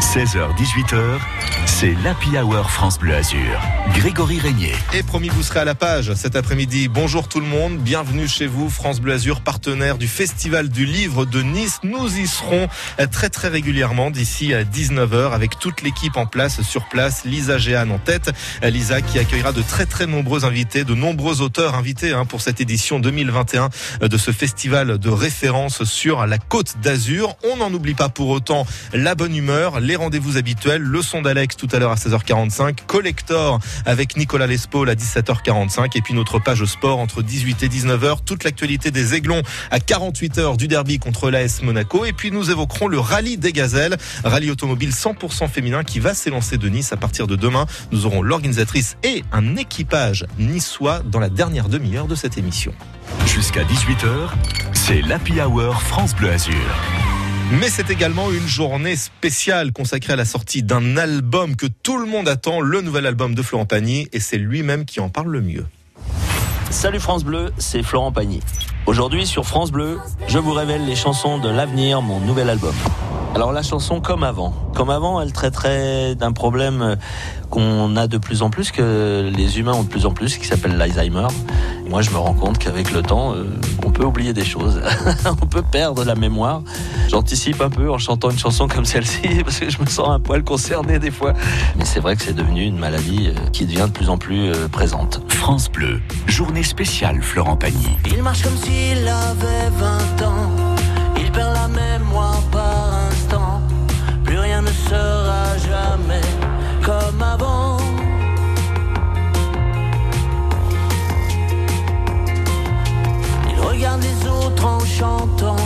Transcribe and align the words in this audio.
16h-18h, 0.00 1.18
c'est 1.66 1.94
l'Happy 2.04 2.38
Hour 2.38 2.70
France 2.70 2.98
Bleu 3.00 3.14
Azur. 3.14 3.60
Grégory 3.94 4.38
Régnier. 4.38 4.72
Et 4.94 5.02
promis, 5.02 5.28
vous 5.28 5.42
serez 5.42 5.60
à 5.60 5.64
la 5.64 5.74
page 5.74 6.14
cet 6.14 6.36
après-midi. 6.36 6.86
Bonjour 6.86 7.26
tout 7.28 7.40
le 7.40 7.46
monde, 7.46 7.78
bienvenue 7.78 8.28
chez 8.28 8.46
vous, 8.46 8.70
France 8.70 9.00
Bleu 9.00 9.14
Azur, 9.14 9.40
partenaire 9.40 9.98
du 9.98 10.06
Festival 10.06 10.68
du 10.68 10.86
Livre 10.86 11.24
de 11.24 11.42
Nice. 11.42 11.80
Nous 11.82 12.16
y 12.16 12.28
serons 12.28 12.68
très 13.10 13.28
très 13.28 13.48
régulièrement 13.48 14.10
d'ici 14.10 14.54
à 14.54 14.62
19h 14.62 15.32
avec 15.32 15.58
toute 15.58 15.82
l'équipe 15.82 16.16
en 16.16 16.26
place, 16.26 16.62
sur 16.62 16.88
place, 16.88 17.24
Lisa 17.24 17.58
Géane 17.58 17.90
en 17.90 17.98
tête. 17.98 18.30
Lisa 18.62 19.02
qui 19.02 19.18
accueillera 19.18 19.52
de 19.52 19.62
très 19.62 19.86
très 19.86 20.06
nombreux 20.06 20.44
invités, 20.44 20.84
de 20.84 20.94
nombreux 20.94 21.42
auteurs 21.42 21.74
invités 21.74 22.12
hein, 22.12 22.24
pour 22.24 22.40
cette 22.40 22.60
édition 22.60 23.00
2021 23.00 23.68
de 24.02 24.16
ce 24.16 24.30
festival 24.30 24.98
de 24.98 25.10
référence 25.10 25.82
sur 25.82 26.24
la 26.24 26.38
côte 26.38 26.76
d'Azur. 26.82 27.36
On 27.42 27.56
n'en 27.56 27.72
oublie 27.72 27.94
pas 27.94 28.08
pour 28.08 28.28
autant 28.28 28.64
la 28.92 29.16
bonne 29.16 29.34
humeur, 29.34 29.80
les 29.88 29.96
rendez-vous 29.96 30.36
habituels, 30.36 30.82
le 30.82 31.00
son 31.00 31.22
d'Alex 31.22 31.56
tout 31.56 31.66
à 31.72 31.78
l'heure 31.78 31.90
à 31.90 31.94
16h45, 31.94 32.84
Collector 32.86 33.58
avec 33.86 34.18
Nicolas 34.18 34.46
Lespaul 34.46 34.90
à 34.90 34.94
17h45 34.94 35.96
et 35.96 36.02
puis 36.02 36.12
notre 36.12 36.38
page 36.38 36.62
sport 36.66 36.98
entre 36.98 37.22
18 37.22 37.62
et 37.62 37.68
19h, 37.68 38.18
toute 38.22 38.44
l'actualité 38.44 38.90
des 38.90 39.14
Aiglons 39.14 39.40
à 39.70 39.78
48h 39.78 40.58
du 40.58 40.68
derby 40.68 40.98
contre 40.98 41.30
l'AS 41.30 41.62
Monaco 41.62 42.04
et 42.04 42.12
puis 42.12 42.30
nous 42.30 42.50
évoquerons 42.50 42.86
le 42.86 43.00
rallye 43.00 43.38
des 43.38 43.52
gazelles, 43.52 43.96
rallye 44.24 44.50
automobile 44.50 44.90
100% 44.90 45.48
féminin 45.48 45.82
qui 45.84 46.00
va 46.00 46.12
s'élancer 46.12 46.58
de 46.58 46.68
Nice 46.68 46.92
à 46.92 46.98
partir 46.98 47.26
de 47.26 47.34
demain. 47.34 47.64
Nous 47.90 48.04
aurons 48.04 48.20
l'organisatrice 48.20 48.98
et 49.04 49.24
un 49.32 49.56
équipage 49.56 50.26
niçois 50.38 51.00
dans 51.00 51.18
la 51.18 51.30
dernière 51.30 51.70
demi-heure 51.70 52.08
de 52.08 52.14
cette 52.14 52.36
émission. 52.36 52.74
Jusqu'à 53.24 53.64
18h, 53.64 54.28
c'est 54.74 55.00
l'Happy 55.00 55.40
Hour 55.40 55.80
France 55.80 56.14
Bleu 56.14 56.30
Azur. 56.30 57.17
Mais 57.50 57.70
c'est 57.70 57.88
également 57.88 58.30
une 58.30 58.46
journée 58.46 58.94
spéciale 58.94 59.72
consacrée 59.72 60.12
à 60.12 60.16
la 60.16 60.26
sortie 60.26 60.62
d'un 60.62 60.98
album 60.98 61.56
que 61.56 61.66
tout 61.66 61.96
le 61.96 62.04
monde 62.04 62.28
attend, 62.28 62.60
le 62.60 62.82
nouvel 62.82 63.06
album 63.06 63.34
de 63.34 63.40
Florent 63.40 63.64
Pagny, 63.64 64.06
et 64.12 64.20
c'est 64.20 64.36
lui-même 64.36 64.84
qui 64.84 65.00
en 65.00 65.08
parle 65.08 65.28
le 65.28 65.40
mieux. 65.40 65.64
Salut 66.68 67.00
France 67.00 67.24
Bleu, 67.24 67.50
c'est 67.56 67.82
Florent 67.82 68.12
Pagny. 68.12 68.40
Aujourd'hui 68.84 69.26
sur 69.26 69.46
France 69.46 69.72
Bleu, 69.72 69.98
je 70.26 70.38
vous 70.38 70.52
révèle 70.52 70.84
les 70.84 70.94
chansons 70.94 71.38
de 71.38 71.48
l'avenir, 71.48 72.02
mon 72.02 72.20
nouvel 72.20 72.50
album. 72.50 72.74
Alors 73.34 73.52
la 73.52 73.62
chanson 73.62 74.00
comme 74.00 74.24
avant. 74.24 74.52
Comme 74.74 74.90
avant, 74.90 75.20
elle 75.20 75.32
traiterait 75.32 76.14
d'un 76.14 76.32
problème 76.32 76.96
qu'on 77.50 77.96
a 77.96 78.06
de 78.06 78.18
plus 78.18 78.42
en 78.42 78.50
plus, 78.50 78.70
que 78.70 79.30
les 79.34 79.58
humains 79.58 79.72
ont 79.72 79.82
de 79.82 79.88
plus 79.88 80.06
en 80.06 80.12
plus, 80.12 80.38
qui 80.38 80.46
s'appelle 80.46 80.76
l'Alzheimer. 80.76 81.28
Moi, 81.88 82.02
je 82.02 82.10
me 82.10 82.18
rends 82.18 82.34
compte 82.34 82.58
qu'avec 82.58 82.92
le 82.92 83.02
temps, 83.02 83.34
euh, 83.34 83.44
on 83.84 83.90
peut 83.90 84.04
oublier 84.04 84.34
des 84.34 84.44
choses. 84.44 84.82
on 85.42 85.46
peut 85.46 85.62
perdre 85.62 86.04
la 86.04 86.14
mémoire. 86.14 86.62
J'anticipe 87.08 87.62
un 87.62 87.70
peu 87.70 87.90
en 87.90 87.98
chantant 87.98 88.30
une 88.30 88.38
chanson 88.38 88.68
comme 88.68 88.84
celle-ci, 88.84 89.42
parce 89.44 89.58
que 89.58 89.70
je 89.70 89.80
me 89.80 89.86
sens 89.86 90.08
un 90.08 90.20
poil 90.20 90.44
concerné 90.44 90.98
des 90.98 91.10
fois. 91.10 91.32
Mais 91.76 91.84
c'est 91.84 92.00
vrai 92.00 92.16
que 92.16 92.22
c'est 92.22 92.34
devenu 92.34 92.64
une 92.64 92.78
maladie 92.78 93.28
euh, 93.28 93.48
qui 93.52 93.64
devient 93.64 93.86
de 93.86 93.92
plus 93.92 94.10
en 94.10 94.18
plus 94.18 94.50
euh, 94.50 94.68
présente. 94.68 95.22
France 95.28 95.70
Bleu, 95.70 96.00
journée 96.26 96.62
spéciale 96.62 97.22
Florent 97.22 97.56
Pagny. 97.56 97.96
Il 98.06 98.22
marche 98.22 98.42
comme 98.42 98.56
s'il 98.56 98.98
avait 99.08 99.70
20 99.78 100.26
ans. 100.26 100.76
Il 101.16 101.30
perd 101.32 101.54
la 101.54 101.68
mémoire 101.68 102.42
chantant. 114.98 115.56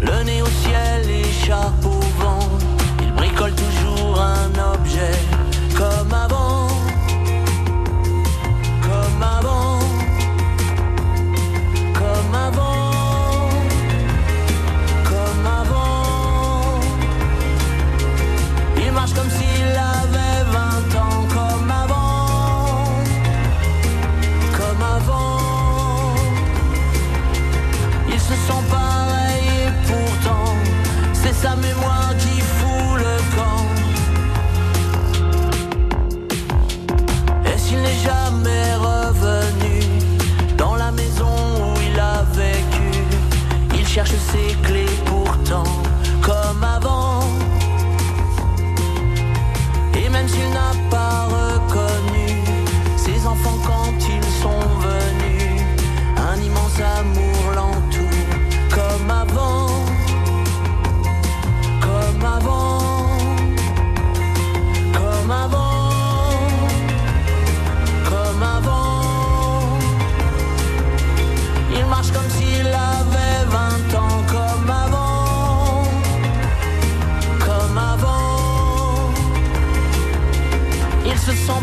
Le 0.00 0.22
nez 0.24 0.40
au 0.40 0.46
ciel, 0.46 1.06
l'écharpe 1.06 1.79
au 1.79 1.79
sa 31.42 31.56
mémoire 31.56 32.12
qui 32.18 32.40
fout 32.40 32.98
le 32.98 33.16
camp. 33.36 33.64
Et 37.46 37.56
s'il 37.58 37.80
n'est 37.80 38.02
jamais 38.10 38.74
revenu 38.88 39.76
dans 40.58 40.76
la 40.76 40.90
maison 40.92 41.34
où 41.64 41.80
il 41.88 41.98
a 41.98 42.24
vécu, 42.34 42.90
il 43.74 43.86
cherche 43.86 44.16
ses 44.30 44.54
clés 44.66 44.89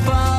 se 0.07 0.36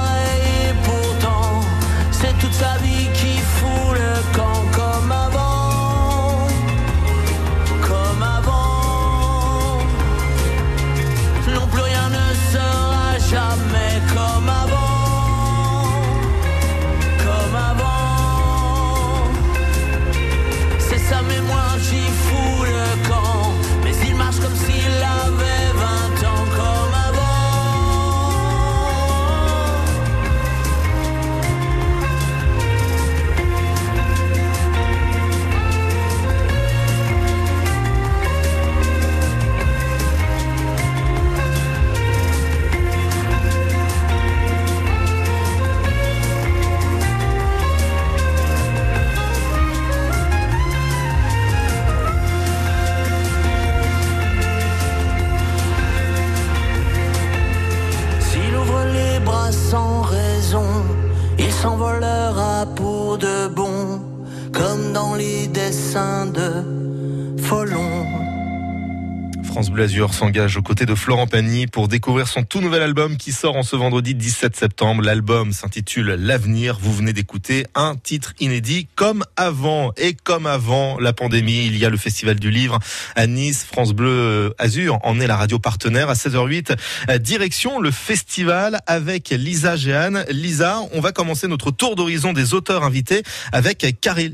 France 69.89 69.95
Bleu 69.95 70.05
Azur 70.05 70.15
s'engage 70.15 70.57
aux 70.59 70.63
côtés 70.63 70.85
de 70.85 70.95
Florent 70.95 71.27
Pagny 71.27 71.67
pour 71.67 71.89
découvrir 71.89 72.29
son 72.29 72.43
tout 72.43 72.61
nouvel 72.61 72.83
album 72.83 73.17
qui 73.17 73.33
sort 73.33 73.57
en 73.57 73.63
ce 73.63 73.75
vendredi 73.75 74.15
17 74.15 74.55
septembre. 74.55 75.03
L'album 75.03 75.53
s'intitule 75.53 76.09
L'avenir. 76.19 76.79
Vous 76.79 76.93
venez 76.93 77.15
d'écouter 77.15 77.65
un 77.75 77.97
titre 77.97 78.35
inédit 78.39 78.87
comme 78.97 79.25
avant. 79.37 79.93
Et 79.97 80.13
comme 80.13 80.45
avant 80.45 80.99
la 81.01 81.15
pandémie, 81.15 81.67
il 81.67 81.79
y 81.79 81.87
a 81.87 81.91
le 81.91 81.97
Festival 81.97 82.39
du 82.39 82.51
Livre 82.51 82.79
à 83.17 83.27
Nice. 83.27 83.65
France 83.65 83.95
Bleu 83.95 84.55
Azur 84.59 84.99
en 85.05 85.21
est 85.21 85.27
la 85.27 85.37
radio 85.37 85.59
partenaire 85.59 86.11
à 86.11 86.15
16h08. 86.15 87.19
Direction 87.21 87.81
le 87.81 87.91
festival 87.91 88.81
avec 88.87 89.31
Lisa 89.31 89.77
Géane. 89.77 90.25
Lisa, 90.29 90.81
on 90.93 91.01
va 91.01 91.13
commencer 91.13 91.49
notre 91.49 91.71
tour 91.71 91.97
d'horizon 91.97 92.35
des 92.35 92.53
auteurs 92.53 92.85
invités 92.85 93.23
avec 93.53 93.87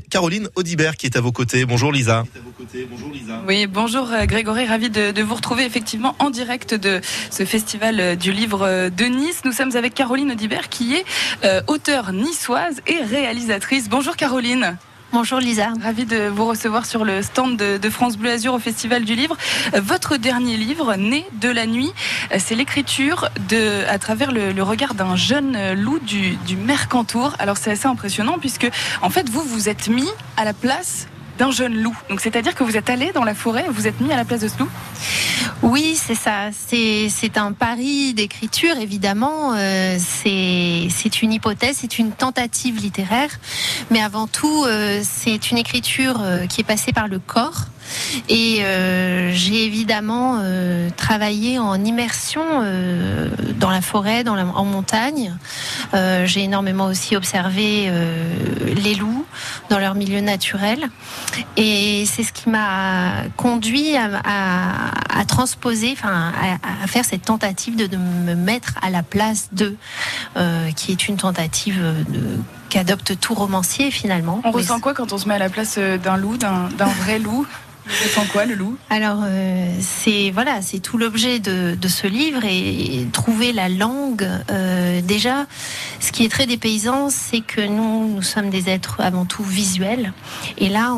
Caroline 0.09 0.49
Audibert 0.55 0.97
qui 0.97 1.05
est 1.05 1.15
à 1.15 1.21
vos 1.21 1.31
côtés. 1.31 1.63
Bonjour 1.65 1.93
Lisa. 1.93 2.25
Oui, 3.47 3.67
bonjour 3.67 4.11
euh, 4.11 4.25
Grégory, 4.25 4.65
ravi 4.65 4.89
de 4.89 5.21
vous 5.21 5.35
retrouver 5.35 5.44
effectivement 5.53 6.15
en 6.19 6.29
direct 6.29 6.73
de 6.73 7.01
ce 7.29 7.45
festival 7.45 8.17
du 8.17 8.31
livre 8.31 8.89
de 8.89 9.05
Nice. 9.05 9.41
Nous 9.45 9.51
sommes 9.51 9.75
avec 9.75 9.93
Caroline 9.93 10.31
Audibert 10.31 10.69
qui 10.69 10.95
est 10.95 11.05
euh, 11.43 11.61
auteure 11.67 12.11
niçoise 12.11 12.81
et 12.87 12.97
réalisatrice. 13.03 13.89
Bonjour 13.89 14.15
Caroline. 14.15 14.77
Bonjour 15.13 15.39
Lisa. 15.39 15.69
Ravie 15.81 16.05
de 16.05 16.27
vous 16.27 16.45
recevoir 16.45 16.85
sur 16.85 17.05
le 17.05 17.21
stand 17.21 17.55
de, 17.57 17.89
France 17.89 18.17
Bleu 18.17 18.31
Azur 18.31 18.53
au 18.53 18.59
Festival 18.59 19.05
du 19.05 19.15
Livre. 19.15 19.37
Euh, 19.73 19.81
votre 19.81 20.17
dernier 20.17 20.57
livre, 20.57 20.95
Né 20.95 21.25
de 21.41 21.49
la 21.49 21.65
nuit, 21.65 21.93
euh, 22.31 22.37
c'est 22.39 22.55
l'écriture 22.55 23.29
de, 23.49 23.85
à 23.87 23.99
travers 23.99 24.31
le, 24.31 24.61
regard 24.63 24.93
d'un 24.93 25.15
jeune 25.15 25.73
loup 25.73 25.99
du, 25.99 26.35
du 26.47 26.57
Mercantour. 26.57 27.33
Alors 27.39 27.57
c'est 27.57 27.71
assez 27.71 27.87
impressionnant 27.87 28.37
puisque 28.39 28.69
en 29.01 29.09
fait 29.09 29.29
vous 29.29 29.41
vous 29.41 29.69
êtes 29.69 29.87
mis 29.87 30.09
à 30.37 30.43
la 30.43 30.53
place 30.53 31.07
d'un 31.37 31.51
jeune 31.51 31.75
loup. 31.81 31.97
Donc 32.09 32.21
c'est-à-dire 32.21 32.55
que 32.55 32.63
vous 32.63 32.77
êtes 32.77 32.89
allé 32.89 33.11
dans 33.11 33.23
la 33.23 33.35
forêt, 33.35 33.65
vous 33.69 33.87
êtes 33.87 33.99
mis 34.01 34.11
à 34.11 34.15
la 34.15 34.25
place 34.25 34.41
de 34.41 34.47
ce 34.47 34.59
loup 34.59 34.69
Oui, 35.61 35.95
c'est 35.95 36.15
ça. 36.15 36.49
C'est 36.51 37.37
un 37.37 37.51
pari 37.51 38.13
d'écriture, 38.13 38.77
évidemment. 38.77 39.53
Euh, 39.55 39.97
c'est 39.99 41.21
une 41.21 41.33
hypothèse, 41.33 41.77
c'est 41.81 41.99
une 41.99 42.11
tentative 42.11 42.77
littéraire. 42.77 43.29
Mais 43.91 44.01
avant 44.01 44.27
tout, 44.27 44.63
euh, 44.65 45.01
c'est 45.03 45.51
une 45.51 45.57
écriture 45.57 46.21
euh, 46.21 46.45
qui 46.47 46.61
est 46.61 46.65
passée 46.65 46.93
par 46.93 47.07
le 47.07 47.19
corps. 47.19 47.65
Et 48.29 48.59
euh, 48.61 49.31
j'ai 49.33 49.65
évidemment 49.65 50.39
euh, 50.41 50.89
travaillé 50.95 51.59
en 51.59 51.83
immersion 51.83 52.41
euh, 52.45 53.29
dans 53.59 53.69
la 53.69 53.81
forêt, 53.81 54.23
dans 54.23 54.35
la, 54.35 54.45
en 54.45 54.65
montagne. 54.65 55.35
j'ai 56.25 56.43
énormément 56.43 56.85
aussi 56.85 57.15
observé 57.15 57.89
les 58.75 58.95
loups 58.95 59.25
dans 59.69 59.79
leur 59.79 59.95
milieu 59.95 60.19
naturel. 60.19 60.89
Et 61.57 62.05
c'est 62.05 62.23
ce 62.23 62.33
qui 62.33 62.49
m'a 62.49 63.23
conduit 63.37 63.95
à, 63.95 65.25
transposer, 65.27 65.93
enfin, 65.93 66.33
à, 66.83 66.87
faire 66.87 67.05
cette 67.05 67.23
tentative 67.23 67.75
de, 67.75 67.97
me 67.97 68.35
mettre 68.35 68.75
à 68.81 68.89
la 68.89 69.03
place 69.03 69.49
d'eux, 69.53 69.77
qui 70.75 70.91
est 70.91 71.07
une 71.07 71.17
tentative 71.17 71.81
de 72.09 72.39
qu'adopte 72.69 73.19
tout 73.19 73.33
romancier 73.33 73.91
finalement. 73.91 74.41
On 74.43 74.51
ressent 74.51 74.79
quoi 74.79 74.93
quand 74.93 75.13
on 75.13 75.17
se 75.17 75.27
met 75.27 75.35
à 75.35 75.39
la 75.39 75.49
place 75.49 75.77
d'un 75.77 76.17
loup, 76.17 76.37
d'un 76.37 76.69
vrai 76.77 77.19
loup? 77.19 77.45
Ressent 77.87 78.25
quoi 78.31 78.45
le 78.45 78.55
loup? 78.55 78.77
Alors 78.89 79.19
euh, 79.23 79.71
c'est 79.79 80.31
voilà, 80.31 80.61
c'est 80.63 80.79
tout 80.79 80.97
l'objet 80.97 81.39
de, 81.39 81.77
ce 81.87 82.07
livre 82.07 82.43
et, 82.43 83.07
trouver 83.13 83.53
la 83.53 83.69
langue. 83.69 84.27
Euh, 84.49 85.01
déjà, 85.01 85.45
ce 85.99 86.11
qui 86.11 86.25
est 86.25 86.29
très 86.29 86.47
dépaysant, 86.47 87.09
c'est 87.11 87.41
que 87.41 87.61
nous, 87.61 88.15
nous 88.15 88.21
sommes 88.23 88.49
des 88.49 88.69
êtres 88.69 88.99
avant 88.99 89.25
tout 89.25 89.43
visuels. 89.43 90.13
Et 90.57 90.69
là, 90.69 90.95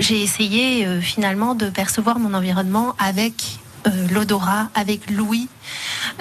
j'ai 0.00 0.22
essayé 0.22 0.84
euh, 0.86 1.00
finalement 1.00 1.54
de 1.54 1.70
percevoir 1.70 2.18
mon 2.18 2.34
environnement 2.34 2.94
avec 2.98 3.58
l'odorat, 4.10 4.68
avec 4.74 5.10
l'ouïe, 5.10 5.48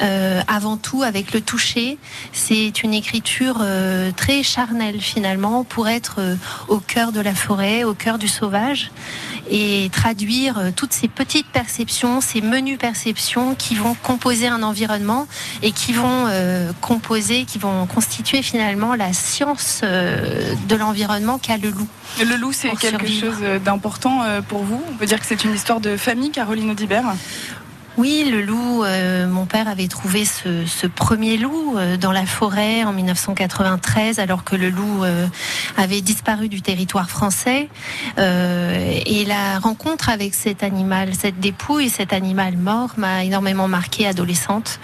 euh, 0.01 0.41
avant 0.47 0.77
tout 0.77 1.03
avec 1.03 1.33
le 1.33 1.41
toucher. 1.41 1.97
C'est 2.31 2.83
une 2.83 2.93
écriture 2.93 3.59
euh, 3.61 4.11
très 4.11 4.43
charnelle 4.43 4.99
finalement 4.99 5.63
pour 5.63 5.87
être 5.87 6.15
euh, 6.19 6.35
au 6.67 6.79
cœur 6.79 7.11
de 7.11 7.21
la 7.21 7.35
forêt, 7.35 7.83
au 7.83 7.93
cœur 7.93 8.17
du 8.17 8.27
sauvage 8.27 8.91
et 9.49 9.89
traduire 9.91 10.71
toutes 10.75 10.93
ces 10.93 11.07
petites 11.07 11.47
perceptions, 11.47 12.21
ces 12.21 12.41
menus 12.41 12.77
perceptions 12.77 13.55
qui 13.55 13.75
vont 13.75 13.93
composer 13.93 14.47
un 14.47 14.63
environnement 14.63 15.27
et 15.61 15.73
qui 15.73 15.91
vont 15.91 16.27
composer, 16.79 17.43
qui 17.43 17.59
vont 17.59 17.85
constituer 17.85 18.41
finalement 18.41 18.95
la 18.95 19.11
science 19.11 19.81
de 19.81 20.75
l'environnement 20.75 21.39
qu'a 21.39 21.57
le 21.57 21.71
loup. 21.71 21.87
Le 22.21 22.37
loup, 22.37 22.53
c'est 22.53 22.69
quelque 22.77 23.05
chose 23.05 23.35
d'important 23.65 24.21
pour 24.47 24.63
vous? 24.63 24.81
On 24.89 24.95
peut 24.95 25.05
dire 25.05 25.19
que 25.19 25.25
c'est 25.25 25.43
une 25.43 25.53
histoire 25.53 25.81
de 25.81 25.97
famille, 25.97 26.31
Caroline 26.31 26.71
Audibert? 26.71 27.03
Oui, 27.95 28.27
le 28.31 28.41
loup, 28.41 28.83
euh, 28.83 29.27
mon 29.27 29.45
père 29.45 29.67
avait 29.67 29.87
trouvé 29.87 30.25
ce, 30.25 30.87
premier 30.87 31.37
loup 31.37 31.77
euh, 31.77 31.95
dans 31.95 32.11
la 32.11 32.25
forêt 32.25 32.83
en 32.83 32.91
1993 32.91 34.17
alors 34.17 34.43
que 34.43 34.55
le 34.55 34.71
loup 34.71 35.03
euh, 35.03 35.27
avait 35.77 36.01
disparu 36.01 36.49
du 36.49 36.63
territoire 36.63 37.07
français. 37.07 37.69
et 38.17 39.25
la 39.25 39.59
rencontre 39.59 40.09
avec 40.09 40.33
cet 40.33 40.63
animal, 40.63 41.13
cette 41.13 41.39
dépouille, 41.39 41.89
cet 41.89 42.13
animal 42.13 42.57
mort 42.57 42.93
m'a 42.97 43.23
énormément 43.23 43.67
marqué 43.67 44.07
adolescente. 44.07 44.79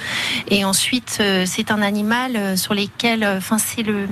Et 0.47 0.63
ensuite, 0.63 1.21
c'est 1.45 1.71
un 1.71 1.81
animal 1.81 2.57
sur 2.57 2.75
lequel, 2.75 3.25
enfin 3.25 3.57
c'est 3.57 3.83
le... 3.83 4.07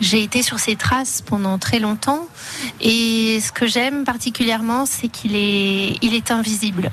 J'ai 0.00 0.22
été 0.22 0.42
sur 0.42 0.58
ses 0.58 0.76
traces 0.76 1.20
pendant 1.20 1.58
très 1.58 1.78
longtemps 1.78 2.26
et 2.80 3.38
ce 3.40 3.52
que 3.52 3.66
j'aime 3.66 4.04
particulièrement, 4.04 4.86
c'est 4.86 5.08
qu'il 5.08 5.36
est, 5.36 5.98
il 6.00 6.14
est 6.14 6.30
invisible 6.30 6.90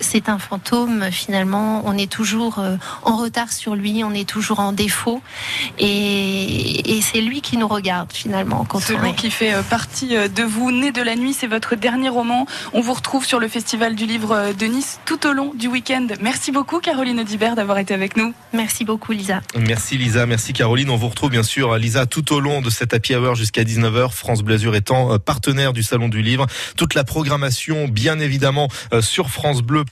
c'est 0.00 0.28
un 0.28 0.38
fantôme 0.38 1.10
finalement. 1.10 1.82
On 1.84 1.96
est 1.96 2.10
toujours 2.10 2.58
euh, 2.58 2.76
en 3.02 3.16
retard 3.16 3.52
sur 3.52 3.74
lui, 3.74 4.02
on 4.04 4.12
est 4.12 4.28
toujours 4.28 4.60
en 4.60 4.72
défaut, 4.72 5.22
et, 5.78 7.00
c'est 7.02 7.20
lui 7.20 7.40
qui 7.40 7.56
nous 7.56 7.68
regarde 7.68 8.12
finalement. 8.12 8.64
Quand 8.68 8.80
Celui 8.80 9.14
qui 9.14 9.30
fait 9.30 9.54
euh, 9.54 9.62
partie 9.62 10.16
euh, 10.16 10.28
de 10.28 10.42
vous, 10.42 10.70
Né 10.70 10.92
de 10.92 11.00
la 11.00 11.16
nuit, 11.16 11.32
c'est 11.32 11.46
votre 11.46 11.74
dernier 11.74 12.08
roman. 12.08 12.46
On 12.72 12.80
vous 12.80 12.92
retrouve 12.92 13.24
sur 13.24 13.40
le 13.40 13.48
Festival 13.48 13.94
du 13.94 14.04
Livre 14.04 14.52
de 14.58 14.66
Nice 14.66 15.00
tout 15.06 15.26
au 15.26 15.32
long 15.32 15.52
du 15.54 15.68
week-end. 15.68 16.06
Merci 16.20 16.52
beaucoup 16.52 16.80
Caroline 16.80 17.20
Audibert 17.20 17.56
d'avoir 17.56 17.78
été 17.78 17.94
avec 17.94 18.16
nous. 18.16 18.34
Merci 18.52 18.84
beaucoup 18.84 19.12
Lisa. 19.12 19.40
Merci 19.56 19.96
Lisa, 19.96 20.26
merci 20.26 20.52
Caroline. 20.52 20.90
On 20.90 20.96
vous 20.96 21.08
retrouve 21.08 21.30
bien 21.30 21.42
sûr 21.42 21.76
Lisa 21.76 22.06
tout 22.06 22.32
au 22.32 22.40
long 22.40 22.60
de 22.60 22.70
cette 22.70 22.92
happy 22.92 23.14
hour 23.14 23.34
jusqu'à 23.34 23.64
19h. 23.64 24.10
France 24.10 24.42
Blasure 24.42 24.74
étant 24.74 25.18
partenaire 25.18 25.72
du 25.72 25.82
Salon 25.82 26.08
du 26.08 26.22
Livre. 26.22 26.46
Toute 26.76 26.94
la 26.94 27.04
programmation 27.04 27.88
bien 27.88 28.18
évidemment 28.20 28.68
sur 29.00 29.30
France 29.30 29.62
Bleu 29.62 29.84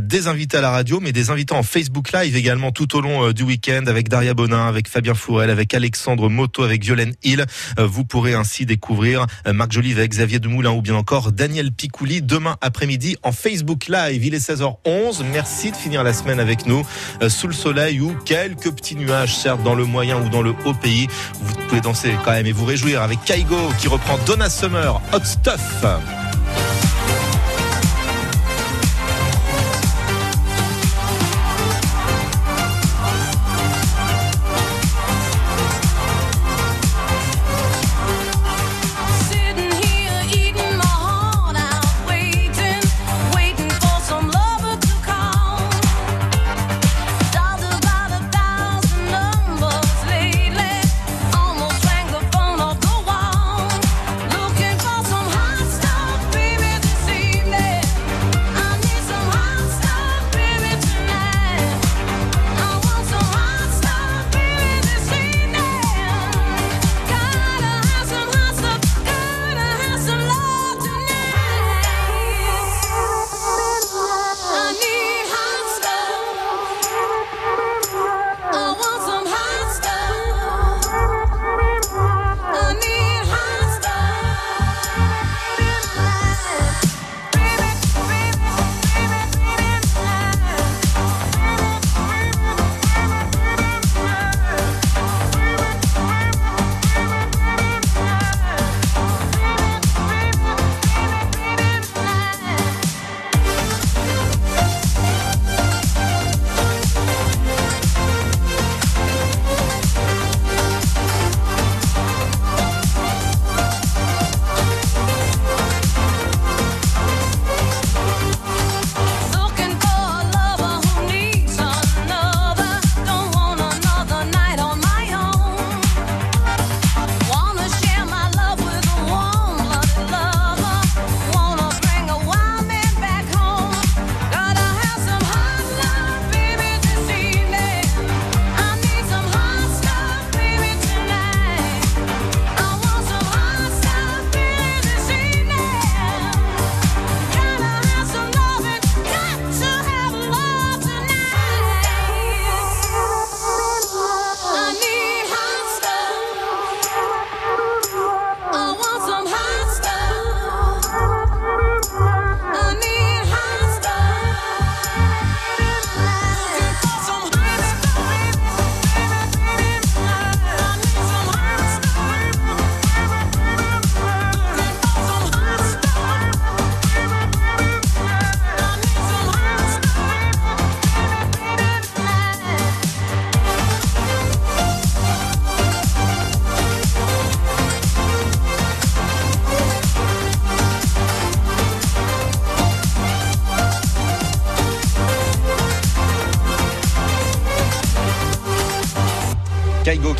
des 0.00 0.26
invités 0.26 0.56
à 0.56 0.60
la 0.60 0.70
radio, 0.70 1.00
mais 1.00 1.12
des 1.12 1.30
invités 1.30 1.54
en 1.54 1.62
Facebook 1.62 2.12
Live 2.12 2.36
également 2.36 2.72
tout 2.72 2.96
au 2.96 3.00
long 3.00 3.26
euh, 3.26 3.32
du 3.32 3.42
week-end 3.42 3.84
avec 3.86 4.08
Daria 4.08 4.34
Bonin, 4.34 4.66
avec 4.66 4.88
Fabien 4.88 5.14
Fourel, 5.14 5.50
avec 5.50 5.74
Alexandre 5.74 6.28
Moto, 6.28 6.62
avec 6.62 6.82
Violaine 6.82 7.14
Hill. 7.22 7.44
Euh, 7.78 7.86
vous 7.86 8.04
pourrez 8.04 8.34
ainsi 8.34 8.66
découvrir 8.66 9.26
euh, 9.46 9.52
Marc 9.52 9.72
Jolivet, 9.72 10.08
Xavier 10.08 10.38
Demoulin 10.38 10.70
ou 10.70 10.82
bien 10.82 10.94
encore 10.94 11.32
Daniel 11.32 11.72
Picouli 11.72 12.22
demain 12.22 12.56
après-midi 12.60 13.16
en 13.22 13.32
Facebook 13.32 13.88
Live. 13.88 14.24
Il 14.24 14.34
est 14.34 14.48
16h11. 14.48 15.24
Merci 15.32 15.70
de 15.70 15.76
finir 15.76 16.02
la 16.02 16.12
semaine 16.12 16.40
avec 16.40 16.66
nous 16.66 16.84
sous 17.28 17.48
le 17.48 17.54
soleil 17.54 18.00
ou 18.00 18.14
quelques 18.24 18.70
petits 18.72 18.96
nuages, 18.96 19.36
certes 19.36 19.62
dans 19.62 19.74
le 19.74 19.84
moyen 19.84 20.20
ou 20.20 20.28
dans 20.28 20.42
le 20.42 20.54
haut 20.64 20.74
pays. 20.74 21.08
Vous 21.40 21.54
pouvez 21.68 21.80
danser 21.80 22.12
quand 22.24 22.32
même 22.32 22.46
et 22.46 22.52
vous 22.52 22.64
réjouir 22.64 23.02
avec 23.02 23.22
Kaigo 23.24 23.70
qui 23.78 23.88
reprend 23.88 24.18
Donna 24.26 24.48
Summer, 24.48 25.00
Hot 25.12 25.24
Stuff. 25.24 25.84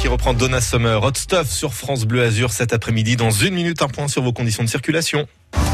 Qui 0.08 0.12
reprend 0.12 0.32
Donna 0.32 0.62
Summer, 0.62 1.02
Hot 1.02 1.16
Stuff 1.16 1.50
sur 1.50 1.74
France 1.74 2.06
Bleu 2.06 2.22
Azur 2.22 2.50
cet 2.50 2.72
après-midi. 2.72 3.16
Dans 3.16 3.30
une 3.30 3.52
minute, 3.52 3.82
un 3.82 3.88
point 3.88 4.08
sur 4.08 4.22
vos 4.22 4.32
conditions 4.32 4.64
de 4.64 4.68
circulation. 4.68 5.26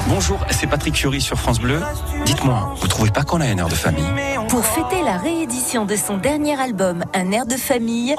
Bonjour, 0.08 0.44
c'est 0.50 0.66
Patrick 0.66 0.96
Fiori 0.96 1.20
sur 1.20 1.38
France 1.38 1.60
Bleu. 1.60 1.80
Dites-moi, 2.26 2.74
vous 2.80 2.88
trouvez 2.88 3.10
pas 3.12 3.22
qu'on 3.22 3.40
a 3.40 3.44
un 3.44 3.56
air 3.56 3.68
de 3.68 3.76
famille? 3.76 4.04
Pour 4.48 4.66
fêter 4.66 5.04
la 5.04 5.18
réédition 5.18 5.84
de 5.84 5.94
son 5.94 6.16
dernier 6.16 6.60
album, 6.60 7.04
Un 7.14 7.30
air 7.30 7.46
de 7.46 7.54
famille, 7.54 8.16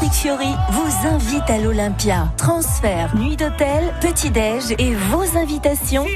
Patrick 0.00 0.18
Fiori 0.18 0.54
vous 0.70 1.06
invite 1.08 1.50
à 1.50 1.58
l'Olympia. 1.58 2.32
Transfert, 2.38 3.14
nuit 3.16 3.36
d'hôtel, 3.36 3.92
petit-déj 4.00 4.74
et 4.78 4.94
vos 4.94 5.36
invitations 5.36 6.06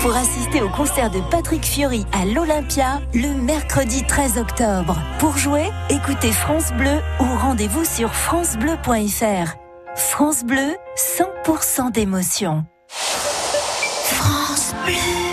pour 0.00 0.16
assister 0.16 0.60
au 0.60 0.68
concert 0.70 1.08
de 1.08 1.20
Patrick 1.30 1.64
Fiori 1.64 2.04
à 2.12 2.24
l'Olympia 2.24 3.00
le 3.14 3.32
mercredi 3.40 4.02
13 4.04 4.38
octobre. 4.38 4.96
Pour 5.20 5.38
jouer, 5.38 5.70
écoutez 5.88 6.32
France 6.32 6.72
Bleu 6.72 6.98
ou 7.20 7.38
rendez-vous 7.38 7.84
sur 7.84 8.12
francebleu.fr. 8.12 9.54
France 9.94 10.42
Bleu, 10.42 10.74
100% 11.46 11.92
d'émotion. 11.92 12.66
France 12.88 14.74
Bleu. 14.84 15.23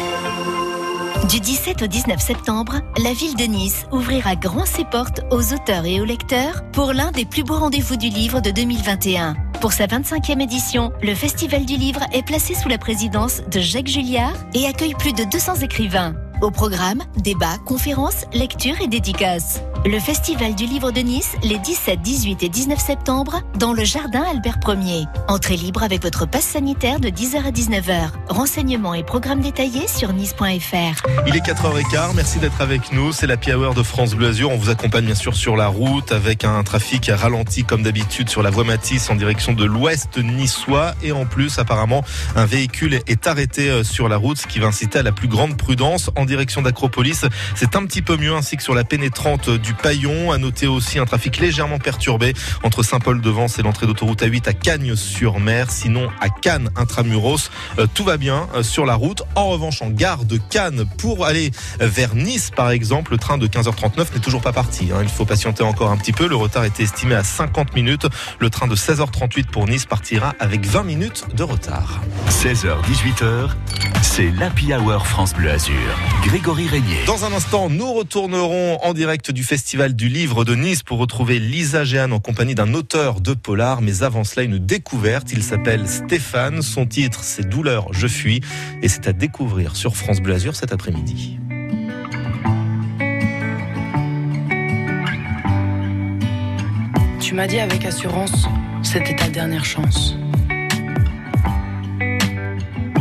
Du 1.61 1.67
17 1.67 1.83
au 1.83 1.87
19 1.87 2.19
septembre, 2.19 2.81
la 2.97 3.13
ville 3.13 3.35
de 3.35 3.43
Nice 3.43 3.85
ouvrira 3.91 4.35
grand 4.35 4.65
ses 4.65 4.83
portes 4.83 5.21
aux 5.29 5.53
auteurs 5.53 5.85
et 5.85 6.01
aux 6.01 6.05
lecteurs 6.05 6.63
pour 6.71 6.91
l'un 6.91 7.11
des 7.11 7.23
plus 7.23 7.43
beaux 7.43 7.59
rendez-vous 7.59 7.97
du 7.97 8.09
livre 8.09 8.39
de 8.39 8.49
2021. 8.49 9.35
Pour 9.59 9.71
sa 9.71 9.85
25e 9.85 10.41
édition, 10.41 10.91
le 11.03 11.13
Festival 11.13 11.65
du 11.65 11.75
Livre 11.75 12.01
est 12.13 12.25
placé 12.25 12.55
sous 12.55 12.67
la 12.67 12.79
présidence 12.79 13.43
de 13.51 13.59
Jacques 13.59 13.89
Julliard 13.89 14.33
et 14.55 14.65
accueille 14.65 14.95
plus 14.95 15.13
de 15.13 15.23
200 15.23 15.57
écrivains. 15.57 16.15
Au 16.41 16.49
programme, 16.49 17.03
débats, 17.17 17.59
conférences, 17.63 18.25
lectures 18.33 18.81
et 18.81 18.87
dédicaces. 18.87 19.61
Le 19.83 19.99
Festival 19.99 20.53
du 20.53 20.67
Livre 20.67 20.91
de 20.91 20.99
Nice, 20.99 21.31
les 21.41 21.57
17, 21.57 22.03
18 22.03 22.43
et 22.43 22.49
19 22.49 22.77
septembre, 22.77 23.41
dans 23.57 23.73
le 23.73 23.83
jardin 23.83 24.21
Albert 24.29 24.59
1er. 24.59 25.07
Entrée 25.27 25.55
libre 25.55 25.81
avec 25.81 26.03
votre 26.03 26.27
passe 26.27 26.45
sanitaire 26.45 26.99
de 26.99 27.07
10h 27.09 27.47
à 27.47 27.49
19h. 27.49 28.11
Renseignements 28.29 28.93
et 28.93 29.01
programmes 29.01 29.41
détaillés 29.41 29.87
sur 29.87 30.13
nice.fr. 30.13 31.01
Il 31.25 31.35
est 31.35 31.43
4h15, 31.43 32.13
merci 32.15 32.37
d'être 32.37 32.61
avec 32.61 32.91
nous. 32.91 33.11
C'est 33.11 33.25
la 33.25 33.37
Hour 33.57 33.73
de 33.73 33.81
France 33.81 34.13
Bleu 34.13 34.27
Azur. 34.27 34.51
On 34.51 34.57
vous 34.57 34.69
accompagne 34.69 35.05
bien 35.05 35.15
sûr 35.15 35.33
sur 35.33 35.57
la 35.57 35.65
route 35.65 36.11
avec 36.11 36.43
un 36.43 36.61
trafic 36.61 37.09
ralenti 37.11 37.63
comme 37.63 37.81
d'habitude 37.81 38.29
sur 38.29 38.43
la 38.43 38.51
voie 38.51 38.63
Matisse 38.63 39.09
en 39.09 39.15
direction 39.15 39.53
de 39.53 39.65
l'ouest 39.65 40.19
niçois. 40.19 40.93
Et 41.01 41.11
en 41.11 41.25
plus, 41.25 41.57
apparemment, 41.57 42.03
un 42.35 42.45
véhicule 42.45 42.99
est 43.07 43.25
arrêté 43.25 43.71
euh, 43.71 43.83
sur 43.83 44.09
la 44.09 44.17
route, 44.17 44.37
ce 44.37 44.45
qui 44.45 44.59
va 44.59 44.67
inciter 44.67 44.99
à 44.99 45.03
la 45.03 45.11
plus 45.11 45.27
grande 45.27 45.57
prudence 45.57 46.11
en 46.15 46.25
direction 46.25 46.61
d'Acropolis. 46.61 47.25
C'est 47.55 47.75
un 47.75 47.83
petit 47.87 48.03
peu 48.03 48.15
mieux 48.15 48.35
ainsi 48.35 48.57
que 48.57 48.63
sur 48.63 48.75
la 48.75 48.83
pénétrante 48.83 49.49
du 49.49 49.70
Paillon. 49.73 50.31
À 50.31 50.37
noter 50.37 50.67
aussi 50.67 50.99
un 50.99 51.05
trafic 51.05 51.37
légèrement 51.37 51.79
perturbé 51.79 52.33
entre 52.63 52.83
Saint-Paul-de-Vence 52.83 53.59
et 53.59 53.61
l'entrée 53.61 53.87
d'autoroute 53.87 54.21
A8 54.21 54.49
à 54.49 54.53
Cagnes-sur-Mer. 54.53 55.71
Sinon, 55.71 56.09
à 56.19 56.29
Cannes, 56.29 56.69
intramuros, 56.75 57.49
euh, 57.79 57.87
tout 57.93 58.03
va 58.03 58.17
bien 58.17 58.47
euh, 58.55 58.63
sur 58.63 58.85
la 58.85 58.95
route. 58.95 59.23
En 59.35 59.49
revanche, 59.49 59.81
en 59.81 59.89
gare 59.89 60.25
de 60.25 60.37
Cannes, 60.37 60.85
pour 60.97 61.25
aller 61.25 61.51
vers 61.79 62.15
Nice, 62.15 62.51
par 62.55 62.71
exemple, 62.71 63.11
le 63.11 63.17
train 63.17 63.37
de 63.37 63.47
15h39 63.47 64.13
n'est 64.13 64.19
toujours 64.19 64.41
pas 64.41 64.53
parti. 64.53 64.89
Hein. 64.93 64.99
Il 65.01 65.09
faut 65.09 65.25
patienter 65.25 65.63
encore 65.63 65.91
un 65.91 65.97
petit 65.97 66.13
peu. 66.13 66.27
Le 66.27 66.35
retard 66.35 66.65
était 66.65 66.83
estimé 66.83 67.15
à 67.15 67.23
50 67.23 67.75
minutes. 67.75 68.07
Le 68.39 68.49
train 68.49 68.67
de 68.67 68.75
16h38 68.75 69.45
pour 69.45 69.67
Nice 69.67 69.85
partira 69.85 70.33
avec 70.39 70.65
20 70.65 70.83
minutes 70.83 71.25
de 71.35 71.43
retard. 71.43 72.01
16h, 72.29 72.81
18h, 72.83 73.49
c'est 74.01 74.31
l'Happy 74.31 74.73
Hour 74.73 75.07
France 75.07 75.33
Bleu 75.33 75.51
Azur. 75.51 75.75
Grégory 76.23 76.67
Régnier. 76.67 77.03
Dans 77.05 77.25
un 77.25 77.33
instant, 77.33 77.69
nous 77.69 77.93
retournerons 77.93 78.79
en 78.83 78.93
direct 78.93 79.31
du 79.31 79.43
Festival 79.43 79.60
du 79.61 80.09
Livre 80.09 80.43
de 80.43 80.55
Nice 80.55 80.81
pour 80.81 80.97
retrouver 80.97 81.39
Lisa 81.39 81.83
Jeanne 81.83 82.13
en 82.13 82.19
compagnie 82.19 82.55
d'un 82.55 82.73
auteur 82.73 83.21
de 83.21 83.33
polar. 83.33 83.81
Mais 83.81 84.03
avant 84.03 84.23
cela, 84.23 84.43
une 84.43 84.57
découverte. 84.57 85.31
Il 85.31 85.43
s'appelle 85.43 85.87
Stéphane. 85.87 86.61
Son 86.61 86.85
titre, 86.85 87.23
c'est 87.23 87.47
Douleur, 87.47 87.93
je 87.93 88.07
fuis. 88.07 88.41
Et 88.81 88.87
c'est 88.87 89.07
à 89.07 89.13
découvrir 89.13 89.75
sur 89.75 89.95
France 89.95 90.19
Bleu 90.19 90.33
Azur 90.33 90.55
cet 90.55 90.73
après-midi. 90.73 91.37
Tu 97.19 97.35
m'as 97.35 97.47
dit 97.47 97.59
avec 97.59 97.85
assurance, 97.85 98.47
c'était 98.83 99.15
ta 99.15 99.29
dernière 99.29 99.63
chance. 99.63 100.15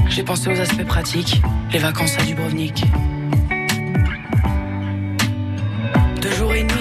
J'ai 0.09 0.23
pensé 0.23 0.51
aux 0.51 0.61
aspects 0.61 0.87
pratiques, 0.87 1.41
les 1.73 1.79
vacances 1.79 2.19
à 2.19 2.23
Dubrovnik. 2.23 2.85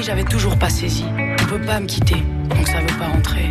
J'avais 0.02 0.24
toujours 0.24 0.58
pas 0.58 0.70
saisi. 0.70 1.06
On 1.42 1.46
peut 1.46 1.62
pas 1.62 1.80
me 1.80 1.86
quitter, 1.86 2.24
donc 2.50 2.68
ça 2.68 2.80
veut 2.80 2.98
pas 2.98 3.08
rentrer. 3.10 3.50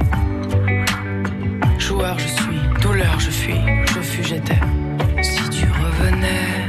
Joueur, 1.79 2.19
je 2.19 2.27
suis, 2.27 2.61
douleur, 2.81 3.21
je 3.21 3.31
fuis, 3.31 3.61
je 3.95 4.01
fus, 4.01 4.25
j'étais. 4.25 4.59
Si 5.23 5.49
tu 5.51 5.67
revenais, 5.67 6.67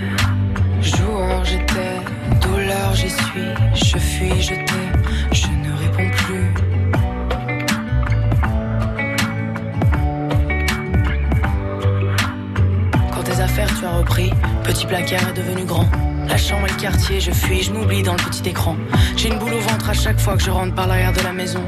joueur, 0.81 1.43
j'étais, 1.45 2.01
douleur, 2.41 2.93
j'y 2.93 3.09
suis, 3.09 3.53
je 3.73 3.97
fuis, 3.97 4.41
je 4.41 4.49
t'ai, 4.49 4.89
je 5.31 5.47
ne 5.47 5.71
réponds 5.77 6.11
plus. 6.17 6.53
Quand 13.13 13.23
tes 13.23 13.41
affaires 13.41 13.79
tu 13.79 13.85
as 13.85 13.97
repris, 13.97 14.31
petit 14.63 14.85
placard 14.85 15.29
est 15.29 15.33
devenu 15.37 15.63
grand. 15.63 15.89
La 16.29 16.37
chambre 16.37 16.67
et 16.67 16.71
le 16.71 16.77
quartier, 16.77 17.19
je 17.19 17.31
fuis, 17.31 17.63
je 17.63 17.71
m'oublie 17.71 18.03
dans 18.03 18.13
le 18.13 18.19
petit 18.19 18.47
écran. 18.47 18.77
J'ai 19.17 19.29
une 19.29 19.39
boule 19.39 19.53
au 19.53 19.59
ventre 19.59 19.89
à 19.89 19.93
chaque 19.93 20.19
fois 20.19 20.37
que 20.37 20.43
je 20.43 20.51
rentre 20.51 20.75
par 20.75 20.87
l'arrière 20.87 21.11
de 21.11 21.21
la 21.21 21.33
maison. 21.33 21.63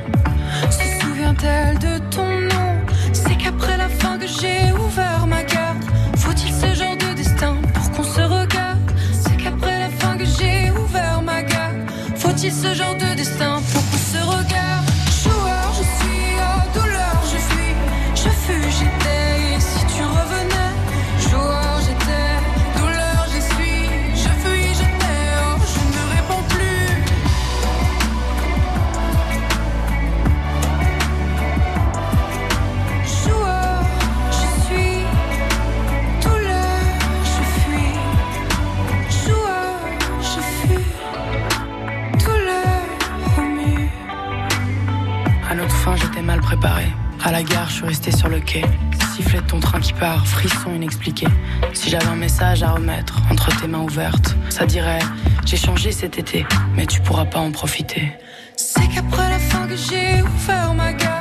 Se 0.70 1.02
souvient-elle 1.02 1.80
de 1.80 1.98
ton 2.10 2.26
nom? 2.26 2.76
C'est 3.12 3.36
qu'après 3.38 3.78
la 3.78 3.90
fin 3.90 4.18
que 4.20 4.28
j'ai 4.28 4.72
ouvert 4.74 5.26
ma 5.28 5.44
garde. 5.44 5.84
Faut-il 6.16 6.54
ce 6.54 6.76
genre 6.76 6.96
de 6.96 7.14
destin 7.16 7.56
pour 7.74 7.92
qu'on 7.92 8.04
se 8.04 8.22
regarde? 8.22 8.92
C'est 9.12 9.36
qu'après 9.38 9.80
la 9.80 9.90
fin 9.90 10.16
que 10.16 10.26
j'ai 10.26 10.70
ouvert 10.72 11.22
ma 11.24 11.42
garde. 11.42 11.78
Faut-il 12.16 12.54
ce 12.54 12.74
genre 12.76 12.96
de 12.96 13.11
part, 50.02 50.26
frisson 50.26 50.74
inexpliqué. 50.76 51.28
Si 51.74 51.92
j'avais 51.92 52.08
un 52.08 52.16
message 52.16 52.64
à 52.64 52.72
remettre 52.72 53.22
entre 53.30 53.56
tes 53.62 53.68
mains 53.68 53.84
ouvertes, 53.84 54.36
ça 54.50 54.66
dirait 54.66 55.04
J'ai 55.46 55.58
changé 55.58 55.92
cet 55.92 56.18
été, 56.18 56.44
mais 56.76 56.88
tu 56.88 57.00
pourras 57.02 57.26
pas 57.26 57.40
en 57.40 57.52
profiter. 57.52 58.12
C'est 58.56 58.88
qu'après 58.94 59.30
la 59.30 59.38
fin 59.38 59.68
que 59.68 59.76
j'ai 59.76 60.24
ouvert 60.24 60.74
ma 60.74 60.92
garde. 60.94 61.21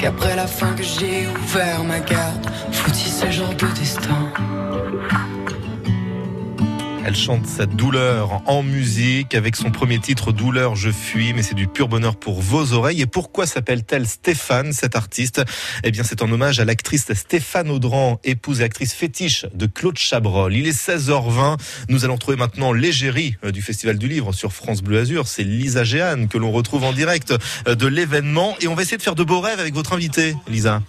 Qu'après 0.00 0.34
la 0.34 0.46
fin 0.46 0.72
que 0.74 0.82
j'ai 0.82 1.26
ouvert 1.26 1.84
ma 1.84 2.00
garde. 2.00 2.46
Faut-il 2.72 3.12
ce 3.12 3.30
genre 3.30 3.54
de 3.54 3.66
destin 3.78 4.29
Elle 7.10 7.16
chante 7.16 7.48
sa 7.48 7.66
douleur 7.66 8.40
en 8.46 8.62
musique 8.62 9.34
avec 9.34 9.56
son 9.56 9.72
premier 9.72 9.98
titre 9.98 10.30
Douleur, 10.30 10.76
je 10.76 10.92
fuis, 10.92 11.32
mais 11.32 11.42
c'est 11.42 11.56
du 11.56 11.66
pur 11.66 11.88
bonheur 11.88 12.14
pour 12.14 12.40
vos 12.40 12.72
oreilles. 12.72 13.00
Et 13.00 13.06
pourquoi 13.06 13.46
s'appelle-t-elle 13.46 14.06
Stéphane, 14.06 14.72
cette 14.72 14.94
artiste? 14.94 15.42
Eh 15.82 15.90
bien, 15.90 16.04
c'est 16.04 16.22
en 16.22 16.30
hommage 16.30 16.60
à 16.60 16.64
l'actrice 16.64 17.12
Stéphane 17.12 17.68
Audran, 17.68 18.20
épouse 18.22 18.60
et 18.60 18.62
actrice 18.62 18.94
fétiche 18.94 19.44
de 19.52 19.66
Claude 19.66 19.98
Chabrol. 19.98 20.54
Il 20.54 20.68
est 20.68 20.88
16h20. 20.88 21.58
Nous 21.88 22.04
allons 22.04 22.16
trouver 22.16 22.36
maintenant 22.36 22.72
l'égérie 22.72 23.34
euh, 23.42 23.50
du 23.50 23.60
Festival 23.60 23.98
du 23.98 24.06
Livre 24.06 24.32
sur 24.32 24.52
France 24.52 24.80
Bleu 24.80 25.00
Azur. 25.00 25.26
C'est 25.26 25.42
Lisa 25.42 25.82
Géane 25.82 26.28
que 26.28 26.38
l'on 26.38 26.52
retrouve 26.52 26.84
en 26.84 26.92
direct 26.92 27.34
euh, 27.66 27.74
de 27.74 27.88
l'événement. 27.88 28.54
Et 28.60 28.68
on 28.68 28.76
va 28.76 28.82
essayer 28.82 28.98
de 28.98 29.02
faire 29.02 29.16
de 29.16 29.24
beaux 29.24 29.40
rêves 29.40 29.58
avec 29.58 29.74
votre 29.74 29.94
invité, 29.94 30.36
Lisa. 30.46 30.80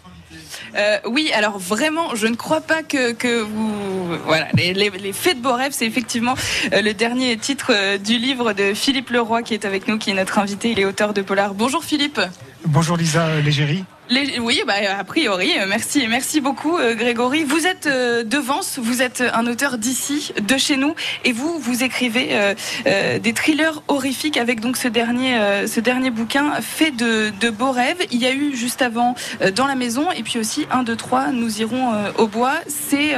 Euh, 0.76 0.98
oui, 1.06 1.32
alors 1.34 1.58
vraiment, 1.60 2.16
je 2.16 2.28
ne 2.28 2.36
crois 2.36 2.62
pas 2.62 2.84
que, 2.84 3.12
que 3.14 3.42
vous. 3.42 4.18
Voilà, 4.26 4.48
les, 4.54 4.74
les, 4.74 4.90
les 4.90 5.14
faits 5.14 5.38
de 5.38 5.42
beaux 5.42 5.54
rêves, 5.54 5.72
c'est 5.74 5.86
effectivement 5.86 6.36
euh, 6.74 6.82
le 6.82 6.94
dernier 6.94 7.38
titre 7.38 7.72
euh, 7.74 7.98
du 7.98 8.18
livre 8.18 8.54
de 8.54 8.74
Philippe 8.74 9.10
Leroy 9.10 9.44
qui 9.44 9.54
est 9.54 9.66
avec 9.66 9.88
nous, 9.88 9.98
qui 9.98 10.12
est 10.12 10.14
notre 10.14 10.40
invité. 10.40 10.72
Il 10.72 10.80
est 10.80 10.86
auteur 10.86 11.14
de 11.14 11.22
Polar. 11.22 11.54
Bonjour 11.54 11.84
Philippe. 11.84 12.20
Bonjour 12.66 12.98
Lisa 12.98 13.40
Légéry. 13.42 13.84
Oui, 14.14 14.62
bah, 14.68 14.74
a 15.00 15.04
priori, 15.06 15.54
merci, 15.70 16.06
merci 16.10 16.42
beaucoup 16.42 16.78
euh, 16.78 16.96
Grégory. 16.96 17.46
Vous 17.46 17.66
êtes 17.66 17.86
euh, 17.88 18.26
de 18.26 18.38
Vence, 18.38 18.78
vous 18.78 19.02
êtes 19.02 19.24
un 19.34 19.48
auteur 19.48 19.78
d'ici, 19.78 20.34
de 20.42 20.58
chez 20.58 20.76
nous, 20.76 20.96
et 21.24 21.32
vous, 21.32 21.58
vous 21.60 21.82
écrivez 21.82 22.32
euh, 22.32 23.20
des 23.20 23.32
thrillers 23.32 23.82
horrifiques 23.88 24.36
avec 24.36 24.60
donc 24.60 24.76
ce 24.76 24.90
dernier, 24.90 25.66
ce 25.66 25.80
dernier 25.80 26.10
bouquin 26.10 26.60
fait 26.60 26.92
de, 26.92 27.32
de 27.40 27.50
beaux 27.50 27.72
rêves. 27.72 28.06
Il 28.12 28.20
y 28.20 28.26
a 28.26 28.34
eu 28.34 28.54
juste 28.54 28.82
avant 28.82 29.16
Dans 29.56 29.66
la 29.66 29.76
maison, 29.76 30.12
et 30.12 30.24
puis 30.24 30.40
aussi 30.40 30.68
1, 30.72 30.84
2, 30.84 30.96
3, 30.96 31.28
Nous 31.28 31.62
irons 31.62 31.94
au 32.18 32.28
bois. 32.28 32.56
C'est 32.68 33.16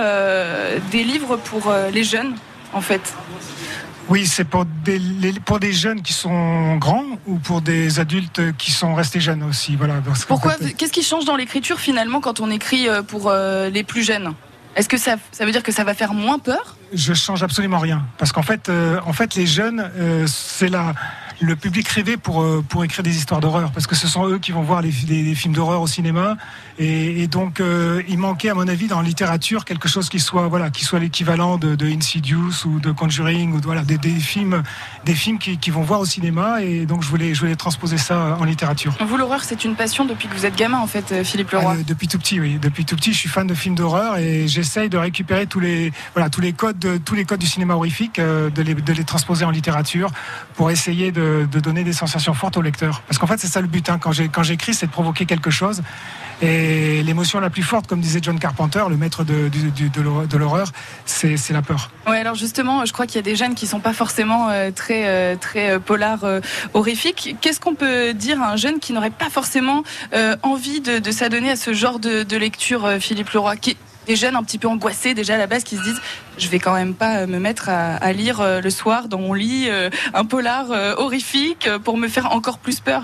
des 0.91 1.03
livres 1.03 1.37
pour 1.37 1.73
les 1.91 2.03
jeunes, 2.03 2.35
en 2.71 2.81
fait. 2.81 3.01
Oui, 4.09 4.27
c'est 4.27 4.43
pour 4.43 4.65
des, 4.65 4.99
les- 4.99 5.33
pour 5.39 5.59
des 5.59 5.71
jeunes 5.73 6.01
qui 6.01 6.13
sont 6.13 6.75
grands 6.77 7.05
ou 7.25 7.37
pour 7.37 7.61
des 7.61 7.99
adultes 7.99 8.55
qui 8.57 8.71
sont 8.71 8.93
restés 8.95 9.19
jeunes 9.21 9.43
aussi. 9.43 9.75
Voilà. 9.75 9.95
Parce 10.05 10.25
qu'en 10.25 10.35
Pourquoi 10.37 10.55
Qu'est-ce 10.77 10.91
qui 10.91 11.03
change 11.03 11.25
dans 11.25 11.35
l'écriture 11.37 11.79
finalement 11.79 12.19
quand 12.19 12.39
on 12.41 12.51
écrit 12.51 12.89
euh, 12.89 13.01
pour 13.01 13.29
euh, 13.29 13.69
les 13.69 13.83
plus 13.83 14.03
jeunes? 14.03 14.33
Est-ce 14.75 14.89
que 14.89 14.97
ça, 14.97 15.15
ça 15.31 15.45
veut 15.45 15.51
dire 15.51 15.63
que 15.63 15.71
ça 15.71 15.83
va 15.83 15.93
faire 15.93 16.13
moins 16.13 16.39
peur? 16.39 16.75
Je 16.93 17.13
change 17.13 17.43
absolument 17.43 17.77
rien 17.79 18.03
parce 18.17 18.31
qu'en 18.31 18.41
fait, 18.43 18.69
euh, 18.69 18.99
en 19.05 19.13
fait, 19.13 19.35
les 19.35 19.45
jeunes, 19.45 19.89
euh, 19.97 20.25
c'est 20.27 20.67
la 20.69 20.93
le 21.43 21.55
public 21.55 21.87
rêvé 21.87 22.17
pour 22.17 22.41
euh, 22.41 22.63
pour 22.67 22.83
écrire 22.83 23.03
des 23.03 23.15
histoires 23.15 23.39
d'horreur 23.41 23.71
parce 23.71 23.87
que 23.87 23.95
ce 23.95 24.07
sont 24.07 24.27
eux 24.27 24.39
qui 24.39 24.51
vont 24.51 24.61
voir 24.61 24.81
les, 24.81 24.91
les- 25.07 25.23
les 25.23 25.35
films 25.35 25.53
d'horreur 25.53 25.81
au 25.81 25.87
cinéma 25.87 26.37
et, 26.79 27.21
et 27.23 27.27
donc 27.27 27.59
euh, 27.59 28.01
il 28.07 28.17
manquait 28.17 28.49
à 28.49 28.53
mon 28.53 28.67
avis 28.67 28.87
dans 28.87 29.01
la 29.01 29.07
littérature 29.07 29.65
quelque 29.65 29.87
chose 29.87 30.09
qui 30.09 30.19
soit 30.19 30.47
voilà 30.47 30.69
qui 30.69 30.83
soit 30.85 30.99
l'équivalent 30.99 31.57
de, 31.57 31.75
de 31.75 31.85
Insidious 31.87 32.65
ou 32.65 32.79
de 32.79 32.91
Conjuring 32.91 33.53
ou 33.53 33.59
de, 33.59 33.65
voilà 33.65 33.83
des, 33.83 33.97
des 33.97 34.09
films 34.19 34.63
des 35.05 35.15
films 35.15 35.37
qui, 35.39 35.57
qui 35.57 35.69
vont 35.71 35.81
voir 35.83 35.99
au 35.99 36.05
cinéma 36.05 36.61
et 36.61 36.85
donc 36.85 37.03
je 37.03 37.09
voulais 37.09 37.33
je 37.33 37.39
voulais 37.39 37.55
transposer 37.55 37.97
ça 37.97 38.37
en 38.39 38.43
littérature. 38.45 38.93
Vous, 39.05 39.17
l'horreur, 39.17 39.43
c'est 39.43 39.63
une 39.65 39.75
passion 39.75 40.05
depuis 40.05 40.27
que 40.27 40.33
vous 40.35 40.45
êtes 40.45 40.55
gamin, 40.55 40.79
en 40.79 40.87
fait, 40.87 41.11
euh, 41.11 41.23
Philippe 41.23 41.51
Leroy. 41.51 41.77
Depuis 41.87 42.07
tout 42.07 42.17
petit, 42.17 42.39
oui. 42.39 42.57
Depuis 42.61 42.85
tout 42.85 42.95
petit, 42.95 43.11
je 43.13 43.17
suis 43.17 43.29
fan 43.29 43.45
de 43.47 43.53
films 43.53 43.75
d'horreur 43.75 44.17
et 44.17 44.47
j'essaye 44.47 44.89
de 44.89 44.97
récupérer 44.97 45.45
tous 45.45 45.59
les, 45.59 45.91
voilà, 46.13 46.29
tous 46.29 46.41
les 46.41 46.53
codes, 46.53 46.79
de, 46.79 46.97
tous 46.97 47.15
les 47.15 47.25
codes 47.25 47.39
du 47.39 47.47
cinéma 47.47 47.75
horrifique, 47.75 48.19
euh, 48.19 48.49
de, 48.49 48.61
les, 48.61 48.73
de 48.75 48.93
les 48.93 49.03
transposer 49.03 49.45
en 49.45 49.51
littérature 49.51 50.09
pour 50.55 50.71
essayer 50.71 51.11
de, 51.11 51.21
de 51.49 51.59
donner 51.59 51.83
des 51.83 51.93
sensations 51.93 52.33
fortes 52.33 52.57
au 52.57 52.61
lecteur. 52.61 53.01
Parce 53.07 53.17
qu'en 53.17 53.27
fait, 53.27 53.39
c'est 53.39 53.47
ça 53.47 53.61
le 53.61 53.67
but. 53.67 53.89
hein. 53.89 53.99
Quand 53.99 54.11
j'écris, 54.43 54.73
c'est 54.73 54.87
de 54.87 54.91
provoquer 54.91 55.25
quelque 55.25 55.49
chose. 55.49 55.81
Et 56.41 57.03
l'émotion 57.03 57.39
la 57.39 57.49
plus 57.49 57.63
forte, 57.63 57.87
comme 57.87 58.01
disait 58.01 58.19
John 58.21 58.37
Carpenter, 58.37 58.83
le 58.89 58.97
maître 58.97 59.23
de, 59.23 59.49
l'horreur- 60.37 60.71
c'est, 61.05 61.37
la 61.51 61.61
peur. 61.61 61.89
Ouais, 62.05 62.17
alors 62.19 62.35
justement, 62.35 62.85
je 62.85 62.91
crois 62.91 63.07
qu'il 63.07 63.15
y 63.15 63.19
a 63.19 63.21
des 63.23 63.35
jeunes 63.35 63.55
qui 63.55 63.65
sont 63.65 63.79
pas 63.79 63.93
forcément 63.93 64.49
euh, 64.49 64.71
très 64.71 65.07
euh, 65.07 65.35
très 65.37 65.71
euh, 65.71 65.79
polars 65.79 66.25
horrifiques. 66.73 67.37
Qu'est-ce 67.39 67.61
qu'on 67.61 67.75
peut 67.75 68.13
dire 68.13 68.41
à 68.41 68.51
un 68.51 68.55
jeune 68.57 68.79
qui 68.79 68.91
n'aurait 68.93 69.09
pas 69.09 69.29
forcément 69.29 69.83
envie 70.41 70.81
de, 70.81 71.11
s'adonner 71.11 71.51
à 71.51 71.55
ce 71.55 71.73
genre 71.73 71.99
de, 71.99 72.37
lecture, 72.37 72.89
Philippe 72.99 73.29
Leroy 73.29 73.55
Des 74.07 74.15
jeunes 74.15 74.35
un 74.35 74.43
petit 74.43 74.57
peu 74.57 74.67
angoissés 74.67 75.13
déjà 75.13 75.35
à 75.35 75.37
la 75.37 75.47
base 75.47 75.63
qui 75.63 75.77
se 75.77 75.83
disent 75.83 76.01
je 76.37 76.47
vais 76.49 76.59
quand 76.59 76.73
même 76.73 76.93
pas 76.93 77.19
euh, 77.19 77.27
me 77.27 77.39
mettre 77.39 77.69
à, 77.69 78.11
lire 78.13 78.41
euh, 78.41 78.59
le 78.61 78.69
soir 78.69 79.07
dans 79.07 79.19
mon 79.19 79.33
lit 79.33 79.67
euh, 79.69 79.89
un 80.13 80.25
polar 80.25 80.65
horrifique 80.97 81.69
pour 81.83 81.97
me 81.97 82.07
faire 82.07 82.31
encore 82.31 82.57
plus 82.57 82.79
peur. 82.79 83.03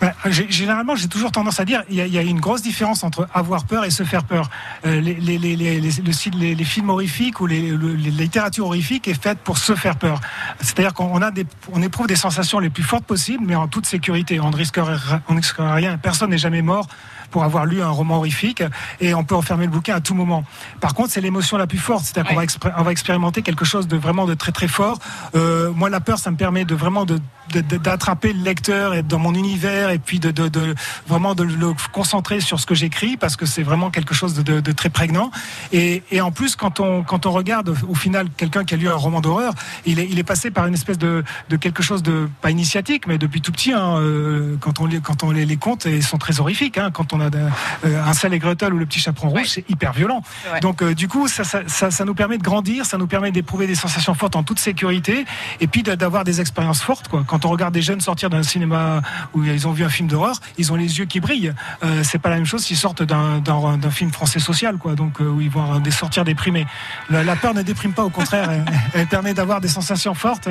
Ben, 0.00 0.12
Généralement, 0.26 0.96
j'ai 0.96 1.08
toujours 1.08 1.30
tendance 1.30 1.60
à 1.60 1.64
dire 1.64 1.82
il 1.88 1.96
y, 1.96 2.00
a, 2.00 2.06
y 2.06 2.18
a 2.18 2.22
une 2.22 2.40
grosse 2.40 2.62
différence 2.62 3.04
entre 3.04 3.28
avoir 3.32 3.64
peur 3.64 3.84
et 3.84 3.90
se 3.90 4.02
faire 4.02 4.24
peur. 4.24 4.50
Les, 4.84 5.14
les, 5.14 6.64
films 6.64 6.90
horrifiques 6.90 7.40
ou 7.40 7.46
les, 7.46 7.70
le- 7.70 7.94
les- 7.94 8.10
la 8.10 8.22
littérature 8.22 8.66
horrifique 8.66 9.08
est 9.08 9.20
faite 9.20 9.38
pour 9.38 9.56
se 9.58 9.74
faire 9.74 9.96
peur. 9.96 10.20
C'est-à-dire 10.60 10.94
qu'on 10.94 11.22
a 11.22 11.30
on 11.72 11.80
éprouve 11.82 12.06
des 12.06 12.16
sensations 12.16 12.58
les 12.58 12.70
plus 12.70 12.82
fortes 12.82 13.04
possibles, 13.04 13.44
mais 13.46 13.54
en 13.54 13.68
toute 13.68 13.86
sécurité. 13.86 14.40
On 14.40 14.50
ne 14.50 14.56
risque 14.56 14.78
rien. 15.58 15.96
Personne 15.96 16.30
n'est 16.30 16.38
jamais 16.38 16.62
mort 16.62 16.86
pour 17.34 17.42
avoir 17.42 17.66
lu 17.66 17.82
un 17.82 17.90
roman 17.90 18.18
horrifique 18.18 18.62
et 19.00 19.12
on 19.12 19.24
peut 19.24 19.34
enfermer 19.34 19.64
le 19.64 19.72
bouquin 19.72 19.96
à 19.96 20.00
tout 20.00 20.14
moment. 20.14 20.44
Par 20.80 20.94
contre, 20.94 21.10
c'est 21.10 21.20
l'émotion 21.20 21.56
la 21.56 21.66
plus 21.66 21.78
forte, 21.78 22.04
c'est-à-dire 22.04 22.30
qu'on 22.30 22.68
va, 22.68 22.74
on 22.78 22.82
va 22.84 22.92
expérimenter 22.92 23.42
quelque 23.42 23.64
chose 23.64 23.88
de 23.88 23.96
vraiment 23.96 24.24
de 24.24 24.34
très 24.34 24.52
très 24.52 24.68
fort. 24.68 25.00
Euh, 25.34 25.72
moi, 25.72 25.90
la 25.90 25.98
peur, 25.98 26.20
ça 26.20 26.30
me 26.30 26.36
permet 26.36 26.64
de 26.64 26.76
vraiment 26.76 27.04
de 27.04 27.18
d'attraper 27.48 28.32
le 28.32 28.42
lecteur 28.42 28.94
et 28.94 29.02
dans 29.02 29.18
mon 29.18 29.34
univers 29.34 29.90
et 29.90 29.98
puis 29.98 30.18
de, 30.18 30.30
de, 30.30 30.48
de 30.48 30.74
vraiment 31.06 31.34
de 31.34 31.42
le 31.42 31.72
concentrer 31.92 32.40
sur 32.40 32.58
ce 32.58 32.66
que 32.66 32.74
j'écris 32.74 33.16
parce 33.16 33.36
que 33.36 33.46
c'est 33.46 33.62
vraiment 33.62 33.90
quelque 33.90 34.14
chose 34.14 34.34
de, 34.34 34.72
très 34.72 34.88
prégnant 34.88 35.30
et, 35.72 36.02
et 36.10 36.20
en 36.20 36.32
plus 36.32 36.56
quand 36.56 36.80
on 36.80 37.02
quand 37.02 37.26
on 37.26 37.32
regarde 37.32 37.76
au 37.88 37.94
final 37.94 38.28
quelqu'un 38.36 38.64
qui 38.64 38.74
a 38.74 38.76
lu 38.76 38.88
un 38.88 38.94
roman 38.94 39.20
d'horreur 39.20 39.52
il 39.86 40.00
est, 40.00 40.08
il 40.10 40.18
est 40.18 40.24
passé 40.24 40.50
par 40.50 40.66
une 40.66 40.74
espèce 40.74 40.98
de, 40.98 41.22
de 41.48 41.56
quelque 41.56 41.82
chose 41.82 42.02
de 42.02 42.28
pas 42.40 42.50
initiatique 42.50 43.06
mais 43.06 43.18
depuis 43.18 43.40
tout 43.40 43.52
petit 43.52 43.72
hein, 43.72 43.98
euh, 43.98 44.56
quand 44.60 44.80
on 44.80 44.86
les 44.86 45.00
quand 45.00 45.22
on 45.22 45.30
les, 45.30 45.44
les 45.44 45.56
compte 45.56 45.84
ils 45.84 46.02
sont 46.02 46.18
très 46.18 46.40
horrifiques 46.40 46.78
hein, 46.78 46.90
quand 46.92 47.12
on 47.12 47.20
a 47.20 47.23
de- 47.30 47.38
euh, 47.86 48.04
un 48.04 48.12
sel 48.12 48.32
et 48.34 48.38
Gretel 48.38 48.72
ou 48.74 48.78
le 48.78 48.86
petit 48.86 49.00
chaperon 49.00 49.28
rouge 49.28 49.46
c'est 49.48 49.68
hyper 49.70 49.92
violent. 49.92 50.22
Ouais. 50.52 50.60
donc 50.60 50.82
euh, 50.82 50.94
du 50.94 51.08
coup 51.08 51.28
ça, 51.28 51.44
ça, 51.44 51.60
ça, 51.66 51.90
ça 51.90 52.04
nous 52.04 52.14
permet 52.14 52.38
de 52.38 52.42
grandir 52.42 52.84
ça 52.86 52.98
nous 52.98 53.06
permet 53.06 53.30
d'éprouver 53.32 53.66
des 53.66 53.74
sensations 53.74 54.14
fortes 54.14 54.36
en 54.36 54.42
toute 54.42 54.58
sécurité 54.58 55.24
et 55.60 55.66
puis 55.66 55.82
d'avoir 55.82 56.24
des 56.24 56.40
expériences 56.40 56.82
fortes 56.82 57.08
quoi. 57.08 57.24
Quand 57.26 57.44
on 57.44 57.48
regarde 57.50 57.74
des 57.74 57.82
jeunes 57.82 58.00
sortir 58.00 58.30
d'un 58.30 58.42
cinéma 58.42 59.02
où 59.34 59.44
ils 59.44 59.66
ont 59.68 59.72
vu 59.72 59.84
un 59.84 59.88
film 59.88 60.08
d'horreur 60.08 60.36
ils 60.58 60.72
ont 60.72 60.76
les 60.76 60.98
yeux 60.98 61.04
qui 61.04 61.20
brillent. 61.20 61.52
Euh, 61.84 62.02
c'est 62.04 62.18
pas 62.18 62.28
la 62.30 62.36
même 62.36 62.46
chose 62.46 62.64
s'ils 62.64 62.76
sortent 62.76 63.02
d'un 63.02 63.90
film 63.90 64.10
français 64.12 64.38
social 64.40 64.76
quoi. 64.78 64.94
Donc 64.94 65.20
euh, 65.20 65.24
où 65.28 65.40
ils 65.40 65.50
vont 65.50 65.78
des 65.80 65.90
sortir 65.90 66.24
déprimés. 66.24 66.66
La, 67.10 67.22
la 67.22 67.36
peur 67.36 67.54
ne 67.54 67.62
déprime 67.62 67.92
pas 67.92 68.04
au 68.04 68.10
contraire 68.10 68.50
elle, 68.50 68.64
elle 68.94 69.06
permet 69.06 69.34
d'avoir 69.34 69.60
des 69.60 69.68
sensations 69.68 70.14
fortes 70.14 70.48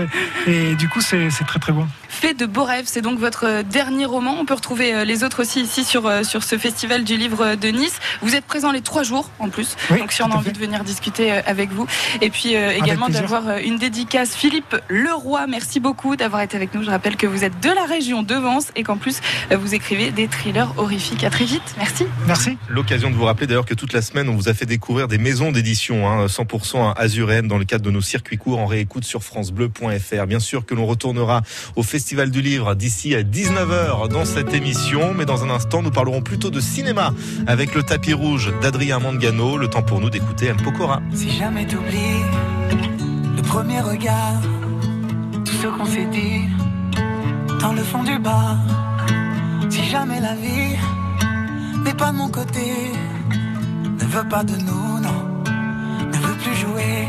et 0.48 0.76
du 0.76 0.90
coup 0.90 1.02
c'est 1.02 1.30
très 1.48 1.60
très 1.60 1.72
bon. 1.72 1.88
Fait 2.10 2.34
de 2.34 2.46
beaux 2.46 2.64
rêves, 2.64 2.86
c'est 2.88 3.02
donc 3.02 3.20
votre 3.20 3.46
euh, 3.48 3.64
dernier 3.64 4.06
roman. 4.06 4.36
On 4.40 4.46
peut 4.46 4.54
retrouver 4.54 4.94
euh, 4.94 5.04
les 5.06 5.24
autres 5.24 5.42
aussi 5.42 5.62
ici 5.62 5.84
sur, 5.84 6.06
euh, 6.08 6.24
sur 6.24 6.44
ce 6.44 6.58
festival 6.64 7.04
du 7.04 7.18
livre 7.18 7.56
de 7.56 7.68
Nice. 7.68 8.00
Vous 8.22 8.36
êtes 8.36 8.46
présent 8.46 8.72
les 8.72 8.80
trois 8.80 9.04
jours 9.04 9.30
en 9.40 9.50
plus, 9.50 9.76
Oui, 9.92 10.00
donc 10.00 10.14
si 10.14 10.22
on 10.22 10.32
a 10.32 10.36
envie 10.36 10.46
fait. 10.46 10.52
de 10.54 10.60
venir 10.60 10.86
discuter 10.86 11.34
euh, 11.34 11.42
avec 11.46 11.72
vous. 11.72 11.86
Et 12.22 12.30
puis 12.30 12.56
euh, 12.56 12.72
également 12.72 13.10
d'avoir 13.10 13.50
euh, 13.50 13.58
une 13.62 13.78
dédicace. 13.78 14.34
Philippe 14.34 14.74
Leroy, 14.88 15.46
merci 15.48 15.82
beaucoup 15.82 16.16
d'avoir 16.16 16.42
été 16.42 16.56
avec 16.56 16.74
nous. 16.74 16.82
Je 16.82 16.90
rappelle 16.90 17.18
que 17.18 17.28
vous 17.28 17.44
êtes 17.44 17.60
de 17.62 17.70
la 17.70 17.84
région 17.84 18.24
de 18.24 18.36
Vence 18.36 18.68
et 18.78 18.84
qu'en 18.84 18.96
plus 18.96 19.20
vous 19.52 19.76
écrivez 19.76 20.12
des 20.12 20.30
thrillers 20.30 20.70
horrifiques. 20.78 21.26
À 21.26 21.30
très 21.30 21.44
vite, 21.44 21.76
merci. 21.78 22.06
merci 22.28 22.58
L'occasion 22.70 23.10
de 23.10 23.16
vous 23.16 23.26
rappeler 23.26 23.46
d'ailleurs 23.46 23.66
que 23.66 23.74
toute 23.74 23.92
la 23.92 24.02
semaine, 24.02 24.30
on 24.30 24.36
vous 24.36 24.48
a 24.48 24.54
fait 24.54 24.66
découvrir 24.66 25.10
des 25.10 25.18
maisons 25.18 25.52
d'édition 25.52 26.10
hein, 26.10 26.28
100% 26.28 26.94
azuréennes 26.96 27.50
dans 27.50 27.58
le 27.58 27.66
cadre 27.66 27.84
de 27.84 27.92
nos 27.92 28.02
circuits 28.02 28.38
courts 28.38 28.60
en 28.60 28.68
réécoute 28.68 29.04
sur 29.04 29.22
francebleu.fr. 29.22 30.28
Bien 30.28 30.40
sûr 30.40 30.66
que 30.66 30.76
l'on 30.76 30.86
retournera 30.86 31.42
au 31.76 31.84
Festival 31.84 32.32
du 32.32 32.42
Livre 32.42 32.74
d'ici 32.76 33.16
à 33.16 33.22
19h 33.22 34.08
dans 34.08 34.24
cette 34.24 34.54
émission, 34.54 35.14
mais 35.14 35.26
dans 35.26 35.44
un 35.44 35.50
instant, 35.50 35.82
nous 35.82 35.92
parlerons 35.92 36.22
plutôt 36.22 36.43
de 36.50 36.60
cinéma 36.60 37.14
avec 37.48 37.76
le 37.76 37.84
tapis 37.84 38.14
rouge 38.14 38.52
d'Adrien 38.62 39.00
Mangano. 39.00 39.58
Le 39.58 39.68
temps 39.68 39.84
pour 39.84 40.00
nous 40.00 40.10
d'écouter 40.10 40.48
M. 40.48 40.58
Pokora. 40.58 41.02
Si 41.14 41.30
jamais 41.30 41.66
t'oublies 41.66 42.24
le 43.36 43.42
premier 43.42 43.82
regard, 43.82 44.42
tout 45.46 45.54
ce 45.54 45.68
qu'on 45.68 45.86
s'est 45.86 46.06
dit 46.06 46.42
dans 47.60 47.74
le 47.74 47.84
fond 47.84 48.04
du 48.04 48.18
bar. 48.20 48.58
Si 49.70 49.84
jamais 49.86 50.20
la 50.20 50.36
vie 50.36 50.76
n'est 51.84 51.94
pas 51.94 52.12
de 52.12 52.18
mon 52.18 52.30
côté, 52.30 52.92
ne 54.00 54.06
veut 54.06 54.28
pas 54.28 54.44
de 54.44 54.56
nous, 54.58 55.00
non, 55.00 55.44
ne 56.12 56.18
veut 56.18 56.38
plus 56.44 56.56
jouer. 56.56 57.08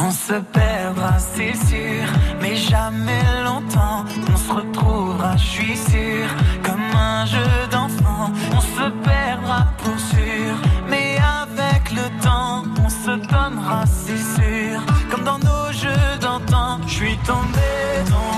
On 0.00 0.10
se 0.10 0.34
perdra, 0.34 1.18
c'est 1.18 1.54
sûr, 1.54 2.04
mais 2.40 2.54
jamais 2.54 3.22
longtemps. 3.44 4.04
On 4.32 4.36
se 4.36 4.52
retrouvera, 4.52 5.36
je 5.36 5.46
suis 5.46 5.76
sûr, 5.76 6.26
comme 6.62 6.80
un 6.94 7.26
jeu 7.26 7.66
d'enfant. 7.70 8.30
On 8.56 8.60
se 8.60 8.90
perdra 9.02 9.66
pour 9.78 9.98
sûr, 9.98 10.54
mais 10.88 11.16
avec 11.42 11.90
le 11.90 12.06
temps, 12.22 12.62
on 12.84 12.88
se 12.88 13.10
donnera, 13.10 13.84
c'est 13.86 14.24
sûr, 14.40 14.80
comme 15.10 15.24
dans 15.24 15.38
nos 15.38 15.72
jeux 15.72 16.18
d'antan. 16.20 16.78
Je 16.86 16.94
suis 16.94 17.18
tombé, 17.26 17.68
tombé, 18.06 18.37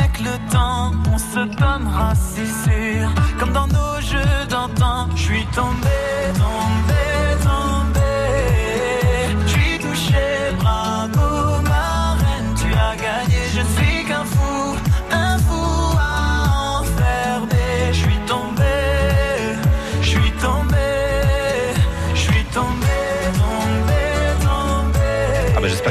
avec 0.00 0.20
le 0.20 0.50
temps, 0.50 0.92
on 1.12 1.18
se 1.18 1.40
donnera, 1.56 2.14
c'est 2.14 2.46
sûr, 2.46 3.08
comme 3.38 3.52
dans 3.52 3.66
nos 3.66 4.00
jeux 4.00 4.46
d'antan. 4.48 5.08
Je 5.14 5.22
suis 5.22 5.46
tombé, 5.54 5.98
tombé, 6.34 6.79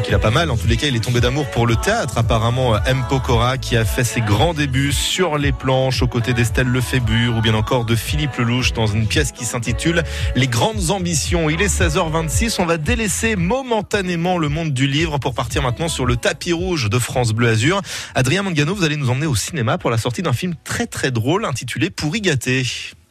qu'il 0.10 0.16
a 0.16 0.20
pas 0.20 0.32
mal. 0.32 0.50
En 0.50 0.58
tous 0.58 0.66
les 0.66 0.76
cas, 0.76 0.88
il 0.88 0.96
est 0.96 1.04
tombé 1.04 1.22
d'amour 1.22 1.46
pour 1.52 1.68
le 1.68 1.76
théâtre. 1.76 2.18
Apparemment, 2.18 2.74
euh, 2.74 2.80
M. 2.88 3.04
Pokora, 3.08 3.60
qui 3.60 3.78
a 3.78 3.86
fait 3.86 4.04
ses 4.04 4.22
grands 4.22 4.56
débuts 4.56 4.92
sur 4.92 5.38
les 5.38 5.52
planches 5.52 6.02
aux 6.02 6.08
côtés 6.08 6.34
d'Estelle 6.34 6.66
Lefébure 6.66 7.38
ou 7.38 7.42
bien 7.42 7.54
encore 7.54 7.86
de 7.86 7.96
Philippe 7.96 8.38
Lelouch 8.38 8.74
dans 8.74 8.88
une 8.88 9.06
pièce 9.06 9.32
qui 9.32 9.46
s'intitule 9.46 10.04
Les 10.36 10.48
grandes 10.48 10.90
ambitions. 10.90 11.48
Il 11.48 11.62
est 11.62 11.68
16h26. 11.68 12.56
On 12.58 12.66
va 12.66 12.78
délaisser 12.78 13.36
momentanément 13.36 14.40
le 14.40 14.50
monde 14.50 14.74
du 14.74 14.88
livre 14.88 15.20
pour 15.20 15.36
partir 15.36 15.62
maintenant 15.62 15.90
sur 15.90 16.08
le 16.08 16.16
tapis 16.16 16.54
rouge 16.54 16.90
de 16.90 16.98
France 16.98 17.32
Bleu 17.34 17.50
Azur. 17.50 17.80
Adrien 18.16 18.42
Mangano, 18.42 18.74
vous 18.74 18.86
allez 18.86 18.98
nous 18.98 19.12
emmener 19.12 19.28
au 19.28 19.36
cinéma 19.36 19.78
pour 19.78 19.92
la 19.92 20.00
sortie 20.00 20.24
d'un 20.24 20.34
film 20.34 20.56
très 20.64 20.88
très 20.88 21.12
drôle 21.12 21.46
intitulé 21.46 21.92
Pourri 21.92 22.22
gâté. 22.22 22.64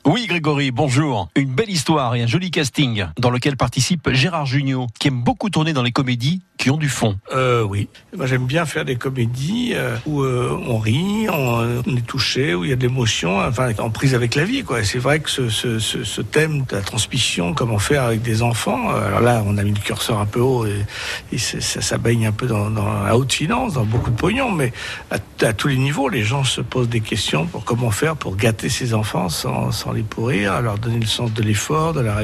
Oui, 0.04 0.26
Grégory, 0.26 0.70
bonjour. 0.70 1.28
Une 1.36 1.54
belle 1.54 1.70
histoire 1.70 2.14
et 2.14 2.22
un 2.22 2.26
joli 2.26 2.50
casting 2.50 3.04
dans 3.18 3.30
lequel 3.30 3.56
participe 3.56 4.10
Gérard 4.10 4.46
Jugnot, 4.46 4.86
qui 4.98 5.08
aime 5.08 5.22
beaucoup 5.22 5.50
tourner 5.50 5.72
dans 5.72 5.82
les 5.82 5.92
comédies 5.92 6.40
qui 6.58 6.70
ont 6.70 6.76
du 6.76 6.88
fond. 6.88 7.16
Euh, 7.32 7.62
oui. 7.62 7.88
Moi, 8.16 8.26
j'aime 8.26 8.46
bien 8.46 8.66
faire 8.66 8.84
des 8.84 8.96
comédies 8.96 9.72
euh, 9.74 9.96
où 10.06 10.22
euh, 10.22 10.58
on 10.66 10.78
rit, 10.78 11.28
on, 11.30 11.82
est 11.96 12.06
touché, 12.06 12.52
où 12.52 12.64
il 12.64 12.70
y 12.70 12.72
a 12.72 12.76
de 12.76 12.82
l'émotion, 12.82 13.38
enfin, 13.38 13.70
en 13.78 13.90
prise 13.90 14.14
avec 14.14 14.34
la 14.34 14.44
vie, 14.44 14.64
quoi. 14.64 14.82
C'est 14.82 14.98
vrai 14.98 15.20
que 15.20 15.30
ce, 15.30 15.48
ce, 15.48 15.78
ce, 15.78 16.02
ce 16.02 16.20
thème 16.20 16.64
de 16.68 16.74
la 16.74 16.82
transmission, 16.82 17.54
comment 17.54 17.78
faire 17.78 18.02
avec 18.02 18.22
des 18.22 18.42
enfants, 18.42 18.90
euh, 18.90 19.06
alors 19.06 19.20
là, 19.20 19.42
on 19.46 19.56
a 19.56 19.62
mis 19.62 19.72
le 19.72 19.78
curseur 19.78 20.18
un 20.18 20.26
peu 20.26 20.40
haut 20.40 20.66
et, 20.66 21.38
ça, 21.38 21.80
ça 21.80 21.96
baigne 21.96 22.26
un 22.26 22.32
peu 22.32 22.48
dans, 22.48 22.70
dans 22.70 23.04
la 23.04 23.16
haute 23.16 23.32
finance, 23.32 23.74
dans 23.74 23.84
beaucoup 23.84 24.10
de 24.10 24.16
pognon, 24.16 24.50
mais 24.50 24.72
à, 25.12 25.18
à 25.46 25.52
tous 25.52 25.68
les 25.68 25.76
niveaux, 25.76 26.08
les 26.08 26.24
gens 26.24 26.42
se 26.42 26.60
posent 26.60 26.88
des 26.88 27.00
questions 27.00 27.46
pour 27.46 27.64
comment 27.64 27.92
faire 27.92 28.16
pour 28.16 28.34
gâter 28.34 28.68
ses 28.68 28.94
enfants 28.94 29.28
sans, 29.28 29.70
sans 29.70 29.92
les 29.92 30.02
pourrir, 30.02 30.60
leur 30.60 30.78
donner 30.78 30.98
le 30.98 31.06
sens 31.06 31.32
de 31.32 31.42
l'effort, 31.42 31.92
de 31.92 32.00
la, 32.00 32.22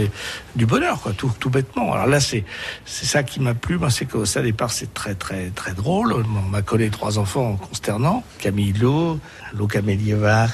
du 0.56 0.66
bonheur, 0.66 1.00
quoi, 1.00 1.12
tout, 1.12 1.32
tout 1.38 1.50
bêtement. 1.50 1.92
Alors 1.92 2.06
là, 2.06 2.18
c'est 2.18 2.44
ça 2.84 3.22
qui 3.22 3.40
m'a 3.40 3.54
plu, 3.54 3.78
moi, 3.78 3.90
c'est 3.90 4.06
qu'au 4.06 4.23
au 4.24 4.42
départ, 4.42 4.72
c'est 4.72 4.92
très, 4.94 5.14
très, 5.14 5.50
très 5.50 5.72
drôle. 5.72 6.12
On 6.14 6.48
m'a 6.48 6.62
collé 6.62 6.90
trois 6.90 7.18
enfants 7.18 7.56
consternants, 7.56 8.24
Camilo, 8.38 9.18
Luca 9.58 9.82
Medieva 9.82 10.48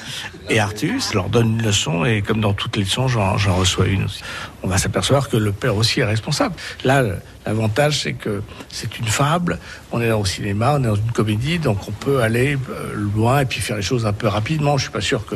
et 0.49 0.59
Artus. 0.59 1.09
Je 1.11 1.15
leur 1.15 1.29
donne 1.29 1.59
une 1.59 1.63
leçon 1.63 2.05
et 2.05 2.21
comme 2.21 2.41
dans 2.41 2.53
toutes 2.53 2.77
les 2.77 2.83
leçons, 2.83 3.07
j'en 3.07 3.37
j'en 3.37 3.55
reçois 3.55 3.87
une 3.87 4.05
aussi. 4.05 4.21
On 4.63 4.67
va 4.67 4.77
s'apercevoir 4.77 5.29
que 5.29 5.37
le 5.37 5.51
père 5.51 5.75
aussi 5.75 6.01
est 6.01 6.05
responsable. 6.05 6.55
Là, 6.83 7.03
l'avantage, 7.45 8.01
c'est 8.01 8.13
que 8.13 8.43
c'est 8.69 8.99
une 8.99 9.07
fable. 9.07 9.57
On 9.91 10.01
est 10.01 10.11
au 10.11 10.25
cinéma, 10.25 10.75
on 10.75 10.83
est 10.83 10.87
dans 10.87 10.95
une 10.95 11.11
comédie, 11.11 11.57
donc 11.57 11.87
on 11.87 11.91
peut 11.91 12.21
aller 12.21 12.57
euh, 12.69 12.93
loin 12.93 13.39
et 13.39 13.45
puis 13.45 13.59
faire 13.59 13.75
les 13.75 13.81
choses 13.81 14.05
un 14.05 14.13
peu 14.13 14.27
rapidement. 14.27 14.77
Je 14.77 14.83
suis 14.83 14.91
pas 14.91 15.01
sûr 15.01 15.25
que 15.25 15.35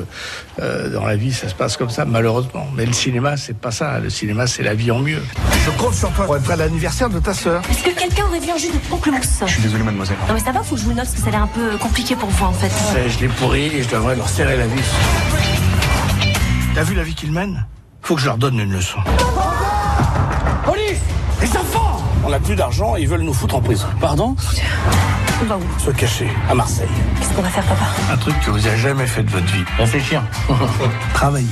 euh, 0.61 0.89
dans 0.89 1.05
la 1.05 1.15
vie 1.15 1.33
ça 1.33 1.49
se 1.49 1.55
passe 1.55 1.75
comme 1.75 1.89
ça, 1.89 2.05
malheureusement. 2.05 2.67
Mais 2.75 2.85
le 2.85 2.93
cinéma, 2.93 3.35
c'est 3.37 3.57
pas 3.57 3.71
ça. 3.71 3.99
Le 3.99 4.09
cinéma, 4.11 4.45
c'est 4.45 4.63
la 4.63 4.75
vie 4.75 4.91
en 4.91 4.99
mieux. 4.99 5.21
Je 5.65 5.71
compte 5.71 5.95
sur 5.95 6.11
toi 6.11 6.25
pour 6.25 6.37
être 6.37 6.51
à 6.51 6.55
l'anniversaire 6.55 7.09
de 7.09 7.19
ta 7.19 7.33
sœur. 7.33 7.63
Est-ce 7.69 7.83
que 7.83 7.99
quelqu'un 7.99 8.25
aurait 8.25 8.39
vu 8.39 8.51
un 8.51 8.57
jus 8.57 8.71
de 8.71 8.77
pamplemousse 8.89 9.39
Je 9.45 9.51
suis 9.51 9.61
désolé, 9.63 9.83
mademoiselle. 9.83 10.17
Non 10.27 10.35
mais 10.35 10.39
ça 10.39 10.51
va, 10.51 10.61
faut 10.61 10.75
que 10.75 10.81
je 10.81 10.85
vous 10.85 10.93
note 10.93 11.05
parce 11.05 11.15
que 11.15 11.21
ça 11.21 11.29
a 11.29 11.31
l'air 11.31 11.43
un 11.43 11.47
peu 11.47 11.77
compliqué 11.77 12.15
pour 12.15 12.29
vous 12.29 12.45
en 12.45 12.53
fait. 12.53 12.71
Je 13.09 13.19
l'ai 13.19 13.27
pourri 13.27 13.54
et 13.55 13.83
je 13.83 13.89
devrais 13.89 14.15
leur 14.15 14.27
serrer 14.27 14.57
la 14.57 14.67
vis. 14.67 14.83
T'as 16.73 16.83
vu 16.83 16.93
la 16.93 17.03
vie 17.03 17.15
qu'ils 17.15 17.31
mènent? 17.31 17.65
Faut 18.01 18.15
que 18.15 18.21
je 18.21 18.25
leur 18.25 18.37
donne 18.37 18.59
une 18.59 18.71
leçon. 18.71 18.99
Police 20.65 20.99
Les 21.41 21.49
enfants 21.57 22.03
On 22.25 22.29
n'a 22.29 22.39
plus 22.39 22.55
d'argent 22.55 22.97
et 22.97 23.01
ils 23.01 23.07
veulent 23.07 23.21
nous 23.21 23.33
foutre 23.33 23.55
en 23.55 23.61
prison. 23.61 23.87
Pardon? 24.01 24.35
On 25.41 25.45
va 25.45 25.57
où? 25.57 25.79
Se 25.79 25.91
cacher 25.91 26.29
à 26.49 26.55
Marseille. 26.55 26.87
Qu'est-ce 27.19 27.33
qu'on 27.33 27.41
va 27.41 27.49
faire 27.49 27.63
papa? 27.65 27.85
Un 28.11 28.17
truc 28.17 28.39
que 28.41 28.51
vous 28.51 28.67
avez 28.67 28.77
jamais 28.77 29.07
fait 29.07 29.23
de 29.23 29.29
votre 29.29 29.45
vie. 29.45 29.63
Réfléchir. 29.77 30.21
Travailler. 31.13 31.47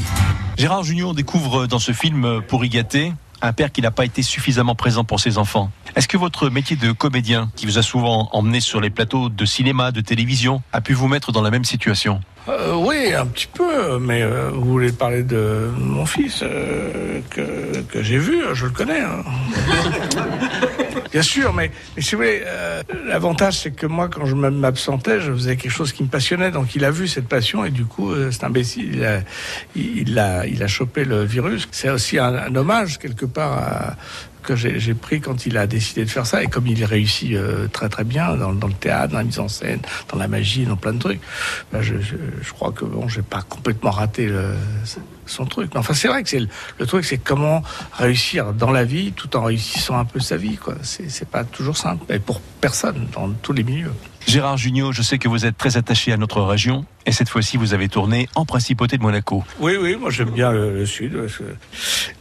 Gérard 0.57 0.83
Junior 0.83 1.13
découvre 1.13 1.67
dans 1.67 1.79
ce 1.79 1.93
film 1.93 2.41
Pour 2.47 2.63
y 2.65 2.69
gâter 2.69 3.13
un 3.43 3.53
père 3.53 3.71
qui 3.71 3.81
n'a 3.81 3.91
pas 3.91 4.05
été 4.05 4.23
suffisamment 4.23 4.73
présent 4.73 5.03
pour 5.03 5.19
ses 5.19 5.37
enfants. 5.37 5.69
Est-ce 5.95 6.07
que 6.07 6.17
votre 6.17 6.49
métier 6.49 6.75
de 6.77 6.91
comédien, 6.93 7.51
qui 7.55 7.65
vous 7.65 7.77
a 7.77 7.81
souvent 7.83 8.29
emmené 8.31 8.61
sur 8.61 8.79
les 8.81 8.89
plateaux 8.89 9.29
de 9.29 9.45
cinéma, 9.45 9.91
de 9.91 10.01
télévision, 10.01 10.63
a 10.71 10.81
pu 10.81 10.93
vous 10.93 11.07
mettre 11.07 11.31
dans 11.31 11.41
la 11.41 11.51
même 11.51 11.65
situation? 11.65 12.21
Euh, 12.47 12.73
oui, 12.75 13.13
un 13.13 13.25
petit 13.25 13.47
peu, 13.53 13.99
mais 13.99 14.21
euh, 14.21 14.49
vous 14.53 14.65
voulez 14.65 14.91
parler 14.91 15.23
de 15.23 15.69
mon 15.77 16.05
fils 16.05 16.39
euh, 16.41 17.19
que, 17.29 17.81
que 17.89 18.01
j'ai 18.01 18.17
vu, 18.17 18.41
je 18.53 18.65
le 18.65 18.71
connais. 18.71 19.01
hein. 19.01 19.23
Bien 21.13 21.21
sûr, 21.21 21.53
mais, 21.53 21.69
mais 21.95 22.01
si 22.01 22.15
vous 22.15 22.23
voulez, 22.23 22.41
euh, 22.43 22.81
l'avantage 23.05 23.59
c'est 23.59 23.69
que 23.69 23.85
moi, 23.85 24.09
quand 24.09 24.25
je 24.25 24.33
m'absentais, 24.33 25.21
je 25.21 25.31
faisais 25.31 25.57
quelque 25.57 25.71
chose 25.71 25.93
qui 25.93 26.01
me 26.01 26.07
passionnait, 26.07 26.49
donc 26.49 26.73
il 26.73 26.83
a 26.83 26.89
vu 26.89 27.07
cette 27.07 27.27
passion 27.27 27.63
et 27.63 27.69
du 27.69 27.85
coup, 27.85 28.11
euh, 28.11 28.31
cet 28.31 28.43
imbécile, 28.43 28.95
il 28.95 29.05
a, 29.05 29.21
il, 29.75 30.17
a, 30.17 30.47
il 30.47 30.63
a 30.63 30.67
chopé 30.67 31.05
le 31.05 31.23
virus. 31.23 31.67
C'est 31.69 31.91
aussi 31.91 32.17
un, 32.17 32.55
hommage 32.55 32.97
quelque 32.97 33.27
part 33.27 33.95
que 34.41 34.55
j'ai 34.55 34.93
pris 34.95 35.21
quand 35.21 35.45
il 35.45 35.55
a 35.57 35.67
décidé 35.67 36.03
de 36.03 36.09
faire 36.09 36.25
ça 36.25 36.41
et 36.41 36.47
comme 36.47 36.65
il 36.65 36.83
réussit 36.83 37.33
euh, 37.33 37.67
très 37.67 37.89
très 37.89 38.03
bien 38.03 38.35
dans, 38.35 38.51
le 38.51 38.73
théâtre, 38.73 39.13
dans 39.13 39.19
la 39.19 39.23
mise 39.23 39.39
en 39.39 39.47
scène, 39.47 39.81
dans 40.11 40.17
la 40.17 40.27
magie, 40.27 40.65
dans 40.65 40.77
plein 40.77 40.93
de 40.93 40.99
trucs, 40.99 41.21
ben, 41.71 41.83
je, 41.83 41.93
je, 42.01 42.15
je 42.41 42.53
crois 42.53 42.71
que 42.71 42.85
bon, 42.85 43.07
j'ai 43.07 43.21
pas 43.21 43.43
complètement 43.43 43.91
raté 43.91 44.25
le, 44.25 44.55
son 45.25 45.45
truc. 45.45 45.71
Mais 45.73 45.79
enfin, 45.79 45.93
c'est 45.93 46.07
vrai 46.07 46.23
que 46.23 46.29
c'est 46.29 46.39
le, 46.77 46.85
truc, 46.85 47.05
c'est 47.05 47.17
comment 47.17 47.61
réussir 47.93 48.53
dans 48.53 48.71
la 48.71 48.83
vie 48.83 49.11
tout 49.13 49.35
en 49.35 49.43
réussissant 49.43 49.97
un 49.97 50.05
peu 50.05 50.19
sa 50.19 50.37
vie. 50.37 50.57
quoi. 50.57 50.75
C'est 50.81 51.09
c'est 51.09 51.27
pas 51.27 51.43
toujours 51.43 51.77
simple, 51.77 52.11
et 52.13 52.19
pour 52.19 52.41
personne 52.61 53.07
dans 53.13 53.29
tous 53.29 53.53
les 53.53 53.63
milieux. 53.63 53.93
Gérard 54.27 54.57
Junior, 54.57 54.93
je 54.93 55.01
sais 55.01 55.17
que 55.17 55.27
vous 55.27 55.45
êtes 55.45 55.57
très 55.57 55.77
attaché 55.77 56.13
à 56.13 56.17
notre 56.17 56.41
région 56.41 56.85
et 57.05 57.11
cette 57.11 57.29
fois-ci 57.29 57.57
vous 57.57 57.73
avez 57.73 57.89
tourné 57.89 58.27
en 58.35 58.45
principauté 58.45 58.97
de 58.97 59.01
Monaco. 59.03 59.43
Oui, 59.59 59.73
oui, 59.81 59.95
moi 59.99 60.09
j'aime 60.09 60.29
bien 60.31 60.51
le, 60.51 60.73
le 60.73 60.85
sud. 60.85 61.13
que- 61.13 61.43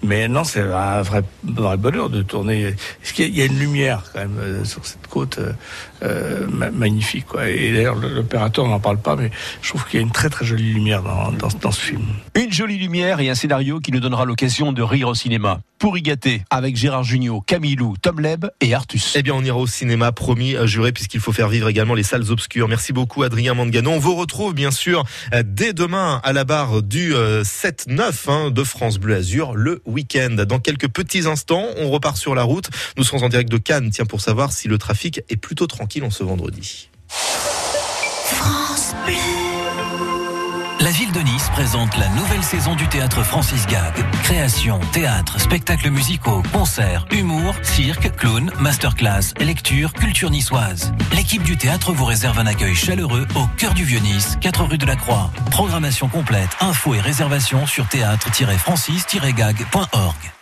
Mais 0.03 0.29
non, 0.29 0.45
c'est 0.45 0.61
un 0.61 1.03
vrai, 1.03 1.23
vrai 1.45 1.77
bonheur 1.77 2.11
de 2.11 2.23
tourner. 2.23 2.75
Parce 3.01 3.13
qu'il 3.13 3.25
y 3.25 3.29
a- 3.29 3.31
il 3.31 3.39
y 3.39 3.43
a 3.43 3.45
une 3.47 3.59
lumière 3.59 4.03
quand 4.13 4.21
même 4.21 4.39
euh, 4.39 4.65
sur 4.65 4.85
cette 4.85 5.07
côte 5.07 5.39
euh, 5.39 5.53
euh, 6.03 6.47
ma- 6.51 6.71
magnifique. 6.71 7.27
Quoi. 7.27 7.49
Et 7.49 7.73
d'ailleurs, 7.73 7.95
le- 7.97 8.09
l'opérateur 8.15 8.67
n'en 8.67 8.81
parle 8.81 8.99
pas, 8.99 9.17
mais 9.17 9.31
je 9.63 9.69
trouve 9.69 9.85
qu'il 9.87 10.01
y 10.01 10.03
a 10.03 10.07
une 10.07 10.13
très 10.13 10.29
très 10.31 10.45
jolie 10.45 10.73
lumière 10.73 11.03
dans, 11.03 11.33
dans, 11.33 11.49
dans 11.61 11.73
ce 11.73 11.81
film. 11.81 12.03
Une 12.35 12.53
jolie 12.53 12.79
lumière 12.79 13.21
et 13.21 13.31
un 13.31 13.35
scénario 13.35 13.81
qui 13.81 13.93
nous 13.93 14.01
donnera 14.01 14.25
l'occasion 14.25 14.73
de 14.73 14.83
rire 14.83 15.09
au 15.09 15.15
cinéma. 15.15 15.61
Pour 15.79 15.99
y 15.99 16.03
gâter, 16.03 16.43
avec 16.51 16.77
Gérard 16.77 17.03
Junior, 17.03 17.43
Camilou, 17.45 17.97
Tom 18.01 18.21
Leb 18.21 18.47
et 18.61 18.73
Artus. 18.73 19.15
Eh 19.17 19.23
bien, 19.23 19.35
on 19.35 19.43
ira 19.43 19.57
au 19.59 19.67
cinéma, 19.67 20.13
promis, 20.13 20.55
juré, 20.65 20.93
puisqu'il 20.93 21.19
faut 21.19 21.33
faire 21.33 21.49
vivre 21.49 21.69
également 21.69 21.95
les 21.95 22.05
salles 22.05 22.31
obscures. 22.31 22.69
Merci 22.69 22.93
beaucoup, 22.93 23.25
Adrien 23.25 23.55
Mangano. 23.55 23.91
On 23.91 23.99
vous 23.99 24.15
retrouve, 24.15 24.55
bien 24.55 24.71
sûr, 24.73 25.05
euh, 25.33 25.43
dès 25.45 25.73
demain 25.73 26.21
à 26.25 26.33
la 26.33 26.45
barre 26.45 26.83
du 26.83 27.15
euh, 27.15 27.45
7-9 27.45 28.13
hein, 28.29 28.51
de 28.51 28.65
France 28.65 28.99
Bleu 28.99 29.15
Azur, 29.15 29.55
le 29.55 29.83
week-end. 29.87 30.45
Dans 30.49 30.59
quelques 30.59 30.89
petits 30.89 31.27
instants, 31.27 31.67
on 31.77 31.91
repart 31.91 32.17
sur 32.17 32.35
la 32.35 32.43
route. 32.43 32.71
Nous 32.97 33.05
serons 33.05 33.23
en 33.23 33.29
direct 33.29 33.51
de 33.51 33.59
Cannes, 33.59 33.91
tiens, 33.91 34.07
pour 34.07 34.21
savoir 34.21 34.53
si 34.53 34.69
le 34.69 34.79
trafic 34.79 35.21
est 35.29 35.37
plutôt 35.37 35.67
tranquille 35.67 36.05
en 36.05 36.11
ce 36.11 36.25
vendredi. 36.25 36.89
France 37.09 38.95
Bleu. 39.07 39.42
La 40.83 40.91
ville 40.91 41.13
de 41.13 41.21
Nice 41.21 41.49
présente 41.53 41.97
la 41.97 42.09
nouvelle 42.09 42.43
saison 42.43 42.75
du 42.75 42.89
théâtre 42.89 43.23
Francis 43.23 43.69
Gag. 43.69 43.95
Création, 44.25 44.81
théâtre, 44.93 45.41
spectacles 45.41 45.91
musicaux, 45.91 46.43
concerts, 46.53 47.07
humour, 47.13 47.55
cirque, 47.63 48.11
clown, 48.17 48.51
masterclass, 48.59 49.33
lecture, 49.39 49.93
culture 49.93 50.31
niçoise. 50.31 50.93
L'équipe 51.15 51.45
du 51.45 51.57
théâtre 51.57 51.93
vous 51.93 52.05
réserve 52.05 52.41
un 52.41 52.47
accueil 52.47 52.75
chaleureux 52.75 53.29
au 53.37 53.47
cœur 53.57 53.75
du 53.75 53.85
Vieux-Nice, 53.85 54.39
4 54.41 54.65
rue 54.65 54.79
de 54.79 54.87
la 54.87 54.97
Croix. 54.97 55.31
Programmation 55.53 56.09
complète, 56.09 56.51
infos 56.61 56.95
et 56.95 57.01
réservations 57.01 57.65
sur 57.65 57.87
théâtre-francis-gag.org. 57.87 60.33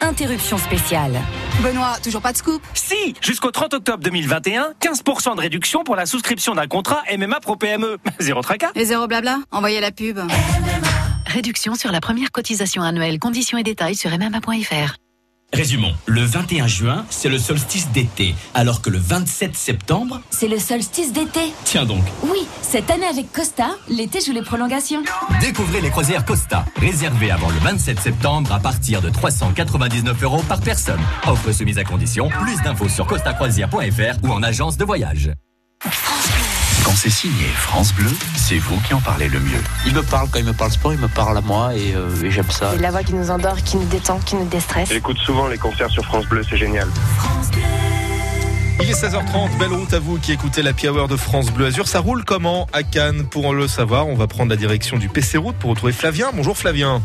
Interruption 0.00 0.58
spéciale. 0.58 1.20
Benoît, 1.60 1.96
toujours 2.02 2.22
pas 2.22 2.32
de 2.32 2.36
scoop 2.36 2.62
Si 2.72 3.14
Jusqu'au 3.20 3.50
30 3.50 3.74
octobre 3.74 4.02
2021, 4.04 4.74
15% 4.80 5.34
de 5.34 5.40
réduction 5.40 5.82
pour 5.82 5.96
la 5.96 6.06
souscription 6.06 6.54
d'un 6.54 6.68
contrat 6.68 7.02
MMA 7.16 7.40
Pro 7.40 7.56
PME. 7.56 7.98
Zéro 8.20 8.40
tracas. 8.40 8.70
Et 8.76 8.84
zéro 8.84 9.08
blabla 9.08 9.38
Envoyez 9.50 9.80
la 9.80 9.90
pub. 9.90 10.20
Réduction 11.26 11.74
sur 11.74 11.90
la 11.90 12.00
première 12.00 12.30
cotisation 12.30 12.82
annuelle. 12.82 13.18
Conditions 13.18 13.58
et 13.58 13.64
détails 13.64 13.96
sur 13.96 14.10
mma.fr. 14.10 14.96
Résumons, 15.54 15.94
le 16.04 16.20
21 16.22 16.66
juin, 16.66 17.06
c'est 17.08 17.30
le 17.30 17.38
solstice 17.38 17.88
d'été, 17.90 18.34
alors 18.52 18.82
que 18.82 18.90
le 18.90 18.98
27 18.98 19.56
septembre, 19.56 20.20
C'est 20.28 20.46
le 20.46 20.58
solstice 20.58 21.10
d'été. 21.12 21.40
tiens 21.64 21.86
donc, 21.86 22.02
Oui, 22.22 22.46
cette 22.60 22.90
année 22.90 23.06
avec 23.06 23.32
Costa, 23.32 23.70
l'été 23.88 24.20
joue 24.20 24.32
les 24.32 24.42
prolongations. 24.42 25.02
découvrez 25.40 25.80
les 25.80 25.88
croisières 25.88 26.26
Costa, 26.26 26.66
réservées 26.76 27.30
avant 27.30 27.48
le 27.48 27.58
27 27.60 27.98
septembre 27.98 28.52
à 28.52 28.60
partir 28.60 29.00
de 29.00 29.08
399 29.08 30.22
euros 30.22 30.42
par 30.46 30.60
personne. 30.60 31.00
Offre 31.26 31.50
soumise 31.50 31.78
à 31.78 31.84
condition, 31.84 32.28
plus 32.28 32.60
d'infos 32.62 32.90
sur 32.90 33.06
costacroisière.fr 33.06 34.22
ou 34.24 34.28
en 34.30 34.42
agence 34.42 34.76
de 34.76 34.84
voyage. 34.84 35.30
Quand 36.88 36.96
c'est 36.96 37.10
signé 37.10 37.44
France 37.54 37.92
Bleu, 37.92 38.10
c'est 38.34 38.56
vous 38.56 38.80
qui 38.80 38.94
en 38.94 39.00
parlez 39.02 39.28
le 39.28 39.38
mieux. 39.40 39.62
Il 39.84 39.92
me 39.92 40.02
parle, 40.02 40.26
quand 40.30 40.38
il 40.38 40.46
me 40.46 40.54
parle 40.54 40.70
sport, 40.70 40.94
il 40.94 40.98
me 40.98 41.06
parle 41.06 41.36
à 41.36 41.42
moi 41.42 41.74
et, 41.74 41.94
euh, 41.94 42.08
et 42.24 42.30
j'aime 42.30 42.50
ça. 42.50 42.70
C'est 42.72 42.80
la 42.80 42.90
voix 42.90 43.02
qui 43.02 43.12
nous 43.12 43.30
endort, 43.30 43.56
qui 43.62 43.76
nous 43.76 43.84
détend, 43.84 44.18
qui 44.20 44.36
nous 44.36 44.46
déstresse. 44.46 44.88
J'écoute 44.88 45.18
souvent 45.18 45.48
les 45.48 45.58
concerts 45.58 45.90
sur 45.90 46.02
France 46.02 46.24
Bleu, 46.24 46.40
c'est 46.48 46.56
génial. 46.56 46.88
Il 48.80 48.88
est 48.88 48.94
16h30, 48.94 49.58
belle 49.58 49.74
route 49.74 49.92
à 49.92 49.98
vous 49.98 50.18
qui 50.18 50.32
écoutez 50.32 50.62
la 50.62 50.70
Hour 50.70 51.08
de 51.08 51.16
France 51.16 51.50
Bleu 51.50 51.66
Azur. 51.66 51.86
Ça 51.86 52.00
roule 52.00 52.24
comment 52.24 52.66
à 52.72 52.82
Cannes 52.82 53.24
Pour 53.24 53.52
le 53.52 53.68
savoir, 53.68 54.06
on 54.06 54.14
va 54.14 54.26
prendre 54.26 54.48
la 54.48 54.56
direction 54.56 54.96
du 54.96 55.10
PC 55.10 55.36
Route 55.36 55.56
pour 55.56 55.68
retrouver 55.68 55.92
Flavien. 55.92 56.30
Bonjour 56.32 56.56
Flavien. 56.56 57.02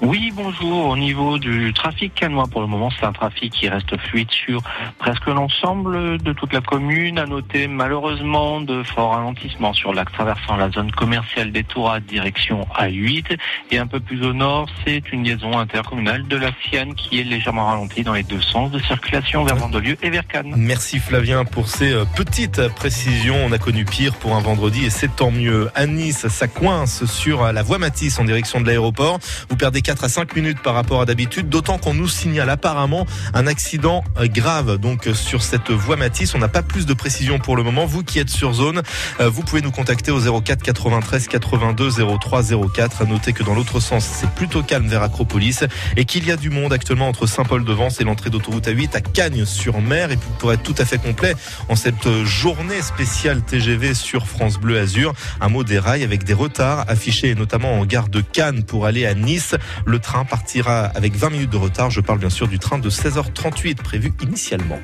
Oui, 0.00 0.32
bonjour. 0.32 0.86
Au 0.86 0.96
niveau 0.96 1.38
du 1.38 1.72
trafic 1.72 2.14
canois, 2.14 2.46
pour 2.46 2.60
le 2.60 2.68
moment, 2.68 2.88
c'est 2.90 3.04
un 3.04 3.12
trafic 3.12 3.52
qui 3.52 3.68
reste 3.68 3.96
fluide 3.96 4.30
sur 4.30 4.62
presque 4.98 5.26
l'ensemble 5.26 6.18
de 6.18 6.32
toute 6.32 6.52
la 6.52 6.60
commune. 6.60 7.18
À 7.18 7.26
noter, 7.26 7.66
malheureusement, 7.66 8.60
de 8.60 8.84
forts 8.84 9.14
ralentissements 9.14 9.72
sur 9.72 9.92
l'axe 9.92 10.12
traversant 10.12 10.56
la 10.56 10.70
zone 10.70 10.92
commerciale 10.92 11.50
des 11.50 11.64
Touras 11.64 11.98
direction 11.98 12.64
A8. 12.78 13.38
Et 13.72 13.78
un 13.78 13.88
peu 13.88 13.98
plus 13.98 14.24
au 14.24 14.32
nord, 14.32 14.68
c'est 14.86 15.10
une 15.10 15.24
liaison 15.24 15.58
intercommunale 15.58 16.28
de 16.28 16.36
la 16.36 16.52
Sienne 16.68 16.94
qui 16.94 17.18
est 17.18 17.24
légèrement 17.24 17.66
ralentie 17.66 18.04
dans 18.04 18.14
les 18.14 18.22
deux 18.22 18.40
sens 18.40 18.70
de 18.70 18.78
circulation 18.78 19.42
vers 19.42 19.56
Vandelieu 19.56 19.96
et 20.02 20.10
vers 20.10 20.26
Cannes. 20.28 20.54
Merci 20.56 21.00
Flavien 21.00 21.44
pour 21.44 21.66
ces 21.66 21.92
euh, 21.92 22.04
petites 22.16 22.68
précisions. 22.68 23.36
On 23.44 23.50
a 23.50 23.58
connu 23.58 23.84
pire 23.84 24.14
pour 24.14 24.36
un 24.36 24.40
vendredi 24.40 24.84
et 24.84 24.90
c'est 24.90 25.16
tant 25.16 25.32
mieux. 25.32 25.70
À 25.74 25.86
Nice, 25.86 26.28
ça 26.28 26.46
coince 26.46 27.04
sur 27.06 27.42
euh, 27.42 27.52
la 27.52 27.64
voie 27.64 27.78
Matisse 27.78 28.20
en 28.20 28.24
direction 28.24 28.60
de 28.60 28.66
l'aéroport. 28.66 29.18
Vous 29.50 29.56
perdez 29.56 29.82
4 29.88 30.04
à 30.04 30.08
5 30.10 30.36
minutes 30.36 30.60
par 30.60 30.74
rapport 30.74 31.00
à 31.00 31.06
d'habitude, 31.06 31.48
d'autant 31.48 31.78
qu'on 31.78 31.94
nous 31.94 32.08
signale 32.08 32.50
apparemment 32.50 33.06
un 33.32 33.46
accident 33.46 34.04
euh, 34.18 34.26
grave. 34.26 34.76
Donc 34.76 35.06
euh, 35.06 35.14
sur 35.14 35.42
cette 35.42 35.70
voie 35.70 35.96
Matisse, 35.96 36.34
on 36.34 36.38
n'a 36.38 36.48
pas 36.48 36.60
plus 36.60 36.84
de 36.84 36.92
précision 36.92 37.38
pour 37.38 37.56
le 37.56 37.62
moment. 37.62 37.86
Vous 37.86 38.04
qui 38.04 38.18
êtes 38.18 38.28
sur 38.28 38.52
zone, 38.52 38.82
euh, 39.20 39.30
vous 39.30 39.40
pouvez 39.40 39.62
nous 39.62 39.70
contacter 39.70 40.10
au 40.10 40.20
04 40.20 40.62
93 40.62 41.28
82 41.28 41.90
03 42.20 42.42
04. 42.74 43.00
À 43.00 43.04
noter 43.06 43.32
que 43.32 43.42
dans 43.42 43.54
l'autre 43.54 43.80
sens, 43.80 44.04
c'est 44.04 44.28
plutôt 44.32 44.62
calme 44.62 44.86
vers 44.88 45.02
Acropolis 45.02 45.64
et 45.96 46.04
qu'il 46.04 46.26
y 46.26 46.32
a 46.32 46.36
du 46.36 46.50
monde 46.50 46.74
actuellement 46.74 47.08
entre 47.08 47.26
Saint-Paul-de-Vence 47.26 48.02
et 48.02 48.04
l'entrée 48.04 48.28
d'autoroute 48.28 48.68
A8 48.68 48.94
à 48.94 49.00
Cagnes-sur-Mer. 49.00 50.10
Et 50.12 50.18
pour 50.38 50.52
être 50.52 50.62
tout 50.62 50.74
à 50.76 50.84
fait 50.84 50.98
complet, 50.98 51.34
en 51.70 51.76
cette 51.76 52.24
journée 52.24 52.82
spéciale 52.82 53.40
TGV 53.40 53.94
sur 53.94 54.26
France 54.26 54.58
Bleu 54.58 54.78
Azur, 54.78 55.14
un 55.40 55.48
mot 55.48 55.64
des 55.64 55.78
rails 55.78 56.04
avec 56.04 56.24
des 56.24 56.34
retards 56.34 56.84
affichés 56.88 57.34
notamment 57.34 57.80
en 57.80 57.86
gare 57.86 58.10
de 58.10 58.20
Cannes 58.20 58.64
pour 58.64 58.84
aller 58.84 59.06
à 59.06 59.14
Nice. 59.14 59.54
Le 59.84 59.98
train 59.98 60.24
partira 60.24 60.84
avec 60.86 61.14
20 61.14 61.30
minutes 61.30 61.50
de 61.50 61.56
retard. 61.56 61.90
Je 61.90 62.00
parle 62.00 62.18
bien 62.18 62.30
sûr 62.30 62.48
du 62.48 62.58
train 62.58 62.78
de 62.78 62.90
16h38 62.90 63.76
prévu 63.76 64.12
initialement. 64.20 64.80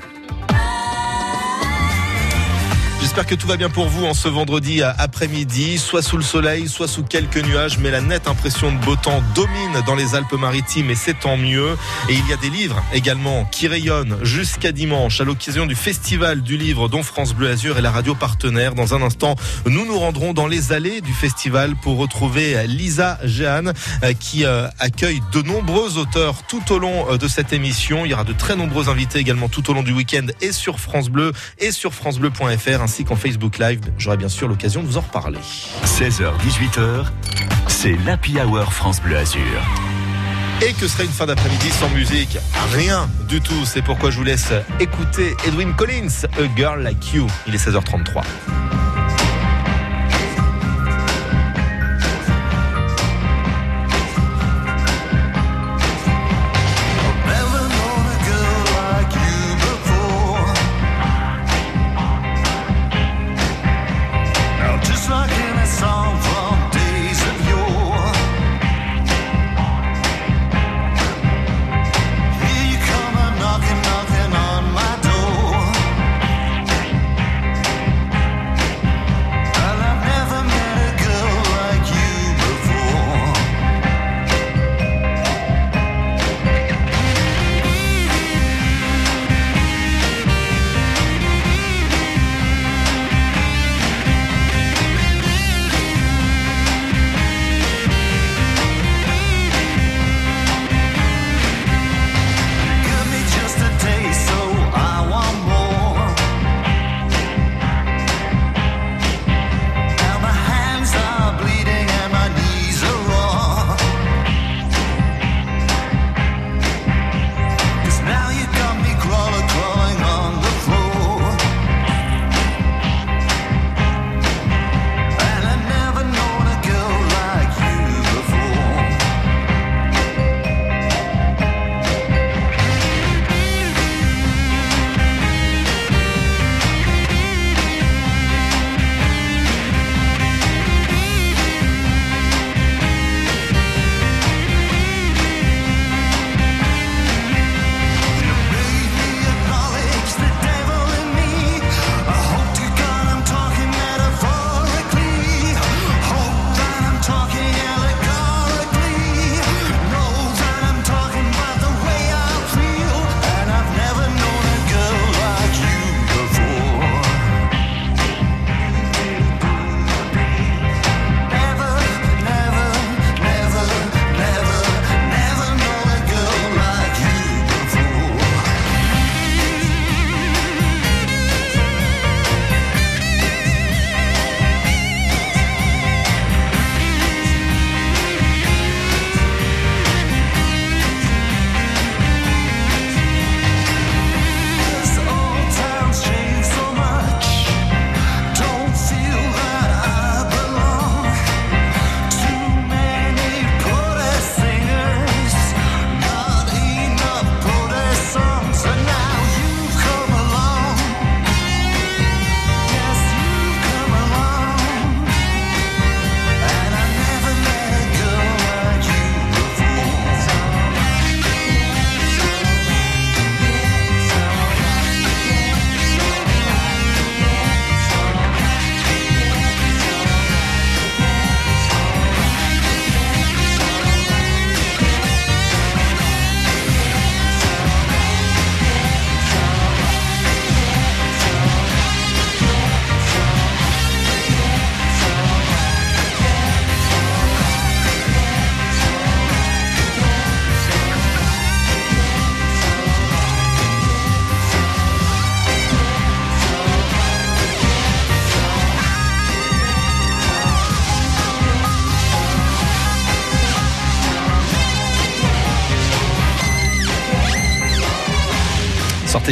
J'espère 3.05 3.27
que 3.27 3.35
tout 3.35 3.47
va 3.47 3.59
bien 3.59 3.69
pour 3.69 3.87
vous 3.87 4.07
en 4.07 4.15
ce 4.15 4.29
vendredi 4.29 4.83
après-midi, 4.83 5.77
soit 5.77 6.01
sous 6.01 6.17
le 6.17 6.23
soleil, 6.23 6.69
soit 6.69 6.89
sous 6.89 7.03
quelques 7.03 7.37
nuages, 7.37 7.77
mais 7.77 7.91
la 7.91 8.01
nette 8.01 8.27
impression 8.27 8.73
de 8.73 8.79
beau 8.79 8.97
temps 8.97 9.23
domine 9.35 9.83
dans 9.87 9.95
les 9.95 10.15
Alpes-Maritimes 10.15 10.89
et 10.89 10.95
c'est 10.95 11.21
tant 11.21 11.37
mieux. 11.37 11.77
Et 12.09 12.15
il 12.15 12.27
y 12.27 12.33
a 12.33 12.39
des 12.39 12.49
livres 12.49 12.83
également 12.95 13.45
qui 13.45 13.69
rayonnent 13.69 14.17
jusqu'à 14.23 14.73
dimanche 14.73 15.21
à 15.21 15.25
l'occasion 15.25 15.67
du 15.67 15.75
Festival 15.75 16.41
du 16.41 16.57
Livre 16.57 16.89
dont 16.89 17.03
France 17.03 17.35
Bleu 17.35 17.51
Azur 17.51 17.77
est 17.77 17.83
la 17.83 17.91
radio 17.91 18.15
partenaire. 18.15 18.75
Dans 18.75 18.95
un 18.95 19.03
instant, 19.03 19.37
nous 19.67 19.85
nous 19.85 19.99
rendrons 19.99 20.33
dans 20.33 20.47
les 20.47 20.73
allées 20.73 21.03
du 21.03 21.13
festival 21.13 21.77
pour 21.77 21.99
retrouver 21.99 22.67
Lisa 22.67 23.19
Jeanne 23.23 23.75
euh, 24.03 24.15
qui 24.19 24.47
euh, 24.47 24.67
accueille 24.79 25.21
de 25.31 25.43
nombreux 25.43 25.99
auteurs 25.99 26.47
tout 26.49 26.73
au 26.73 26.79
long 26.79 27.13
euh, 27.13 27.19
de 27.19 27.29
cette 27.29 27.53
émission. 27.53 28.07
Il 28.07 28.13
y 28.13 28.15
aura 28.15 28.25
de 28.25 28.33
très 28.33 28.57
nombreux 28.57 28.89
invités 28.89 29.19
également 29.19 29.51
tout 29.51 29.71
au 29.71 29.75
long 29.75 29.83
du 29.83 29.93
week-end 29.93 30.27
et 30.41 30.53
sur 30.53 30.81
France 30.81 31.11
Bleu 31.11 31.33
et 31.59 31.71
sur 31.71 31.93
francebleu.fr 31.93 32.81
ainsi 32.95 33.05
qu'en 33.05 33.17
Facebook 33.17 33.59
Live. 33.59 33.81
J'aurai 33.99 34.17
bien 34.17 34.29
sûr 34.29 34.47
l'occasion 34.47 34.81
de 34.81 34.87
vous 34.87 34.99
en 34.99 35.01
reparler. 35.01 35.41
16h, 35.85 36.31
18h, 36.47 37.07
c'est 37.67 37.97
l'Happy 38.07 38.39
Hour 38.39 38.73
France 38.73 39.03
Bleu 39.03 39.17
Azur. 39.17 39.43
Et 40.63 40.73
que 40.75 40.87
serait 40.87 41.05
une 41.05 41.11
fin 41.11 41.27
d'après-midi 41.27 41.71
sans 41.71 41.89
musique? 41.89 42.39
Rien 42.73 43.09
du 43.29 43.41
tout. 43.41 43.65
C'est 43.65 43.83
pourquoi 43.83 44.13
je 44.13 44.19
vous 44.19 44.23
laisse 44.23 44.53
écouter 44.79 45.35
Edwin 45.45 45.75
Collins, 45.75 46.25
A 46.39 46.57
Girl 46.57 46.85
Like 46.85 47.13
You. 47.13 47.27
Il 47.49 47.57
est 47.57 47.59
16h33. 47.59 48.23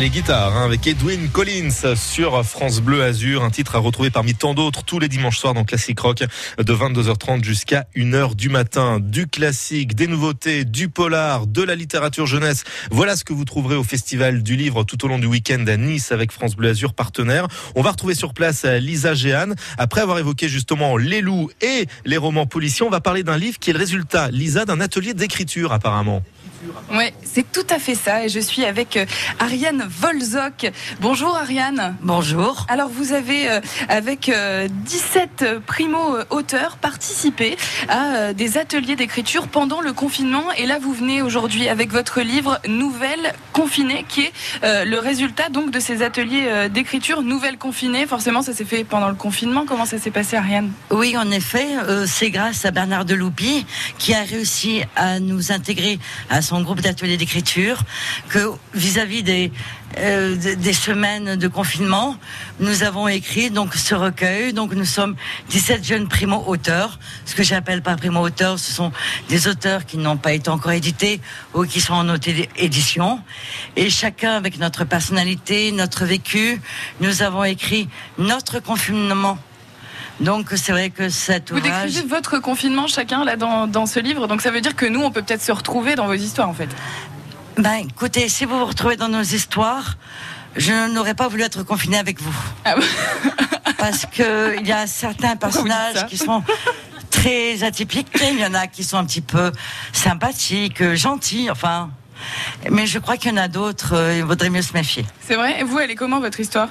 Guitares 0.01 0.57
hein, 0.57 0.65
avec 0.65 0.87
Edwin 0.87 1.29
Collins 1.29 1.95
sur 1.97 2.45
France 2.45 2.81
Bleu 2.81 3.03
Azur, 3.03 3.45
un 3.45 3.51
titre 3.51 3.77
à 3.77 3.79
retrouver 3.79 4.11
parmi 4.11 4.35
tant 4.35 4.55
d'autres 4.55 4.83
tous 4.85 4.99
les 4.99 5.09
dimanches 5.09 5.39
soirs 5.39 5.53
dans 5.53 5.65
Classic 5.65 5.99
Rock 6.01 6.25
de 6.59 6.73
22h30 6.75 7.45
jusqu'à 7.45 7.87
1h 7.95 8.35
du 8.35 8.49
matin. 8.49 9.01
Du 9.01 9.27
classique, 9.27 9.95
des 9.95 10.07
nouveautés, 10.07 10.65
du 10.65 10.89
polar, 10.89 11.47
de 11.47 11.63
la 11.63 11.75
littérature 11.75 12.27
jeunesse. 12.27 12.65
Voilà 12.91 13.17
ce 13.17 13.25
que 13.25 13.33
vous 13.33 13.45
trouverez 13.45 13.77
au 13.77 13.85
Festival 13.85 14.43
du 14.43 14.57
Livre 14.57 14.83
tout 14.83 15.05
au 15.05 15.09
long 15.09 15.19
du 15.19 15.27
week-end 15.27 15.65
à 15.67 15.77
Nice 15.77 16.11
avec 16.11 16.33
France 16.33 16.57
Bleu 16.57 16.71
Azur 16.71 16.95
partenaire. 16.95 17.47
On 17.77 17.83
va 17.83 17.91
retrouver 17.91 18.15
sur 18.15 18.33
place 18.33 18.65
Lisa 18.65 19.15
Géane. 19.15 19.55
Après 19.77 20.01
avoir 20.01 20.19
évoqué 20.19 20.49
justement 20.49 20.97
les 20.97 21.21
loups 21.21 21.51
et 21.61 21.87
les 22.07 22.17
romans 22.17 22.47
policiers, 22.47 22.85
on 22.85 22.91
va 22.91 23.01
parler 23.01 23.23
d'un 23.23 23.37
livre 23.37 23.59
qui 23.59 23.71
est 23.71 23.75
le 23.75 23.79
résultat, 23.79 24.31
Lisa, 24.31 24.65
d'un 24.65 24.81
atelier 24.81 25.13
d'écriture 25.15 25.73
apparemment. 25.73 26.23
Ouais, 26.93 27.13
c'est 27.25 27.51
tout 27.51 27.67
à 27.71 27.79
fait 27.79 27.95
ça. 27.95 28.25
Et 28.25 28.29
je 28.29 28.41
suis 28.41 28.65
avec 28.65 28.97
euh, 28.97 29.07
Ariane 29.39 29.85
Volzok. 29.89 30.71
Bonjour 31.01 31.37
Ariane. 31.37 31.97
Bonjour. 32.03 32.67
Alors 32.69 32.89
vous 32.89 33.13
avez, 33.13 33.51
euh, 33.51 33.61
avec 33.89 34.29
euh, 34.29 34.69
17 34.71 35.61
primo-auteurs, 35.67 36.77
participé 36.77 37.57
à 37.89 38.15
euh, 38.15 38.33
des 38.33 38.59
ateliers 38.59 38.97
d'écriture 38.97 39.49
pendant 39.49 39.81
le 39.81 39.93
confinement. 39.93 40.45
Et 40.57 40.67
là, 40.67 40.79
vous 40.81 40.93
venez 40.93 41.23
aujourd'hui 41.23 41.69
avec 41.69 41.91
votre 41.91 42.21
livre 42.21 42.61
Nouvelle 42.69 43.33
confinée, 43.53 44.05
qui 44.09 44.23
est 44.23 44.33
euh, 44.65 44.85
le 44.85 44.99
résultat 44.99 45.49
donc 45.49 45.71
de 45.71 45.81
ces 45.81 46.03
ateliers 46.03 46.45
euh, 46.47 46.69
d'écriture. 46.69 47.23
Nouvelle 47.23 47.59
confinée, 47.59 48.07
forcément, 48.07 48.43
ça 48.43 48.53
s'est 48.53 48.65
fait 48.65 48.85
pendant 48.85 49.09
le 49.09 49.15
confinement. 49.15 49.65
Comment 49.67 49.87
ça 49.87 49.99
s'est 49.99 50.11
passé, 50.11 50.37
Ariane? 50.37 50.71
Oui, 50.91 51.17
en 51.17 51.31
effet, 51.31 51.67
euh, 51.89 52.07
c'est 52.07 52.31
grâce 52.31 52.65
à 52.65 52.71
Bernard 52.71 53.05
Deloupi 53.05 53.67
qui 53.99 54.15
a 54.15 54.23
réussi 54.23 54.83
à 54.97 55.21
nous 55.21 55.53
intégrer 55.53 55.99
à 56.31 56.43
son 56.43 56.52
groupe 56.61 56.81
d'ateliers 56.81 57.17
d'écriture 57.17 57.83
que 58.29 58.51
vis-à-vis 58.75 59.23
des 59.23 59.51
euh, 59.99 60.37
des- 60.37 60.73
semaines 60.73 61.37
de 61.37 61.49
confinement, 61.49 62.17
nous 62.61 62.83
avons 62.83 63.09
écrit 63.09 63.51
donc 63.51 63.75
ce 63.75 63.95
recueil. 63.95 64.53
Donc 64.55 64.73
nous 64.75 64.87
sommes 64.87 65.17
17 65.51 65.85
jeunes 65.85 66.09
primo-auteurs. 66.09 66.99
Ce 67.27 67.35
que 67.35 67.43
j'appelle 67.43 67.83
pas 67.83 67.95
primo-auteurs, 67.97 68.59
ce 68.59 68.73
sont 68.73 68.91
des 69.29 69.49
auteurs 69.49 69.85
qui 69.85 69.99
n'ont 69.99 70.17
pas 70.17 70.33
été 70.33 70.49
encore 70.49 70.73
édités 70.73 71.21
ou 71.55 71.65
qui 71.65 71.81
sont 71.81 71.93
en 71.95 72.09
auto-édition. 72.09 73.21
Et 73.77 73.91
chacun 73.91 74.33
avec 74.33 74.59
notre 74.59 74.85
personnalité, 74.85 75.73
notre 75.73 76.05
vécu, 76.07 76.61
nous 77.01 77.23
avons 77.23 77.45
écrit 77.45 77.89
notre 78.19 78.61
confinement. 78.61 79.39
Donc 80.21 80.51
c'est 80.55 80.73
vrai 80.73 80.91
que 80.91 81.09
cet 81.09 81.51
Vous 81.51 81.59
ouvrage... 81.59 81.87
décrivez 81.87 82.09
votre 82.09 82.39
confinement 82.39 82.87
chacun 82.87 83.25
là 83.25 83.37
dans, 83.37 83.67
dans 83.67 83.87
ce 83.87 84.01
livre. 84.01 84.29
Donc 84.29 84.41
ça 84.43 84.51
veut 84.51 84.61
dire 84.61 84.77
que 84.77 84.87
nous, 84.87 85.03
on 85.03 85.11
peut 85.11 85.23
peut-être 85.23 85.43
se 85.43 85.53
retrouver 85.53 85.95
dans 85.95 86.07
vos 86.07 86.15
histoires 86.15 86.49
en 86.49 86.55
fait. 86.55 86.69
Ben, 87.59 87.87
écoutez, 87.89 88.29
si 88.29 88.45
vous 88.45 88.59
vous 88.59 88.67
retrouvez 88.67 88.97
dans 88.97 89.09
nos 89.09 89.23
histoires, 89.23 89.97
je 90.57 90.93
n'aurais 90.93 91.15
pas 91.15 91.29
voulu 91.29 91.43
être 91.43 91.63
confinée 91.63 91.99
avec 91.99 92.21
vous. 92.21 92.35
Ah 92.65 92.75
Parce 93.79 94.07
que 94.07 94.59
il 94.61 94.67
y 94.67 94.73
a 94.73 94.87
certains 94.87 95.37
personnages 95.37 96.07
qui 96.07 96.17
sont 96.17 96.43
très 97.11 97.63
atypiques, 97.63 98.09
il 98.21 98.39
y 98.39 98.47
en 98.47 98.55
a 98.55 98.67
qui 98.67 98.85
sont 98.85 98.97
un 98.97 99.05
petit 99.05 99.21
peu 99.21 99.53
sympathiques, 99.93 100.95
gentils, 100.95 101.51
enfin. 101.51 101.91
Mais 102.71 102.87
je 102.87 102.99
crois 102.99 103.17
qu'il 103.17 103.31
y 103.31 103.35
en 103.35 103.43
a 103.43 103.49
d'autres, 103.49 103.95
euh, 103.95 104.17
il 104.19 104.25
vaudrait 104.25 104.51
mieux 104.51 104.63
se 104.63 104.73
méfier. 104.75 105.05
C'est 105.21 105.35
vrai 105.37 105.61
Et 105.61 105.65
vous, 105.65 105.79
elle 105.79 105.91
est 105.91 105.95
comment 105.95 106.21
votre 106.21 106.41
histoire? 106.41 106.69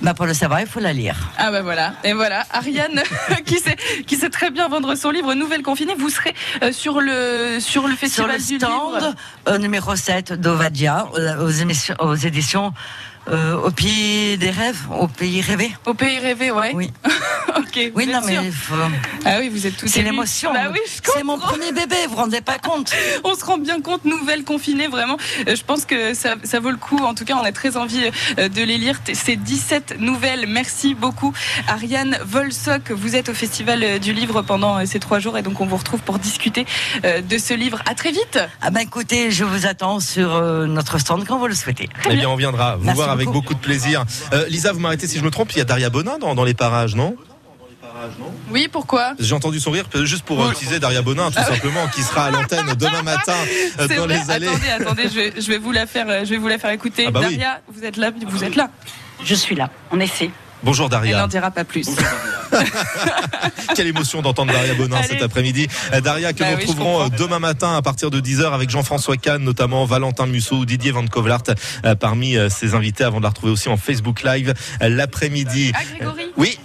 Ben, 0.00 0.14
pour 0.14 0.26
le 0.26 0.34
savoir, 0.34 0.60
il 0.60 0.66
faut 0.66 0.80
la 0.80 0.92
lire. 0.92 1.16
Ah 1.38 1.50
bah 1.50 1.62
voilà, 1.62 1.94
et 2.04 2.12
voilà, 2.12 2.44
Ariane 2.50 3.02
qui 3.46 3.58
sait 3.58 3.76
qui 4.06 4.16
sait 4.16 4.30
très 4.30 4.50
bien 4.50 4.68
vendre 4.68 4.94
son 4.94 5.10
livre 5.10 5.34
Nouvelle 5.34 5.62
confinée, 5.62 5.94
vous 5.96 6.10
serez 6.10 6.34
euh, 6.62 6.72
sur 6.72 7.00
le 7.00 7.58
sur 7.60 7.82
le 7.82 7.90
Sur 7.90 7.98
festival 7.98 8.30
le 8.32 8.36
du 8.38 8.56
stand 8.58 8.94
livre. 9.00 9.14
euh, 9.48 9.58
numéro 9.58 9.94
7 9.94 10.32
d'Ovadia, 10.32 11.06
aux, 11.12 11.44
aux 11.44 11.50
émissions- 11.50 11.96
aux 12.00 12.14
éditions 12.14 12.72
euh, 13.28 13.56
Au 13.56 13.70
pays 13.70 14.36
des 14.36 14.50
rêves, 14.50 14.80
au 14.98 15.06
pays 15.06 15.40
rêvé. 15.40 15.72
Au 15.86 15.94
pays 15.94 16.18
rêvé, 16.18 16.50
ouais. 16.50 16.72
Oui. 16.74 16.90
ok. 17.56 17.92
Oui, 17.94 18.06
vous 18.06 18.12
non, 18.12 18.18
êtes 18.20 18.26
mais 18.26 18.50
Ah 19.24 19.36
oui, 19.40 19.48
vous 19.48 19.66
êtes 19.66 19.76
tous 19.76 19.86
C'est 19.86 20.02
l'émotion. 20.02 20.52
Bah 20.52 20.70
oui, 20.72 20.80
C'est 20.86 21.22
mon 21.22 21.38
premier 21.38 21.72
bébé, 21.72 21.94
vous 22.06 22.10
vous 22.10 22.16
rendez 22.16 22.40
pas 22.40 22.58
compte 22.58 22.92
On 23.24 23.34
se 23.34 23.44
rend 23.44 23.58
bien 23.58 23.80
compte, 23.80 24.04
nouvelle 24.04 24.44
confinée, 24.44 24.88
vraiment. 24.88 25.16
Euh, 25.46 25.54
Je 25.54 25.62
pense 25.62 25.84
que 25.84 26.14
ça, 26.14 26.34
ça 26.42 26.58
vaut 26.60 26.70
le 26.70 26.76
coup. 26.76 26.98
En 26.98 27.14
tout 27.14 27.24
cas, 27.24 27.34
on 27.40 27.44
a 27.44 27.52
très 27.52 27.76
envie 27.76 28.10
euh, 28.38 28.48
de 28.48 28.62
les 28.62 28.76
lire. 28.78 28.98
Ces 29.12 29.36
17 29.36 30.00
nouvelles. 30.00 30.46
Merci 30.48 30.94
beaucoup. 30.94 31.32
Ariane 31.68 32.18
Volsock, 32.24 32.90
vous 32.90 33.14
êtes 33.14 33.28
au 33.28 33.34
Festival 33.34 34.00
du 34.00 34.12
Livre 34.12 34.42
pendant 34.42 34.84
ces 34.84 34.98
trois 34.98 35.18
jours 35.20 35.38
et 35.38 35.42
donc 35.42 35.60
on 35.60 35.66
vous 35.66 35.76
retrouve 35.76 36.00
pour 36.00 36.18
discuter 36.18 36.66
de 37.04 37.38
ce 37.38 37.54
livre. 37.54 37.80
À 37.86 37.94
très 37.94 38.10
vite. 38.10 38.38
Ah 38.60 38.70
ben 38.70 38.80
écoutez, 38.80 39.30
je 39.30 39.44
vous 39.44 39.66
attends 39.66 40.00
sur 40.00 40.40
notre 40.66 40.98
stand 40.98 41.24
quand 41.26 41.38
vous 41.38 41.46
le 41.46 41.54
souhaitez. 41.54 41.88
Eh 42.10 42.16
bien, 42.16 42.28
on 42.28 42.36
viendra 42.36 42.76
vous 42.76 42.84
Merci 42.84 42.96
voir 42.96 43.11
avec 43.12 43.28
beaucoup. 43.28 43.54
de 43.54 43.58
plaisir. 43.58 44.04
Euh, 44.32 44.46
Lisa, 44.48 44.72
vous 44.72 44.80
m'arrêtez 44.80 45.06
si 45.06 45.18
je 45.18 45.24
me 45.24 45.30
trompe, 45.30 45.52
il 45.52 45.58
y 45.58 45.60
a 45.60 45.64
Daria 45.64 45.90
Bonin 45.90 46.18
dans, 46.18 46.34
dans 46.34 46.44
les 46.44 46.54
parages, 46.54 46.94
non? 46.94 47.16
Oui, 48.50 48.68
pourquoi? 48.70 49.14
J'ai 49.18 49.34
entendu 49.34 49.60
son 49.60 49.70
rire, 49.70 49.84
juste 50.04 50.24
pour 50.24 50.50
utiliser 50.50 50.80
Daria 50.80 51.02
Bonin, 51.02 51.30
tout 51.30 51.42
simplement, 51.42 51.86
qui 51.94 52.02
sera 52.02 52.26
à 52.26 52.30
l'antenne 52.30 52.66
demain 52.78 53.02
matin 53.02 53.34
euh, 53.78 53.88
dans 53.88 54.06
vrai. 54.06 54.18
les 54.18 54.30
allées. 54.30 54.48
Attendez, 54.48 54.68
attendez, 54.68 55.02
je 55.04 55.14
vais, 55.14 55.32
je 55.40 55.46
vais 55.48 55.58
vous 55.58 55.72
la 55.72 55.86
faire, 55.86 56.08
euh, 56.08 56.24
je 56.24 56.30
vais 56.30 56.38
vous 56.38 56.48
la 56.48 56.58
faire 56.58 56.70
écouter. 56.70 57.04
Ah 57.08 57.10
bah 57.10 57.20
oui. 57.20 57.36
Daria, 57.36 57.60
vous 57.68 57.84
êtes 57.84 57.96
là, 57.96 58.10
vous 58.26 58.44
êtes 58.44 58.56
là. 58.56 58.70
Je 59.24 59.34
suis 59.34 59.54
là, 59.54 59.70
en 59.90 60.00
effet. 60.00 60.30
Bonjour 60.62 60.86
Elle 60.86 60.96
n'en 60.96 61.02
Daria. 61.02 61.26
dira 61.28 61.50
pas 61.50 61.64
plus. 61.64 61.88
Quelle 63.74 63.86
émotion 63.88 64.22
d'entendre 64.22 64.52
Daria 64.52 64.74
Bonin 64.74 64.96
Allez. 64.96 65.08
cet 65.08 65.22
après-midi. 65.22 65.66
Euh, 65.92 66.00
Daria 66.00 66.32
que 66.32 66.40
Bah 66.40 66.50
nous 66.50 66.56
oui, 66.56 66.62
retrouverons 66.66 67.02
euh, 67.04 67.08
demain 67.08 67.38
matin 67.38 67.74
à 67.76 67.82
partir 67.82 68.10
de 68.10 68.20
10h 68.20 68.52
avec 68.52 68.70
Jean-François 68.70 69.16
Kahn, 69.16 69.42
notamment 69.42 69.84
Valentin 69.86 70.26
Musso, 70.26 70.64
Didier 70.64 70.90
Van 70.92 71.06
Kovlart, 71.06 71.42
euh, 71.84 71.94
parmi 71.94 72.36
ses 72.50 72.74
invités 72.74 73.04
avant 73.04 73.18
de 73.18 73.22
la 73.24 73.30
retrouver 73.30 73.52
aussi 73.52 73.68
en 73.68 73.76
Facebook 73.76 74.22
Live 74.22 74.54
l'après-midi. 74.80 75.72
Ah, 75.74 75.78
Grégory 75.98 76.26
Oui. 76.36 76.58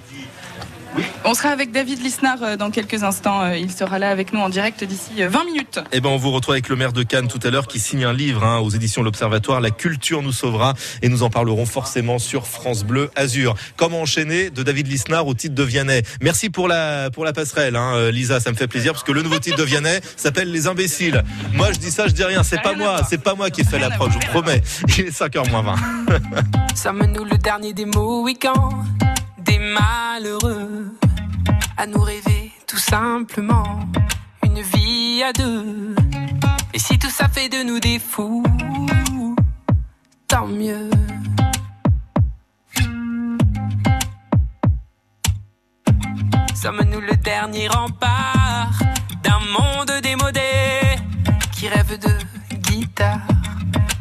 On 1.25 1.33
sera 1.33 1.49
avec 1.49 1.71
David 1.71 2.01
Lisnard 2.01 2.41
euh, 2.41 2.55
dans 2.57 2.71
quelques 2.71 3.03
instants. 3.03 3.41
Euh, 3.41 3.57
Il 3.57 3.71
sera 3.71 3.99
là 3.99 4.09
avec 4.09 4.33
nous 4.33 4.39
en 4.39 4.49
direct 4.49 4.83
d'ici 4.83 5.21
euh, 5.21 5.29
20 5.29 5.45
minutes. 5.45 5.79
Eh 5.91 5.99
ben, 5.99 6.09
on 6.09 6.17
vous 6.17 6.31
retrouve 6.31 6.53
avec 6.53 6.69
le 6.69 6.75
maire 6.75 6.93
de 6.93 7.03
Cannes 7.03 7.27
tout 7.27 7.39
à 7.43 7.49
l'heure 7.49 7.67
qui 7.67 7.79
signe 7.79 8.05
un 8.05 8.13
livre 8.13 8.43
hein, 8.43 8.59
aux 8.59 8.69
éditions 8.69 9.03
L'Observatoire. 9.03 9.61
La 9.61 9.71
culture 9.71 10.21
nous 10.21 10.31
sauvera 10.31 10.73
et 11.01 11.09
nous 11.09 11.23
en 11.23 11.29
parlerons 11.29 11.65
forcément 11.65 12.19
sur 12.19 12.47
France 12.47 12.83
Bleu 12.83 13.09
Azur. 13.15 13.55
Comment 13.75 14.01
enchaîner 14.01 14.49
de 14.49 14.63
David 14.63 14.87
Lisnard 14.87 15.27
au 15.27 15.33
titre 15.33 15.55
de 15.55 15.63
Vianney? 15.63 16.01
Merci 16.21 16.49
pour 16.49 16.67
la 16.67 17.09
pour 17.11 17.25
la 17.25 17.33
passerelle, 17.33 17.75
hein, 17.75 17.93
euh, 17.95 18.11
Lisa. 18.11 18.39
Ça 18.39 18.51
me 18.51 18.55
fait 18.55 18.67
plaisir 18.67 18.93
parce 18.93 19.03
que 19.03 19.11
le 19.11 19.21
nouveau 19.21 19.39
titre 19.39 19.57
de 19.57 19.63
Vianney 19.63 19.99
s'appelle 20.15 20.51
Les 20.51 20.67
Imbéciles. 20.67 21.23
Moi, 21.53 21.71
je 21.73 21.79
dis 21.79 21.91
ça, 21.91 22.07
je 22.07 22.13
dis 22.13 22.23
rien. 22.23 22.43
C'est 22.43 22.61
pas 22.61 22.73
moi, 22.73 23.01
c'est 23.09 23.21
pas 23.21 23.35
moi 23.35 23.49
qui 23.49 23.61
ai 23.61 23.63
fait 23.63 23.79
la 23.79 23.89
preuve. 23.89 24.11
Je 24.11 24.25
vous 24.25 24.31
promets. 24.31 24.61
Il 24.97 25.05
est 25.05 25.17
5h 25.17 25.49
moins 25.49 25.61
20. 25.61 25.75
Sommes-nous 26.75 27.23
le 27.31 27.37
dernier 27.37 27.73
des 27.73 27.85
Mohicans, 27.85 28.85
des 28.99 29.06
malheureux, 29.79 30.95
à 31.77 31.85
nous 31.85 32.01
rêver 32.01 32.51
tout 32.65 32.77
simplement 32.77 33.79
une 34.43 34.61
vie 34.61 35.23
à 35.23 35.33
deux. 35.33 35.95
Et 36.73 36.79
si 36.79 36.97
tout 36.97 37.09
ça 37.09 37.27
fait 37.27 37.49
de 37.49 37.63
nous 37.63 37.79
des 37.79 37.99
fous, 37.99 38.43
tant 40.27 40.47
mieux. 40.47 40.89
Sommes-nous 46.55 47.01
le 47.01 47.15
dernier 47.17 47.67
rempart 47.67 48.79
d'un 49.23 49.39
monde 49.57 49.91
démodé 50.01 50.51
qui 51.51 51.67
rêve 51.67 51.97
de 51.99 52.13
guitare, 52.67 53.27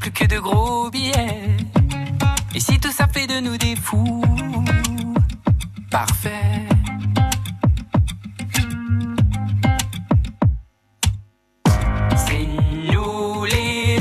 plus 0.00 0.10
que 0.10 0.24
de 0.24 0.38
gros 0.38 0.90
billets? 0.90 1.56
Et 2.54 2.60
si 2.60 2.80
tout 2.80 2.90
ça 2.90 3.06
fait 3.06 3.26
de 3.26 3.40
nous 3.40 3.58
des 3.58 3.76
fous, 3.76 4.22
C'est 12.16 12.46
nous 12.92 13.44
les 13.46 13.98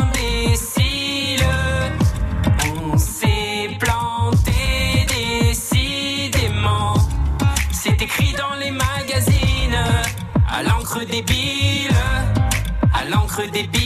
imbéciles. 0.00 1.44
On 2.74 2.96
s'est 2.96 3.68
planté 3.78 5.04
décidément. 5.08 6.94
C'est 7.70 8.00
écrit 8.00 8.32
dans 8.32 8.54
les 8.58 8.70
magazines, 8.70 9.76
à 10.48 10.62
l'encre 10.62 11.04
débile, 11.04 11.90
à 12.94 13.04
l'encre 13.10 13.42
débile. 13.52 13.85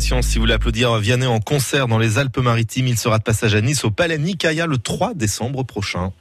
Si 0.00 0.34
vous 0.34 0.42
voulez 0.42 0.54
applaudir 0.54 0.96
Vianney 0.96 1.26
en 1.26 1.40
concert 1.40 1.88
dans 1.88 1.98
les 1.98 2.18
Alpes-Maritimes. 2.18 2.86
Il 2.86 2.96
sera 2.96 3.18
de 3.18 3.24
passage 3.24 3.54
à 3.54 3.60
Nice 3.60 3.84
au 3.84 3.90
Palais 3.90 4.18
Nicaïa 4.18 4.66
le 4.66 4.78
3 4.78 5.14
décembre 5.14 5.64
prochain. 5.64 6.12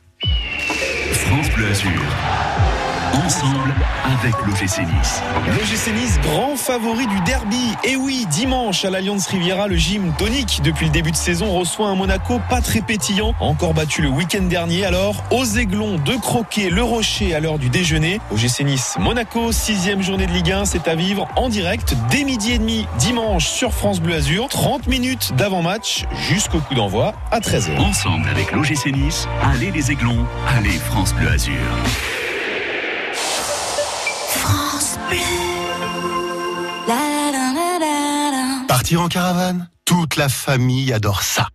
France. 1.11 1.47
Ensemble 3.26 3.74
avec 4.05 4.36
l'OGC 4.45 4.86
Nice. 4.86 5.24
L'OGC 5.47 5.93
Nice, 5.95 6.20
grand 6.22 6.55
favori 6.55 7.07
du 7.07 7.20
derby. 7.22 7.74
Et 7.84 7.95
oui, 7.95 8.28
dimanche 8.30 8.86
à 8.86 8.91
l'Alliance 8.91 9.26
Riviera, 9.28 9.68
le 9.68 9.76
gym 9.76 10.13
tonique 10.18 10.61
depuis 10.63 10.86
le 10.86 10.91
début 10.91 11.11
de 11.11 11.15
saison 11.15 11.51
reçoit 11.51 11.88
un 11.88 11.95
Monaco 11.95 12.39
pas 12.47 12.61
très 12.61 12.82
pétillant, 12.82 13.34
encore 13.39 13.74
battu 13.74 14.03
le 14.03 14.09
week-end 14.09 14.43
dernier. 14.43 14.86
Alors, 14.86 15.24
aux 15.32 15.45
aiglons 15.45 15.97
de 15.97 16.13
croquer 16.13 16.70
le 16.70 16.84
rocher 16.84 17.34
à 17.34 17.39
l'heure 17.39 17.57
du 17.57 17.70
déjeuner. 17.70 18.22
OGC 18.32 18.61
Nice, 18.61 18.97
Monaco, 18.99 19.51
sixième 19.51 20.03
journée 20.03 20.28
de 20.28 20.34
Ligue 20.34 20.51
1, 20.51 20.65
c'est 20.65 20.88
à 20.88 20.93
vivre 20.93 21.28
en 21.36 21.49
direct 21.49 21.95
dès 22.11 22.24
midi 22.24 22.51
et 22.51 22.59
demi 22.59 22.86
dimanche 22.99 23.47
sur 23.47 23.74
France 23.74 23.99
Bleu 23.99 24.15
Azur. 24.15 24.47
30 24.47 24.88
minutes 24.88 25.34
d'avant-match 25.36 26.05
jusqu'au 26.30 26.59
coup 26.59 26.76
d'envoi 26.76 27.13
à 27.32 27.39
13h. 27.39 27.80
Ensemble 27.80 28.30
avec 28.30 28.51
l'OGC 28.51 28.91
Nice, 28.93 29.28
allez 29.41 29.72
les 29.72 29.91
aiglons, 29.91 30.26
allez 30.55 30.70
France 30.70 31.13
Bleu 31.15 31.30
Azur. 31.30 31.53
Partir 38.68 39.01
en 39.01 39.08
caravane, 39.08 39.70
toute 39.86 40.16
la 40.16 40.30
famille 40.30 40.93
adore 40.93 41.22
ça. 41.22 41.47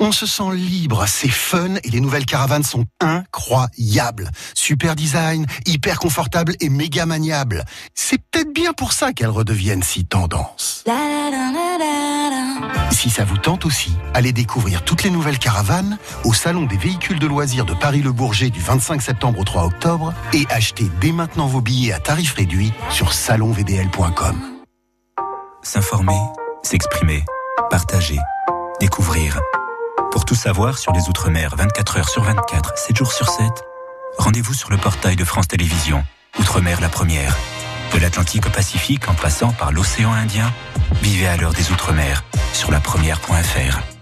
On 0.00 0.12
se 0.12 0.26
sent 0.26 0.54
libre, 0.54 1.04
c'est 1.06 1.28
fun 1.28 1.74
et 1.84 1.90
les 1.90 2.00
nouvelles 2.00 2.26
caravanes 2.26 2.64
sont 2.64 2.84
incroyables. 3.00 4.30
Super 4.54 4.96
design, 4.96 5.46
hyper 5.66 5.98
confortable 5.98 6.54
et 6.60 6.68
méga 6.68 7.06
maniable. 7.06 7.64
C'est 7.94 8.18
peut-être 8.18 8.52
bien 8.52 8.72
pour 8.72 8.92
ça 8.92 9.12
qu'elles 9.12 9.28
redeviennent 9.28 9.82
si 9.82 10.04
tendance. 10.04 10.84
Si 12.90 13.10
ça 13.10 13.24
vous 13.24 13.38
tente 13.38 13.64
aussi, 13.64 13.92
allez 14.14 14.32
découvrir 14.32 14.84
toutes 14.84 15.04
les 15.04 15.10
nouvelles 15.10 15.38
caravanes 15.38 15.98
au 16.24 16.32
Salon 16.32 16.64
des 16.66 16.76
véhicules 16.76 17.18
de 17.18 17.26
loisirs 17.26 17.64
de 17.64 17.74
Paris-le-Bourget 17.74 18.50
du 18.50 18.60
25 18.60 19.02
septembre 19.02 19.40
au 19.40 19.44
3 19.44 19.64
octobre 19.64 20.14
et 20.32 20.46
achetez 20.50 20.90
dès 21.00 21.12
maintenant 21.12 21.46
vos 21.46 21.60
billets 21.60 21.92
à 21.92 22.00
tarif 22.00 22.34
réduit 22.34 22.72
sur 22.90 23.12
salonvdl.com. 23.12 24.40
S'informer, 25.62 26.20
s'exprimer, 26.62 27.24
partager, 27.70 28.18
découvrir. 28.80 29.40
Pour 30.10 30.24
tout 30.24 30.34
savoir 30.34 30.78
sur 30.78 30.92
les 30.92 31.08
Outre-mer 31.08 31.54
24 31.56 31.98
heures 31.98 32.08
sur 32.08 32.22
24, 32.22 32.78
7 32.78 32.96
jours 32.96 33.12
sur 33.12 33.28
7, 33.28 33.46
rendez-vous 34.18 34.54
sur 34.54 34.70
le 34.70 34.78
portail 34.78 35.16
de 35.16 35.24
France 35.24 35.48
Télévisions. 35.48 36.04
Outre-mer 36.40 36.80
la 36.80 36.88
première. 36.88 37.36
De 37.92 37.98
l'Atlantique 37.98 38.46
au 38.46 38.50
Pacifique 38.50 39.08
en 39.08 39.14
passant 39.14 39.52
par 39.52 39.70
l'océan 39.70 40.12
Indien, 40.12 40.50
vivez 41.02 41.26
à 41.26 41.36
l'heure 41.36 41.52
des 41.52 41.70
Outre-mer 41.70 42.24
sur 42.54 42.70
la 42.70 42.80
première.fr. 42.80 43.97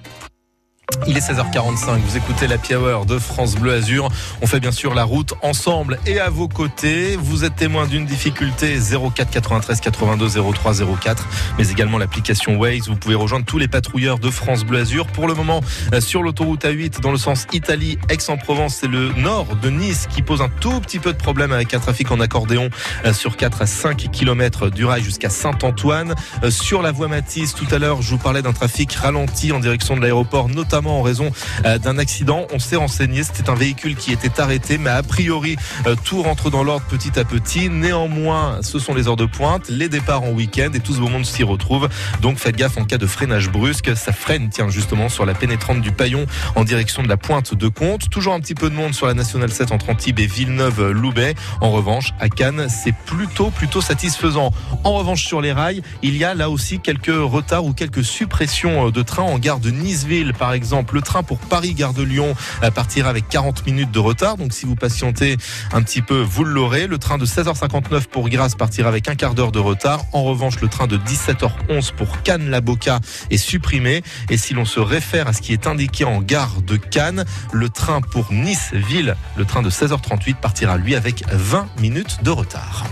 Il 1.08 1.16
est 1.16 1.20
16h45, 1.20 1.98
vous 1.98 2.16
écoutez 2.16 2.46
la 2.46 2.58
Hour 2.76 3.06
de 3.06 3.18
France 3.18 3.56
Bleu 3.56 3.72
Azur. 3.72 4.08
On 4.40 4.46
fait 4.46 4.60
bien 4.60 4.70
sûr 4.70 4.94
la 4.94 5.02
route 5.02 5.34
ensemble 5.42 5.98
et 6.06 6.20
à 6.20 6.30
vos 6.30 6.46
côtés. 6.46 7.16
Vous 7.16 7.44
êtes 7.44 7.56
témoin 7.56 7.86
d'une 7.86 8.06
difficulté 8.06 8.78
04 8.78 9.28
93 9.30 9.80
82 9.80 10.28
03 10.52 10.74
04, 11.00 11.26
mais 11.58 11.68
également 11.70 11.98
l'application 11.98 12.56
Waze. 12.56 12.88
Vous 12.88 12.94
pouvez 12.94 13.16
rejoindre 13.16 13.44
tous 13.44 13.58
les 13.58 13.66
patrouilleurs 13.66 14.20
de 14.20 14.30
France 14.30 14.64
Bleu 14.64 14.78
Azur. 14.78 15.08
Pour 15.08 15.26
le 15.26 15.34
moment, 15.34 15.60
euh, 15.92 16.00
sur 16.00 16.22
l'autoroute 16.22 16.64
A8, 16.64 17.00
dans 17.00 17.10
le 17.10 17.18
sens 17.18 17.48
Italie, 17.52 17.98
Aix-en-Provence, 18.08 18.76
c'est 18.80 18.88
le 18.88 19.12
nord 19.14 19.56
de 19.56 19.70
Nice 19.70 20.06
qui 20.08 20.22
pose 20.22 20.40
un 20.40 20.50
tout 20.60 20.80
petit 20.80 21.00
peu 21.00 21.12
de 21.12 21.18
problème 21.18 21.50
avec 21.50 21.74
un 21.74 21.80
trafic 21.80 22.12
en 22.12 22.20
accordéon 22.20 22.70
euh, 23.04 23.12
sur 23.12 23.36
4 23.36 23.62
à 23.62 23.66
5 23.66 24.08
km 24.12 24.70
du 24.70 24.84
rail 24.84 25.02
jusqu'à 25.02 25.30
Saint-Antoine. 25.30 26.14
Euh, 26.44 26.50
Sur 26.50 26.80
la 26.80 26.92
voie 26.92 27.08
Matisse, 27.08 27.54
tout 27.54 27.66
à 27.72 27.78
l'heure, 27.78 28.02
je 28.02 28.10
vous 28.10 28.18
parlais 28.18 28.42
d'un 28.42 28.52
trafic 28.52 28.92
ralenti 28.92 29.50
en 29.50 29.58
direction 29.58 29.96
de 29.96 30.02
l'aéroport, 30.02 30.48
notamment 30.48 30.75
en 30.84 31.02
raison 31.02 31.30
euh, 31.64 31.78
d'un 31.78 31.98
accident. 31.98 32.46
On 32.52 32.58
s'est 32.58 32.76
renseigné, 32.76 33.22
c'était 33.22 33.48
un 33.48 33.54
véhicule 33.54 33.96
qui 33.96 34.12
était 34.12 34.40
arrêté, 34.40 34.76
mais 34.78 34.90
a 34.90 35.02
priori, 35.02 35.56
euh, 35.86 35.94
tout 36.04 36.22
rentre 36.22 36.50
dans 36.50 36.62
l'ordre 36.62 36.84
petit 36.86 37.18
à 37.18 37.24
petit. 37.24 37.70
Néanmoins, 37.70 38.58
ce 38.62 38.78
sont 38.78 38.94
les 38.94 39.08
heures 39.08 39.16
de 39.16 39.26
pointe, 39.26 39.68
les 39.68 39.88
départs 39.88 40.22
en 40.22 40.30
week-end 40.30 40.70
et 40.74 40.80
tout 40.80 40.92
ce 40.92 41.00
beau 41.00 41.08
monde 41.08 41.24
s'y 41.24 41.42
retrouve. 41.42 41.88
Donc 42.20 42.38
faites 42.38 42.56
gaffe 42.56 42.76
en 42.76 42.84
cas 42.84 42.98
de 42.98 43.06
freinage 43.06 43.50
brusque. 43.50 43.96
Ça 43.96 44.12
freine, 44.12 44.50
tiens, 44.50 44.68
justement, 44.68 45.08
sur 45.08 45.24
la 45.24 45.34
pénétrante 45.34 45.80
du 45.80 45.92
Paillon 45.92 46.26
en 46.54 46.64
direction 46.64 47.02
de 47.02 47.08
la 47.08 47.16
pointe 47.16 47.54
de 47.54 47.68
Comte. 47.68 48.10
Toujours 48.10 48.34
un 48.34 48.40
petit 48.40 48.54
peu 48.54 48.70
de 48.70 48.74
monde 48.74 48.94
sur 48.94 49.06
la 49.06 49.14
Nationale 49.14 49.50
7 49.50 49.72
entre 49.72 49.90
Antibes 49.90 50.18
et 50.18 50.26
Villeneuve-Loubet. 50.26 51.34
En 51.60 51.70
revanche, 51.70 52.12
à 52.20 52.28
Cannes, 52.28 52.66
c'est 52.68 52.94
plutôt, 53.06 53.50
plutôt 53.50 53.80
satisfaisant. 53.80 54.52
En 54.84 54.92
revanche, 54.92 55.24
sur 55.24 55.40
les 55.40 55.52
rails, 55.52 55.82
il 56.02 56.16
y 56.16 56.24
a 56.24 56.34
là 56.34 56.50
aussi 56.50 56.80
quelques 56.80 57.06
retards 57.08 57.64
ou 57.64 57.72
quelques 57.72 58.04
suppressions 58.04 58.88
euh, 58.88 58.90
de 58.90 59.02
trains 59.02 59.22
en 59.22 59.38
gare 59.38 59.60
de 59.60 59.70
Niceville, 59.70 60.32
par 60.32 60.52
exemple. 60.52 60.65
Le 60.92 61.00
train 61.00 61.22
pour 61.22 61.38
Paris-Gare 61.38 61.92
de 61.92 62.02
Lyon 62.02 62.34
partira 62.74 63.08
avec 63.08 63.28
40 63.28 63.66
minutes 63.66 63.92
de 63.92 63.98
retard. 64.00 64.36
Donc, 64.36 64.52
si 64.52 64.66
vous 64.66 64.74
patientez 64.74 65.36
un 65.72 65.80
petit 65.82 66.02
peu, 66.02 66.20
vous 66.20 66.42
l'aurez. 66.42 66.88
Le 66.88 66.98
train 66.98 67.18
de 67.18 67.26
16h59 67.26 68.06
pour 68.06 68.28
Grasse 68.28 68.56
partira 68.56 68.88
avec 68.88 69.08
un 69.08 69.14
quart 69.14 69.34
d'heure 69.34 69.52
de 69.52 69.60
retard. 69.60 70.04
En 70.12 70.24
revanche, 70.24 70.60
le 70.60 70.68
train 70.68 70.88
de 70.88 70.96
17h11 70.96 71.92
pour 71.92 72.22
Cannes-la-Boca 72.22 72.98
est 73.30 73.36
supprimé. 73.36 74.02
Et 74.28 74.36
si 74.36 74.54
l'on 74.54 74.64
se 74.64 74.80
réfère 74.80 75.28
à 75.28 75.32
ce 75.32 75.40
qui 75.40 75.52
est 75.52 75.68
indiqué 75.68 76.04
en 76.04 76.20
gare 76.20 76.62
de 76.62 76.76
Cannes, 76.76 77.24
le 77.52 77.68
train 77.68 78.00
pour 78.00 78.32
Nice-Ville, 78.32 79.16
le 79.36 79.44
train 79.44 79.62
de 79.62 79.70
16h38 79.70 80.34
partira 80.36 80.78
lui 80.78 80.96
avec 80.96 81.24
20 81.30 81.68
minutes 81.80 82.24
de 82.24 82.30
retard. 82.30 82.86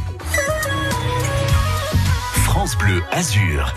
France 2.45 2.79
Bleu 2.79 3.03
Azur. 3.11 3.75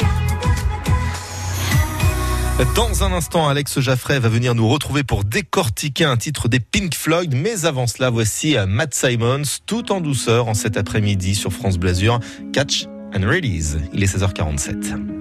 Dans 2.76 3.03
un 3.03 3.12
instant, 3.12 3.47
Alex 3.47 3.80
Jaffray 3.80 4.20
va 4.20 4.30
venir 4.30 4.55
nous 4.55 4.68
retrouver 4.68 5.03
pour 5.03 5.24
décortiquer 5.24 6.05
un 6.05 6.18
titre 6.18 6.47
des 6.47 6.60
Pink 6.60 6.95
Floyd. 6.95 7.36
Mais 7.36 7.66
avant 7.66 7.86
cela, 7.86 8.10
voici 8.10 8.55
Matt 8.68 8.95
Simons, 8.95 9.60
tout 9.68 9.91
en 9.91 10.01
douceur, 10.01 10.47
en 10.47 10.55
cet 10.55 10.76
après-midi 10.76 11.36
sur 11.36 11.53
France 11.53 11.78
Blasure. 11.78 12.20
Catch 12.53 12.86
and 13.16 13.28
Release. 13.28 13.78
Il 13.93 14.03
est 14.03 14.08
16h47. 14.08 15.18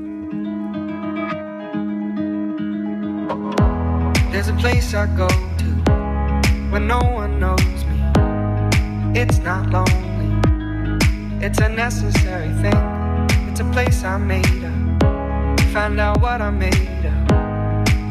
There's 4.32 4.48
a 4.48 4.54
place 4.54 4.94
I 4.94 5.06
go 5.16 5.28
to 5.28 5.92
when 6.70 6.86
no 6.86 7.00
one 7.00 7.38
knows 7.38 7.84
me. 7.84 8.00
It's 9.14 9.40
not 9.40 9.70
lonely, 9.70 10.30
it's 11.42 11.58
a 11.60 11.68
necessary 11.68 12.50
thing. 12.62 12.76
It's 13.50 13.60
a 13.60 13.64
place 13.72 14.04
I 14.04 14.18
made 14.18 14.64
up. 14.64 15.02
Find 15.72 16.00
out 16.00 16.20
what 16.22 16.40
I 16.40 16.50
made 16.50 17.06
up. 17.06 17.25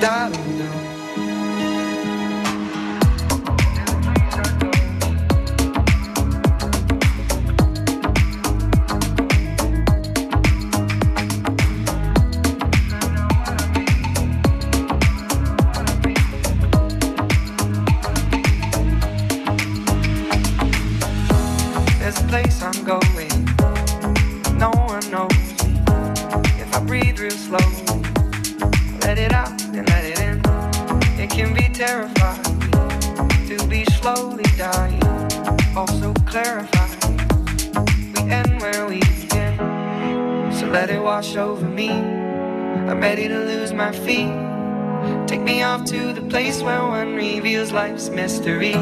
darling 0.00 0.57
my 43.78 43.92
feet. 43.92 44.34
Take 45.28 45.42
me 45.42 45.62
off 45.62 45.84
to 45.84 46.12
the 46.12 46.22
place 46.22 46.60
where 46.62 46.82
one 46.82 47.14
reveals 47.14 47.70
life's 47.70 48.08
mystery. 48.08 48.74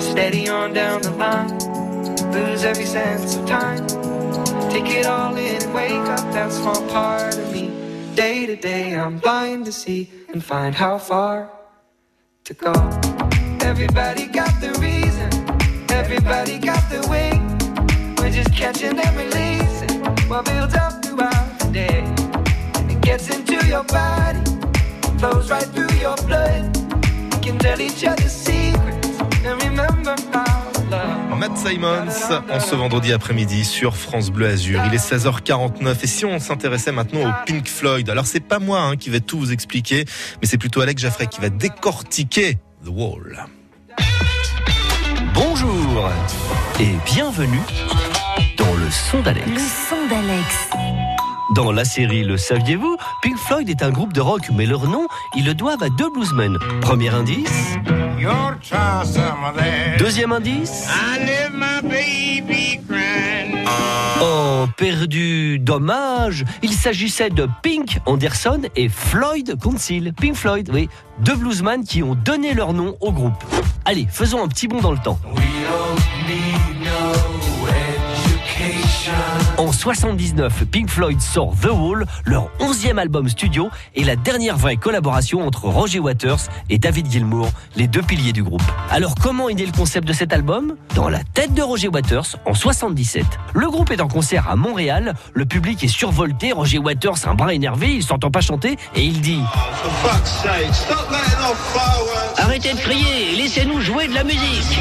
Steady 0.00 0.48
on 0.48 0.72
down 0.72 1.02
the 1.02 1.10
line 1.10 1.58
lose 2.32 2.64
every 2.64 2.86
sense 2.86 3.36
of 3.36 3.46
time. 3.46 3.86
Take 4.70 4.88
it 4.98 5.04
all 5.04 5.36
in 5.36 5.62
and 5.62 5.74
wake 5.74 6.08
up 6.16 6.24
that 6.32 6.50
small 6.50 6.80
part 6.88 7.36
of 7.36 7.52
me. 7.52 7.70
Day 8.14 8.46
to 8.46 8.56
day, 8.56 8.96
I'm 8.96 9.18
blind 9.18 9.66
to 9.66 9.72
see 9.72 10.10
and 10.30 10.42
find 10.42 10.74
how 10.74 10.96
far 10.96 11.50
to 12.44 12.54
go. 12.54 12.72
Everybody 13.60 14.24
got 14.26 14.58
the 14.58 14.72
reason, 14.80 15.30
everybody 15.90 16.58
got 16.58 16.82
the 16.90 17.06
way. 17.12 17.30
We're 18.16 18.30
just 18.30 18.54
catching 18.54 18.98
and 18.98 19.16
releasing 19.18 20.00
what 20.30 20.46
builds 20.46 20.74
up 20.74 21.04
throughout 21.04 21.58
the 21.60 21.70
day. 21.72 22.07
Your 23.68 23.84
body, 23.84 24.40
flows 25.18 25.50
right 25.50 25.68
through 25.74 25.94
your 26.00 26.16
blood. 26.26 26.76
We 27.32 27.38
can 27.40 27.58
tell 27.58 27.80
each 27.80 28.04
other 28.04 28.28
secrets 28.28 29.20
and 29.44 29.62
remember 29.62 30.16
love. 30.90 31.18
Matt 31.38 31.56
Simons 31.56 32.32
en 32.50 32.58
ce 32.58 32.74
vendredi 32.74 33.12
après-midi 33.12 33.64
sur 33.64 33.94
France 33.94 34.30
Bleu 34.30 34.48
Azur. 34.48 34.82
Il 34.86 34.94
est 34.94 34.96
16h49 34.96 35.96
et 36.02 36.06
si 36.08 36.24
on 36.24 36.40
s'intéressait 36.40 36.90
maintenant 36.90 37.28
au 37.28 37.32
Pink 37.46 37.68
Floyd, 37.68 38.10
alors 38.10 38.26
c'est 38.26 38.40
pas 38.40 38.58
moi 38.58 38.80
hein, 38.80 38.96
qui 38.96 39.10
vais 39.10 39.20
tout 39.20 39.38
vous 39.38 39.52
expliquer, 39.52 40.04
mais 40.40 40.48
c'est 40.48 40.58
plutôt 40.58 40.80
Alex 40.80 41.00
Jaffray 41.00 41.28
qui 41.28 41.40
va 41.40 41.48
décortiquer 41.48 42.58
The 42.84 42.88
Wall. 42.88 43.44
Bonjour 45.32 46.10
et 46.80 46.94
bienvenue 47.04 47.60
dans 48.56 48.74
le 48.74 48.90
son 48.90 49.20
d'Alex. 49.20 49.46
Le 49.46 49.58
son 49.58 50.08
d'Alex. 50.08 51.07
Dans 51.54 51.72
la 51.72 51.84
série 51.84 52.24
Le 52.24 52.36
saviez-vous, 52.36 52.96
Pink 53.22 53.36
Floyd 53.38 53.68
est 53.68 53.82
un 53.82 53.90
groupe 53.90 54.12
de 54.12 54.20
rock, 54.20 54.48
mais 54.52 54.66
leur 54.66 54.86
nom, 54.86 55.06
ils 55.36 55.44
le 55.44 55.54
doivent 55.54 55.82
à 55.82 55.88
deux 55.88 56.10
bluesmen. 56.10 56.58
Premier 56.80 57.08
indice. 57.08 57.76
Deuxième 59.98 60.32
indice. 60.32 60.88
Oh, 64.20 64.66
perdu, 64.76 65.58
dommage. 65.58 66.44
Il 66.62 66.72
s'agissait 66.72 67.30
de 67.30 67.48
Pink 67.62 67.98
Anderson 68.04 68.62
et 68.76 68.88
Floyd 68.88 69.56
Council. 69.62 70.12
Pink 70.12 70.34
Floyd, 70.34 70.70
oui. 70.72 70.88
Deux 71.20 71.36
bluesmen 71.36 71.84
qui 71.84 72.02
ont 72.02 72.14
donné 72.14 72.52
leur 72.52 72.72
nom 72.74 72.96
au 73.00 73.12
groupe. 73.12 73.42
Allez, 73.84 74.06
faisons 74.10 74.42
un 74.42 74.48
petit 74.48 74.68
bond 74.68 74.80
dans 74.80 74.92
le 74.92 74.98
temps. 74.98 75.18
En 79.56 79.72
79, 79.72 80.64
Pink 80.70 80.88
Floyd 80.88 81.20
sort 81.20 81.52
The 81.60 81.70
Wall, 81.70 82.06
leur 82.24 82.48
onzième 82.60 82.98
album 82.98 83.28
studio 83.28 83.70
et 83.94 84.04
la 84.04 84.16
dernière 84.16 84.56
vraie 84.56 84.76
collaboration 84.76 85.46
entre 85.46 85.64
Roger 85.64 85.98
Waters 85.98 86.40
et 86.70 86.78
David 86.78 87.10
Gilmour, 87.10 87.48
les 87.76 87.86
deux 87.88 88.02
piliers 88.02 88.32
du 88.32 88.42
groupe. 88.42 88.62
Alors 88.90 89.14
comment 89.20 89.48
est 89.48 89.54
né 89.54 89.66
le 89.66 89.72
concept 89.72 90.06
de 90.06 90.12
cet 90.12 90.32
album? 90.32 90.76
Dans 90.94 91.08
la 91.08 91.24
tête 91.24 91.54
de 91.54 91.62
Roger 91.62 91.88
Waters 91.88 92.36
en 92.46 92.54
77. 92.54 93.24
Le 93.54 93.68
groupe 93.68 93.90
est 93.90 94.00
en 94.00 94.08
concert 94.08 94.48
à 94.48 94.56
Montréal, 94.56 95.14
le 95.34 95.44
public 95.44 95.82
est 95.82 95.88
survolté, 95.88 96.52
Roger 96.52 96.78
Waters 96.78 97.26
un 97.26 97.34
brin 97.34 97.48
énervé, 97.48 97.94
il 97.94 98.02
s'entend 98.02 98.30
pas 98.30 98.40
chanter 98.40 98.76
et 98.94 99.02
il 99.02 99.20
dit 99.20 99.40
Arrêtez 102.36 102.72
de 102.74 102.78
crier, 102.78 103.36
laissez-nous 103.36 103.80
jouer 103.80 104.08
de 104.08 104.14
la 104.14 104.24
musique 104.24 104.78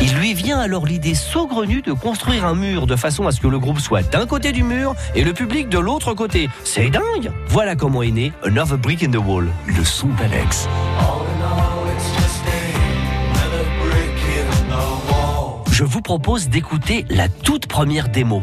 il 0.00 0.14
lui 0.14 0.34
vient 0.34 0.58
alors 0.58 0.86
l'idée 0.86 1.14
saugrenue 1.14 1.82
de 1.82 1.92
construire 1.92 2.44
un 2.44 2.54
mur 2.54 2.86
de 2.86 2.96
façon 2.96 3.26
à 3.26 3.32
ce 3.32 3.40
que 3.40 3.48
le 3.48 3.58
groupe 3.58 3.80
soit 3.80 4.02
d'un 4.02 4.26
côté 4.26 4.52
du 4.52 4.62
mur 4.62 4.94
et 5.14 5.24
le 5.24 5.32
public 5.32 5.68
de 5.68 5.78
l'autre 5.78 6.14
côté. 6.14 6.48
C'est 6.64 6.90
dingue 6.90 7.32
Voilà 7.48 7.76
comment 7.76 8.02
est 8.02 8.10
né 8.10 8.32
Another 8.44 8.78
Brick 8.78 9.02
in 9.02 9.10
the 9.10 9.16
Wall, 9.16 9.48
le 9.66 9.84
son 9.84 10.08
d'Alex. 10.08 10.68
Je 15.70 15.84
vous 15.84 16.00
propose 16.00 16.48
d'écouter 16.48 17.04
la 17.08 17.28
toute 17.28 17.66
première 17.66 18.08
démo. 18.08 18.42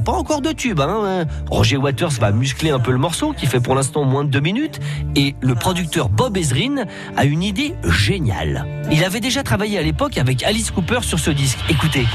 Pas 0.00 0.12
encore 0.12 0.40
de 0.40 0.52
tube. 0.52 0.80
Hein. 0.80 1.24
Roger 1.50 1.76
Waters 1.76 2.10
va 2.20 2.32
muscler 2.32 2.70
un 2.70 2.78
peu 2.78 2.92
le 2.92 2.98
morceau, 2.98 3.32
qui 3.32 3.46
fait 3.46 3.60
pour 3.60 3.74
l'instant 3.74 4.04
moins 4.04 4.24
de 4.24 4.30
deux 4.30 4.40
minutes, 4.40 4.80
et 5.16 5.34
le 5.40 5.54
producteur 5.54 6.08
Bob 6.08 6.36
Ezrin 6.36 6.84
a 7.16 7.24
une 7.24 7.42
idée 7.42 7.74
géniale. 7.84 8.66
Il 8.90 9.04
avait 9.04 9.20
déjà 9.20 9.42
travaillé 9.42 9.78
à 9.78 9.82
l'époque 9.82 10.18
avec 10.18 10.42
Alice 10.42 10.70
Cooper 10.70 11.00
sur 11.02 11.18
ce 11.18 11.30
disque. 11.30 11.58
Écoutez. 11.68 12.06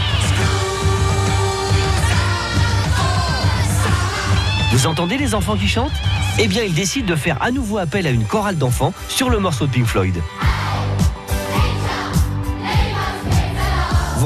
Vous 4.72 4.86
entendez 4.86 5.18
les 5.18 5.34
enfants 5.34 5.58
qui 5.58 5.68
chantent? 5.68 5.92
Eh 6.38 6.48
bien, 6.48 6.64
il 6.64 6.74
décide 6.74 7.06
de 7.06 7.16
faire 7.16 7.42
à 7.42 7.52
nouveau 7.52 7.80
appel 7.80 8.06
à 8.06 8.12
une 8.12 8.24
chorale 8.24 8.58
d'enfants 8.58 8.94
sur 9.08 9.30
le 9.30 9.40
morceau 9.40 9.66
de 9.66 9.72
Pink 9.72 9.86
Floyd. 9.86 10.16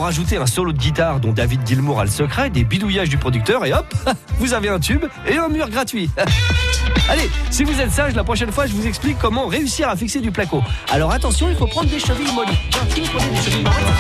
Rajoutez 0.04 0.36
un 0.36 0.45
solo 0.45 0.74
de 0.74 0.78
guitare 0.78 1.22
dont 1.22 1.32
David 1.32 1.66
Gilmour 1.66 2.01
a 2.01 2.04
le 2.04 2.10
secret, 2.10 2.49
des 2.49 2.66
bidouillages 2.66 3.08
du 3.08 3.18
producteur 3.18 3.66
et 3.66 3.74
hop, 3.74 3.86
vous 4.38 4.54
avez 4.54 4.68
un 4.68 4.80
tube 4.80 5.06
et 5.28 5.38
un 5.38 5.47
mur 5.47 5.70
gratuit. 5.70 6.10
Allez, 7.10 7.30
si 7.49 7.64
vous 7.64 7.80
êtes 7.80 7.91
sage, 7.91 8.14
la 8.14 8.24
prochaine 8.24 8.51
fois, 8.51 8.66
je 8.66 8.74
vous 8.74 8.86
explique 8.86 9.18
comment 9.18 9.47
réussir 9.47 9.88
à 9.89 9.95
fixer 9.95 10.20
du 10.20 10.32
placo. 10.32 10.62
Alors 10.89 11.12
attention, 11.12 11.49
il 11.49 11.56
faut 11.56 11.68
prendre 11.68 11.89
des 11.89 11.99
chevilles 11.99 12.32
molles. 12.34 12.47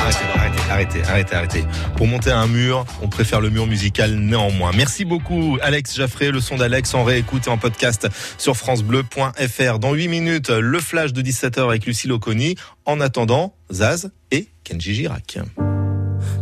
Arrêtez, 0.01 0.25
arrêtez, 0.35 0.61
arrêtez, 0.69 1.03
arrêtez, 1.03 1.35
arrêtez. 1.35 1.63
Pour 1.95 2.07
monter 2.07 2.31
un 2.31 2.47
mur, 2.47 2.85
on 3.01 3.07
préfère 3.07 3.39
le 3.39 3.49
mur 3.49 3.65
musical 3.65 4.15
néanmoins. 4.15 4.71
Merci 4.75 5.05
beaucoup, 5.05 5.57
Alex 5.61 5.95
Jaffré. 5.95 6.31
Le 6.31 6.41
son 6.41 6.57
d'Alex 6.57 6.93
en 6.93 7.03
réécoute 7.03 7.47
et 7.47 7.49
en 7.49 7.57
podcast 7.57 8.07
sur 8.37 8.57
FranceBleu.fr. 8.57 9.79
Dans 9.79 9.93
8 9.93 10.07
minutes, 10.09 10.49
le 10.49 10.79
flash 10.79 11.13
de 11.13 11.21
17h 11.21 11.63
avec 11.63 11.85
Lucille 11.85 12.11
Oconi. 12.11 12.55
En 12.85 12.99
attendant, 12.99 13.55
Zaz 13.71 14.11
et 14.31 14.49
Kenji 14.63 14.93
Girac. 14.93 15.39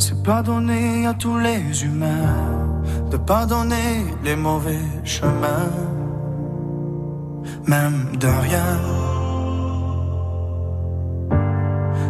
C'est 0.04 0.24
pardonner 0.24 1.06
à 1.06 1.14
tous 1.14 1.38
les 1.38 1.84
humains 1.84 2.82
de 3.12 3.18
pardonner 3.18 4.04
les 4.24 4.36
mauvais 4.36 4.86
chemins, 5.04 5.70
même 7.68 8.18
de 8.18 8.26
rien. 8.26 8.72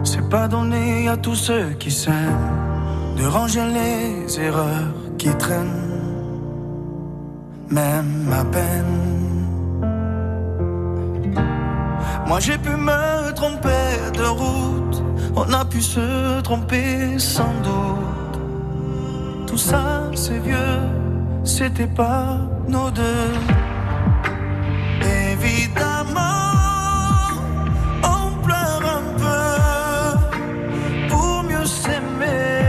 C'est 0.06 0.30
pardonner 0.30 1.10
à 1.10 1.18
tous 1.18 1.36
ceux 1.36 1.72
qui 1.82 1.92
s'aiment 1.92 2.56
de 3.18 3.26
ranger 3.26 3.68
les 3.78 4.40
erreurs 4.40 4.96
qui 5.18 5.36
traînent, 5.36 5.90
même 7.70 8.32
à 8.32 8.46
peine. 8.46 9.21
Moi 12.28 12.40
j'ai 12.40 12.58
pu 12.58 12.70
me 12.70 13.32
tromper 13.34 13.86
de 14.18 14.24
route, 14.24 15.04
on 15.36 15.52
a 15.54 15.66
pu 15.66 15.82
se 15.82 16.42
tromper 16.42 17.20
sans 17.20 17.54
doute. 17.64 18.40
Tout 19.48 19.58
ça 19.58 20.10
c'est 20.16 20.40
vieux, 20.40 20.80
c'était 21.44 21.88
pas 21.88 22.38
nos 22.68 22.90
deux. 22.92 23.32
Évidemment, 25.34 26.22
on 28.04 28.42
pleure 28.46 28.84
un 29.00 29.06
peu 29.24 31.08
pour 31.10 31.44
mieux 31.44 31.66
s'aimer. 31.66 32.62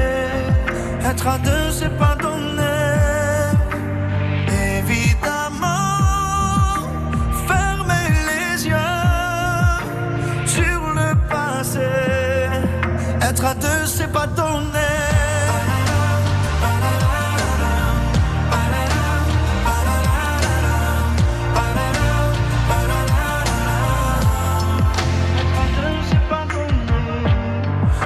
Être 1.05 1.29
à 1.29 1.39
deux, 1.39 1.71
c'est 1.71 1.97
pas 1.99 2.12
c'est 14.03 14.13
pas 14.13 14.27
donné. 14.27 14.79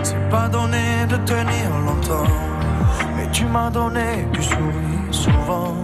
C'est 0.03 0.29
pas 0.31 0.49
donné 0.49 1.07
de 1.09 1.17
tenir 1.17 1.69
longtemps, 1.87 2.33
mais 3.17 3.29
tu 3.33 3.47
m'as 3.47 3.71
donné 3.71 4.27
du 4.33 4.43
sourire 4.43 5.11
souvent, 5.11 5.75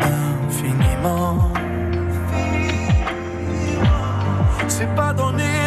infiniment. 0.00 1.50
C'est 4.68 4.94
pas 4.94 5.12
donné 5.12 5.63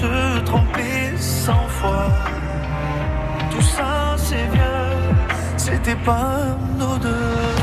se 0.00 0.40
tromper 0.44 1.16
cent 1.16 1.66
fois. 1.78 2.06
Tout 3.50 3.66
ça 3.76 4.14
c'est 4.16 4.46
vieux, 4.54 4.90
c'était 5.56 6.00
pas 6.10 6.56
nos 6.78 6.96
deux. 6.98 7.57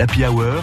l'Happy 0.00 0.24
Hour, 0.24 0.62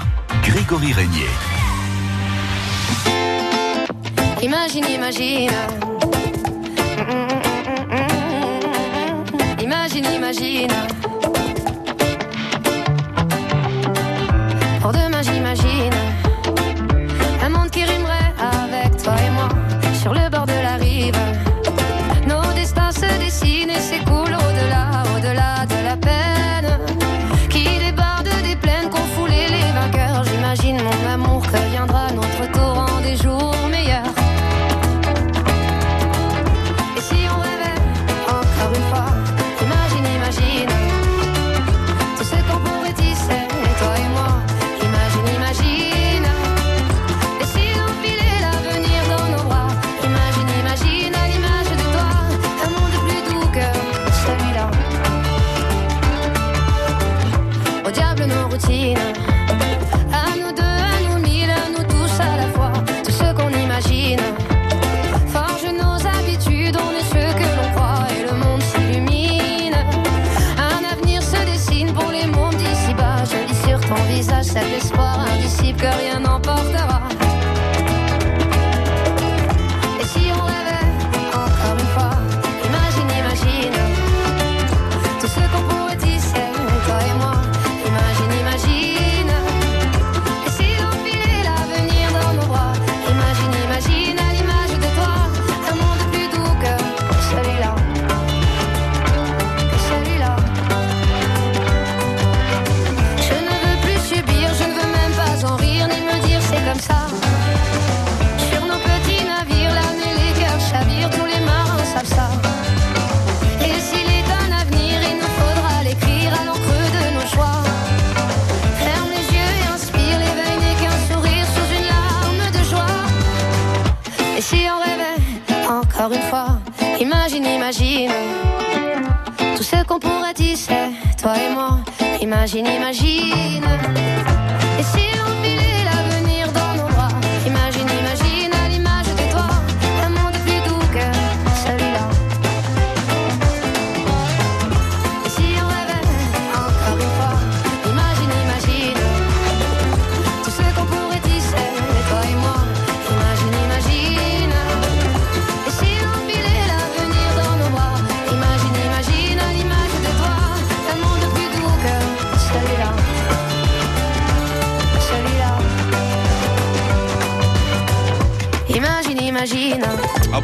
toi 131.27 131.35
et 131.37 131.53
moi. 131.53 131.79
Imagine, 132.21 132.67
imagine. 132.67 134.36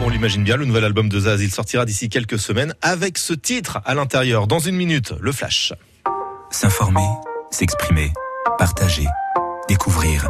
On 0.03 0.09
l'imagine 0.09 0.43
bien, 0.43 0.57
le 0.57 0.65
nouvel 0.65 0.83
album 0.83 1.07
de 1.07 1.19
Zaz, 1.19 1.41
il 1.41 1.51
sortira 1.51 1.85
d'ici 1.85 2.09
quelques 2.09 2.39
semaines 2.39 2.73
avec 2.81 3.17
ce 3.17 3.33
titre 3.33 3.79
à 3.85 3.95
l'intérieur. 3.95 4.47
Dans 4.47 4.59
une 4.59 4.75
minute, 4.75 5.13
le 5.19 5.31
flash. 5.31 5.73
S'informer, 6.51 7.07
s'exprimer, 7.51 8.11
partager, 8.57 9.05
découvrir. 9.69 10.27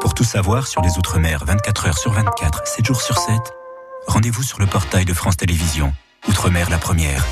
Pour 0.00 0.14
tout 0.14 0.24
savoir 0.24 0.66
sur 0.66 0.80
les 0.82 0.96
Outre-mer 0.98 1.44
24 1.44 1.86
heures 1.86 1.98
sur 1.98 2.12
24, 2.12 2.66
7 2.66 2.86
jours 2.86 3.00
sur 3.00 3.18
7, 3.18 3.34
rendez-vous 4.06 4.42
sur 4.42 4.58
le 4.58 4.66
portail 4.66 5.04
de 5.04 5.12
France 5.12 5.36
Télévisions. 5.36 5.92
Outre-mer 6.28 6.70
la 6.70 6.78
première. 6.78 7.24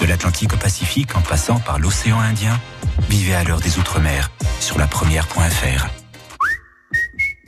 De 0.00 0.06
l'Atlantique 0.06 0.52
au 0.52 0.56
Pacifique 0.56 1.16
en 1.16 1.22
passant 1.22 1.60
par 1.60 1.78
l'océan 1.78 2.18
Indien, 2.18 2.58
vivez 3.08 3.34
à 3.34 3.44
l'heure 3.44 3.60
des 3.60 3.78
Outre-mer 3.78 4.30
sur 4.60 4.78
la 4.78 4.86
première.fr. 4.86 6.01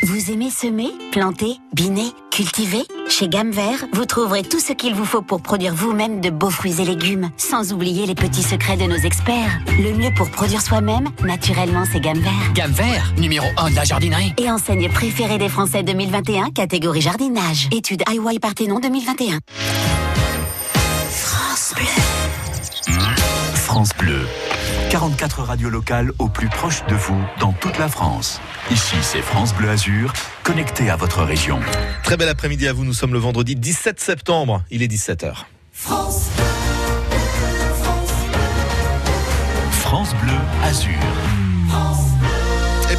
Vous 0.04 0.30
aimez 0.30 0.50
semer, 0.50 0.90
planter, 1.12 1.56
biner, 1.72 2.12
cultiver 2.30 2.82
Chez 3.08 3.26
Gamme 3.26 3.50
Vert, 3.50 3.86
vous 3.94 4.04
trouverez 4.04 4.42
tout 4.42 4.60
ce 4.60 4.74
qu'il 4.74 4.94
vous 4.94 5.06
faut 5.06 5.22
pour 5.22 5.40
produire 5.40 5.74
vous-même 5.74 6.20
de 6.20 6.28
beaux 6.28 6.50
fruits 6.50 6.78
et 6.78 6.84
légumes, 6.84 7.30
sans 7.38 7.72
oublier 7.72 8.04
les 8.04 8.14
petits 8.14 8.42
secrets 8.42 8.76
de 8.76 8.84
nos 8.84 8.98
experts. 8.98 9.60
Le 9.66 9.96
mieux 9.96 10.12
pour 10.14 10.28
produire 10.28 10.60
soi-même, 10.60 11.08
naturellement, 11.24 11.84
c'est 11.90 12.00
Gamme 12.00 12.18
Vert. 12.18 12.52
Gamme 12.52 12.72
Vert, 12.72 13.14
numéro 13.16 13.46
1 13.56 13.70
de 13.70 13.76
la 13.76 13.84
jardinerie. 13.84 14.34
Et 14.36 14.50
enseigne 14.50 14.90
préférée 14.90 15.38
des 15.38 15.48
Français 15.48 15.82
2021, 15.82 16.50
catégorie 16.50 17.00
jardinage. 17.00 17.70
Étude 17.72 18.02
IY 18.06 18.38
Parthénon 18.40 18.80
2021. 18.80 19.38
France 21.08 21.72
Bleu. 21.74 23.00
France 23.54 23.90
Bleu. 23.98 24.26
44 24.94 25.42
radios 25.42 25.70
locales 25.70 26.12
au 26.20 26.28
plus 26.28 26.48
proche 26.48 26.86
de 26.86 26.94
vous 26.94 27.20
dans 27.40 27.50
toute 27.50 27.78
la 27.78 27.88
France. 27.88 28.40
Ici, 28.70 28.94
c'est 29.02 29.22
France 29.22 29.52
Bleu 29.52 29.68
Azur, 29.68 30.12
connecté 30.44 30.88
à 30.88 30.94
votre 30.94 31.24
région. 31.24 31.58
Très 32.04 32.16
bel 32.16 32.28
après-midi 32.28 32.68
à 32.68 32.72
vous, 32.72 32.84
nous 32.84 32.92
sommes 32.92 33.12
le 33.12 33.18
vendredi 33.18 33.56
17 33.56 33.98
septembre, 33.98 34.62
il 34.70 34.84
est 34.84 34.86
17h. 34.86 35.46
France 35.72 36.30
France 39.72 40.14
Bleu 40.22 40.38
Azur. 40.62 41.43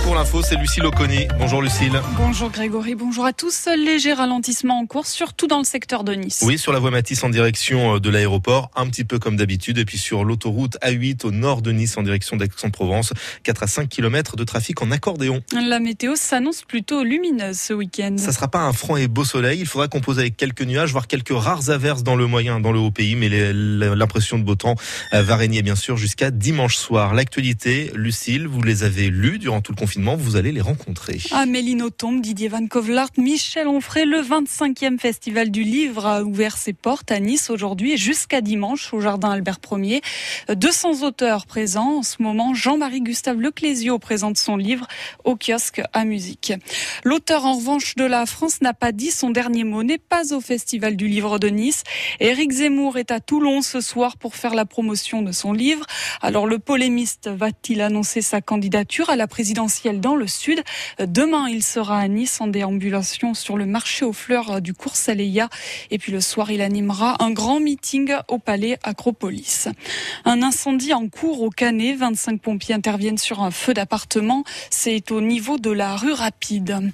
Pour 0.06 0.14
l'info, 0.14 0.44
c'est 0.44 0.56
Lucille 0.56 0.86
Oconi. 0.86 1.28
Bonjour 1.40 1.64
Lucille. 1.64 2.00
Bonjour 2.16 2.52
Grégory, 2.52 2.94
bonjour 2.94 3.26
à 3.26 3.34
tous. 3.34 3.68
Léger 3.76 4.14
ralentissement 4.14 4.78
en 4.80 4.86
cours, 4.86 5.08
surtout 5.08 5.48
dans 5.48 5.58
le 5.58 5.64
secteur 5.64 6.04
de 6.04 6.14
Nice. 6.14 6.44
Oui, 6.46 6.60
sur 6.60 6.72
la 6.72 6.78
voie 6.78 6.92
Matisse 6.92 7.24
en 7.24 7.30
direction 7.30 7.96
euh, 7.96 8.00
de 8.00 8.12
l'aéroport, 8.12 8.70
un 8.76 8.86
petit 8.86 9.04
peu 9.04 9.18
comme 9.18 9.36
d'habitude. 9.36 9.80
Et 9.80 9.86
puis 9.86 9.98
sur 9.98 10.24
l'autoroute 10.24 10.78
A8 10.84 11.26
au 11.26 11.32
nord 11.32 11.64
de 11.64 11.72
Nice 11.72 11.98
en 11.98 12.04
direction 12.04 12.38
d'Aix-en-Provence, 12.38 13.14
4 13.42 13.64
à 13.64 13.68
5 13.68 13.90
km 13.90 14.36
de 14.36 14.44
trafic 14.44 14.80
en 14.84 14.92
accordéon. 14.92 15.42
La 15.52 15.80
météo 15.80 16.16
s'annonce 16.16 16.62
plutôt 16.62 17.04
lumineuse 17.04 17.58
ce 17.58 17.74
week-end. 17.74 18.16
Ça 18.20 18.32
sera 18.32 18.48
pas 18.48 18.62
un 18.62 18.74
franc 18.74 18.98
et 18.98 19.08
beau 19.08 19.26
soleil. 19.26 19.60
Il 19.60 19.66
faudra 19.66 19.88
composer 19.88 20.22
avec 20.22 20.38
quelques 20.38 20.62
nuages, 20.62 20.92
voire 20.92 21.08
quelques 21.08 21.36
rares 21.36 21.72
averses 21.72 22.04
dans 22.04 22.16
le 22.16 22.28
moyen, 22.28 22.60
dans 22.60 22.72
le 22.72 22.78
haut 22.78 22.92
pays. 22.92 23.16
Mais 23.16 23.30
l'impression 23.52 24.38
de 24.38 24.44
beau 24.44 24.54
temps 24.54 24.76
euh, 25.16 25.24
va 25.24 25.36
régner 25.36 25.64
bien 25.64 25.76
sûr 25.76 25.98
jusqu'à 25.98 26.30
dimanche 26.30 26.78
soir. 26.78 27.16
L'actualité, 27.16 27.92
Lucille, 27.96 28.46
vous 28.46 28.62
les 28.62 28.84
avez 28.84 29.10
lues 29.10 29.40
durant 29.40 29.62
tout 29.62 29.72
le 29.72 29.78
confinement. 29.78 29.95
Vous 29.98 30.36
allez 30.36 30.52
les 30.52 30.62
rencontrer. 30.62 31.20
Amélie 31.32 31.76
Nothomb, 31.76 32.20
Didier 32.20 32.50
Van 32.50 32.68
Kovlart, 32.68 33.12
Michel 33.18 33.68
Onfray, 33.68 34.06
le 34.06 34.20
25e 34.20 35.00
Festival 35.00 35.52
du 35.52 35.64
Livre 35.64 36.06
a 36.06 36.22
ouvert 36.22 36.58
ses 36.58 36.74
portes 36.74 37.12
à 37.14 37.20
Nice 37.20 37.50
aujourd'hui 37.50 37.94
et 37.94 37.98
jusqu'à 37.98 38.42
dimanche 38.42 38.94
au 38.94 39.00
Jardin 39.00 39.32
Albert 39.32 39.60
Ier. 39.72 40.02
200 40.50 41.04
auteurs 41.04 41.46
présents. 41.46 42.00
En 42.00 42.04
ce 42.04 42.22
moment, 42.22 42.54
Jean-Marie 42.54 43.02
Gustave 43.02 43.40
Leclésio 43.40 43.98
présente 43.98 44.38
son 44.38 44.58
livre 44.58 44.86
au 45.24 45.38
kiosque 45.38 45.82
à 45.94 46.04
musique. 46.04 46.52
L'auteur, 47.06 47.46
en 47.46 47.54
revanche, 47.54 47.96
de 47.96 48.04
la 48.04 48.26
France 48.26 48.60
n'a 48.62 48.74
pas 48.74 48.92
dit 48.92 49.12
son 49.12 49.30
dernier 49.30 49.64
mot, 49.64 49.84
n'est 49.84 49.98
pas 49.98 50.34
au 50.34 50.42
Festival 50.42 50.98
du 50.98 51.08
Livre 51.08 51.40
de 51.40 51.48
Nice. 51.48 51.84
Éric 52.20 52.52
Zemmour 52.52 52.98
est 52.98 53.12
à 53.12 53.22
Toulon 53.22 53.62
ce 53.62 53.80
soir 53.80 54.18
pour 54.18 54.36
faire 54.36 54.56
la 54.56 54.66
promotion 54.66 55.22
de 55.22 55.32
son 55.32 55.54
livre. 55.54 55.86
Alors, 56.22 56.48
le 56.48 56.60
polémiste 56.60 57.30
va-t-il 57.30 57.80
annoncer 57.80 58.22
sa 58.22 58.42
candidature 58.42 59.10
à 59.10 59.16
la 59.16 59.28
présidentielle? 59.28 59.85
Dans 59.94 60.16
le 60.16 60.28
Sud 60.28 60.64
Demain, 61.00 61.48
il 61.50 61.64
sera 61.64 62.00
à 62.00 62.08
Nice 62.08 62.42
en 62.42 62.48
déambulation 62.48 63.34
sur 63.34 63.58
le 63.58 63.66
marché 63.66 64.06
aux 64.06 64.14
fleurs 64.14 64.62
du 64.62 64.74
cours 64.74 64.96
Saleya. 64.96 65.50
Et 65.92 65.98
puis 65.98 66.12
le 66.12 66.22
soir, 66.22 66.52
il 66.52 66.62
animera 66.62 67.24
un 67.24 67.32
grand 67.32 67.60
meeting 67.60 68.14
au 68.28 68.38
palais 68.38 68.78
Acropolis. 68.84 69.68
Un 70.26 70.42
incendie 70.42 70.94
en 70.94 71.08
cours 71.08 71.42
au 71.42 71.50
Canet. 71.50 71.98
25 71.98 72.42
pompiers 72.42 72.76
interviennent 72.76 73.18
sur 73.18 73.42
un 73.42 73.52
feu 73.52 73.74
d'appartement. 73.74 74.44
C'est 74.70 75.12
au 75.12 75.22
niveau 75.22 75.58
de 75.58 75.72
la 75.72 75.96
rue 75.96 76.14
Rapide. 76.14 76.92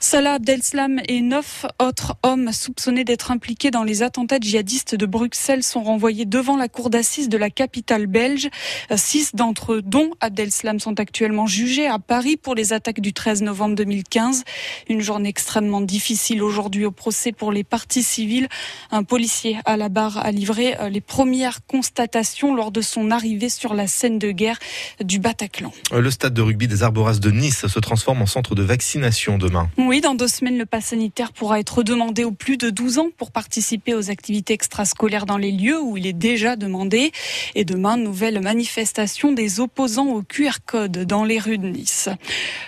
Salah 0.00 0.34
Abdeslam 0.34 1.00
et 1.08 1.22
neuf 1.22 1.64
autres 1.80 2.16
hommes 2.22 2.52
soupçonnés 2.52 3.04
d'être 3.04 3.30
impliqués 3.30 3.70
dans 3.70 3.82
les 3.82 4.02
attentats 4.02 4.38
djihadistes 4.38 4.94
de 4.94 5.06
Bruxelles 5.06 5.62
sont 5.62 5.82
renvoyés 5.82 6.26
devant 6.26 6.56
la 6.56 6.68
cour 6.68 6.90
d'assises 6.90 7.28
de 7.28 7.38
la 7.38 7.48
capitale 7.50 8.06
belge. 8.06 8.48
Six 8.94 9.34
d'entre 9.34 9.74
eux, 9.74 9.82
dont 9.82 10.10
Abdeslam, 10.20 10.80
sont 10.80 11.00
actuellement 11.00 11.46
jugés 11.46 11.86
à 11.86 11.98
Paris 11.98 12.36
pour 12.36 12.54
les 12.54 12.72
attaques 12.72 13.00
du 13.00 13.12
13 13.12 13.42
novembre 13.42 13.74
2015. 13.74 14.44
Une 14.88 15.00
journée 15.00 15.30
extrêmement 15.30 15.80
difficile 15.80 16.42
aujourd'hui 16.42 16.84
au 16.84 16.92
procès 16.92 17.32
pour 17.32 17.50
les 17.50 17.64
parties 17.64 18.02
civiles. 18.02 18.48
Un 18.90 19.02
policier 19.02 19.58
à 19.64 19.76
la 19.76 19.88
barre 19.88 20.18
a 20.18 20.30
livré 20.30 20.76
euh, 20.78 20.88
les 20.88 21.00
premières 21.00 21.64
constatations 21.66 22.54
lors 22.54 22.70
de 22.70 22.82
son 22.82 23.10
arrivée 23.10 23.48
sur 23.48 23.74
la 23.74 23.86
scène 23.86 24.18
de 24.18 24.30
guerre 24.30 24.58
du 25.02 25.18
Bataclan. 25.18 25.72
Le 25.92 26.10
stade 26.10 26.34
de 26.34 26.42
rugby 26.42 26.68
des 26.68 26.82
Arboras 26.82 27.18
de 27.18 27.30
Nice 27.30 27.66
se 27.66 27.78
transforme 27.80 28.22
en 28.22 28.26
centre 28.26 28.54
de 28.54 28.62
vaccination 28.62 29.38
demain. 29.38 29.68
Oui, 29.88 30.00
dans 30.00 30.16
deux 30.16 30.26
semaines, 30.26 30.58
le 30.58 30.66
pass 30.66 30.86
sanitaire 30.86 31.32
pourra 31.32 31.60
être 31.60 31.84
demandé 31.84 32.24
aux 32.24 32.32
plus 32.32 32.56
de 32.56 32.70
12 32.70 32.98
ans 32.98 33.10
pour 33.16 33.30
participer 33.30 33.94
aux 33.94 34.10
activités 34.10 34.52
extrascolaires 34.52 35.26
dans 35.26 35.36
les 35.36 35.52
lieux 35.52 35.80
où 35.80 35.96
il 35.96 36.08
est 36.08 36.12
déjà 36.12 36.56
demandé. 36.56 37.12
Et 37.54 37.64
demain, 37.64 37.96
nouvelle 37.96 38.40
manifestation 38.40 39.30
des 39.30 39.60
opposants 39.60 40.08
au 40.08 40.22
QR 40.22 40.58
code 40.66 41.04
dans 41.04 41.22
les 41.22 41.38
rues 41.38 41.58
de 41.58 41.68
Nice. 41.68 42.08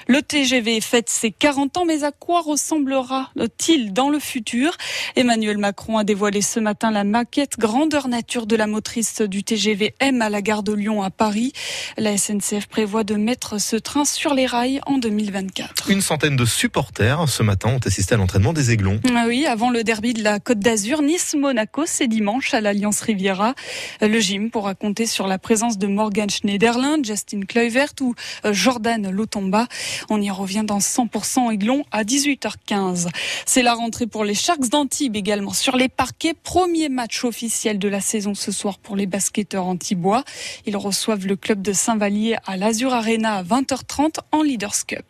Le 0.07 0.23
TGV 0.23 0.81
fête 0.81 1.09
ses 1.09 1.33
40 1.33 1.79
ans, 1.79 1.85
mais 1.85 2.05
à 2.05 2.13
quoi 2.13 2.41
ressemblera-t-il 2.41 3.93
dans 3.93 4.11
le 4.11 4.21
futur? 4.21 4.77
Emmanuel 5.17 5.59
Macron 5.59 5.99
a 5.99 6.05
dévoilé 6.05 6.41
ce 6.41 6.61
matin 6.61 6.93
la 6.93 7.03
maquette 7.03 7.59
grandeur 7.59 8.07
nature 8.07 8.47
de 8.47 8.55
la 8.55 8.69
motrice 8.69 9.23
du 9.23 9.43
TGV 9.43 9.93
M 9.99 10.23
à 10.23 10.31
la 10.31 10.41
gare 10.41 10.63
de 10.63 10.73
Lyon 10.73 11.03
à 11.03 11.11
Paris. 11.11 11.53
La 11.97 12.17
SNCF 12.17 12.69
prévoit 12.69 13.03
de 13.03 13.17
mettre 13.17 13.61
ce 13.61 13.75
train 13.75 14.05
sur 14.05 14.35
les 14.35 14.47
rails 14.47 14.81
en 14.87 14.99
2024. 14.99 15.91
Une 15.91 16.01
centaine 16.01 16.37
de 16.37 16.45
supporters 16.45 17.08
ce 17.27 17.43
matin 17.43 17.71
ont 17.71 17.81
assisté 17.87 18.15
à 18.15 18.19
l'entraînement 18.19 18.53
des 18.53 18.71
Aiglons. 18.71 19.01
Ah 19.15 19.25
oui, 19.27 19.47
avant 19.47 19.71
le 19.71 19.83
derby 19.83 20.13
de 20.13 20.23
la 20.23 20.41
Côte 20.41 20.59
d'Azur, 20.59 21.01
Nice-Monaco, 21.01 21.85
c'est 21.87 22.07
dimanche 22.07 22.53
à 22.53 22.61
l'Alliance 22.61 23.01
Riviera. 23.01 23.55
Le 24.03 24.21
gym 24.21 24.51
pourra 24.51 24.75
compter 24.75 25.07
sur 25.07 25.27
la 25.27 25.39
présence 25.39 25.79
de 25.79 25.87
Morgan 25.87 26.29
Schneiderlin, 26.29 26.99
Justin 27.03 27.41
Kluivert 27.49 27.93
ou 28.03 28.15
euh, 28.45 28.53
Jordan 28.53 29.11
Lotomba. 29.11 29.67
On 30.11 30.21
y 30.21 30.31
revient 30.31 30.65
dans 30.65 30.81
100% 30.81 31.51
Aiglon 31.51 31.85
à 31.93 32.05
18h15. 32.05 33.09
C'est 33.47 33.63
la 33.63 33.73
rentrée 33.73 34.07
pour 34.07 34.25
les 34.25 34.35
Sharks 34.35 34.69
d'Antibes 34.69 35.17
également 35.17 35.55
sur 35.55 35.77
les 35.77 35.89
parquets. 35.89 36.35
Premier 36.35 36.91
match 36.91 37.25
officiel 37.25 37.79
de 37.79 37.89
la 37.89 38.03
saison 38.03 38.35
ce 38.35 38.53
soir 38.53 38.79
pour 38.79 38.97
les 38.97 39.07
basketteurs 39.07 39.65
antibois. 39.65 40.25
Ils 40.67 40.77
reçoivent 40.77 41.27
le 41.27 41.37
club 41.37 41.63
de 41.63 41.73
Saint-Vallier 41.73 42.37
à 42.47 42.59
l'Azur 42.59 42.93
Arena 42.93 43.37
à 43.37 43.43
20h30 43.43 44.17
en 44.33 44.43
Leaders 44.43 44.87
Cup. 44.87 45.07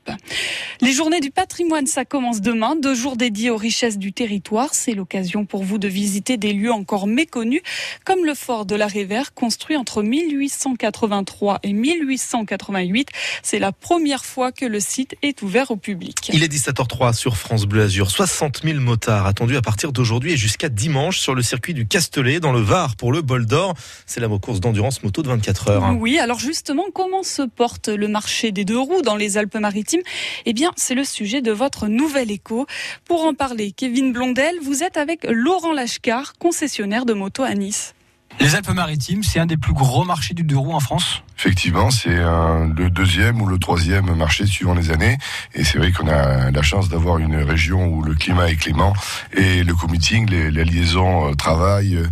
Les 0.80 0.92
journées 0.92 1.20
du 1.20 1.32
patrimoine, 1.32 1.88
ça 1.89 2.05
commence 2.05 2.41
demain. 2.41 2.76
Deux 2.76 2.95
jours 2.95 3.16
dédiés 3.16 3.51
aux 3.51 3.57
richesses 3.57 3.99
du 3.99 4.12
territoire. 4.12 4.68
C'est 4.72 4.93
l'occasion 4.93 5.45
pour 5.45 5.64
vous 5.64 5.78
de 5.78 5.89
visiter 5.89 6.36
des 6.36 6.53
lieux 6.53 6.72
encore 6.72 7.07
méconnus, 7.07 7.62
comme 8.05 8.24
le 8.24 8.34
fort 8.34 8.66
de 8.66 8.76
la 8.76 8.86
Révère, 8.86 9.34
construit 9.34 9.76
entre 9.76 10.03
1883 10.03 11.61
et 11.62 11.72
1888. 11.72 13.09
C'est 13.43 13.59
la 13.59 13.72
première 13.72 14.24
fois 14.24 14.53
que 14.53 14.66
le 14.66 14.80
site 14.80 15.16
est 15.22 15.43
ouvert 15.43 15.70
au 15.70 15.76
public. 15.76 16.30
Il 16.32 16.45
est 16.45 16.53
17h03 16.53 17.14
sur 17.14 17.36
France 17.36 17.66
Bleu 17.66 17.82
Azur. 17.82 18.11
60 18.11 18.62
000 18.64 18.80
motards 18.80 19.26
attendus 19.26 19.57
à 19.57 19.62
partir 19.62 19.93
d'aujourd'hui 19.93 20.32
et 20.32 20.36
jusqu'à 20.36 20.68
dimanche 20.68 21.18
sur 21.18 21.34
le 21.34 21.43
circuit 21.43 21.74
du 21.74 21.86
Castellet 21.86 22.41
dans 22.41 22.53
le 22.53 22.61
Var 22.61 22.97
pour 22.97 23.12
le 23.12 23.22
bol 23.22 23.47
d'or. 23.47 23.74
C'est 24.07 24.20
la 24.20 24.28
course 24.39 24.61
d'endurance 24.61 25.03
moto 25.03 25.22
de 25.22 25.28
24 25.28 25.68
heures. 25.70 25.97
Oui, 25.99 26.18
alors 26.18 26.39
justement, 26.39 26.84
comment 26.93 27.22
se 27.22 27.43
porte 27.43 27.89
le 27.89 28.09
marché 28.09 28.53
des 28.53 28.64
deux 28.64 28.78
roues 28.78 29.03
dans 29.03 29.16
les 29.16 29.39
Alpes-Maritimes? 29.39 30.03
Eh 30.45 30.53
bien, 30.53 30.72
c'est 30.76 30.95
le 30.95 31.05
sujet 31.05 31.41
de 31.41 31.51
votre 31.51 31.77
nouvel 31.86 32.32
écho. 32.32 32.66
Pour 33.04 33.24
en 33.24 33.34
parler, 33.34 33.70
Kevin 33.70 34.12
Blondel, 34.12 34.56
vous 34.60 34.82
êtes 34.82 34.96
avec 34.96 35.24
Laurent 35.30 35.72
Lachcar, 35.72 36.32
concessionnaire 36.38 37.06
de 37.06 37.12
moto 37.12 37.44
à 37.44 37.54
Nice. 37.54 37.94
Les 38.41 38.55
Alpes-Maritimes, 38.55 39.22
c'est 39.22 39.41
un 39.41 39.47
des 39.47 39.57
plus 39.57 39.72
gros 39.72 40.05
marchés 40.05 40.34
du 40.34 40.43
deux 40.43 40.57
roues 40.57 40.74
en 40.74 40.80
France 40.80 41.22
Effectivement, 41.39 41.93
c'est 41.93 42.16
le 42.16 42.89
deuxième 42.91 43.41
ou 43.41 43.47
le 43.47 43.59
troisième 43.59 44.12
marché 44.16 44.45
suivant 44.45 44.74
les 44.74 44.91
années. 44.91 45.18
Et 45.55 45.62
c'est 45.62 45.78
vrai 45.78 45.93
qu'on 45.93 46.09
a 46.09 46.51
la 46.51 46.62
chance 46.62 46.89
d'avoir 46.89 47.18
une 47.18 47.36
région 47.36 47.86
où 47.86 48.03
le 48.03 48.16
climat 48.16 48.51
est 48.51 48.57
clément 48.57 48.93
et 49.36 49.62
le 49.62 49.72
commuting, 49.72 50.28
les, 50.28 50.51
les 50.51 50.64
liaisons 50.64 51.30
euh, 51.30 51.34
travail, 51.34 51.95
euh, 51.95 52.09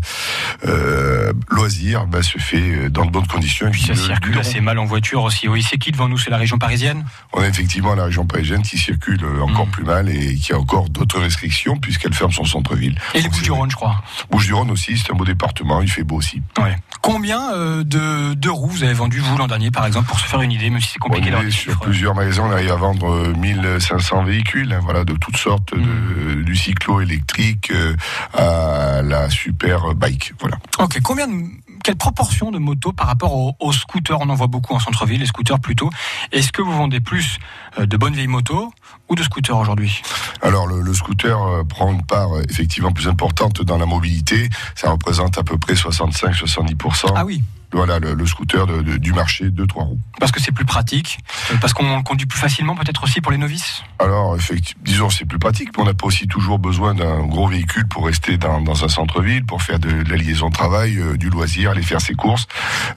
euh, 0.67 1.33
loisirs, 1.51 2.07
bah, 2.07 2.23
se 2.23 2.39
fait 2.39 2.89
dans 2.89 3.05
de 3.05 3.11
bonnes 3.11 3.27
conditions. 3.27 3.67
Et 3.67 3.71
puis 3.71 3.83
ça 3.83 3.97
circule 3.97 4.39
assez 4.39 4.61
mal 4.61 4.79
en 4.79 4.85
voiture 4.85 5.25
aussi. 5.25 5.49
Oui, 5.49 5.67
c'est 5.69 5.77
qui 5.77 5.91
devant 5.91 6.09
nous? 6.09 6.19
C'est 6.19 6.31
la 6.31 6.37
région 6.37 6.59
parisienne? 6.59 7.05
On 7.33 7.41
a 7.41 7.49
effectivement 7.49 7.97
la 7.97 8.05
région 8.05 8.27
parisienne 8.27 8.63
qui 8.63 8.79
circule 8.79 9.25
encore 9.43 9.67
mmh. 9.67 9.71
plus 9.71 9.85
mal 9.85 10.09
et 10.09 10.37
qui 10.37 10.53
a 10.53 10.59
encore 10.59 10.89
d'autres 10.89 11.19
restrictions 11.19 11.77
puisqu'elle 11.79 12.15
ferme 12.15 12.33
son 12.33 12.45
centre-ville. 12.45 12.97
Et 13.15 13.23
les 13.23 13.29
Bouches-du-Rhône, 13.29 13.73
je 13.73 13.77
crois. 13.77 14.03
Bouches-du-Rhône 14.31 14.71
aussi, 14.71 14.97
c'est 14.97 15.13
un 15.13 15.17
beau 15.17 15.25
département, 15.25 15.83
il 15.83 15.91
fait 15.91 16.05
beau 16.05 16.16
aussi. 16.17 16.43
Ouais. 16.59 16.77
Combien 17.03 17.53
de, 17.85 18.35
de 18.35 18.49
roues 18.49 18.69
vous 18.69 18.83
avez 18.83 18.93
vendu 18.93 19.21
vous 19.21 19.37
l'an 19.39 19.47
dernier, 19.47 19.71
par 19.71 19.87
exemple, 19.87 20.09
pour 20.09 20.19
se 20.19 20.27
faire 20.27 20.43
une 20.43 20.51
idée, 20.51 20.71
même 20.71 20.81
si 20.81 20.89
c'est 20.93 20.99
compliqué 20.99 21.31
on 21.33 21.51
Sur 21.51 21.79
plusieurs 21.79 22.15
magasins, 22.15 22.45
on 22.45 22.51
arrive 22.51 22.73
à 22.73 22.77
vendre 22.77 23.33
1500 23.37 24.25
véhicules, 24.25 24.73
hein, 24.73 24.81
voilà, 24.83 25.05
de 25.05 25.15
toutes 25.15 25.37
sortes, 25.37 25.75
de, 25.75 26.43
du 26.43 26.57
cyclo 26.57 27.01
électrique 27.01 27.71
euh, 27.71 27.95
à 28.35 29.03
la 29.03 29.31
super 29.31 29.95
bike, 29.95 30.35
voilà. 30.41 30.57
Ok, 30.79 31.01
combien 31.03 31.29
de 31.29 31.35
quelle 31.83 31.97
proportion 31.97 32.51
de 32.51 32.59
motos 32.59 32.93
par 32.93 33.07
rapport 33.07 33.55
aux, 33.61 33.73
scooters 33.73 34.21
On 34.21 34.29
en 34.29 34.35
voit 34.35 34.47
beaucoup 34.47 34.75
en 34.75 34.81
centre-ville, 34.81 35.21
les 35.21 35.27
scooters 35.27 35.61
plutôt. 35.61 35.91
Est-ce 36.33 36.53
que 36.53 36.63
vous 36.63 36.73
vendez 36.73 37.01
plus 37.01 37.39
euh, 37.79 37.87
de 37.87 37.97
bonnes 37.97 38.15
vieilles 38.15 38.27
motos 38.27 38.73
ou 39.09 39.15
de 39.15 39.23
scooters 39.23 39.57
aujourd'hui? 39.57 40.03
Alors 40.43 40.67
le, 40.67 40.95
scooter 40.95 41.41
euh, 41.43 41.65
prend 41.65 41.93
une 41.93 42.05
part 42.05 42.31
effectivement 42.49 42.93
plus 42.93 43.09
importante 43.09 43.63
dans 43.63 43.79
la 43.79 43.87
mobilité. 43.87 44.49
Ça 44.75 44.91
représente 44.91 45.39
à 45.39 45.43
peu 45.43 45.59
près 45.59 45.75
65-70%. 45.75 47.13
Ah 47.15 47.25
oui 47.25 47.43
voilà 47.77 47.99
le, 47.99 48.27
scooter 48.27 48.67
du 48.67 49.13
marché 49.13 49.51
de 49.51 49.65
trois 49.67 49.85
roues. 49.85 50.01
Parce 50.19 50.33
que 50.33 50.41
c'est 50.41 50.53
plus 50.53 50.65
pratique, 50.65 51.19
euh, 51.51 51.57
parce 51.61 51.75
qu'on 51.75 52.03
conduit 52.03 52.27
plus 52.27 52.39
facilement 52.39 52.75
peut-être 52.75 53.05
aussi 53.05 53.21
pour 53.21 53.33
les 53.33 53.39
novices? 53.39 53.83
Alors, 53.99 54.35
effectivement, 54.35 54.83
disons 54.85 55.11
c'est 55.11 55.27
plus 55.27 55.39
pratique, 55.39 55.69
mais 55.77 55.83
on 55.83 55.87
n'a 55.87 55.95
pas 55.95 56.07
aussi 56.07 56.27
toujours 56.27 56.59
besoin 56.59 56.95
d'un 56.95 57.25
gros 57.27 57.49
véhicule 57.49 57.87
pour 57.87 58.07
rester 58.07 58.39
dans, 58.39 58.85
un 58.85 58.89
centre-ville, 58.89 59.45
pour 59.45 59.63
faire 59.63 59.79
de, 59.79 59.91
la 60.09 60.17
liaison 60.17 60.49
de 60.49 60.55
travail, 60.55 60.99
euh, 60.99 61.19
du 61.19 61.29
loisir, 61.29 61.73
aller 61.73 61.83
faire 61.83 62.01
ses 62.01 62.15
courses. 62.15 62.47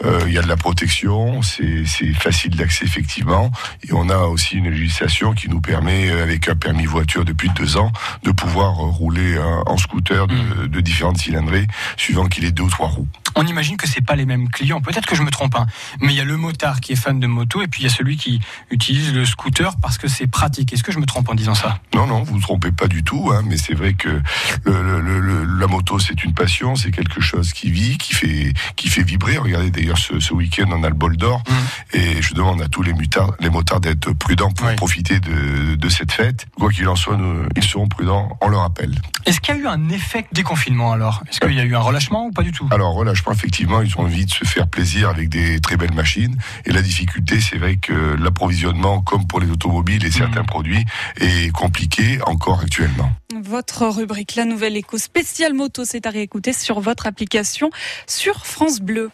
Euh, 0.06 0.22
il 0.28 0.34
y 0.34 0.38
a 0.38 0.42
de 0.42 0.48
la 0.48 0.58
protection, 0.58 1.42
c'est 1.42 1.86
facile 2.14 2.56
d'accès 2.56 2.86
effectivement, 2.86 3.52
et 3.84 3.92
on 3.92 4.10
a 4.10 4.20
aussi 4.20 4.56
une 4.58 4.70
législation 4.70 5.34
qui 5.34 5.50
nous 5.50 5.60
permet, 5.60 6.10
avec 6.10 6.48
un 6.48 6.56
permis 6.56 6.86
voiture 6.86 7.26
depuis 7.26 7.50
deux 7.50 7.76
ans, 7.76 7.92
de 8.24 8.32
pouvoir 8.32 8.76
rouler 8.76 9.38
en 9.66 9.76
scooter 9.76 10.28
de, 10.28 10.36
mmh. 10.36 10.68
de 10.68 10.80
différentes 10.80 11.18
cylindrées, 11.18 11.68
suivant 11.98 12.28
qu'il 12.28 12.46
ait 12.46 12.52
deux 12.52 12.64
ou 12.64 12.70
trois 12.70 12.88
roues. 12.88 13.08
On 13.42 13.48
imagine 13.48 13.78
que 13.78 13.88
c'est 13.88 14.02
pas 14.02 14.18
les 14.18 14.26
mêmes 14.26 14.50
clients. 14.50 14.82
Peut-être 14.82 15.06
que 15.06 15.16
je 15.16 15.24
me 15.24 15.32
trompe, 15.32 15.56
hein. 15.56 15.66
mais 16.02 16.12
il 16.12 16.18
y 16.18 16.20
a 16.20 16.26
le 16.26 16.36
motard 16.36 16.82
qui 16.82 16.92
est 16.92 16.98
fan 16.98 17.22
de 17.22 17.28
moto 17.28 17.62
et 17.62 17.68
puis 17.68 17.84
il 17.84 17.86
y 17.86 17.88
a 17.88 17.90
celui 17.90 18.18
qui 18.18 18.42
utilise 18.70 19.14
le 19.14 19.24
scooter 19.24 19.78
parce 19.82 19.98
que 19.98 20.10
c'est 20.10 20.28
pratique. 20.28 20.74
Est-ce 20.74 20.84
que 20.84 20.92
je 20.92 21.00
me 21.00 21.06
trompe 21.06 21.30
en 21.30 21.36
disant 21.36 21.56
ça? 21.56 21.80
Non, 21.96 22.06
non, 22.06 22.22
vous 22.24 22.36
ne 22.36 22.42
trompez 22.42 22.74
pas 22.74 22.90
du 22.90 23.02
tout. 23.02 23.32
Hein, 23.32 23.44
mais 23.46 23.56
c'est 23.56 23.76
vrai 23.76 23.94
que 23.94 24.22
la 24.66 25.68
moto, 25.68 26.00
c'est 26.00 26.22
une 26.26 26.34
passion, 26.34 26.76
c'est 26.76 26.92
quelque 26.92 27.22
chose 27.22 27.54
qui 27.54 27.72
vit, 27.72 27.98
qui 27.98 28.14
fait, 28.14 28.54
qui 28.76 28.90
fait 28.90 29.04
vibrer. 29.04 29.38
Regardez 29.38 29.72
d'ailleurs 29.72 29.98
ce, 29.98 30.34
week-end, 30.34 30.68
on 30.74 30.84
a 30.84 30.90
le 30.90 30.96
bol 30.96 31.16
d'or 31.16 31.42
mmh. 31.48 31.98
et 31.98 32.22
je 32.22 32.34
demande 32.34 32.62
à 32.62 32.68
tous 32.68 32.82
les, 32.82 32.92
mutards, 32.92 33.36
les 33.40 33.50
motards 33.50 33.80
d'être 33.80 34.12
prudents 34.12 34.52
pour 34.52 34.68
profiter 34.76 35.22
de, 35.22 35.90
cette 35.90 36.12
fête. 36.12 36.46
Quoi 36.60 36.72
qu'il 36.72 36.90
en 36.90 36.98
soit, 36.98 37.18
ils 37.56 37.64
seront 37.64 37.88
prudents, 37.88 38.38
on 38.42 38.50
le 38.50 38.58
rappelle. 38.58 39.00
Est-ce 39.26 39.40
qu'il 39.40 39.56
y 39.56 39.58
a 39.58 39.62
eu 39.62 39.68
un 39.68 39.90
effet 39.90 40.26
déconfinement 40.34 40.92
alors? 40.92 41.24
Est-ce 41.30 41.40
qu'il 41.40 41.54
y 41.54 41.60
a 41.60 41.64
eu 41.64 41.76
un 41.76 41.80
relâchement 41.80 42.26
ou 42.26 42.32
pas 42.32 42.44
du 42.44 42.52
tout? 42.52 42.68
Alors 42.72 42.94
relâchement, 42.94 43.29
effectivement, 43.32 43.82
ils 43.82 43.96
ont 43.98 44.02
envie 44.02 44.26
de 44.26 44.32
se 44.32 44.46
faire 44.46 44.68
plaisir 44.68 45.10
avec 45.10 45.30
des 45.30 45.60
très 45.60 45.78
belles 45.78 45.94
machines. 45.94 46.36
Et 46.66 46.72
la 46.72 46.82
difficulté, 46.82 47.40
c'est 47.42 47.58
vrai 47.58 47.78
que 47.78 47.94
l'approvisionnement, 47.94 49.02
comme 49.02 49.28
pour 49.28 49.40
les 49.40 49.50
automobiles 49.50 50.06
et 50.06 50.12
certains 50.12 50.44
mmh. 50.44 50.48
produits, 50.48 50.86
est 51.18 51.52
compliqué 51.52 52.20
encore 52.26 52.62
actuellement. 52.62 53.12
Votre 53.42 53.88
rubrique 53.88 54.36
La 54.36 54.46
Nouvelle 54.46 54.78
Éco 54.78 54.98
spéciale 54.98 55.54
moto, 55.54 55.86
c'est 55.86 56.06
à 56.06 56.10
réécouter 56.10 56.54
sur 56.54 56.80
votre 56.80 57.08
application 57.08 57.70
sur 58.08 58.46
France 58.46 58.80
Bleu. 58.80 59.12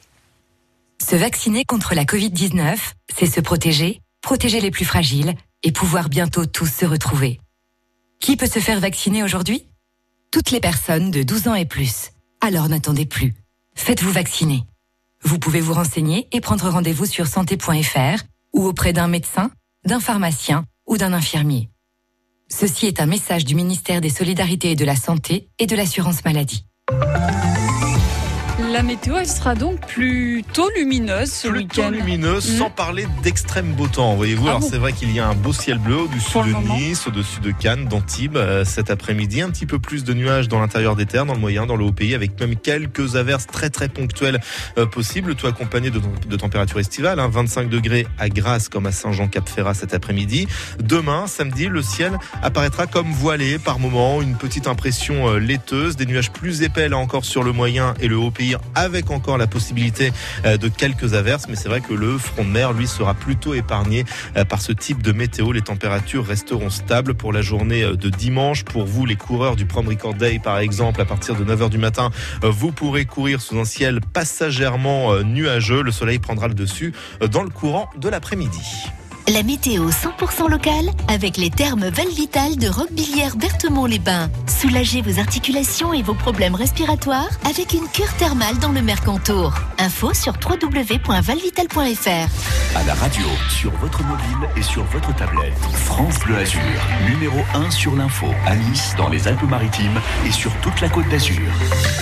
Se 1.02 1.16
vacciner 1.16 1.66
contre 1.66 1.94
la 1.94 2.06
Covid-19, 2.06 2.78
c'est 3.16 3.26
se 3.26 3.42
protéger, 3.42 4.02
protéger 4.22 4.62
les 4.62 4.72
plus 4.72 4.86
fragiles 4.86 5.36
et 5.64 5.72
pouvoir 5.72 6.10
bientôt 6.10 6.46
tous 6.46 6.72
se 6.72 6.86
retrouver. 6.86 7.40
Qui 8.20 8.38
peut 8.38 8.48
se 8.48 8.60
faire 8.60 8.80
vacciner 8.80 9.24
aujourd'hui? 9.24 9.68
Toutes 10.32 10.52
les 10.52 10.60
personnes 10.60 11.12
de 11.12 11.24
12 11.24 11.48
ans 11.50 11.56
et 11.56 11.66
plus. 11.66 12.12
Alors 12.42 12.70
n'attendez 12.70 13.06
plus. 13.06 13.34
Faites-vous 13.76 14.12
vacciner. 14.12 14.64
Vous 15.24 15.38
pouvez 15.38 15.62
vous 15.62 15.74
renseigner 15.74 16.28
et 16.32 16.42
prendre 16.42 16.70
rendez-vous 16.70 17.06
sur 17.06 17.28
santé.fr 17.28 18.24
ou 18.54 18.66
auprès 18.66 18.94
d'un 18.94 19.08
médecin, 19.08 19.52
d'un 19.86 20.00
pharmacien 20.00 20.66
ou 20.88 20.98
d'un 20.98 21.14
infirmier. 21.14 21.70
Ceci 22.50 22.86
est 22.86 23.00
un 23.00 23.06
message 23.06 23.44
du 23.44 23.56
ministère 23.56 24.02
des 24.02 24.10
Solidarités 24.10 24.72
et 24.72 24.76
de 24.76 24.86
la 24.86 24.96
Santé 24.96 25.50
et 25.60 25.68
de 25.68 25.76
l'Assurance 25.76 26.24
Maladie. 26.26 26.66
La 28.76 28.84
météo, 28.84 29.16
elle 29.16 29.26
sera 29.26 29.56
donc 29.56 29.80
plutôt 29.88 30.70
lumineuse 30.76 31.32
ce 31.32 31.48
week-end. 31.48 31.92
lumineuse, 31.92 32.58
sans 32.58 32.68
mm. 32.68 32.74
parler 32.74 33.08
d'extrême 33.24 33.72
beau 33.72 33.88
temps, 33.88 34.16
voyez-vous. 34.16 34.48
Ah 34.48 34.58
Alors 34.58 34.64
c'est 34.64 34.78
vrai 34.78 34.92
qu'il 34.92 35.16
y 35.16 35.20
a 35.22 35.30
un 35.30 35.34
beau 35.34 35.54
ciel 35.54 35.78
bleu 35.78 35.96
au-dessus 35.96 36.40
de 36.40 36.74
Nice, 36.74 37.08
au-dessus 37.08 37.40
de 37.40 37.52
Cannes, 37.52 37.86
d'Antibes 37.86 38.36
euh, 38.36 38.66
cet 38.66 38.90
après-midi. 38.90 39.42
Un 39.42 39.50
petit 39.50 39.66
peu 39.66 39.80
plus 39.80 40.04
de 40.04 40.14
nuages 40.14 40.50
dans 40.50 40.60
l'intérieur 40.60 40.98
des 40.98 41.06
terres, 41.06 41.26
dans 41.26 41.36
le 41.36 41.40
moyen, 41.40 41.66
dans 41.66 41.78
le 41.78 41.86
haut 41.86 41.94
pays, 41.94 42.14
avec 42.14 42.38
même 42.38 42.58
quelques 42.58 43.16
averses 43.16 43.48
très 43.48 43.70
très 43.70 43.88
ponctuelles 43.88 44.42
euh, 44.78 44.86
possibles, 44.86 45.36
tout 45.36 45.48
accompagné 45.48 45.90
de, 45.90 46.02
de 46.28 46.36
températures 46.36 46.80
estivales. 46.80 47.18
25 47.18 47.62
hein. 47.62 47.68
degrés 47.72 48.06
à 48.20 48.28
Grasse 48.28 48.68
comme 48.68 48.88
à 48.88 48.92
Saint-Jean-Cap-Ferrat 48.92 49.74
cet 49.74 49.94
après-midi. 49.94 50.48
Demain, 50.84 51.28
samedi, 51.28 51.70
le 51.70 51.82
ciel 51.82 52.18
apparaîtra 52.42 52.88
comme 52.88 53.10
voilé 53.14 53.58
par 53.58 53.80
moments, 53.80 54.22
une 54.22 54.36
petite 54.36 54.68
impression 54.68 55.30
euh, 55.30 55.38
laiteuse, 55.38 55.96
des 55.96 56.06
nuages 56.06 56.30
plus 56.30 56.62
épais 56.62 56.90
là 56.90 56.98
encore 56.98 57.24
sur 57.24 57.42
le 57.42 57.54
moyen 57.54 57.94
et 58.02 58.10
le 58.10 58.18
haut 58.18 58.32
pays 58.32 58.58
avec 58.74 59.12
encore 59.12 59.38
la 59.38 59.48
possibilité 59.48 60.12
euh, 60.46 60.58
de 60.58 60.68
quelques 60.68 61.14
averses. 61.14 61.48
Mais 61.50 61.56
c'est 61.56 61.70
vrai 61.70 61.82
que 61.82 61.94
le 61.94 62.18
front 62.18 62.44
de 62.44 62.50
mer, 62.50 62.74
lui, 62.74 62.88
sera 62.88 63.14
plutôt 63.14 63.54
épargné 63.54 64.06
euh, 64.38 64.46
par 64.46 64.62
ce 64.62 64.72
type 64.72 65.02
de 65.02 65.12
météo. 65.12 65.52
Les 65.52 65.62
températures 65.62 66.26
resteront 66.26 66.70
stables 66.70 67.14
pour 67.14 67.34
la 67.34 67.42
journée 67.42 67.84
euh, 67.84 67.96
de 67.96 68.10
dimanche. 68.10 68.64
Pour 68.64 68.86
vous, 68.86 69.06
les 69.06 69.16
coureurs 69.16 69.56
du 69.56 69.66
Prom 69.66 69.88
Record 69.88 70.16
Day, 70.16 70.40
par 70.44 70.60
exemple, 70.60 71.02
à 71.02 71.06
partir 71.06 71.36
de 71.36 71.44
9h 71.44 71.70
du 71.70 71.78
matin, 71.78 72.10
vous 72.42 72.72
pourrez 72.72 73.06
courir 73.06 73.42
sous 73.42 73.58
un 73.60 73.66
ciel 73.66 74.00
passagèrement 74.14 75.20
nuageux. 75.24 75.82
Le 75.82 75.92
soleil 75.92 76.20
prendra 76.20 76.48
le 76.48 76.54
dessus 76.54 76.94
dans 77.32 77.44
le 77.44 77.50
courant 77.50 77.90
de 77.98 78.10
l'après-midi. 78.10 78.86
La 79.34 79.42
météo 79.42 79.90
100% 79.90 80.52
locale 80.52 80.92
avec 81.08 81.38
les 81.38 81.50
thermes 81.50 81.88
Valvital 81.88 82.58
de 82.58 82.68
Roquebillière 82.68 83.36
Berthemont-les-Bains. 83.36 84.30
Soulagez 84.46 85.02
vos 85.02 85.20
articulations 85.20 85.94
et 85.94 86.04
vos 86.04 86.14
problèmes 86.14 86.54
respiratoires 86.54 87.30
avec 87.50 87.74
une 87.74 87.88
cure 87.92 88.14
thermale 88.18 88.60
dans 88.60 88.72
le 88.72 88.84
Mercantour. 88.84 89.56
Info 89.80 90.14
sur 90.14 90.34
www.valvital.fr. 90.34 92.76
À 92.76 92.84
la 92.84 92.94
radio, 92.94 93.26
sur 93.50 93.72
votre 93.78 94.04
mobile 94.04 94.48
et 94.58 94.62
sur 94.62 94.84
votre 94.86 95.16
tablette. 95.16 95.58
France 95.74 96.20
Bleu 96.20 96.38
Azur, 96.38 96.62
numéro 97.10 97.40
1 97.56 97.72
sur 97.72 97.96
l'info 97.96 98.28
à 98.46 98.56
Nice, 98.56 98.94
dans 98.96 99.10
les 99.10 99.28
Alpes-Maritimes 99.28 100.00
et 100.28 100.32
sur 100.32 100.52
toute 100.62 100.82
la 100.82 100.90
côte 100.90 101.10
d'Azur. 101.10 101.42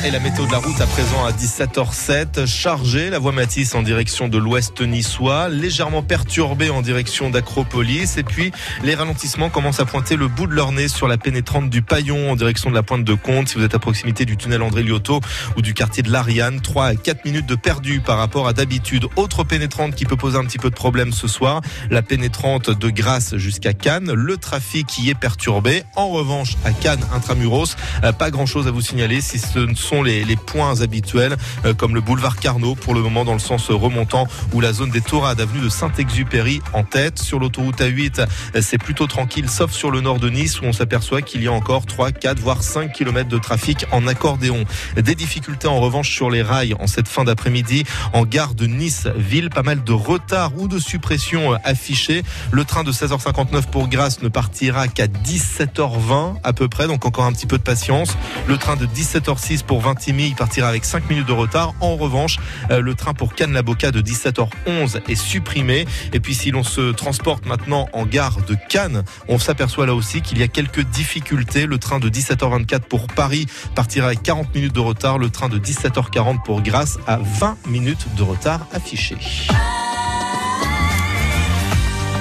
Et 0.03 0.11
la 0.11 0.19
météo 0.19 0.45
de 0.45 0.51
la 0.51 0.57
route 0.57 0.81
à 0.81 0.87
présent 0.87 1.23
à 1.25 1.31
17h07, 1.31 2.45
chargée, 2.47 3.09
la 3.09 3.19
voie 3.19 3.31
Matisse 3.31 3.75
en 3.75 3.81
direction 3.81 4.27
de 4.27 4.37
l'ouest 4.37 4.81
niçois, 4.81 5.47
légèrement 5.47 6.03
perturbée 6.03 6.69
en 6.69 6.81
direction 6.81 7.12
d'Acropolis. 7.29 8.17
Et 8.17 8.23
puis, 8.23 8.51
les 8.83 8.95
ralentissements 8.95 9.49
commencent 9.49 9.79
à 9.79 9.85
pointer 9.85 10.15
le 10.15 10.27
bout 10.27 10.47
de 10.47 10.53
leur 10.53 10.71
nez 10.71 10.87
sur 10.87 11.07
la 11.07 11.17
pénétrante 11.17 11.69
du 11.69 11.81
Paillon 11.81 12.31
en 12.31 12.35
direction 12.35 12.69
de 12.69 12.75
la 12.75 12.83
pointe 12.83 13.03
de 13.03 13.13
Comte. 13.13 13.49
Si 13.49 13.55
vous 13.55 13.63
êtes 13.63 13.75
à 13.75 13.79
proximité 13.79 14.25
du 14.25 14.37
tunnel 14.37 14.61
André 14.61 14.83
Liotto 14.83 15.19
ou 15.55 15.61
du 15.61 15.73
quartier 15.73 16.01
de 16.01 16.11
l'Ariane, 16.11 16.59
3 16.59 16.85
à 16.85 16.95
4 16.95 17.25
minutes 17.25 17.45
de 17.45 17.55
perdu 17.55 17.99
par 17.99 18.17
rapport 18.17 18.47
à 18.47 18.53
d'habitude. 18.53 19.07
Autre 19.15 19.43
pénétrante 19.43 19.95
qui 19.95 20.05
peut 20.05 20.17
poser 20.17 20.37
un 20.37 20.45
petit 20.45 20.57
peu 20.57 20.69
de 20.69 20.75
problème 20.75 21.13
ce 21.13 21.27
soir, 21.27 21.61
la 21.89 22.01
pénétrante 22.01 22.69
de 22.69 22.89
Grasse 22.89 23.35
jusqu'à 23.37 23.73
Cannes. 23.73 24.11
Le 24.11 24.37
trafic 24.37 24.97
y 24.97 25.09
est 25.09 25.15
perturbé. 25.15 25.83
En 25.95 26.09
revanche, 26.09 26.55
à 26.65 26.71
Cannes, 26.71 27.05
intramuros, 27.13 27.75
euh, 28.03 28.11
pas 28.11 28.31
grand 28.31 28.45
chose 28.45 28.67
à 28.67 28.71
vous 28.71 28.81
signaler 28.81 29.21
si 29.21 29.39
ce 29.39 29.59
ne 29.59 29.75
sont 29.75 30.03
les, 30.03 30.23
points 30.35 30.81
habituels, 30.81 31.35
euh, 31.65 31.73
comme 31.73 31.93
le 31.93 32.01
boulevard 32.01 32.37
Carnot 32.37 32.75
pour 32.75 32.93
le 32.93 33.01
moment 33.01 33.23
dans 33.23 33.33
le 33.33 33.39
sens 33.39 33.69
remontant 33.69 34.27
ou 34.53 34.61
la 34.61 34.73
zone 34.73 34.89
des 34.89 35.01
Taurades, 35.01 35.41
avenue 35.41 35.61
de 35.61 35.69
Saint-Exupéry 35.69 36.61
en 36.73 36.83
tête. 36.83 37.02
Sur 37.15 37.39
l'autoroute 37.39 37.79
A8, 37.79 38.25
c'est 38.61 38.77
plutôt 38.77 39.07
tranquille, 39.07 39.49
sauf 39.49 39.71
sur 39.71 39.91
le 39.91 40.01
nord 40.01 40.19
de 40.19 40.29
Nice 40.29 40.61
où 40.61 40.65
on 40.65 40.73
s'aperçoit 40.73 41.21
qu'il 41.21 41.43
y 41.43 41.47
a 41.47 41.51
encore 41.51 41.85
3, 41.85 42.11
4, 42.11 42.39
voire 42.39 42.63
5 42.63 42.93
km 42.93 43.29
de 43.29 43.37
trafic 43.37 43.85
en 43.91 44.07
accordéon. 44.07 44.63
Des 44.95 45.15
difficultés 45.15 45.67
en 45.67 45.79
revanche 45.79 46.09
sur 46.09 46.29
les 46.29 46.41
rails 46.41 46.75
en 46.79 46.87
cette 46.87 47.07
fin 47.07 47.23
d'après-midi 47.23 47.83
en 48.13 48.23
gare 48.23 48.53
de 48.53 48.65
Nice-Ville. 48.65 49.49
Pas 49.49 49.63
mal 49.63 49.83
de 49.83 49.91
retard 49.91 50.51
ou 50.57 50.67
de 50.67 50.79
suppression 50.79 51.53
affichés. 51.63 52.23
Le 52.51 52.63
train 52.65 52.83
de 52.83 52.91
16h59 52.91 53.69
pour 53.69 53.87
Grasse 53.87 54.21
ne 54.21 54.29
partira 54.29 54.87
qu'à 54.87 55.07
17h20 55.07 56.35
à 56.43 56.53
peu 56.53 56.67
près, 56.67 56.87
donc 56.87 57.05
encore 57.05 57.25
un 57.25 57.33
petit 57.33 57.47
peu 57.47 57.57
de 57.57 57.63
patience. 57.63 58.17
Le 58.47 58.57
train 58.57 58.75
de 58.75 58.85
17h06 58.85 59.63
pour 59.63 59.81
Vintimille 59.81 60.35
partira 60.35 60.67
avec 60.69 60.85
5 60.85 61.09
minutes 61.09 61.27
de 61.27 61.33
retard. 61.33 61.73
En 61.81 61.95
revanche, 61.95 62.37
euh, 62.71 62.81
le 62.81 62.95
train 62.95 63.13
pour 63.13 63.35
Cannes-la-Boca 63.35 63.91
de 63.91 64.01
17h11 64.01 65.01
est 65.07 65.15
supprimé. 65.15 65.85
Et 66.13 66.19
puis 66.19 66.35
si 66.35 66.51
l'on 66.51 66.63
se 66.63 66.92
transporte 66.95 67.45
maintenant 67.45 67.87
en 67.93 68.05
gare 68.05 68.37
de 68.47 68.55
Cannes, 68.69 69.03
on 69.27 69.39
s'aperçoit 69.39 69.85
là 69.85 69.95
aussi 69.95 70.21
qu'il 70.21 70.37
y 70.37 70.43
a 70.43 70.47
quelques 70.47 70.83
difficultés. 70.83 71.65
Le 71.65 71.77
train 71.77 71.99
de 71.99 72.09
17h24 72.09 72.81
pour 72.81 73.07
Paris 73.07 73.45
partira 73.75 74.07
avec 74.07 74.23
40 74.23 74.53
minutes 74.55 74.73
de 74.73 74.79
retard. 74.79 75.17
Le 75.17 75.29
train 75.29 75.49
de 75.49 75.59
17h40 75.59 76.43
pour 76.43 76.61
Grasse 76.61 76.97
à 77.07 77.17
20 77.17 77.57
minutes 77.67 78.05
de 78.15 78.23
retard 78.23 78.67
affiché. 78.73 79.17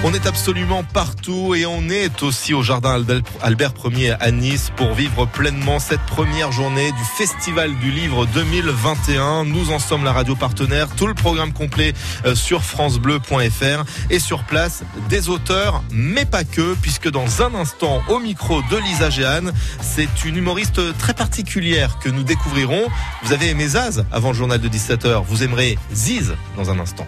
On 0.04 0.12
est 0.12 0.26
absolument 0.26 0.82
partout 0.82 1.54
et 1.54 1.64
on 1.64 1.88
est 1.88 2.24
aussi 2.24 2.54
au 2.54 2.62
jardin 2.64 3.00
Albert 3.40 3.72
Ier 3.84 4.16
à 4.18 4.32
Nice 4.32 4.72
pour 4.76 4.94
vivre 4.94 5.26
pleinement 5.26 5.78
cette 5.78 6.00
première 6.00 6.50
journée 6.50 6.90
du 6.90 7.04
Festival 7.16 7.72
du 7.78 7.92
Livre 7.92 8.26
2021. 8.26 9.44
Nous 9.44 9.70
en 9.70 9.78
sommes 9.78 10.02
la 10.02 10.12
radio 10.12 10.34
partenaire, 10.34 10.88
tout 10.96 11.06
le 11.06 11.14
programme 11.14 11.52
complet 11.52 11.92
euh, 12.26 12.34
sur 12.34 12.64
francebleu.fr 12.64 13.84
et 14.10 14.18
sur 14.18 14.42
place 14.42 14.82
des 15.08 15.28
auteurs, 15.28 15.84
mais 15.92 16.24
pas 16.24 16.42
que, 16.42 16.74
puisque 16.82 17.08
dans 17.08 17.40
un 17.42 17.54
instant 17.54 18.02
au 18.08 18.18
micro 18.18 18.60
de 18.72 18.78
Lisa 18.78 19.08
Jeanne, 19.08 19.52
c'est 19.80 20.24
une 20.24 20.36
humoriste 20.36 20.80
très 20.98 21.14
particulière 21.14 22.00
que 22.00 22.08
nous 22.08 22.24
découvrirons. 22.24 22.88
Vous 23.22 23.32
avez 23.32 23.50
aimé 23.50 23.68
Zaz 23.68 24.04
avant 24.10 24.30
le 24.30 24.36
journal 24.36 24.60
de 24.60 24.68
17h, 24.68 25.22
vous 25.24 25.44
aimerez 25.44 25.78
Ziz 25.92 26.34
dans 26.56 26.70
un 26.70 26.80
instant. 26.80 27.06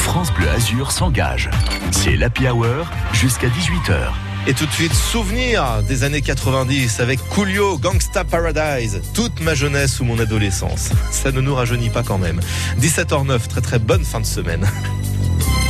France 0.00 0.32
Bleu 0.32 0.48
Azur 0.48 0.90
s'engage. 0.90 1.50
C'est 1.92 2.16
l'Happy 2.16 2.48
Hour 2.48 2.86
jusqu'à 3.12 3.48
18h. 3.48 4.12
Et 4.46 4.54
tout 4.54 4.66
de 4.66 4.70
suite, 4.72 4.94
souvenir 4.94 5.82
des 5.82 6.02
années 6.04 6.22
90 6.22 7.00
avec 7.00 7.20
Coolio, 7.28 7.78
Gangsta 7.78 8.24
Paradise, 8.24 9.02
toute 9.14 9.40
ma 9.40 9.54
jeunesse 9.54 10.00
ou 10.00 10.04
mon 10.04 10.18
adolescence. 10.18 10.90
Ça 11.10 11.30
ne 11.30 11.40
nous 11.40 11.54
rajeunit 11.54 11.90
pas 11.90 12.02
quand 12.02 12.18
même. 12.18 12.40
17h09, 12.80 13.46
très 13.48 13.60
très 13.60 13.78
bonne 13.78 14.04
fin 14.04 14.20
de 14.20 14.26
semaine. 14.26 14.66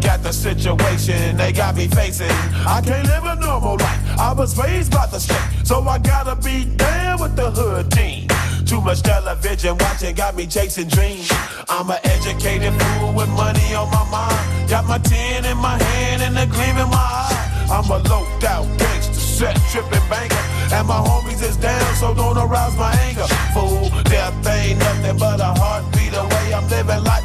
Look 0.00 0.12
at 0.12 0.22
the 0.22 0.32
situation 0.32 1.36
they 1.36 1.52
got 1.52 1.76
me 1.76 1.86
facing. 1.86 2.30
I 2.66 2.80
can't 2.80 3.06
live 3.06 3.24
a 3.24 3.36
normal 3.36 3.76
life. 3.76 4.18
I 4.18 4.32
was 4.32 4.56
raised 4.56 4.90
by 4.90 5.06
the 5.08 5.20
state, 5.20 5.36
so 5.62 5.82
I 5.82 5.98
gotta 5.98 6.36
be 6.36 6.64
down 6.64 7.20
with 7.20 7.36
the 7.36 7.50
hood 7.50 7.90
team. 7.92 8.26
Too 8.64 8.80
much 8.80 9.02
television 9.02 9.76
watching 9.76 10.14
got 10.14 10.36
me 10.36 10.46
chasing 10.46 10.88
dreams. 10.88 11.30
I'm 11.68 11.90
an 11.90 11.98
educated 12.04 12.72
fool 12.80 13.12
with 13.12 13.28
money 13.28 13.74
on 13.74 13.90
my 13.90 14.08
mind. 14.08 14.70
Got 14.70 14.86
my 14.86 14.96
tin 14.96 15.44
in 15.44 15.58
my 15.58 15.76
hand 15.76 16.22
and 16.22 16.38
a 16.38 16.46
gleam 16.46 16.78
in 16.78 16.88
my 16.88 16.96
eye. 16.96 17.66
I'm 17.70 17.84
a 17.90 17.98
loped 18.08 18.44
out 18.44 18.64
gangster, 18.78 19.12
set 19.12 19.56
tripping 19.70 20.08
banker. 20.08 20.34
And 20.72 20.88
my 20.88 20.96
homies 20.96 21.42
is 21.42 21.58
down, 21.58 21.94
so 21.96 22.14
don't 22.14 22.38
arouse 22.38 22.74
my 22.78 22.92
anger. 23.04 23.28
Fool, 23.52 23.90
death 24.04 24.46
ain't 24.48 24.78
nothing 24.78 25.18
but 25.18 25.40
a 25.40 25.52
heartbeat 25.60 26.14
away. 26.14 26.54
I'm 26.54 26.66
living 26.70 27.04
life, 27.04 27.24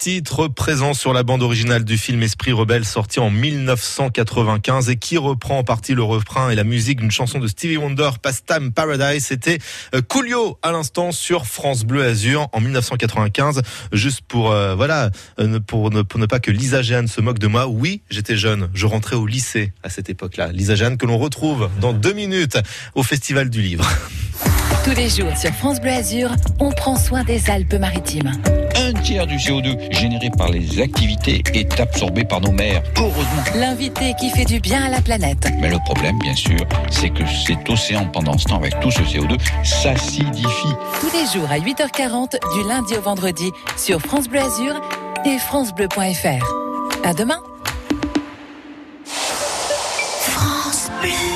Titre 0.00 0.48
présent 0.48 0.94
sur 0.94 1.12
la 1.12 1.22
bande 1.22 1.42
originale 1.42 1.84
du 1.84 1.98
film 1.98 2.22
Esprit 2.22 2.52
rebelle 2.52 2.86
sorti 2.86 3.20
en 3.20 3.28
1995 3.28 4.88
et 4.88 4.96
qui 4.96 5.18
reprend 5.18 5.58
en 5.58 5.62
partie 5.62 5.92
le 5.92 6.02
refrain 6.02 6.48
et 6.48 6.54
la 6.54 6.64
musique 6.64 7.00
d'une 7.00 7.10
chanson 7.10 7.38
de 7.38 7.46
Stevie 7.46 7.76
Wonder, 7.76 8.08
Pastime 8.22 8.72
Paradise. 8.72 9.26
C'était 9.26 9.58
euh, 9.94 10.00
Coolio 10.00 10.58
à 10.62 10.72
l'instant 10.72 11.12
sur 11.12 11.44
France 11.44 11.84
Bleu 11.84 12.02
Azur 12.02 12.48
en 12.54 12.62
1995. 12.62 13.60
Juste 13.92 14.22
pour 14.22 14.50
euh, 14.50 14.74
voilà 14.74 15.10
euh, 15.38 15.46
ne, 15.46 15.58
pour 15.58 15.90
ne 15.90 16.26
pas 16.26 16.40
que 16.40 16.50
Lisa 16.50 16.80
Jeanne 16.80 17.06
se 17.06 17.20
moque 17.20 17.38
de 17.38 17.46
moi. 17.46 17.66
Oui, 17.66 18.00
j'étais 18.08 18.36
jeune, 18.36 18.70
je 18.72 18.86
rentrais 18.86 19.16
au 19.16 19.26
lycée 19.26 19.74
à 19.82 19.90
cette 19.90 20.08
époque-là. 20.08 20.50
Lisa 20.50 20.76
Jeanne 20.76 20.96
que 20.96 21.04
l'on 21.04 21.18
retrouve 21.18 21.68
dans 21.78 21.92
deux 21.92 22.14
minutes 22.14 22.58
au 22.94 23.02
Festival 23.02 23.50
du 23.50 23.60
Livre. 23.60 23.86
Tous 24.82 24.94
les 24.96 25.10
jours 25.10 25.36
sur 25.36 25.52
France 25.52 25.78
Bleu 25.78 25.90
Azur, 25.90 26.30
on 26.58 26.72
prend 26.72 26.96
soin 26.96 27.22
des 27.22 27.50
Alpes-Maritimes. 27.50 28.32
Un 28.90 29.00
tiers 29.02 29.24
du 29.24 29.36
CO2 29.36 29.76
généré 29.92 30.30
par 30.36 30.48
les 30.48 30.80
activités 30.80 31.44
est 31.54 31.78
absorbé 31.78 32.24
par 32.24 32.40
nos 32.40 32.50
mers. 32.50 32.82
Heureusement. 32.96 33.44
L'invité 33.54 34.14
qui 34.18 34.30
fait 34.30 34.44
du 34.44 34.58
bien 34.58 34.82
à 34.82 34.88
la 34.88 35.00
planète. 35.00 35.48
Mais 35.60 35.70
le 35.70 35.78
problème, 35.84 36.18
bien 36.18 36.34
sûr, 36.34 36.58
c'est 36.90 37.10
que 37.10 37.22
cet 37.46 37.70
océan, 37.70 38.06
pendant 38.06 38.36
ce 38.36 38.46
temps, 38.46 38.56
avec 38.56 38.80
tout 38.80 38.90
ce 38.90 39.02
CO2, 39.02 39.38
s'acidifie. 39.62 40.74
Tous 41.00 41.10
les 41.16 41.24
jours 41.32 41.48
à 41.52 41.58
8h40, 41.58 42.32
du 42.54 42.68
lundi 42.68 42.94
au 42.96 43.00
vendredi, 43.00 43.52
sur 43.76 44.00
France 44.00 44.28
Bleu 44.28 44.40
Azur 44.40 44.80
et 45.24 45.38
FranceBleu.fr. 45.38 46.44
À 47.04 47.14
demain. 47.14 47.38
France 49.04 50.90
Bleu. 51.00 51.29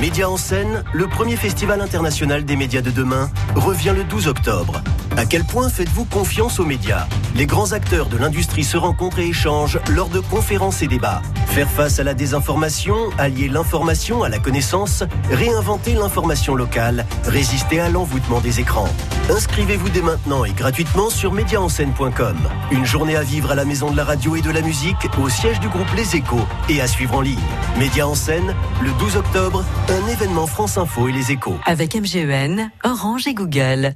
Média 0.00 0.30
en 0.30 0.36
scène, 0.36 0.84
le 0.92 1.08
premier 1.08 1.34
festival 1.34 1.80
international 1.80 2.44
des 2.44 2.54
médias 2.54 2.82
de 2.82 2.90
demain, 2.92 3.28
revient 3.56 3.92
le 3.96 4.04
12 4.04 4.28
octobre. 4.28 4.80
À 5.16 5.26
quel 5.26 5.42
point 5.42 5.68
faites-vous 5.68 6.04
confiance 6.04 6.60
aux 6.60 6.64
médias? 6.64 7.08
Les 7.34 7.46
grands 7.46 7.72
acteurs 7.72 8.06
de 8.06 8.16
l'industrie 8.16 8.62
se 8.62 8.76
rencontrent 8.76 9.18
et 9.18 9.26
échangent 9.26 9.80
lors 9.90 10.08
de 10.08 10.20
conférences 10.20 10.82
et 10.82 10.86
débats. 10.86 11.20
Faire 11.46 11.68
face 11.68 11.98
à 11.98 12.04
la 12.04 12.14
désinformation, 12.14 12.94
allier 13.18 13.48
l'information 13.48 14.22
à 14.22 14.28
la 14.28 14.38
connaissance, 14.38 15.02
réinventer 15.32 15.94
l'information 15.94 16.54
locale, 16.54 17.04
résister 17.24 17.80
à 17.80 17.88
l'envoûtement 17.88 18.38
des 18.38 18.60
écrans. 18.60 18.88
Inscrivez-vous 19.28 19.88
dès 19.88 20.02
maintenant 20.02 20.44
et 20.44 20.52
gratuitement 20.52 21.10
sur 21.10 21.32
médiaenscène.com. 21.32 22.36
Une 22.70 22.86
journée 22.86 23.16
à 23.16 23.22
vivre 23.22 23.50
à 23.50 23.56
la 23.56 23.64
maison 23.64 23.90
de 23.90 23.96
la 23.96 24.04
radio 24.04 24.36
et 24.36 24.40
de 24.40 24.50
la 24.50 24.60
musique, 24.60 24.96
au 25.20 25.28
siège 25.28 25.58
du 25.58 25.68
groupe 25.68 25.92
Les 25.96 26.14
Échos 26.14 26.46
et 26.68 26.80
à 26.80 26.86
suivre 26.86 27.16
en 27.16 27.20
ligne. 27.20 27.38
Média 27.76 28.06
en 28.06 28.14
scène, 28.14 28.54
le 28.80 28.90
12 28.92 29.16
octobre, 29.16 29.64
un 29.90 30.06
événement 30.06 30.46
France 30.46 30.76
Info 30.76 31.08
et 31.08 31.12
Les 31.12 31.32
Échos. 31.32 31.56
Avec 31.64 31.94
MGEN, 31.94 32.70
Orange 32.84 33.26
et 33.26 33.32
Google. 33.32 33.94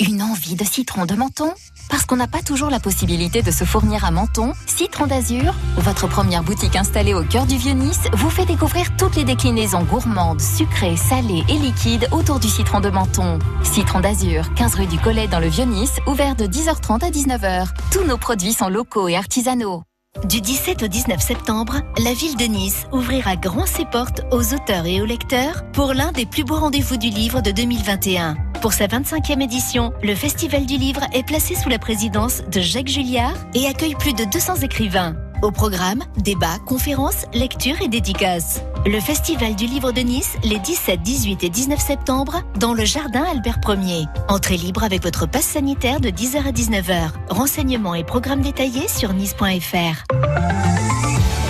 Une 0.00 0.22
envie 0.22 0.54
de 0.54 0.64
citron 0.64 1.04
de 1.04 1.14
menton 1.14 1.52
Parce 1.90 2.06
qu'on 2.06 2.16
n'a 2.16 2.26
pas 2.26 2.40
toujours 2.42 2.70
la 2.70 2.80
possibilité 2.80 3.42
de 3.42 3.50
se 3.50 3.64
fournir 3.64 4.04
à 4.06 4.10
menton, 4.10 4.52
Citron 4.66 5.06
d'Azur, 5.06 5.54
votre 5.76 6.06
première 6.06 6.42
boutique 6.42 6.76
installée 6.76 7.12
au 7.12 7.22
cœur 7.22 7.44
du 7.44 7.56
Vieux-Nice, 7.56 8.08
vous 8.14 8.30
fait 8.30 8.46
découvrir 8.46 8.96
toutes 8.96 9.16
les 9.16 9.24
déclinaisons 9.24 9.82
gourmandes, 9.84 10.40
sucrées, 10.40 10.96
salées 10.96 11.44
et 11.48 11.58
liquides 11.58 12.08
autour 12.12 12.40
du 12.40 12.48
citron 12.48 12.80
de 12.80 12.88
menton. 12.88 13.38
Citron 13.62 14.00
d'Azur, 14.00 14.54
15 14.54 14.74
rue 14.74 14.86
du 14.86 14.98
Collet 14.98 15.28
dans 15.28 15.40
le 15.40 15.48
Vieux-Nice, 15.48 15.98
ouvert 16.06 16.34
de 16.34 16.46
10h30 16.46 17.04
à 17.04 17.10
19h. 17.10 17.68
Tous 17.90 18.04
nos 18.04 18.16
produits 18.16 18.54
sont 18.54 18.68
locaux 18.68 19.08
et 19.08 19.16
artisanaux. 19.16 19.82
Du 20.24 20.40
17 20.40 20.82
au 20.82 20.86
19 20.86 21.20
septembre, 21.20 21.82
la 22.02 22.12
ville 22.14 22.36
de 22.36 22.44
Nice 22.44 22.86
ouvrira 22.90 23.36
grand 23.36 23.66
ses 23.66 23.84
portes 23.84 24.22
aux 24.32 24.54
auteurs 24.54 24.86
et 24.86 25.00
aux 25.00 25.04
lecteurs 25.04 25.64
pour 25.72 25.92
l'un 25.92 26.10
des 26.10 26.24
plus 26.24 26.42
beaux 26.42 26.58
rendez-vous 26.58 26.96
du 26.96 27.10
livre 27.10 27.42
de 27.42 27.50
2021. 27.50 28.36
Pour 28.62 28.72
sa 28.72 28.86
25e 28.86 29.42
édition, 29.42 29.92
le 30.02 30.14
Festival 30.14 30.64
du 30.64 30.78
Livre 30.78 31.02
est 31.12 31.26
placé 31.26 31.54
sous 31.54 31.68
la 31.68 31.78
présidence 31.78 32.42
de 32.50 32.60
Jacques 32.60 32.88
Julliard 32.88 33.36
et 33.54 33.66
accueille 33.66 33.94
plus 33.94 34.14
de 34.14 34.24
200 34.24 34.56
écrivains. 34.62 35.14
Au 35.42 35.50
programme, 35.50 36.02
débats, 36.16 36.58
conférences, 36.64 37.26
lectures 37.34 37.80
et 37.82 37.88
dédicaces. 37.88 38.62
Le 38.86 38.98
Festival 39.00 39.54
du 39.54 39.66
Livre 39.66 39.92
de 39.92 40.00
Nice, 40.00 40.36
les 40.42 40.58
17, 40.58 41.02
18 41.02 41.44
et 41.44 41.50
19 41.50 41.78
septembre, 41.78 42.42
dans 42.58 42.72
le 42.72 42.84
jardin 42.84 43.24
Albert 43.24 43.58
1er. 43.60 44.06
Entrée 44.28 44.56
libre 44.56 44.82
avec 44.82 45.02
votre 45.02 45.26
passe 45.26 45.44
sanitaire 45.44 46.00
de 46.00 46.08
10h 46.08 46.46
à 46.46 46.52
19h. 46.52 47.10
Renseignements 47.28 47.94
et 47.94 48.04
programmes 48.04 48.40
détaillés 48.40 48.88
sur 48.88 49.12
nice.fr. 49.12 50.04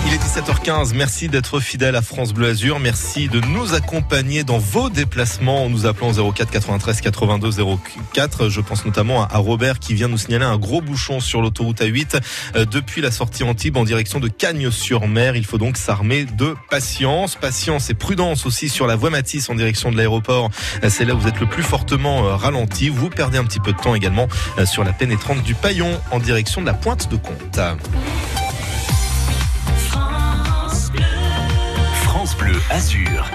Il 0.07 0.13
est 0.13 0.19
17h15. 0.19 0.93
Merci 0.95 1.27
d'être 1.27 1.59
fidèle 1.59 1.97
à 1.97 2.01
France 2.01 2.31
Bleu 2.33 2.47
Azur. 2.47 2.79
Merci 2.79 3.27
de 3.27 3.41
nous 3.41 3.73
accompagner 3.73 4.45
dans 4.45 4.57
vos 4.57 4.89
déplacements 4.89 5.65
en 5.65 5.69
nous 5.69 5.85
appelant 5.85 6.13
04 6.13 6.49
93 6.49 7.01
82 7.01 7.51
04. 8.13 8.47
Je 8.47 8.61
pense 8.61 8.85
notamment 8.85 9.27
à 9.27 9.37
Robert 9.37 9.79
qui 9.79 9.95
vient 9.95 10.07
nous 10.07 10.17
signaler 10.17 10.45
un 10.45 10.57
gros 10.57 10.79
bouchon 10.79 11.19
sur 11.19 11.41
l'autoroute 11.41 11.81
A8 11.81 12.21
euh, 12.55 12.63
depuis 12.63 13.01
la 13.01 13.11
sortie 13.11 13.43
Antibes 13.43 13.75
en 13.75 13.83
direction 13.83 14.21
de 14.21 14.29
Cagnes-sur-Mer. 14.29 15.35
Il 15.35 15.45
faut 15.45 15.57
donc 15.57 15.75
s'armer 15.75 16.23
de 16.23 16.55
patience. 16.69 17.35
Patience 17.35 17.89
et 17.89 17.93
prudence 17.93 18.45
aussi 18.45 18.69
sur 18.69 18.87
la 18.87 18.95
voie 18.95 19.09
Matisse 19.09 19.49
en 19.49 19.55
direction 19.55 19.91
de 19.91 19.97
l'aéroport. 19.97 20.49
Euh, 20.85 20.89
C'est 20.89 21.03
là 21.03 21.15
où 21.15 21.19
vous 21.19 21.27
êtes 21.27 21.41
le 21.41 21.47
plus 21.47 21.63
fortement 21.63 22.27
euh, 22.27 22.35
ralenti. 22.37 22.87
Vous 22.87 23.09
perdez 23.09 23.39
un 23.39 23.43
petit 23.43 23.59
peu 23.59 23.73
de 23.73 23.77
temps 23.77 23.93
également 23.93 24.29
sur 24.63 24.85
la 24.85 24.93
pénétrante 24.93 25.43
du 25.43 25.53
Paillon 25.53 25.99
en 26.11 26.19
direction 26.19 26.61
de 26.61 26.65
la 26.65 26.73
Pointe 26.73 27.11
de 27.11 27.17
Comte. 27.17 27.59
Bleu 32.57 32.65
Azur. 32.71 33.31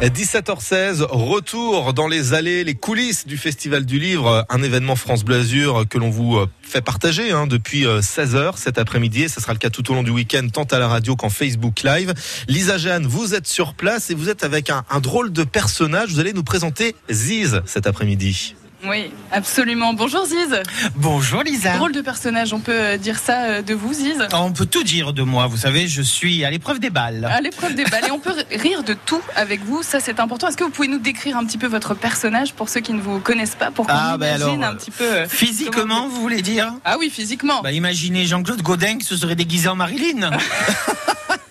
17h16, 0.00 1.02
retour 1.02 1.94
dans 1.94 2.08
les 2.08 2.34
allées, 2.34 2.64
les 2.64 2.74
coulisses 2.74 3.28
du 3.28 3.36
Festival 3.36 3.86
du 3.86 4.00
Livre, 4.00 4.44
un 4.48 4.60
événement 4.60 4.96
France 4.96 5.24
Bleu 5.24 5.36
Azur 5.36 5.84
que 5.88 5.98
l'on 5.98 6.10
vous 6.10 6.36
euh, 6.36 6.48
fait 6.62 6.80
partager 6.80 7.30
hein, 7.30 7.46
depuis 7.46 7.84
16h 7.84 8.56
cet 8.56 8.76
après-midi. 8.76 9.22
Et 9.22 9.28
ce 9.28 9.40
sera 9.40 9.52
le 9.52 9.60
cas 9.60 9.70
tout 9.70 9.88
au 9.92 9.94
long 9.94 10.02
du 10.02 10.10
week-end, 10.10 10.48
tant 10.52 10.64
à 10.64 10.80
la 10.80 10.88
radio 10.88 11.14
qu'en 11.14 11.30
Facebook 11.30 11.84
Live. 11.84 12.12
Lisa 12.48 12.76
Jeanne, 12.76 13.06
vous 13.06 13.34
êtes 13.34 13.46
sur 13.46 13.74
place 13.74 14.10
et 14.10 14.14
vous 14.14 14.28
êtes 14.28 14.42
avec 14.42 14.70
un 14.70 15.00
drôle 15.00 15.32
de 15.32 15.44
personnage. 15.44 16.10
Vous 16.10 16.18
allez 16.18 16.32
nous 16.32 16.42
présenter 16.42 16.96
Ziz 17.08 17.62
cet 17.66 17.86
après-midi. 17.86 18.56
Oui, 18.84 19.12
absolument. 19.30 19.94
Bonjour 19.94 20.26
Ziz. 20.26 20.60
Bonjour 20.96 21.42
Lisa. 21.44 21.76
Drôle 21.76 21.92
de 21.92 22.00
personnage, 22.00 22.52
on 22.52 22.58
peut 22.58 22.72
euh, 22.74 22.96
dire 22.96 23.16
ça 23.16 23.42
euh, 23.44 23.62
de 23.62 23.74
vous 23.74 23.92
Ziz? 23.94 24.26
On 24.32 24.50
peut 24.50 24.66
tout 24.66 24.82
dire 24.82 25.12
de 25.12 25.22
moi, 25.22 25.46
vous 25.46 25.56
savez, 25.56 25.86
je 25.86 26.02
suis 26.02 26.44
à 26.44 26.50
l'épreuve 26.50 26.80
des 26.80 26.90
balles. 26.90 27.24
À 27.24 27.40
l'épreuve 27.40 27.76
des 27.76 27.84
balles 27.84 28.06
et 28.08 28.10
on 28.10 28.18
peut 28.18 28.34
rire 28.50 28.82
de 28.82 28.94
tout 28.94 29.20
avec 29.36 29.64
vous, 29.64 29.84
ça 29.84 30.00
c'est 30.00 30.18
important. 30.18 30.48
Est-ce 30.48 30.56
que 30.56 30.64
vous 30.64 30.70
pouvez 30.70 30.88
nous 30.88 30.98
décrire 30.98 31.36
un 31.36 31.44
petit 31.44 31.58
peu 31.58 31.68
votre 31.68 31.94
personnage 31.94 32.54
pour 32.54 32.68
ceux 32.68 32.80
qui 32.80 32.92
ne 32.92 33.00
vous 33.00 33.20
connaissent 33.20 33.54
pas, 33.54 33.70
pour 33.70 33.86
qu'on 33.86 33.92
Ah, 33.94 34.14
imagine 34.16 34.64
alors, 34.64 34.74
un 34.74 34.76
petit 34.76 34.90
peu... 34.90 35.04
euh, 35.04 35.28
Physiquement, 35.28 36.08
vous 36.08 36.20
voulez 36.20 36.42
dire? 36.42 36.72
Ah 36.84 36.96
oui, 36.98 37.08
physiquement. 37.08 37.62
Bah, 37.62 37.70
imaginez 37.70 38.26
Jean-Claude 38.26 38.62
Godin 38.62 38.98
qui 38.98 39.06
se 39.06 39.16
serait 39.16 39.36
déguisé 39.36 39.68
en 39.68 39.76
Marilyn. 39.76 40.30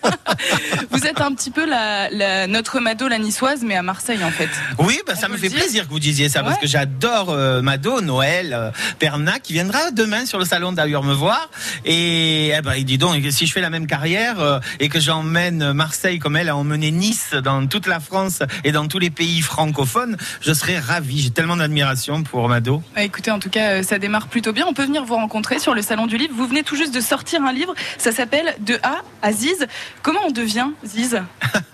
Vous 0.90 1.06
êtes 1.06 1.20
un 1.20 1.32
petit 1.34 1.50
peu 1.50 1.66
la, 1.68 2.10
la- 2.10 2.46
notre 2.46 2.80
Mado, 2.80 3.08
la 3.08 3.18
niçoise, 3.18 3.62
mais 3.62 3.76
à 3.76 3.82
Marseille 3.82 4.22
en 4.24 4.30
fait. 4.30 4.48
Oui, 4.78 4.98
bah, 5.06 5.14
ça 5.14 5.28
me 5.28 5.36
fait 5.36 5.50
plaisir 5.50 5.84
que 5.84 5.90
vous 5.90 6.00
disiez 6.00 6.28
ça 6.28 6.42
parce 6.42 6.58
que 6.58 6.66
j'adore 6.66 7.30
euh, 7.30 7.62
Mado, 7.62 8.00
Noël, 8.00 8.52
euh, 8.52 8.70
Perna 8.98 9.38
qui 9.38 9.52
viendra 9.52 9.90
demain 9.90 10.26
sur 10.26 10.38
le 10.38 10.44
salon 10.44 10.72
d'ailleurs 10.72 11.02
me 11.02 11.14
voir. 11.14 11.50
Et 11.84 12.52
eh 12.56 12.60
ben, 12.62 12.82
dis 12.82 12.98
donc, 12.98 13.22
si 13.30 13.46
je 13.46 13.52
fais 13.52 13.60
la 13.60 13.70
même 13.70 13.86
carrière 13.86 14.40
euh, 14.40 14.60
et 14.80 14.88
que 14.88 15.00
j'emmène 15.00 15.72
Marseille 15.72 16.18
comme 16.18 16.36
elle 16.36 16.48
a 16.48 16.56
emmené 16.56 16.90
Nice 16.90 17.34
dans 17.42 17.66
toute 17.66 17.86
la 17.86 18.00
France 18.00 18.42
et 18.64 18.72
dans 18.72 18.88
tous 18.88 18.98
les 18.98 19.10
pays 19.10 19.40
francophones, 19.40 20.16
je 20.40 20.52
serais 20.52 20.78
ravi. 20.78 21.20
J'ai 21.20 21.30
tellement 21.30 21.56
d'admiration 21.56 22.22
pour 22.22 22.48
Mado. 22.48 22.82
Écoutez, 22.96 23.30
en 23.30 23.38
tout 23.38 23.50
cas, 23.50 23.70
euh, 23.70 23.82
ça 23.82 23.98
démarre 23.98 24.28
plutôt 24.28 24.52
bien. 24.52 24.66
On 24.68 24.74
peut 24.74 24.84
venir 24.84 25.04
vous 25.04 25.14
rencontrer 25.14 25.58
sur 25.58 25.74
le 25.74 25.82
salon 25.82 26.06
du 26.06 26.16
livre. 26.16 26.34
Vous 26.36 26.46
venez 26.46 26.62
tout 26.62 26.76
juste 26.76 26.94
de 26.94 27.00
sortir 27.00 27.42
un 27.42 27.52
livre. 27.52 27.74
Ça 27.98 28.12
s'appelle 28.12 28.54
De 28.60 28.78
A 28.82 28.96
à 29.22 29.32
Ziz. 29.32 29.66
Comment 30.02 30.20
on 30.26 30.30
devient 30.30 30.68
Ziz 30.84 31.20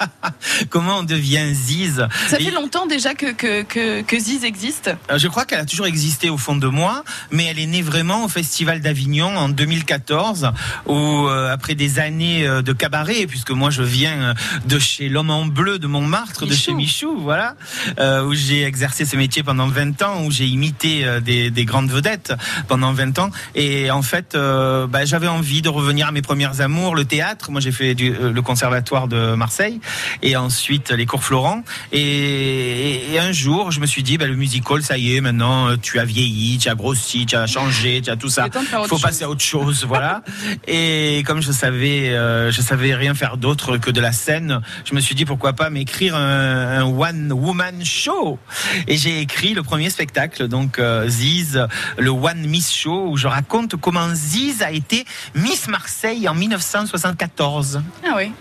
Comment 0.71 0.99
on 0.99 1.03
devient 1.03 1.53
Ziz 1.55 2.07
Ça 2.29 2.39
Et- 2.39 2.45
fait 2.45 2.51
longtemps 2.51 2.87
déjà 2.87 3.15
que, 3.15 3.33
que, 3.33 3.63
que, 3.63 4.03
que 4.03 4.19
Ziz 4.19 4.45
existe. 4.45 4.91
Euh, 5.11 5.19
Je 5.19 5.29
crois 5.29 5.45
qu'elle 5.45 5.61
a 5.61 5.65
toujours 5.65 5.87
existé 5.87 6.29
au 6.31 6.37
fond 6.39 6.57
de 6.57 6.67
moi, 6.67 7.05
mais 7.31 7.45
elle 7.47 7.59
est 7.59 7.67
née 7.67 7.83
vraiment 7.83 8.25
au 8.25 8.29
Festival 8.29 8.81
d'Avignon 8.81 9.37
en 9.37 9.49
2014, 9.49 10.51
où 10.87 10.95
euh, 10.97 11.53
après 11.53 11.75
des 11.75 11.99
années 11.99 12.47
euh, 12.47 12.63
de 12.63 12.73
cabaret, 12.73 13.27
puisque 13.27 13.51
moi 13.51 13.71
je 13.71 13.83
viens 13.83 14.35
de 14.67 14.79
chez 14.79 15.09
l'homme 15.09 15.31
en 15.31 15.47
bleu 15.47 15.79
de 15.79 15.87
Montmartre, 15.87 16.47
de 16.47 16.55
chez 16.55 16.75
Michou, 16.75 17.19
voilà, 17.21 17.55
euh, 17.99 18.25
où 18.25 18.35
j'ai 18.35 18.65
exercé 18.65 19.05
ce 19.05 19.17
métier 19.17 19.43
pendant 19.43 19.69
20 19.69 20.03
ans, 20.03 20.25
où 20.25 20.31
j'ai 20.31 20.47
imité 20.47 21.07
des, 21.23 21.51
des 21.51 21.65
grandes 21.65 21.91
vedettes 21.91 22.33
pendant 22.69 22.93
20 22.93 23.19
ans, 23.21 23.31
et 23.55 23.91
en 23.91 24.03
fait, 24.03 24.35
euh, 24.35 24.87
bah, 24.87 25.05
j'avais 25.05 25.29
envie 25.29 25.63
de 25.63 25.69
revenir 25.69 26.09
à 26.09 26.13
mes 26.13 26.23
premières 26.23 26.61
amours, 26.61 26.95
le 26.95 27.05
théâtre. 27.05 27.51
Moi 27.51 27.61
j'ai 27.61 27.73
fait 27.73 27.95
du, 27.95 28.15
le 28.21 28.43
conservatoire 28.43 29.09
de 29.09 29.35
Marseille 29.35 29.81
et 30.23 30.37
ensuite 30.37 30.91
les 30.91 31.07
cours 31.07 31.25
Florent. 31.25 31.63
Et, 31.93 33.13
et 33.13 33.19
un 33.19 33.33
jour, 33.33 33.71
je 33.71 33.81
me 33.81 33.87
suis 33.87 34.03
dit, 34.03 34.19
bah, 34.19 34.27
le 34.27 34.37
musical, 34.37 34.83
ça 34.83 34.99
y 34.99 35.17
est, 35.17 35.21
maintenant, 35.21 35.77
tu 35.77 35.99
as 35.99 36.05
vieilli, 36.05 36.59
tu 36.59 36.69
as 36.69 36.75
grossi, 36.75 37.27
tu 37.27 37.37
as 37.37 37.47
changé, 37.47 38.01
tu 38.03 38.11
as 38.11 38.17
tout 38.17 38.29
ça. 38.29 38.49
Il 38.55 38.67
faut 38.67 38.89
chose. 38.89 39.03
passer 39.03 39.25
à 39.25 39.29
autre 39.29 39.43
chose, 39.43 39.85
voilà. 39.85 40.23
Et 40.67 41.23
comme 41.27 41.43
je 41.43 41.53
savais, 41.53 42.11
euh, 42.11 42.51
je 42.51 42.61
savais 42.61 42.95
rien 42.95 43.15
faire 43.15 43.37
d'autre 43.37 43.77
que 43.77 43.91
de 43.91 44.01
la 44.01 44.13
scène, 44.13 44.61
je 44.85 44.95
me 44.95 45.01
suis 45.01 45.15
dit 45.15 45.25
pourquoi 45.25 45.53
pas 45.53 45.71
m'écrire 45.71 46.15
un, 46.15 46.79
un 46.79 46.85
one 46.85 47.33
woman 47.33 47.85
show. 47.85 48.39
Et 48.87 48.97
j'ai 48.97 49.21
écrit 49.21 49.55
le 49.55 49.63
premier 49.63 49.91
spectacle, 49.91 50.49
donc 50.49 50.79
euh, 50.79 51.09
Ziz, 51.09 51.67
le 51.99 52.11
One 52.11 52.47
Miss 52.47 52.73
Show, 52.73 53.09
où 53.11 53.17
je 53.17 53.27
raconte 53.27 53.77
comment 53.77 54.15
Ziz 54.15 54.63
a 54.63 54.71
été 54.71 55.05
Miss 55.35 55.69
Marseille 55.69 56.29
en 56.29 56.35
1974. 56.35 57.83
Ah 58.11 58.17
oui. 58.17 58.33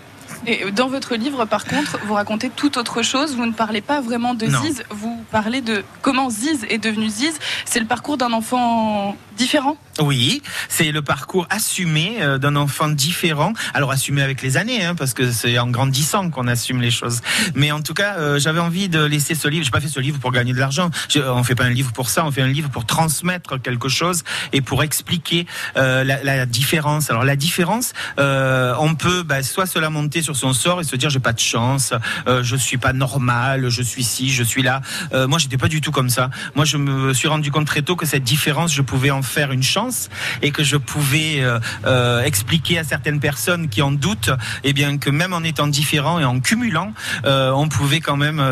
Et 0.46 0.70
dans 0.70 0.88
votre 0.88 1.14
livre, 1.16 1.44
par 1.44 1.64
contre, 1.64 1.98
vous 2.06 2.14
racontez 2.14 2.50
tout 2.50 2.78
autre 2.78 3.02
chose. 3.02 3.36
Vous 3.36 3.46
ne 3.46 3.52
parlez 3.52 3.80
pas 3.80 4.00
vraiment 4.00 4.34
de 4.34 4.46
Non. 4.46 4.62
Ziz. 4.62 4.82
Vous 4.90 5.24
parlez 5.30 5.60
de 5.60 5.84
comment 6.02 6.30
Ziz 6.30 6.64
est 6.68 6.78
devenu 6.78 7.08
Ziz. 7.08 7.38
C'est 7.64 7.80
le 7.80 7.86
parcours 7.86 8.16
d'un 8.16 8.32
enfant 8.32 9.16
différent? 9.36 9.76
Oui, 10.00 10.42
c'est 10.68 10.90
le 10.90 11.02
parcours 11.02 11.46
assumé 11.50 12.16
euh, 12.20 12.38
d'un 12.38 12.56
enfant 12.56 12.88
différent. 12.88 13.52
Alors 13.74 13.90
assumé 13.90 14.22
avec 14.22 14.42
les 14.42 14.56
années, 14.56 14.84
hein, 14.84 14.94
parce 14.94 15.14
que 15.14 15.30
c'est 15.30 15.58
en 15.58 15.68
grandissant 15.68 16.30
qu'on 16.30 16.48
assume 16.48 16.80
les 16.80 16.90
choses. 16.90 17.20
Mais 17.54 17.70
en 17.70 17.82
tout 17.82 17.94
cas, 17.94 18.16
euh, 18.16 18.38
j'avais 18.38 18.60
envie 18.60 18.88
de 18.88 19.04
laisser 19.04 19.34
ce 19.34 19.48
livre. 19.48 19.64
J'ai 19.64 19.70
pas 19.70 19.80
fait 19.80 19.88
ce 19.88 20.00
livre 20.00 20.18
pour 20.18 20.32
gagner 20.32 20.52
de 20.52 20.58
l'argent. 20.58 20.90
On 21.16 21.44
fait 21.44 21.54
pas 21.54 21.64
un 21.64 21.70
livre 21.70 21.92
pour 21.92 22.10
ça. 22.10 22.24
On 22.24 22.30
fait 22.30 22.42
un 22.42 22.48
livre 22.48 22.70
pour 22.70 22.86
transmettre 22.86 23.60
quelque 23.60 23.88
chose 23.88 24.24
et 24.52 24.60
pour 24.60 24.82
expliquer 24.82 25.46
euh, 25.76 26.04
la, 26.04 26.22
la 26.22 26.46
différence. 26.46 27.10
Alors 27.10 27.24
la 27.24 27.36
différence, 27.36 27.92
euh, 28.18 28.74
on 28.80 28.94
peut 28.94 29.22
bah, 29.22 29.42
soit 29.42 29.66
se 29.66 29.78
lamenter 29.78 30.22
sur 30.28 30.36
son 30.36 30.52
sort 30.52 30.82
et 30.82 30.84
se 30.84 30.94
dire 30.94 31.08
j'ai 31.08 31.20
pas 31.20 31.32
de 31.32 31.38
chance, 31.38 31.94
euh, 32.26 32.42
je 32.42 32.54
suis 32.54 32.76
pas 32.76 32.92
normal, 32.92 33.70
je 33.70 33.80
suis 33.82 34.04
ci, 34.04 34.28
je 34.30 34.42
suis 34.42 34.62
là. 34.62 34.82
Euh, 35.14 35.26
moi, 35.26 35.38
j'étais 35.38 35.56
pas 35.56 35.68
du 35.68 35.80
tout 35.80 35.90
comme 35.90 36.10
ça. 36.10 36.28
Moi, 36.54 36.66
je 36.66 36.76
me 36.76 37.14
suis 37.14 37.28
rendu 37.28 37.50
compte 37.50 37.66
très 37.66 37.80
tôt 37.80 37.96
que 37.96 38.04
cette 38.04 38.24
différence, 38.24 38.74
je 38.74 38.82
pouvais 38.82 39.10
en 39.10 39.22
faire 39.22 39.52
une 39.52 39.62
chance 39.62 40.10
et 40.42 40.50
que 40.50 40.62
je 40.62 40.76
pouvais 40.76 41.40
euh, 41.40 41.58
euh, 41.86 42.22
expliquer 42.22 42.78
à 42.78 42.84
certaines 42.84 43.20
personnes 43.20 43.70
qui 43.70 43.80
en 43.80 43.90
doutent, 43.90 44.30
eh 44.64 44.74
bien 44.74 44.98
que 44.98 45.08
même 45.08 45.32
en 45.32 45.42
étant 45.44 45.66
différent 45.66 46.18
et 46.20 46.26
en 46.26 46.40
cumulant, 46.40 46.92
euh, 47.24 47.50
on 47.52 47.68
pouvait 47.70 48.00
quand 48.00 48.18
même 48.18 48.42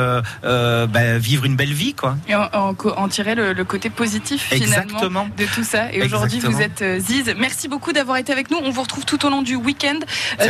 bah, 0.43 1.19
vivre 1.19 1.44
une 1.44 1.57
belle 1.57 1.74
vie, 1.74 1.93
quoi. 1.93 2.16
Et 2.27 2.35
en, 2.35 2.48
en 2.55 2.73
co- 2.74 2.94
en 2.97 3.09
tirer 3.09 3.35
le, 3.35 3.53
le 3.53 3.65
côté 3.65 3.90
positif 3.90 4.48
finalement 4.51 5.28
de 5.36 5.44
tout 5.55 5.65
ça. 5.65 5.93
Et 5.93 6.03
aujourd'hui, 6.03 6.40
vous 6.40 6.62
êtes 6.62 6.82
Ziz. 7.01 7.35
Merci 7.39 7.69
beaucoup 7.69 7.93
d'avoir 7.93 8.16
été 8.16 8.32
avec 8.32 8.51
nous. 8.51 8.57
On 8.62 8.70
vous 8.70 8.82
retrouve 8.82 9.05
tout 9.05 9.27
au 9.27 9.31
long 9.31 9.43
du 9.43 9.57
week-end 9.57 9.98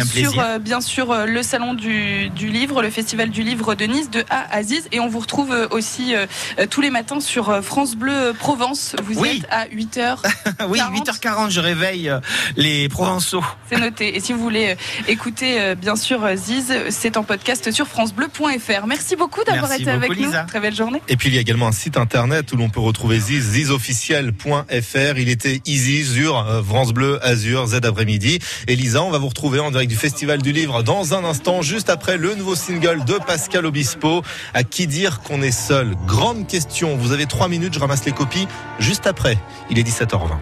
sur 0.04 0.32
bien 0.60 0.80
sûr 0.80 1.15
le 1.24 1.42
salon 1.42 1.72
du, 1.74 2.28
du 2.30 2.48
livre, 2.48 2.82
le 2.82 2.90
festival 2.90 3.30
du 3.30 3.42
livre 3.42 3.74
de 3.74 3.84
Nice 3.86 4.10
de 4.10 4.24
A 4.28 4.44
à 4.54 4.62
Ziz. 4.62 4.88
Et 4.92 5.00
on 5.00 5.08
vous 5.08 5.20
retrouve 5.20 5.52
euh, 5.52 5.68
aussi 5.70 6.14
euh, 6.14 6.26
euh, 6.58 6.66
tous 6.68 6.80
les 6.80 6.90
matins 6.90 7.20
sur 7.20 7.48
euh, 7.48 7.62
France 7.62 7.94
Bleu 7.96 8.34
Provence. 8.38 8.94
Vous 9.04 9.18
Oui. 9.20 9.42
êtes 9.42 9.48
à 9.50 9.66
8h. 9.68 10.18
oui, 10.68 10.80
8h40, 10.80 11.50
je 11.50 11.60
réveille 11.60 12.08
euh, 12.10 12.18
les 12.56 12.88
Provençaux. 12.88 13.44
C'est 13.70 13.78
noté. 13.78 14.16
Et 14.16 14.20
si 14.20 14.32
vous 14.32 14.40
voulez 14.40 14.70
euh, 14.72 14.74
écouter, 15.08 15.60
euh, 15.60 15.74
bien 15.74 15.96
sûr, 15.96 16.24
euh, 16.24 16.34
Ziz, 16.36 16.72
c'est 16.90 17.16
en 17.16 17.22
podcast 17.22 17.70
sur 17.70 17.86
FranceBleu.fr. 17.86 18.86
Merci 18.86 19.14
beaucoup 19.16 19.44
d'avoir 19.44 19.72
été 19.72 19.88
avec 19.88 20.10
beaucoup, 20.10 20.20
nous. 20.20 20.26
Lisa. 20.26 20.42
Très 20.44 20.60
belle 20.60 20.74
journée. 20.74 21.00
Et 21.08 21.16
puis 21.16 21.28
il 21.28 21.34
y 21.34 21.38
a 21.38 21.40
également 21.40 21.68
un 21.68 21.72
site 21.72 21.96
internet 21.96 22.52
où 22.52 22.56
l'on 22.56 22.68
peut 22.68 22.80
retrouver 22.80 23.18
Ziz, 23.20 23.42
zizofficiel.fr. 23.52 25.18
Il 25.18 25.28
était 25.28 25.60
easy 25.66 26.04
sur 26.04 26.38
euh, 26.38 26.62
France 26.62 26.92
Bleu 26.92 27.18
Azur 27.24 27.66
Z 27.66 27.80
après-midi. 27.84 28.38
Et 28.68 28.76
Lisa, 28.76 29.02
on 29.02 29.10
va 29.10 29.18
vous 29.18 29.28
retrouver 29.28 29.60
en 29.60 29.70
direct 29.70 29.90
du 29.90 29.96
Festival 29.96 30.42
du 30.42 30.52
Livre 30.52 30.82
un 31.12 31.24
instant, 31.24 31.62
juste 31.62 31.90
après 31.90 32.16
le 32.16 32.34
nouveau 32.34 32.54
single 32.54 33.04
de 33.04 33.14
Pascal 33.26 33.66
Obispo. 33.66 34.22
À 34.54 34.64
qui 34.64 34.86
dire 34.86 35.20
qu'on 35.20 35.42
est 35.42 35.50
seul? 35.50 35.94
Grande 36.06 36.46
question. 36.46 36.96
Vous 36.96 37.12
avez 37.12 37.26
trois 37.26 37.48
minutes, 37.48 37.74
je 37.74 37.78
ramasse 37.80 38.04
les 38.04 38.12
copies 38.12 38.48
juste 38.78 39.06
après. 39.06 39.38
Il 39.70 39.78
est 39.78 39.82
17h20. 39.82 40.38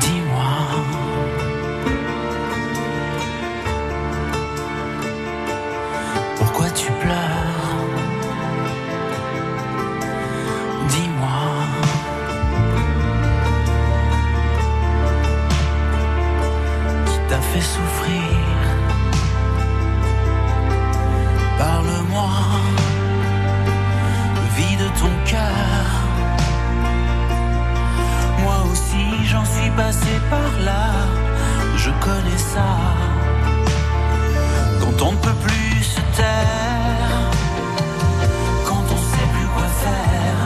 Dis-moi, 0.00 0.44
pourquoi 6.36 6.70
tu 6.70 6.86
pleures? 7.02 7.23
Passé 29.76 30.20
par 30.30 30.64
là, 30.64 30.90
je 31.76 31.90
connais 32.04 32.38
ça. 32.38 32.68
Quand 34.80 35.06
on 35.06 35.12
ne 35.12 35.16
peut 35.16 35.38
plus 35.46 35.82
se 35.82 36.00
taire, 36.16 37.30
quand 38.66 38.84
on 38.96 39.00
sait 39.12 39.28
plus 39.34 39.48
quoi 39.54 39.68
faire, 39.84 40.40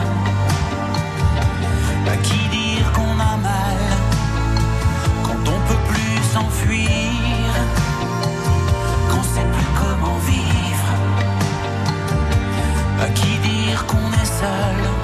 à 2.13 2.17
qui 2.17 2.41
dire 2.49 2.93
qu'on 2.93 3.17
a 3.33 3.37
mal, 3.51 3.81
quand 5.25 5.43
on 5.55 5.61
peut 5.69 5.83
plus 5.93 6.19
s'enfuir, 6.33 7.51
qu'on 9.11 9.23
sait 9.23 9.49
plus 9.55 9.71
comment 9.81 10.19
vivre, 10.27 10.91
à 13.03 13.09
qui 13.11 13.33
dire 13.49 13.85
qu'on 13.87 14.11
est 14.23 14.33
seul, 14.41 14.98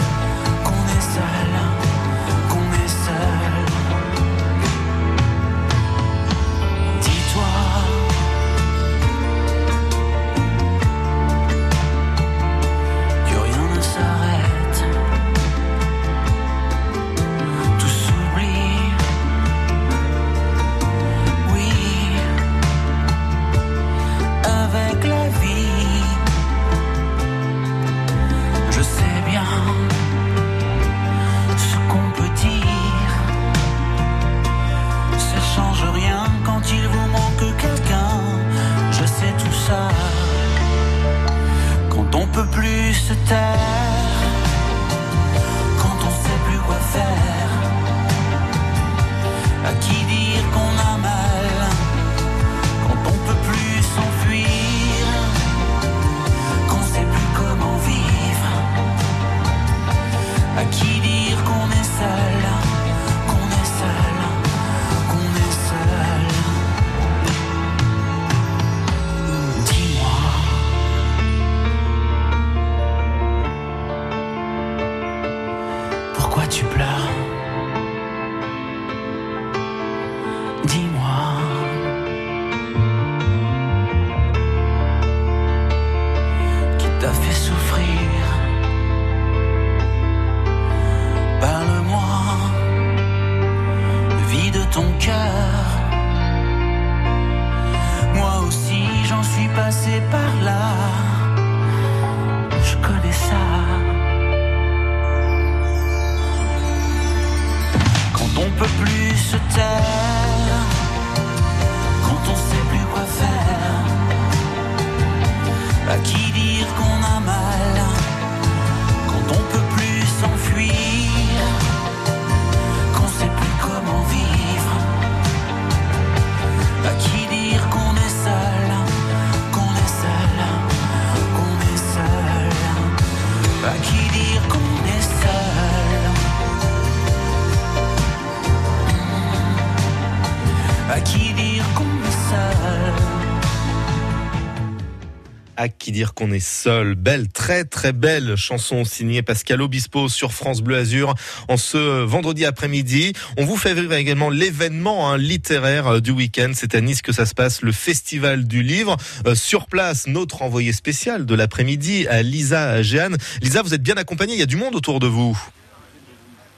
dire 145.95 146.13
qu'on 146.13 146.33
est 146.33 146.45
seul. 146.45 146.97
Belle, 146.97 147.29
très 147.29 147.65
très 147.65 147.93
belle 147.93 148.35
chanson 148.35 148.85
signée 148.85 149.23
Pascal 149.23 149.63
Obispo 149.63 150.09
sur 150.09 150.33
France 150.33 150.61
Bleu 150.61 150.77
Azur 150.77 151.15
en 151.47 151.57
ce 151.57 152.03
vendredi 152.03 152.45
après-midi. 152.45 153.13
On 153.39 153.45
vous 153.45 153.57
fait 153.57 153.75
vivre 153.75 153.93
également 153.95 154.29
l'événement 154.29 155.09
hein, 155.09 155.17
littéraire 155.17 155.87
euh, 155.87 156.01
du 156.01 156.11
week-end. 156.11 156.51
C'est 156.53 156.75
à 156.75 156.81
Nice 156.81 157.01
que 157.01 157.13
ça 157.13 157.27
se 157.27 157.35
passe, 157.35 157.63
le 157.63 157.71
Festival 157.71 158.45
du 158.45 158.65
Livre. 158.65 158.97
Euh, 159.27 159.37
sur 159.37 159.67
place, 159.67 160.09
notre 160.09 160.43
envoyé 160.43 160.73
spécial 160.73 161.27
de 161.27 161.35
l'après-midi, 161.37 162.09
à 162.09 162.23
Lisa 162.23 162.83
Géane. 162.83 163.17
Lisa, 163.41 163.63
vous 163.63 163.73
êtes 163.73 163.83
bien 163.83 163.97
accompagnée, 163.97 164.35
il 164.35 164.41
y 164.41 164.43
a 164.43 164.47
du 164.47 164.57
monde 164.57 164.75
autour 164.75 164.99
de 164.99 165.07
vous. 165.07 165.39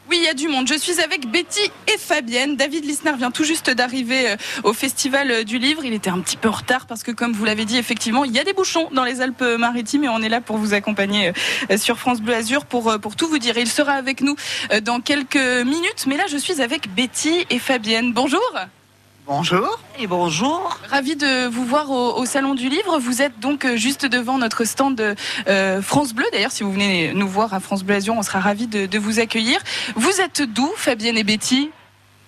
Oui, 0.08 0.18
il 0.20 0.24
y 0.24 0.28
a 0.28 0.34
du 0.34 0.46
monde. 0.46 0.68
Je 0.68 0.78
suis 0.78 1.00
avec 1.00 1.28
Betty 1.28 1.68
et 1.92 1.98
Fabienne. 1.98 2.54
David 2.54 2.84
Lisner 2.84 3.14
vient 3.16 3.32
tout 3.32 3.42
juste 3.42 3.70
d'arriver 3.70 4.30
euh, 4.30 4.36
au 4.62 4.72
Festival 4.72 5.30
euh, 5.32 5.42
du 5.42 5.58
Livre. 5.58 5.84
Il 5.84 5.92
était 5.92 6.10
un 6.10 6.20
petit 6.20 6.36
peu 6.36 6.48
en 6.48 6.52
retard 6.52 6.86
parce 6.86 7.02
que, 7.02 7.10
comme 7.10 7.32
vous 7.32 7.44
l'avez 7.44 7.64
dit, 7.64 7.76
effectivement, 7.76 8.24
il 8.24 8.30
y 8.30 8.38
a 8.38 8.44
des 8.44 8.52
bouchons 8.52 8.88
dans 8.92 9.02
les 9.02 9.20
Alpes-Maritimes 9.20 10.04
et 10.04 10.08
on 10.08 10.22
est 10.22 10.28
là 10.28 10.40
pour 10.40 10.58
vous 10.58 10.74
accompagner 10.74 11.32
euh, 11.72 11.76
sur 11.76 11.98
France 11.98 12.20
Bleu 12.20 12.34
Azur 12.34 12.66
pour, 12.66 13.00
pour 13.00 13.16
tout 13.16 13.26
vous 13.26 13.38
dire. 13.38 13.58
Il 13.58 13.68
sera 13.68 13.94
avec 13.94 14.20
nous 14.20 14.36
dans 14.82 15.00
quelques 15.00 15.36
minutes. 15.36 16.04
Mais 16.06 16.16
là, 16.16 16.24
je 16.28 16.36
suis 16.36 16.62
avec 16.62 16.94
Betty 16.94 17.44
et 17.50 17.58
Fabienne. 17.58 18.12
Bonjour. 18.12 18.40
Bonjour 19.26 19.80
et 19.98 20.06
bonjour. 20.06 20.78
Ravi 20.88 21.16
de 21.16 21.48
vous 21.48 21.64
voir 21.64 21.90
au, 21.90 22.16
au, 22.16 22.24
Salon 22.26 22.54
du 22.54 22.68
Livre. 22.68 23.00
Vous 23.00 23.22
êtes 23.22 23.40
donc 23.40 23.64
euh, 23.64 23.76
juste 23.76 24.06
devant 24.06 24.38
notre 24.38 24.64
stand 24.64 24.94
de 24.94 25.16
euh, 25.48 25.82
France 25.82 26.14
Bleu. 26.14 26.24
D'ailleurs, 26.30 26.52
si 26.52 26.62
vous 26.62 26.70
venez 26.70 27.12
nous 27.12 27.26
voir 27.26 27.52
à 27.52 27.58
France 27.58 27.82
Bleu 27.82 27.96
Azur, 27.96 28.14
on 28.16 28.22
sera 28.22 28.38
ravis 28.38 28.68
de, 28.68 28.86
de 28.86 28.98
vous 29.00 29.18
accueillir. 29.18 29.58
Vous 29.96 30.20
êtes 30.20 30.42
d'où, 30.42 30.70
Fabienne 30.76 31.18
et 31.18 31.24
Betty? 31.24 31.70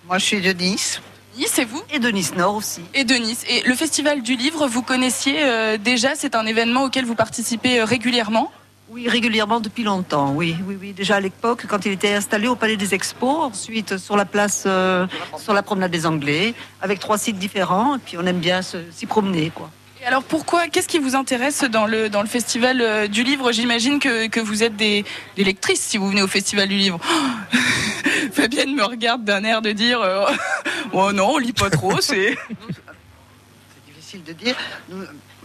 Moi, 0.07 0.17
je 0.17 0.25
suis 0.25 0.41
de 0.41 0.51
Nice. 0.51 1.01
Nice, 1.37 1.57
et 1.57 1.63
vous? 1.63 1.81
Et 1.93 1.99
de 1.99 2.09
Nice 2.09 2.35
Nord 2.35 2.55
aussi. 2.55 2.81
Et 2.93 3.05
de 3.05 3.15
Nice. 3.15 3.45
Et 3.47 3.61
le 3.61 3.75
Festival 3.75 4.21
du 4.21 4.35
Livre, 4.35 4.67
vous 4.67 4.81
connaissiez 4.81 5.37
euh, 5.43 5.77
déjà 5.77 6.15
C'est 6.15 6.35
un 6.35 6.45
événement 6.45 6.83
auquel 6.83 7.05
vous 7.05 7.15
participez 7.15 7.79
euh, 7.79 7.85
régulièrement 7.85 8.51
oui, 8.91 9.07
régulièrement 9.07 9.59
depuis 9.59 9.83
longtemps, 9.83 10.33
oui, 10.33 10.55
oui, 10.65 10.75
oui. 10.81 10.93
Déjà 10.93 11.17
à 11.17 11.19
l'époque, 11.19 11.65
quand 11.67 11.85
il 11.85 11.91
était 11.91 12.13
installé 12.13 12.47
au 12.47 12.55
Palais 12.55 12.75
des 12.75 12.95
Expos, 12.95 13.43
ensuite 13.43 13.97
sur 13.97 14.17
la 14.17 14.25
place, 14.25 14.63
euh, 14.65 15.05
sur 15.37 15.53
la 15.53 15.61
promenade 15.61 15.91
des 15.91 16.07
Anglais, 16.07 16.55
avec 16.81 16.99
trois 16.99 17.19
sites 17.19 17.37
différents, 17.37 17.97
et 17.97 17.99
puis 17.99 18.17
on 18.17 18.25
aime 18.25 18.39
bien 18.39 18.61
s'y 18.63 19.05
promener, 19.05 19.51
quoi. 19.51 19.69
Et 20.01 20.05
alors 20.05 20.23
pourquoi, 20.23 20.69
qu'est-ce 20.69 20.87
qui 20.87 20.97
vous 20.97 21.15
intéresse 21.15 21.63
dans 21.65 21.85
le, 21.85 22.09
dans 22.09 22.21
le 22.21 22.27
Festival 22.27 22.81
euh, 22.81 23.07
du 23.07 23.23
Livre? 23.23 23.51
J'imagine 23.51 23.99
que, 23.99 24.27
que 24.27 24.39
vous 24.39 24.63
êtes 24.63 24.75
des, 24.75 25.05
des, 25.35 25.43
lectrices 25.43 25.81
si 25.81 25.97
vous 25.97 26.09
venez 26.09 26.23
au 26.23 26.27
Festival 26.27 26.67
du 26.67 26.77
Livre. 26.77 26.99
Oh 27.03 27.57
Fabienne 28.33 28.73
me 28.73 28.83
regarde 28.83 29.23
d'un 29.23 29.43
air 29.43 29.61
de 29.61 29.71
dire 29.71 30.01
euh, 30.01 30.25
Oh 30.93 31.11
non, 31.11 31.33
on 31.33 31.37
lit 31.37 31.53
pas 31.53 31.69
trop, 31.69 31.99
c'est. 32.01 32.37
C'est 32.37 33.85
difficile 33.85 34.23
de 34.23 34.33
dire. 34.33 34.55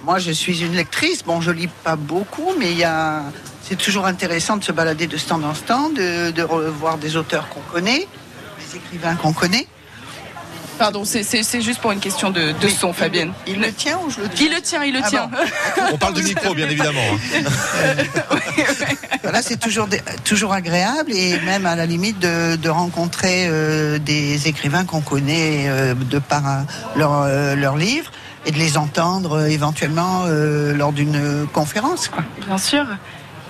Moi, 0.04 0.18
je 0.18 0.32
suis 0.32 0.62
une 0.62 0.74
lectrice. 0.74 1.24
Bon, 1.24 1.40
je 1.40 1.50
lis 1.50 1.68
pas 1.82 1.96
beaucoup, 1.96 2.52
mais 2.58 2.70
il 2.72 2.76
y 2.76 2.84
a... 2.84 3.22
c'est 3.62 3.78
toujours 3.78 4.04
intéressant 4.04 4.58
de 4.58 4.64
se 4.64 4.70
balader 4.70 5.06
de 5.06 5.16
stand 5.16 5.42
en 5.44 5.54
stand, 5.54 5.94
de, 5.94 6.30
de 6.30 6.42
revoir 6.42 6.98
des 6.98 7.16
auteurs 7.16 7.48
qu'on 7.48 7.62
connaît, 7.72 8.06
des 8.58 8.76
écrivains 8.76 9.14
qu'on 9.14 9.32
connaît. 9.32 9.66
Pardon, 10.78 11.04
c'est 11.04 11.62
juste 11.62 11.80
pour 11.80 11.92
une 11.92 12.00
question 12.00 12.30
de, 12.30 12.52
de 12.52 12.68
son, 12.68 12.92
Fabienne. 12.92 13.32
Il, 13.46 13.54
il, 13.54 13.60
le 13.60 13.72
tient 13.72 13.98
ou 14.04 14.10
je 14.10 14.20
le 14.20 14.28
tiens 14.28 14.46
Il 14.46 14.54
le 14.54 14.60
tient, 14.60 14.84
il 14.84 14.92
le 14.92 15.00
ah 15.02 15.08
tient. 15.08 15.26
Bon. 15.28 15.82
On 15.92 15.96
parle 15.96 16.14
de 16.14 16.20
micro, 16.20 16.52
bien 16.52 16.68
évidemment. 16.68 17.00
Hein. 17.00 17.94
voilà, 19.22 19.40
c'est 19.40 19.58
toujours, 19.58 19.88
toujours 20.24 20.52
agréable 20.52 21.12
et 21.14 21.38
même 21.46 21.64
à 21.64 21.76
la 21.76 21.86
limite 21.86 22.18
de, 22.18 22.56
de 22.56 22.68
rencontrer 22.68 23.46
euh, 23.48 23.98
des 23.98 24.48
écrivains 24.48 24.84
qu'on 24.84 25.00
connaît 25.00 25.68
euh, 25.68 25.94
de 25.94 26.18
par 26.18 26.46
euh, 26.46 26.60
leurs 26.96 27.56
leur 27.56 27.76
livres 27.76 28.10
et 28.46 28.50
de 28.50 28.58
les 28.58 28.76
entendre 28.76 29.38
euh, 29.38 29.46
éventuellement 29.46 30.24
euh, 30.26 30.74
lors 30.74 30.92
d'une 30.92 31.46
conférence. 31.52 32.08
Quoi. 32.08 32.22
Bien 32.46 32.58
sûr. 32.58 32.84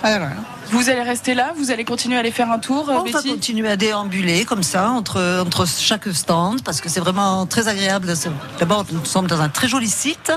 Voilà. 0.01 0.31
Vous 0.71 0.89
allez 0.91 1.03
rester 1.03 1.35
là 1.35 1.53
Vous 1.57 1.71
allez 1.71 1.85
continuer 1.85 2.17
à 2.17 2.21
aller 2.21 2.31
faire 2.31 2.51
un 2.51 2.59
tour 2.59 2.87
On 2.89 3.03
Betty? 3.03 3.13
va 3.13 3.23
continuer 3.23 3.69
à 3.69 3.77
déambuler 3.77 4.45
comme 4.45 4.63
ça 4.63 4.91
entre, 4.91 5.41
entre 5.41 5.67
chaque 5.67 6.09
stand 6.13 6.63
parce 6.63 6.81
que 6.81 6.89
c'est 6.89 7.01
vraiment 7.01 7.47
très 7.47 7.69
agréable. 7.69 8.13
D'abord, 8.59 8.85
nous 8.91 9.05
sommes 9.05 9.27
dans 9.27 9.41
un 9.41 9.49
très 9.49 9.69
joli 9.69 9.89
site 9.89 10.33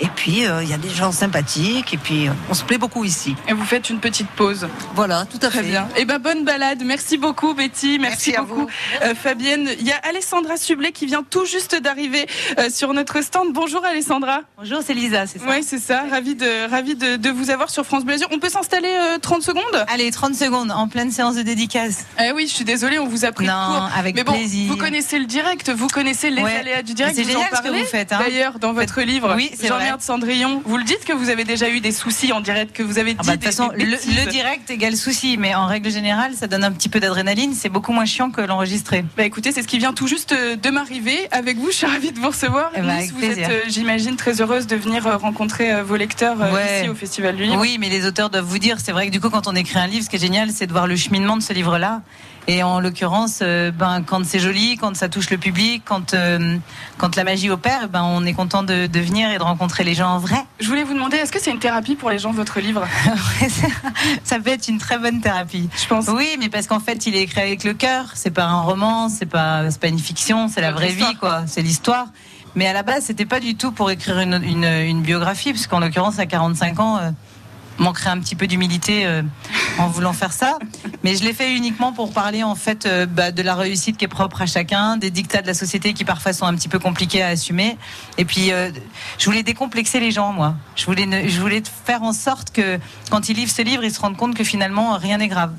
et 0.00 0.06
puis 0.08 0.46
euh, 0.46 0.62
il 0.62 0.68
y 0.68 0.74
a 0.74 0.78
des 0.78 0.90
gens 0.90 1.12
sympathiques 1.12 1.92
et 1.94 1.96
puis 1.96 2.28
euh, 2.28 2.32
on 2.50 2.54
se 2.54 2.62
plaît 2.64 2.78
beaucoup 2.78 3.04
ici. 3.04 3.34
Et 3.48 3.52
vous 3.52 3.64
faites 3.64 3.90
une 3.90 4.00
petite 4.00 4.28
pause. 4.28 4.68
Voilà, 4.94 5.24
tout 5.26 5.38
à 5.42 5.48
très 5.48 5.62
fait. 5.62 5.68
bien. 5.70 5.88
Et 5.96 6.04
ben 6.04 6.18
bonne 6.18 6.44
balade. 6.44 6.82
Merci 6.84 7.16
beaucoup 7.18 7.54
Betty. 7.54 7.98
Merci, 7.98 8.32
Merci 8.32 8.48
beaucoup 8.48 8.68
euh, 9.02 9.14
Fabienne. 9.14 9.68
Il 9.80 9.86
y 9.86 9.92
a 9.92 9.96
Alessandra 10.08 10.56
Sublet 10.56 10.92
qui 10.92 11.06
vient 11.06 11.24
tout 11.28 11.46
juste 11.46 11.74
d'arriver 11.80 12.26
euh, 12.58 12.68
sur 12.70 12.92
notre 12.92 13.22
stand. 13.22 13.52
Bonjour 13.52 13.84
Alessandra. 13.84 14.40
Bonjour, 14.58 14.80
c'est 14.84 14.94
Lisa, 14.94 15.26
c'est 15.26 15.38
ça? 15.38 15.44
Oui, 15.48 15.62
c'est 15.62 15.78
ça. 15.78 16.04
Ravi 16.10 16.34
de 16.34 16.70
ravi 16.70 16.94
de, 16.94 17.16
de, 17.16 17.30
vous 17.30 17.50
avoir 17.50 17.70
sur 17.70 17.84
France 17.84 18.04
Bleu 18.04 18.14
Azur. 18.14 18.28
On 18.30 18.38
peut 18.38 18.48
s'installer 18.50 18.94
30 19.22 19.42
secondes? 19.42 19.64
Allez, 19.88 20.10
30 20.10 20.34
secondes 20.34 20.70
en 20.70 20.88
pleine 20.88 21.10
séance 21.10 21.36
de 21.36 21.42
dédicace. 21.42 22.04
Eh 22.18 22.32
oui, 22.32 22.46
je 22.48 22.54
suis 22.54 22.64
désolée, 22.64 22.98
on 22.98 23.06
vous 23.06 23.24
a 23.24 23.32
pris 23.32 23.46
non, 23.46 23.52
avec 23.96 24.14
Mais 24.14 24.24
bon, 24.24 24.32
plaisir. 24.32 24.70
vous 24.70 24.76
connaissez 24.76 25.18
le 25.18 25.26
direct, 25.26 25.70
vous 25.70 25.88
connaissez 25.88 26.30
les 26.30 26.42
ouais. 26.42 26.56
aléas 26.56 26.82
du 26.82 26.94
direct. 26.94 27.16
C'est 27.16 27.24
génial 27.24 27.46
en 27.46 27.50
parlez, 27.50 27.68
ce 27.68 27.72
que 27.72 27.84
vous 27.84 27.90
faites. 27.90 28.12
Hein. 28.12 28.18
D'ailleurs, 28.20 28.58
dans 28.58 28.72
votre 28.72 28.94
Faites... 28.94 29.06
livre, 29.06 29.34
oui, 29.36 29.50
Jean-Pierre 29.62 29.98
de 29.98 30.02
Cendrillon, 30.02 30.62
vous 30.64 30.76
le 30.76 30.84
dites 30.84 31.04
que 31.04 31.12
vous 31.12 31.30
avez 31.30 31.44
déjà 31.44 31.68
eu 31.68 31.80
des 31.80 31.92
soucis 31.92 32.32
en 32.32 32.40
direct, 32.40 32.74
que 32.74 32.82
vous 32.82 32.98
avez 32.98 33.14
dit 33.14 33.20
ah 33.20 33.26
bah, 33.26 33.36
de 33.36 33.36
toute 33.36 33.46
façon, 33.46 33.68
des 33.76 33.84
le, 33.84 34.30
direct 34.30 34.70
égale 34.70 34.96
souci, 34.96 35.36
mais 35.36 35.54
en 35.54 35.66
règle 35.66 35.90
générale, 35.90 36.34
ça 36.34 36.46
donne 36.46 36.64
un 36.64 36.72
petit 36.72 36.88
peu 36.88 37.00
d'adrénaline. 37.00 37.54
C'est 37.54 37.68
beaucoup 37.68 37.92
moins 37.92 38.04
chiant 38.04 38.30
que 38.30 38.40
l'enregistrer. 38.40 39.04
Bah 39.16 39.24
écoutez, 39.24 39.52
c'est 39.52 39.62
ce 39.62 39.68
qui 39.68 39.78
vient 39.78 39.92
tout 39.92 40.06
juste 40.06 40.34
de 40.34 40.70
m'arriver 40.70 41.28
avec 41.30 41.56
vous. 41.58 41.70
Je 41.70 41.76
suis 41.76 41.86
ravie 41.86 42.12
de 42.12 42.18
vous 42.18 42.28
recevoir. 42.28 42.70
Eh 42.74 42.80
bah, 42.80 42.94
vous 43.12 43.18
plaisir. 43.18 43.44
êtes, 43.44 43.50
euh, 43.50 43.60
j'imagine, 43.68 44.16
très 44.16 44.40
heureuse 44.40 44.66
de 44.66 44.76
venir 44.76 45.06
euh, 45.06 45.16
rencontrer 45.16 45.72
euh, 45.72 45.82
vos 45.82 45.96
lecteurs 45.96 46.38
ouais. 46.38 46.80
ici 46.80 46.88
au 46.88 46.94
Festival 46.94 47.36
du 47.36 47.44
Livre. 47.44 47.58
Oui, 47.60 47.76
mais 47.78 47.88
les 47.88 48.06
auteurs 48.06 48.30
doivent 48.30 48.44
vous 48.44 48.58
dire. 48.58 48.78
C'est 48.82 48.92
vrai 48.92 49.06
que 49.06 49.12
du 49.12 49.20
coup, 49.20 49.30
quand 49.30 49.46
on 49.46 49.54
écrit 49.60 49.78
un 49.78 49.86
livre, 49.86 50.04
ce 50.04 50.10
qui 50.10 50.16
est 50.16 50.20
génial, 50.20 50.50
c'est 50.50 50.66
de 50.66 50.72
voir 50.72 50.86
le 50.86 50.96
cheminement 50.96 51.36
de 51.36 51.42
ce 51.42 51.52
livre-là. 51.52 52.02
Et 52.48 52.62
en 52.62 52.80
l'occurrence, 52.80 53.40
euh, 53.42 53.70
ben, 53.70 54.02
quand 54.04 54.24
c'est 54.24 54.38
joli, 54.38 54.76
quand 54.76 54.96
ça 54.96 55.08
touche 55.08 55.30
le 55.30 55.38
public, 55.38 55.82
quand, 55.84 56.14
euh, 56.14 56.56
quand 56.98 57.14
la 57.14 57.22
magie 57.22 57.50
opère, 57.50 57.88
ben, 57.88 58.02
on 58.02 58.24
est 58.24 58.32
content 58.32 58.62
de, 58.62 58.86
de, 58.86 59.00
venir 59.00 59.30
et 59.30 59.38
de 59.38 59.42
rencontrer 59.42 59.84
les 59.84 59.94
gens 59.94 60.08
en 60.08 60.18
vrai. 60.18 60.42
Je 60.58 60.66
voulais 60.66 60.82
vous 60.82 60.94
demander, 60.94 61.18
est-ce 61.18 61.30
que 61.30 61.40
c'est 61.40 61.50
une 61.50 61.58
thérapie 61.58 61.94
pour 61.94 62.10
les 62.10 62.18
gens, 62.18 62.32
votre 62.32 62.58
livre? 62.60 62.86
Ça 64.24 64.40
peut 64.40 64.50
être 64.50 64.68
une 64.68 64.78
très 64.78 64.98
bonne 64.98 65.20
thérapie. 65.20 65.68
Je 65.80 65.86
pense. 65.86 66.08
Oui, 66.08 66.36
mais 66.40 66.48
parce 66.48 66.66
qu'en 66.66 66.80
fait, 66.80 67.06
il 67.06 67.14
est 67.14 67.22
écrit 67.22 67.40
avec 67.40 67.62
le 67.62 67.74
cœur. 67.74 68.06
C'est 68.14 68.30
pas 68.30 68.46
un 68.46 68.62
roman, 68.62 69.08
c'est 69.08 69.26
pas, 69.26 69.62
pas 69.80 69.88
une 69.88 69.98
fiction, 69.98 70.48
c'est 70.48 70.62
la 70.62 70.72
vraie 70.72 70.92
vie, 70.92 71.14
quoi. 71.20 71.44
C'est 71.46 71.62
l'histoire. 71.62 72.06
Mais 72.56 72.66
à 72.66 72.72
la 72.72 72.82
base, 72.82 73.04
c'était 73.04 73.26
pas 73.26 73.38
du 73.38 73.54
tout 73.54 73.70
pour 73.70 73.90
écrire 73.90 74.18
une, 74.18 74.42
une, 74.42 74.64
une 74.64 75.02
biographie, 75.02 75.52
parce 75.52 75.66
qu'en 75.66 75.78
l'occurrence, 75.78 76.18
à 76.18 76.26
45 76.26 76.80
ans, 76.80 76.98
euh, 76.98 77.10
manquerait 77.80 78.10
un 78.10 78.18
petit 78.18 78.36
peu 78.36 78.46
d'humilité 78.46 79.06
euh, 79.06 79.22
en 79.78 79.88
voulant 79.88 80.12
faire 80.12 80.32
ça. 80.32 80.58
Mais 81.02 81.16
je 81.16 81.24
l'ai 81.24 81.32
fait 81.32 81.54
uniquement 81.54 81.92
pour 81.92 82.12
parler 82.12 82.42
en 82.42 82.54
fait 82.54 82.86
euh, 82.86 83.06
bah, 83.06 83.32
de 83.32 83.42
la 83.42 83.54
réussite 83.54 83.96
qui 83.96 84.04
est 84.04 84.08
propre 84.08 84.42
à 84.42 84.46
chacun, 84.46 84.96
des 84.96 85.10
dictats 85.10 85.42
de 85.42 85.46
la 85.46 85.54
société 85.54 85.94
qui 85.94 86.04
parfois 86.04 86.32
sont 86.32 86.46
un 86.46 86.54
petit 86.54 86.68
peu 86.68 86.78
compliqués 86.78 87.22
à 87.22 87.28
assumer. 87.28 87.76
Et 88.18 88.24
puis, 88.24 88.52
euh, 88.52 88.70
je 89.18 89.24
voulais 89.24 89.42
décomplexer 89.42 90.00
les 90.00 90.10
gens, 90.10 90.32
moi. 90.32 90.54
Je 90.76 90.86
voulais, 90.86 91.28
je 91.28 91.40
voulais 91.40 91.62
faire 91.84 92.02
en 92.02 92.12
sorte 92.12 92.52
que 92.52 92.78
quand 93.10 93.28
ils 93.28 93.36
lisent 93.36 93.54
ce 93.54 93.62
livre, 93.62 93.82
ils 93.84 93.92
se 93.92 94.00
rendent 94.00 94.16
compte 94.16 94.34
que 94.34 94.44
finalement, 94.44 94.96
rien 94.96 95.18
n'est 95.18 95.28
grave 95.28 95.52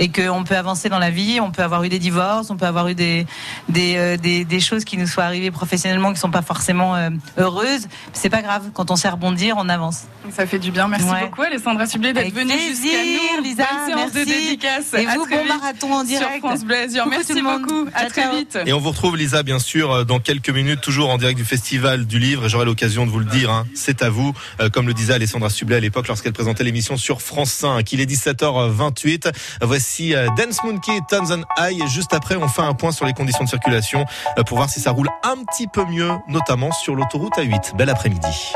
et 0.00 0.08
qu'on 0.08 0.42
peut 0.42 0.56
avancer 0.56 0.88
dans 0.88 0.98
la 0.98 1.10
vie, 1.10 1.38
on 1.40 1.52
peut 1.52 1.62
avoir 1.62 1.84
eu 1.84 1.88
des 1.88 1.98
divorces, 2.00 2.50
on 2.50 2.56
peut 2.56 2.66
avoir 2.66 2.88
eu 2.88 2.94
des, 2.96 3.26
des, 3.68 3.94
euh, 3.96 4.16
des, 4.16 4.44
des 4.44 4.58
choses 4.60 4.84
qui 4.84 4.96
nous 4.96 5.06
soient 5.06 5.24
arrivées 5.24 5.50
professionnellement 5.52 6.12
qui 6.12 6.18
sont 6.18 6.30
pas 6.32 6.42
forcément 6.42 6.96
euh, 6.96 7.10
heureuses. 7.38 7.86
C'est 8.12 8.30
pas 8.30 8.42
grave, 8.42 8.70
quand 8.74 8.90
on 8.90 8.96
sait 8.96 9.08
rebondir, 9.10 9.54
on 9.58 9.68
avance. 9.68 10.04
Ça 10.32 10.46
fait 10.46 10.58
du 10.58 10.70
bien, 10.70 10.88
merci 10.88 11.06
Ouais. 11.06 11.26
beaucoup 11.26 11.42
Alessandra 11.42 11.86
Sublet 11.86 12.12
d'être 12.12 12.32
venue 12.34 12.52
jusqu'à 12.52 12.96
nous. 13.36 13.42
Lisa, 13.44 13.64
Bonne 13.86 13.86
séance 13.98 14.12
de 14.12 14.18
merci. 14.18 14.32
dédicace. 14.32 14.94
Et 14.94 15.06
À 15.06 15.14
vous, 15.14 15.26
bon 15.26 15.44
marathon 15.46 15.92
en 15.92 16.04
direct. 16.04 16.30
Sur 16.32 16.38
France 16.48 16.64
Bleu 16.64 16.76
Azur. 16.76 17.06
Merci 17.06 17.42
beaucoup, 17.42 17.86
à 17.94 18.00
Ciao, 18.00 18.08
très 18.10 18.22
ciao. 18.22 18.36
vite. 18.36 18.58
Et 18.66 18.72
on 18.72 18.78
vous 18.80 18.90
retrouve, 18.90 19.16
Lisa, 19.16 19.42
bien 19.42 19.58
sûr, 19.58 19.90
euh, 19.92 20.04
dans 20.04 20.18
quelques 20.18 20.50
minutes, 20.50 20.80
toujours 20.80 21.10
en 21.10 21.18
direct 21.18 21.36
du 21.38 21.44
Festival 21.44 22.06
du 22.06 22.18
Livre. 22.18 22.46
Et 22.46 22.48
j'aurai 22.48 22.64
l'occasion 22.64 23.04
de 23.06 23.10
vous 23.10 23.18
le 23.18 23.24
dire, 23.26 23.50
hein, 23.50 23.66
c'est 23.74 24.02
à 24.02 24.08
vous. 24.10 24.32
Euh, 24.60 24.70
comme 24.70 24.86
le 24.86 24.94
disait 24.94 25.14
Alessandra 25.14 25.50
Sublet 25.50 25.76
à 25.76 25.80
l'époque 25.80 26.08
lorsqu'elle 26.08 26.32
présentait 26.32 26.64
l'émission 26.64 26.96
sur 26.96 27.20
France 27.22 27.50
5. 27.52 27.92
Il 27.92 28.00
est 28.00 28.06
17h28. 28.06 29.30
Voici 29.62 29.89
euh, 30.00 30.28
Dance 30.36 30.62
Monkey 30.64 30.96
et 30.96 31.00
Tons 31.08 31.32
and 31.32 31.42
High. 31.58 31.82
Et 31.82 31.88
juste 31.88 32.14
après, 32.14 32.36
on 32.36 32.48
fait 32.48 32.62
un 32.62 32.74
point 32.74 32.92
sur 32.92 33.06
les 33.06 33.12
conditions 33.12 33.44
de 33.44 33.48
circulation 33.48 34.04
euh, 34.38 34.44
pour 34.44 34.56
voir 34.56 34.68
si 34.70 34.80
ça 34.80 34.90
roule 34.90 35.08
un 35.22 35.44
petit 35.44 35.66
peu 35.66 35.84
mieux, 35.84 36.10
notamment 36.28 36.72
sur 36.72 36.94
l'autoroute 36.94 37.34
A8. 37.36 37.76
Bel 37.76 37.90
après-midi. 37.90 38.54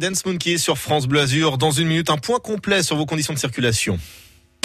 Dance 0.00 0.24
Monkey 0.24 0.56
sur 0.56 0.78
France 0.78 1.06
Bleu 1.06 1.20
Azur. 1.20 1.58
Dans 1.58 1.72
une 1.72 1.86
minute, 1.86 2.08
un 2.08 2.16
point 2.16 2.38
complet 2.38 2.82
sur 2.82 2.96
vos 2.96 3.04
conditions 3.04 3.34
de 3.34 3.38
circulation. 3.38 3.98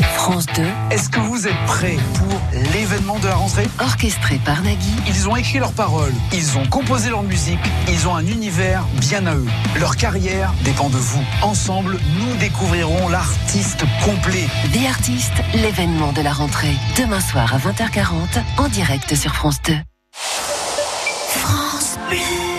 France 0.01 0.45
2. 0.55 0.63
Est-ce 0.91 1.09
que 1.09 1.19
vous 1.19 1.45
êtes 1.45 1.65
prêts 1.67 1.97
pour 2.15 2.41
l'événement 2.73 3.19
de 3.19 3.27
la 3.27 3.35
rentrée? 3.35 3.67
Orchestré 3.79 4.39
par 4.45 4.63
Nagui. 4.63 4.95
Ils 5.07 5.27
ont 5.27 5.35
écrit 5.35 5.59
leurs 5.59 5.73
paroles, 5.73 6.13
ils 6.31 6.57
ont 6.57 6.65
composé 6.67 7.09
leur 7.09 7.23
musique, 7.23 7.59
ils 7.89 8.07
ont 8.07 8.15
un 8.15 8.25
univers 8.25 8.85
bien 9.01 9.25
à 9.25 9.35
eux. 9.35 9.47
Leur 9.77 9.97
carrière 9.97 10.53
dépend 10.63 10.89
de 10.89 10.97
vous. 10.97 11.23
Ensemble, 11.41 11.99
nous 12.17 12.35
découvrirons 12.37 13.09
l'artiste 13.09 13.83
complet. 14.05 14.47
Des 14.71 14.87
artistes, 14.87 15.43
l'événement 15.53 16.13
de 16.13 16.21
la 16.21 16.31
rentrée. 16.31 16.75
Demain 16.97 17.19
soir 17.19 17.53
à 17.53 17.57
20h40, 17.57 18.41
en 18.57 18.69
direct 18.69 19.15
sur 19.15 19.35
France 19.35 19.61
2. 19.63 19.73
France 20.13 21.97
Bleu. 22.09 22.54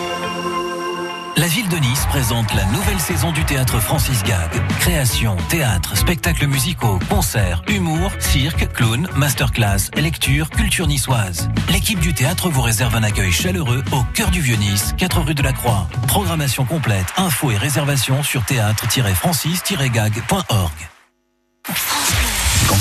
Ville 1.67 1.81
de 1.81 1.87
Nice 1.87 2.05
présente 2.07 2.55
la 2.55 2.65
nouvelle 2.67 3.01
saison 3.01 3.33
du 3.33 3.43
théâtre 3.45 3.81
Francis 3.81 4.23
Gag. 4.23 4.51
Création, 4.81 5.37
théâtre, 5.49 5.97
spectacles 5.97 6.47
musicaux, 6.47 7.01
concerts, 7.09 7.63
humour, 7.69 8.13
cirque, 8.19 8.71
clown, 8.73 9.09
masterclass, 9.17 9.91
lecture, 9.97 10.51
culture 10.51 10.87
niçoise. 10.87 11.49
L'équipe 11.71 11.99
du 11.99 12.13
théâtre 12.15 12.51
vous 12.51 12.63
réserve 12.63 12.95
un 12.95 13.03
accueil 13.03 13.33
chaleureux 13.33 13.83
au 13.93 14.03
cœur 14.15 14.31
du 14.31 14.41
Vieux-Nice, 14.41 14.95
4 14.99 15.23
rue 15.23 15.35
de 15.35 15.43
la 15.43 15.53
Croix. 15.53 15.89
Programmation 16.07 16.65
complète, 16.65 17.13
infos 17.17 17.51
et 17.51 17.57
réservations 17.57 18.23
sur 18.23 18.45
théâtre-francis-gag.org. 18.45 20.96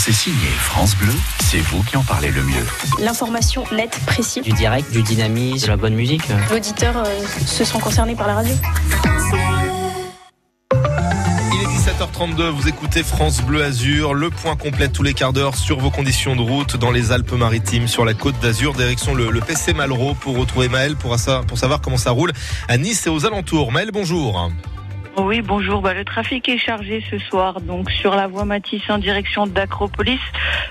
C'est 0.05 0.11
signé 0.11 0.49
France 0.59 0.95
Bleu, 0.97 1.11
c'est 1.39 1.61
vous 1.61 1.81
qui 1.81 1.97
en 1.97 2.03
parlez 2.03 2.29
le 2.29 2.43
mieux. 2.43 2.63
L'information 2.99 3.63
nette, 3.71 3.99
précise. 4.05 4.43
Du 4.43 4.51
direct, 4.51 4.91
du 4.91 5.01
dynamisme, 5.01 5.65
de 5.65 5.71
la 5.71 5.77
bonne 5.77 5.95
musique. 5.95 6.21
L'auditeur 6.51 6.95
euh, 6.97 7.25
se 7.43 7.65
sent 7.65 7.79
concerné 7.81 8.13
par 8.13 8.27
la 8.27 8.35
radio. 8.35 8.53
Il 11.53 11.59
est 11.59 11.65
17h32, 11.65 12.49
vous 12.49 12.67
écoutez 12.67 13.01
France 13.01 13.41
Bleu 13.41 13.63
Azur, 13.63 14.13
le 14.13 14.29
point 14.29 14.55
complet 14.55 14.89
tous 14.89 15.01
les 15.01 15.15
quarts 15.15 15.33
d'heure 15.33 15.55
sur 15.55 15.79
vos 15.79 15.89
conditions 15.89 16.35
de 16.35 16.41
route 16.41 16.77
dans 16.77 16.91
les 16.91 17.11
Alpes-Maritimes, 17.11 17.87
sur 17.87 18.05
la 18.05 18.13
côte 18.13 18.39
d'Azur, 18.39 18.75
direction 18.75 19.15
le, 19.15 19.31
le 19.31 19.39
PC 19.39 19.73
Malraux 19.73 20.13
pour 20.13 20.37
retrouver 20.37 20.69
Maël 20.69 20.95
pour, 20.95 21.15
pour 21.47 21.57
savoir 21.57 21.81
comment 21.81 21.97
ça 21.97 22.11
roule 22.11 22.31
à 22.67 22.77
Nice 22.77 23.07
et 23.07 23.09
aux 23.09 23.25
alentours. 23.25 23.71
Maël, 23.71 23.89
bonjour. 23.91 24.51
Oui, 25.17 25.41
bonjour. 25.41 25.81
Bah, 25.81 25.93
le 25.93 26.03
trafic 26.03 26.49
est 26.49 26.57
chargé 26.57 27.01
ce 27.09 27.17
soir. 27.17 27.61
Donc, 27.61 27.89
sur 27.89 28.15
la 28.15 28.27
voie 28.27 28.43
Matisse 28.43 28.89
en 28.89 28.97
direction 28.97 29.47
d'Acropolis, 29.47 30.19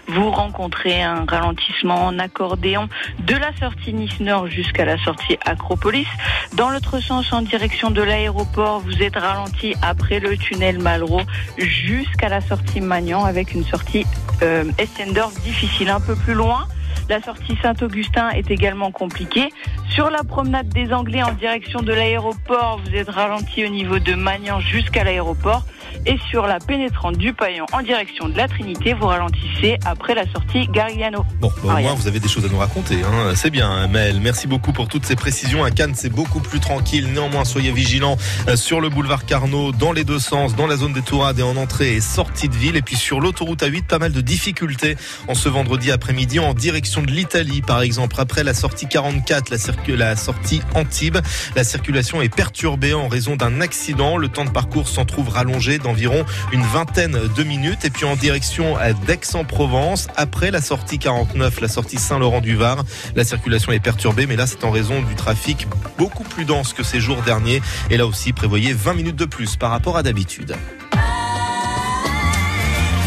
vous 0.06 0.30
rencontrez 0.30 1.02
un 1.02 1.24
ralentissement 1.26 2.04
en 2.04 2.18
accordéon 2.18 2.90
de 3.20 3.34
la 3.36 3.56
sortie 3.56 3.94
Nice 3.94 4.20
Nord 4.20 4.48
jusqu'à 4.48 4.84
la 4.84 4.98
sortie 4.98 5.38
Acropolis. 5.46 6.06
Dans 6.52 6.68
l'autre 6.68 7.00
sens, 7.00 7.32
en 7.32 7.40
direction 7.40 7.90
de 7.90 8.02
l'aéroport, 8.02 8.80
vous 8.80 9.02
êtes 9.02 9.16
ralenti 9.16 9.74
après 9.80 10.20
le 10.20 10.36
tunnel 10.36 10.78
Malraux 10.78 11.22
jusqu'à 11.56 12.28
la 12.28 12.42
sortie 12.42 12.82
Magnan 12.82 13.24
avec 13.24 13.54
une 13.54 13.64
sortie 13.64 14.04
euh, 14.42 14.64
Essendorf 14.76 15.32
difficile 15.40 15.88
un 15.88 16.00
peu 16.00 16.14
plus 16.16 16.34
loin. 16.34 16.66
La 17.08 17.20
sortie 17.20 17.56
Saint-Augustin 17.62 18.30
est 18.30 18.50
également 18.50 18.90
compliquée. 18.90 19.50
Sur 19.90 20.10
la 20.10 20.24
promenade 20.24 20.68
des 20.68 20.92
Anglais 20.92 21.22
en 21.22 21.32
direction 21.32 21.80
de 21.80 21.92
l'aéroport, 21.92 22.80
vous 22.84 22.94
êtes 22.94 23.08
ralenti 23.08 23.64
au 23.64 23.68
niveau 23.68 23.98
de 23.98 24.14
Magnan 24.14 24.60
jusqu'à 24.60 25.04
l'aéroport. 25.04 25.64
Et 26.06 26.16
sur 26.30 26.46
la 26.46 26.58
pénétrante 26.58 27.16
du 27.16 27.32
Paillon 27.32 27.66
en 27.72 27.82
direction 27.82 28.28
de 28.28 28.36
la 28.36 28.46
Trinité, 28.48 28.92
vous 28.94 29.06
ralentissez 29.06 29.78
après 29.84 30.14
la 30.14 30.24
sortie 30.30 30.66
Garigliano. 30.68 31.24
Bon, 31.40 31.50
bah, 31.64 31.76
au 31.78 31.82
moins 31.82 31.94
vous 31.94 32.06
avez 32.08 32.20
des 32.20 32.28
choses 32.28 32.44
à 32.44 32.48
nous 32.48 32.58
raconter. 32.58 33.02
Hein. 33.02 33.32
C'est 33.34 33.50
bien, 33.50 33.70
hein, 33.70 33.88
Maël. 33.88 34.20
Merci 34.20 34.46
beaucoup 34.46 34.72
pour 34.72 34.88
toutes 34.88 35.06
ces 35.06 35.16
précisions. 35.16 35.64
À 35.64 35.70
Cannes, 35.70 35.94
c'est 35.94 36.10
beaucoup 36.10 36.40
plus 36.40 36.60
tranquille. 36.60 37.08
Néanmoins, 37.12 37.44
soyez 37.44 37.72
vigilants 37.72 38.16
euh, 38.48 38.56
sur 38.56 38.80
le 38.80 38.88
boulevard 38.90 39.24
Carnot, 39.24 39.72
dans 39.72 39.92
les 39.92 40.04
deux 40.04 40.18
sens, 40.18 40.54
dans 40.54 40.66
la 40.66 40.76
zone 40.76 40.92
des 40.92 41.02
Tourades 41.02 41.38
et 41.38 41.42
en 41.42 41.56
entrée 41.56 41.94
et 41.94 42.00
sortie 42.00 42.48
de 42.48 42.54
ville. 42.54 42.76
Et 42.76 42.82
puis 42.82 42.96
sur 42.96 43.20
l'autoroute 43.20 43.62
A8, 43.62 43.84
pas 43.84 43.98
mal 43.98 44.12
de 44.12 44.20
difficultés 44.20 44.96
en 45.28 45.34
ce 45.34 45.48
vendredi 45.48 45.90
après-midi 45.90 46.38
en 46.38 46.54
direction 46.54 47.02
de 47.02 47.10
l'Italie, 47.10 47.62
par 47.62 47.80
exemple. 47.82 48.16
Après 48.18 48.44
la 48.44 48.52
sortie 48.54 48.86
44, 48.88 49.50
la, 49.50 49.56
circu- 49.58 49.94
la 49.96 50.16
sortie 50.16 50.60
Antibes, 50.74 51.18
la 51.56 51.64
circulation 51.64 52.20
est 52.22 52.34
perturbée 52.34 52.94
en 52.94 53.08
raison 53.08 53.36
d'un 53.36 53.60
accident. 53.60 54.16
Le 54.16 54.28
temps 54.28 54.44
de 54.44 54.50
parcours 54.50 54.88
s'en 54.88 55.04
trouve 55.04 55.28
rallongé 55.30 55.78
d'environ 55.84 56.24
une 56.52 56.62
vingtaine 56.62 57.18
de 57.36 57.42
minutes. 57.44 57.84
Et 57.84 57.90
puis 57.90 58.04
en 58.04 58.16
direction 58.16 58.74
d'Aix-en-Provence, 59.06 60.08
après 60.16 60.50
la 60.50 60.60
sortie 60.60 60.98
49, 60.98 61.60
la 61.60 61.68
sortie 61.68 61.98
Saint-Laurent-du-Var, 61.98 62.82
la 63.14 63.24
circulation 63.24 63.72
est 63.72 63.80
perturbée, 63.80 64.26
mais 64.26 64.36
là 64.36 64.46
c'est 64.46 64.64
en 64.64 64.70
raison 64.70 65.00
du 65.02 65.14
trafic 65.14 65.68
beaucoup 65.96 66.24
plus 66.24 66.44
dense 66.44 66.72
que 66.72 66.82
ces 66.82 67.00
jours 67.00 67.22
derniers. 67.22 67.62
Et 67.90 67.96
là 67.96 68.06
aussi, 68.06 68.32
prévoyez 68.32 68.72
20 68.72 68.94
minutes 68.94 69.16
de 69.16 69.26
plus 69.26 69.56
par 69.56 69.70
rapport 69.70 69.96
à 69.96 70.02
d'habitude. 70.02 70.56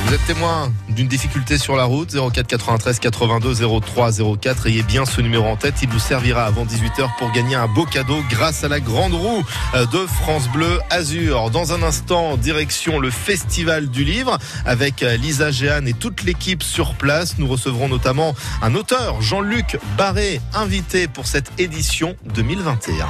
Vous 0.07 0.13
êtes 0.13 0.25
témoin 0.25 0.71
d'une 0.88 1.09
difficulté 1.09 1.57
sur 1.57 1.75
la 1.75 1.84
route 1.84 2.15
04 2.15 2.47
93 2.47 2.99
82 2.99 3.81
03 3.81 4.11
04 4.39 4.67
Ayez 4.67 4.81
bien 4.81 5.03
ce 5.03 5.19
numéro 5.19 5.45
en 5.45 5.57
tête, 5.57 5.73
il 5.84 5.89
vous 5.89 5.99
servira 5.99 6.45
avant 6.45 6.63
18h 6.63 7.17
pour 7.17 7.29
gagner 7.34 7.55
un 7.55 7.67
beau 7.67 7.84
cadeau 7.84 8.23
grâce 8.29 8.63
à 8.63 8.69
la 8.69 8.79
grande 8.79 9.13
roue 9.13 9.43
euh, 9.75 9.85
de 9.88 9.97
France 10.07 10.47
Bleu 10.47 10.79
Azur. 10.89 11.49
Dans 11.49 11.73
un 11.73 11.84
instant, 11.84 12.38
direction 12.38 12.99
le 12.99 13.09
Festival 13.09 13.89
du 13.89 14.05
Livre 14.05 14.38
avec 14.65 15.03
euh, 15.03 15.17
Lisa 15.17 15.51
Géane 15.51 15.89
et 15.89 15.93
toute 15.93 16.23
l'équipe 16.23 16.63
sur 16.63 16.93
place. 16.93 17.38
Nous 17.38 17.47
recevrons 17.47 17.89
notamment 17.89 18.34
un 18.61 18.75
auteur, 18.75 19.21
Jean-Luc 19.21 19.77
Barré, 19.97 20.39
invité 20.53 21.09
pour 21.09 21.27
cette 21.27 21.51
édition 21.59 22.15
2021. 22.34 23.09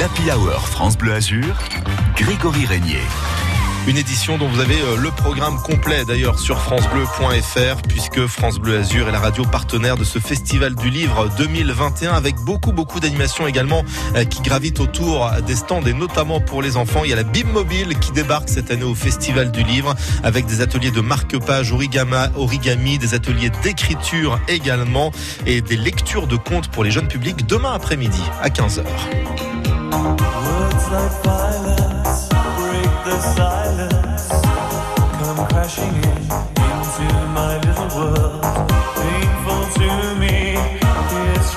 L'Happy 0.00 0.22
Hour 0.32 0.66
France 0.70 0.98
Bleu 0.98 1.12
Azur, 1.12 1.54
Grégory 2.16 2.66
Régnier. 2.66 2.98
Une 3.86 3.98
édition 3.98 4.36
dont 4.36 4.48
vous 4.48 4.58
avez 4.58 4.80
euh, 4.80 4.96
le 4.96 5.12
programme 5.12 5.62
complet 5.62 6.04
d'ailleurs 6.04 6.40
sur 6.40 6.60
francebleu.fr 6.60 7.82
puisque 7.88 8.26
France 8.26 8.58
Bleu 8.58 8.78
Azur 8.78 9.08
est 9.08 9.12
la 9.12 9.20
radio 9.20 9.44
partenaire 9.44 9.96
de 9.96 10.02
ce 10.02 10.18
festival 10.18 10.74
du 10.74 10.90
livre 10.90 11.28
2021 11.38 12.12
avec 12.12 12.34
beaucoup 12.36 12.72
beaucoup 12.72 12.98
d'animations 12.98 13.46
également 13.46 13.84
euh, 14.16 14.24
qui 14.24 14.42
gravitent 14.42 14.80
autour 14.80 15.30
des 15.46 15.54
stands 15.54 15.82
et 15.82 15.92
notamment 15.92 16.40
pour 16.40 16.62
les 16.62 16.76
enfants. 16.76 17.02
Il 17.04 17.10
y 17.10 17.12
a 17.12 17.16
la 17.16 17.22
Bim 17.22 17.46
Mobile 17.52 17.96
qui 18.00 18.10
débarque 18.10 18.48
cette 18.48 18.72
année 18.72 18.82
au 18.82 18.96
festival 18.96 19.52
du 19.52 19.62
livre 19.62 19.94
avec 20.24 20.46
des 20.46 20.62
ateliers 20.62 20.90
de 20.90 21.00
marque-page, 21.00 21.72
origami, 21.72 22.98
des 22.98 23.14
ateliers 23.14 23.50
d'écriture 23.62 24.40
également 24.48 25.12
et 25.46 25.60
des 25.60 25.76
lectures 25.76 26.26
de 26.26 26.36
contes 26.36 26.68
pour 26.68 26.82
les 26.82 26.90
jeunes 26.90 27.08
publics 27.08 27.46
demain 27.46 27.72
après-midi 27.72 28.22
à 28.42 28.48
15h. 28.48 28.82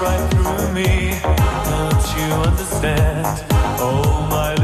Right 0.02 0.30
through 0.32 0.72
me. 0.72 1.20
Don't 1.70 2.06
you 2.16 2.34
understand? 2.48 3.46
Oh, 3.80 4.28
my 4.30 4.59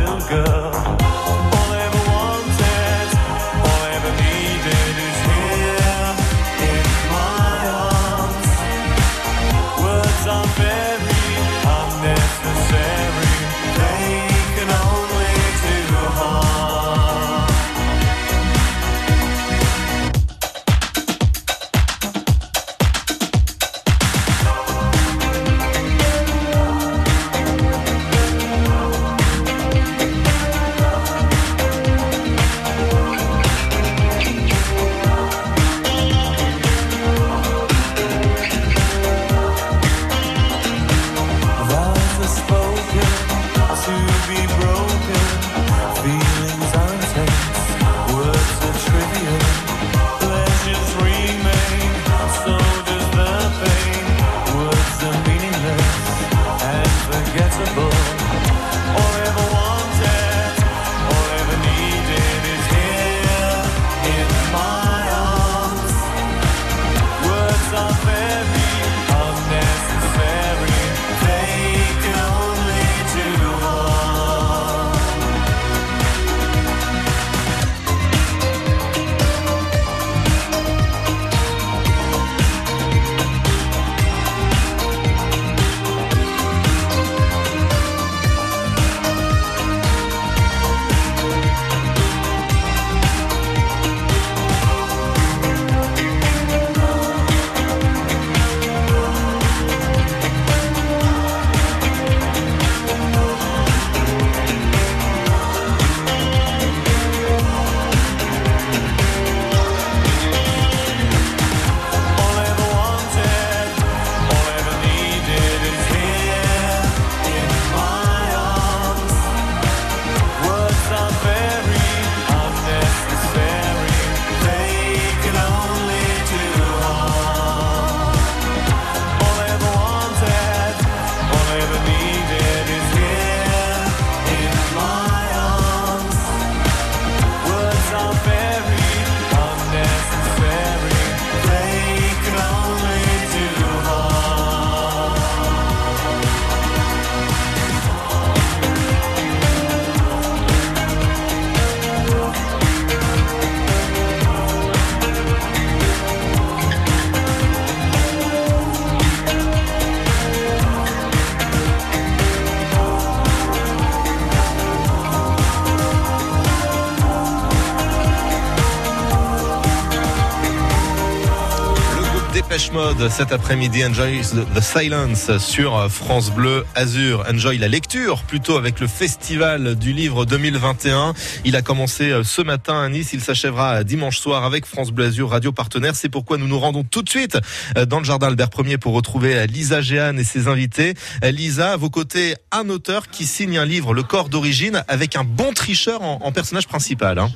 Mode 172.75 173.09
cet 173.09 173.31
après-midi. 173.31 173.85
Enjoy 173.85 174.19
the 174.19 174.59
silence 174.61 175.37
sur 175.37 175.89
France 175.89 176.29
Bleu 176.29 176.65
Azur. 176.75 177.23
Enjoy 177.31 177.57
la 177.57 177.69
lecture 177.69 178.23
plutôt 178.23 178.57
avec 178.57 178.81
le 178.81 178.87
Festival 178.87 179.75
du 179.75 179.93
Livre 179.93 180.25
2021. 180.25 181.13
Il 181.45 181.55
a 181.55 181.61
commencé 181.61 182.11
euh, 182.11 182.23
ce 182.25 182.41
matin 182.41 182.81
à 182.81 182.89
Nice. 182.89 183.13
Il 183.13 183.21
s'achèvera 183.21 183.85
dimanche 183.85 184.19
soir 184.19 184.43
avec 184.43 184.65
France 184.65 184.91
Bleu 184.91 185.05
Azur, 185.05 185.29
radio 185.29 185.53
partenaire. 185.53 185.95
C'est 185.95 186.09
pourquoi 186.09 186.37
nous 186.37 186.47
nous 186.47 186.59
rendons 186.59 186.83
tout 186.83 187.01
de 187.01 187.09
suite 187.09 187.37
euh, 187.77 187.85
dans 187.85 187.99
le 187.99 188.03
jardin 188.03 188.27
Albert 188.27 188.49
Ier 188.65 188.77
pour 188.77 188.93
retrouver 188.93 189.35
euh, 189.35 189.45
Lisa 189.45 189.81
Géane 189.81 190.19
et 190.19 190.25
ses 190.25 190.49
invités. 190.49 190.95
Lisa, 191.23 191.71
à 191.71 191.77
vos 191.77 191.89
côtés, 191.89 192.35
un 192.51 192.67
auteur 192.67 193.07
qui 193.07 193.25
signe 193.25 193.57
un 193.57 193.65
livre, 193.65 193.93
Le 193.93 194.03
corps 194.03 194.27
d'origine, 194.27 194.83
avec 194.89 195.15
un 195.15 195.23
bon 195.23 195.53
tricheur 195.53 196.01
en, 196.01 196.19
en 196.21 196.31
personnage 196.33 196.67
principal. 196.67 197.19
Hein. 197.19 197.29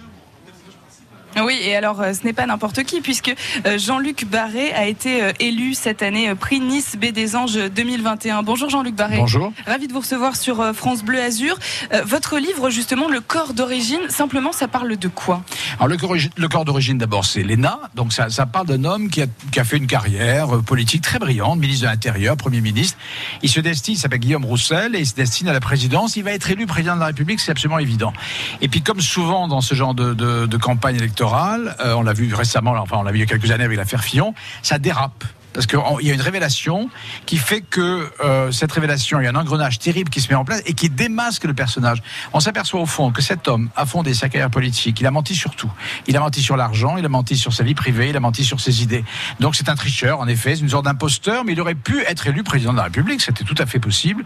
Oui, 1.37 1.59
et 1.63 1.75
alors 1.75 2.01
euh, 2.01 2.13
ce 2.13 2.25
n'est 2.25 2.33
pas 2.33 2.45
n'importe 2.45 2.83
qui, 2.83 3.01
puisque 3.01 3.33
euh, 3.65 3.77
Jean-Luc 3.77 4.25
Barré 4.25 4.71
a 4.73 4.87
été 4.87 5.21
euh, 5.21 5.31
élu 5.39 5.73
cette 5.73 6.01
année 6.01 6.33
prix 6.35 6.59
Nice 6.59 6.95
B 6.97 7.11
des 7.11 7.35
Anges 7.35 7.69
2021. 7.75 8.41
Bonjour 8.43 8.69
Jean-Luc 8.69 8.95
Barré. 8.95 9.17
Bonjour. 9.17 9.53
Ravi 9.65 9.87
de 9.87 9.93
vous 9.93 9.99
recevoir 9.99 10.35
sur 10.35 10.73
France 10.73 11.03
Bleu 11.03 11.21
Azur. 11.21 11.57
Votre 12.05 12.39
livre, 12.39 12.69
justement, 12.69 13.09
Le 13.09 13.21
corps 13.21 13.53
d'origine, 13.53 13.99
simplement, 14.09 14.51
ça 14.51 14.67
parle 14.67 14.97
de 14.97 15.07
quoi? 15.07 15.43
Alors 15.77 15.87
le 15.87 15.97
corps, 15.97 16.15
le 16.35 16.47
corps 16.47 16.65
d'origine, 16.65 16.97
d'abord, 16.97 17.25
c'est 17.25 17.43
l'ENA. 17.43 17.79
Donc 17.95 18.11
ça, 18.11 18.29
ça 18.29 18.45
parle 18.45 18.67
d'un 18.67 18.83
homme 18.83 19.09
qui 19.09 19.21
a, 19.21 19.27
qui 19.51 19.59
a, 19.59 19.63
fait 19.63 19.77
une 19.77 19.87
carrière 19.87 20.47
politique 20.65 21.03
très 21.03 21.19
brillante, 21.19 21.59
ministre 21.59 21.83
de 21.85 21.91
l'Intérieur, 21.91 22.37
Premier 22.37 22.61
ministre. 22.61 22.97
Il 23.43 23.49
se 23.49 23.59
destine, 23.59 23.93
il 23.95 23.97
s'appelle 23.97 24.19
Guillaume 24.19 24.45
Roussel, 24.45 24.95
et 24.95 24.99
il 24.99 25.05
se 25.05 25.15
destine 25.15 25.47
à 25.47 25.53
la 25.53 25.59
présidence. 25.59 26.15
Il 26.15 26.23
va 26.23 26.31
être 26.31 26.49
élu 26.49 26.65
président 26.65 26.95
de 26.95 26.99
la 26.99 27.07
République, 27.07 27.39
c'est 27.39 27.51
absolument 27.51 27.79
évident. 27.79 28.13
Et 28.61 28.67
puis 28.67 28.81
comme 28.81 29.01
souvent 29.01 29.47
dans 29.47 29.61
ce 29.61 29.75
genre 29.75 29.93
de, 29.93 30.13
de, 30.13 30.45
de 30.45 30.57
campagne 30.57 30.95
électorale, 30.95 31.18
euh, 31.21 31.93
on 31.93 32.03
l'a 32.03 32.13
vu 32.13 32.33
récemment, 32.33 32.71
enfin 32.71 32.97
on 32.99 33.03
l'a 33.03 33.11
vu 33.11 33.17
il 33.17 33.21
y 33.21 33.23
a 33.23 33.27
quelques 33.27 33.51
années 33.51 33.63
avec 33.63 33.77
l'affaire 33.77 34.03
Fillon, 34.03 34.33
ça 34.61 34.79
dérape 34.79 35.23
parce 35.59 35.67
qu'il 35.67 36.07
y 36.07 36.11
a 36.11 36.13
une 36.13 36.21
révélation 36.21 36.89
qui 37.25 37.35
fait 37.35 37.59
que 37.59 38.09
euh, 38.23 38.49
cette 38.49 38.71
révélation, 38.71 39.19
il 39.19 39.25
y 39.25 39.27
a 39.27 39.31
un 39.31 39.35
engrenage 39.35 39.77
terrible 39.77 40.09
qui 40.09 40.21
se 40.21 40.29
met 40.29 40.35
en 40.35 40.45
place 40.45 40.61
et 40.65 40.71
qui 40.71 40.89
démasque 40.89 41.43
le 41.43 41.53
personnage. 41.53 42.01
On 42.31 42.39
s'aperçoit 42.39 42.79
au 42.79 42.85
fond 42.85 43.11
que 43.11 43.21
cet 43.21 43.49
homme 43.49 43.69
a 43.75 43.85
fondé 43.85 44.13
sa 44.13 44.29
carrière 44.29 44.49
politique. 44.49 45.01
Il 45.01 45.05
a 45.05 45.11
menti 45.11 45.35
sur 45.35 45.53
tout. 45.57 45.69
Il 46.07 46.15
a 46.15 46.21
menti 46.21 46.41
sur 46.41 46.55
l'argent, 46.55 46.95
il 46.95 47.03
a 47.03 47.09
menti 47.09 47.35
sur 47.35 47.51
sa 47.51 47.65
vie 47.65 47.75
privée, 47.75 48.07
il 48.07 48.15
a 48.15 48.21
menti 48.21 48.45
sur 48.45 48.61
ses 48.61 48.83
idées. 48.83 49.03
Donc 49.41 49.57
c'est 49.57 49.67
un 49.67 49.75
tricheur, 49.75 50.21
en 50.21 50.29
effet, 50.29 50.55
c'est 50.55 50.61
une 50.61 50.69
sorte 50.69 50.85
d'imposteur, 50.85 51.43
mais 51.43 51.51
il 51.51 51.59
aurait 51.59 51.75
pu 51.75 52.03
être 52.03 52.25
élu 52.27 52.41
président 52.43 52.71
de 52.71 52.77
la 52.77 52.83
République, 52.83 53.19
c'était 53.19 53.43
tout 53.43 53.55
à 53.57 53.65
fait 53.65 53.79
possible. 53.79 54.23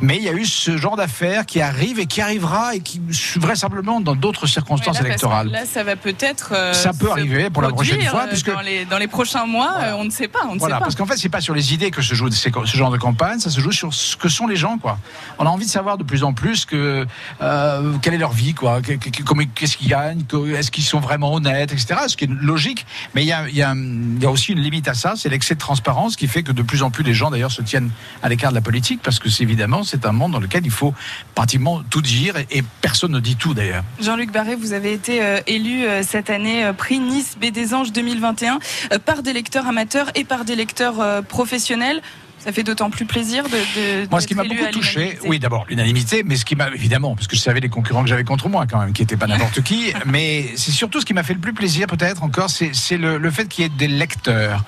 Mais 0.00 0.18
il 0.18 0.22
y 0.22 0.28
a 0.28 0.34
eu 0.34 0.44
ce 0.44 0.76
genre 0.76 0.94
d'affaires 0.96 1.46
qui 1.46 1.60
arrive 1.60 1.98
et 1.98 2.06
qui 2.06 2.20
arrivera 2.20 2.76
et 2.76 2.80
qui 2.80 3.00
vraisemblablement 3.40 4.00
dans 4.00 4.14
d'autres 4.14 4.46
circonstances 4.46 5.00
là, 5.00 5.06
électorales. 5.08 5.48
Là, 5.48 5.66
ça 5.66 5.82
va 5.82 5.96
peut-être. 5.96 6.52
euh, 6.54 6.72
Ça 6.74 6.92
peut 6.92 7.10
arriver 7.10 7.50
pour 7.50 7.62
la 7.62 7.70
prochaine 7.70 8.00
fois, 8.02 8.22
euh, 8.22 8.28
puisque- 8.28 8.52
dans 8.52 8.60
les, 8.60 8.84
dans 8.84 8.98
les 8.98 9.08
prochains 9.08 9.46
mois, 9.46 9.74
on 9.98 10.04
ne 10.04 10.10
sait 10.10 10.28
pas. 10.28 10.40
On 10.48 10.54
ne 10.54 10.58
Voilà, 10.60 10.75
sait 10.75 10.75
parce 10.80 10.94
qu'en 10.94 11.06
fait, 11.06 11.16
c'est 11.16 11.28
pas 11.28 11.40
sur 11.40 11.54
les 11.54 11.72
idées 11.74 11.90
que 11.90 12.02
se 12.02 12.14
joue 12.14 12.30
ce 12.30 12.76
genre 12.76 12.90
de 12.90 12.96
campagne, 12.98 13.38
ça 13.38 13.50
se 13.50 13.60
joue 13.60 13.72
sur 13.72 13.92
ce 13.94 14.16
que 14.16 14.28
sont 14.28 14.46
les 14.46 14.56
gens, 14.56 14.78
quoi. 14.78 14.98
On 15.38 15.46
a 15.46 15.48
envie 15.48 15.66
de 15.66 15.70
savoir 15.70 15.98
de 15.98 16.04
plus 16.04 16.24
en 16.24 16.32
plus 16.32 16.64
que 16.64 17.06
euh, 17.42 17.92
quelle 18.02 18.14
est 18.14 18.18
leur 18.18 18.32
vie, 18.32 18.54
quoi. 18.54 18.80
Qu'est-ce 18.82 19.76
qu'ils 19.76 19.88
gagnent, 19.88 20.22
est-ce 20.56 20.70
qu'ils 20.70 20.84
sont 20.84 21.00
vraiment 21.00 21.32
honnêtes, 21.34 21.72
etc. 21.72 22.00
Ce 22.08 22.16
qui 22.16 22.24
est 22.24 22.30
logique, 22.30 22.86
mais 23.14 23.22
il 23.22 23.28
y 23.28 23.32
a, 23.32 23.48
il 23.48 23.56
y 23.56 23.62
a- 23.62 23.74
il 23.76 24.22
y 24.22 24.26
a 24.26 24.30
aussi 24.30 24.52
une 24.52 24.60
limite 24.60 24.88
à 24.88 24.94
ça, 24.94 25.14
c'est 25.16 25.28
l'excès 25.28 25.54
de 25.54 25.60
transparence 25.60 26.16
qui 26.16 26.26
fait 26.28 26.42
que 26.42 26.52
de 26.52 26.62
plus 26.62 26.82
en 26.82 26.90
plus 26.90 27.04
les 27.04 27.14
gens, 27.14 27.30
d'ailleurs, 27.30 27.50
se 27.52 27.62
tiennent 27.62 27.90
à 28.22 28.28
l'écart 28.28 28.50
de 28.50 28.54
la 28.56 28.60
politique, 28.62 29.00
parce 29.02 29.18
que 29.18 29.28
c'est 29.28 29.42
évidemment 29.42 29.84
c'est 29.84 30.04
un 30.06 30.12
monde 30.12 30.32
dans 30.32 30.40
lequel 30.40 30.64
il 30.64 30.70
faut 30.70 30.94
pratiquement 31.34 31.82
tout 31.90 32.02
dire 32.02 32.36
et, 32.36 32.46
et 32.50 32.64
personne 32.80 33.12
ne 33.12 33.20
dit 33.20 33.36
tout, 33.36 33.54
d'ailleurs. 33.54 33.84
Jean-Luc 34.00 34.32
Barré, 34.32 34.56
vous 34.56 34.72
avez 34.72 34.92
été 34.92 35.22
euh, 35.22 35.40
élu 35.46 35.84
euh, 35.84 36.02
cette 36.02 36.30
année 36.30 36.70
prix 36.76 36.98
Nice 36.98 37.36
B 37.40 37.46
des 37.46 37.74
Anges 37.74 37.92
2021 37.92 38.58
euh, 38.92 38.98
par 38.98 39.22
des 39.22 39.32
lecteurs 39.32 39.66
amateurs 39.66 40.10
et 40.14 40.24
par 40.24 40.44
des 40.44 40.55
lecteurs 40.56 41.00
euh, 41.00 41.22
professionnels. 41.22 42.02
Ça 42.46 42.52
fait 42.52 42.62
d'autant 42.62 42.90
plus 42.90 43.06
plaisir 43.06 43.42
de. 43.42 44.04
de 44.04 44.08
Moi, 44.08 44.20
ce 44.20 44.28
qui 44.28 44.36
m'a 44.36 44.44
beaucoup 44.44 44.70
touché, 44.70 45.18
oui, 45.24 45.40
d'abord 45.40 45.66
l'unanimité, 45.68 46.22
mais 46.24 46.36
ce 46.36 46.44
qui 46.44 46.54
m'a 46.54 46.68
évidemment, 46.68 47.16
parce 47.16 47.26
que 47.26 47.34
je 47.34 47.40
savais 47.40 47.58
les 47.58 47.68
concurrents 47.68 48.04
que 48.04 48.08
j'avais 48.08 48.22
contre 48.22 48.48
moi 48.48 48.66
quand 48.70 48.78
même, 48.78 48.92
qui 48.92 49.02
n'étaient 49.02 49.16
pas 49.16 49.26
n'importe 49.26 49.62
qui, 49.62 49.92
mais 50.06 50.52
c'est 50.54 50.70
surtout 50.70 51.00
ce 51.00 51.04
qui 51.04 51.12
m'a 51.12 51.24
fait 51.24 51.34
le 51.34 51.40
plus 51.40 51.54
plaisir, 51.54 51.88
peut-être 51.88 52.22
encore, 52.22 52.48
c'est 52.48 52.98
le, 52.98 53.18
le 53.18 53.30
fait 53.32 53.48
qu'il 53.48 53.64
y 53.64 53.66
ait 53.66 53.70
des 53.70 53.88
lecteurs. 53.88 54.62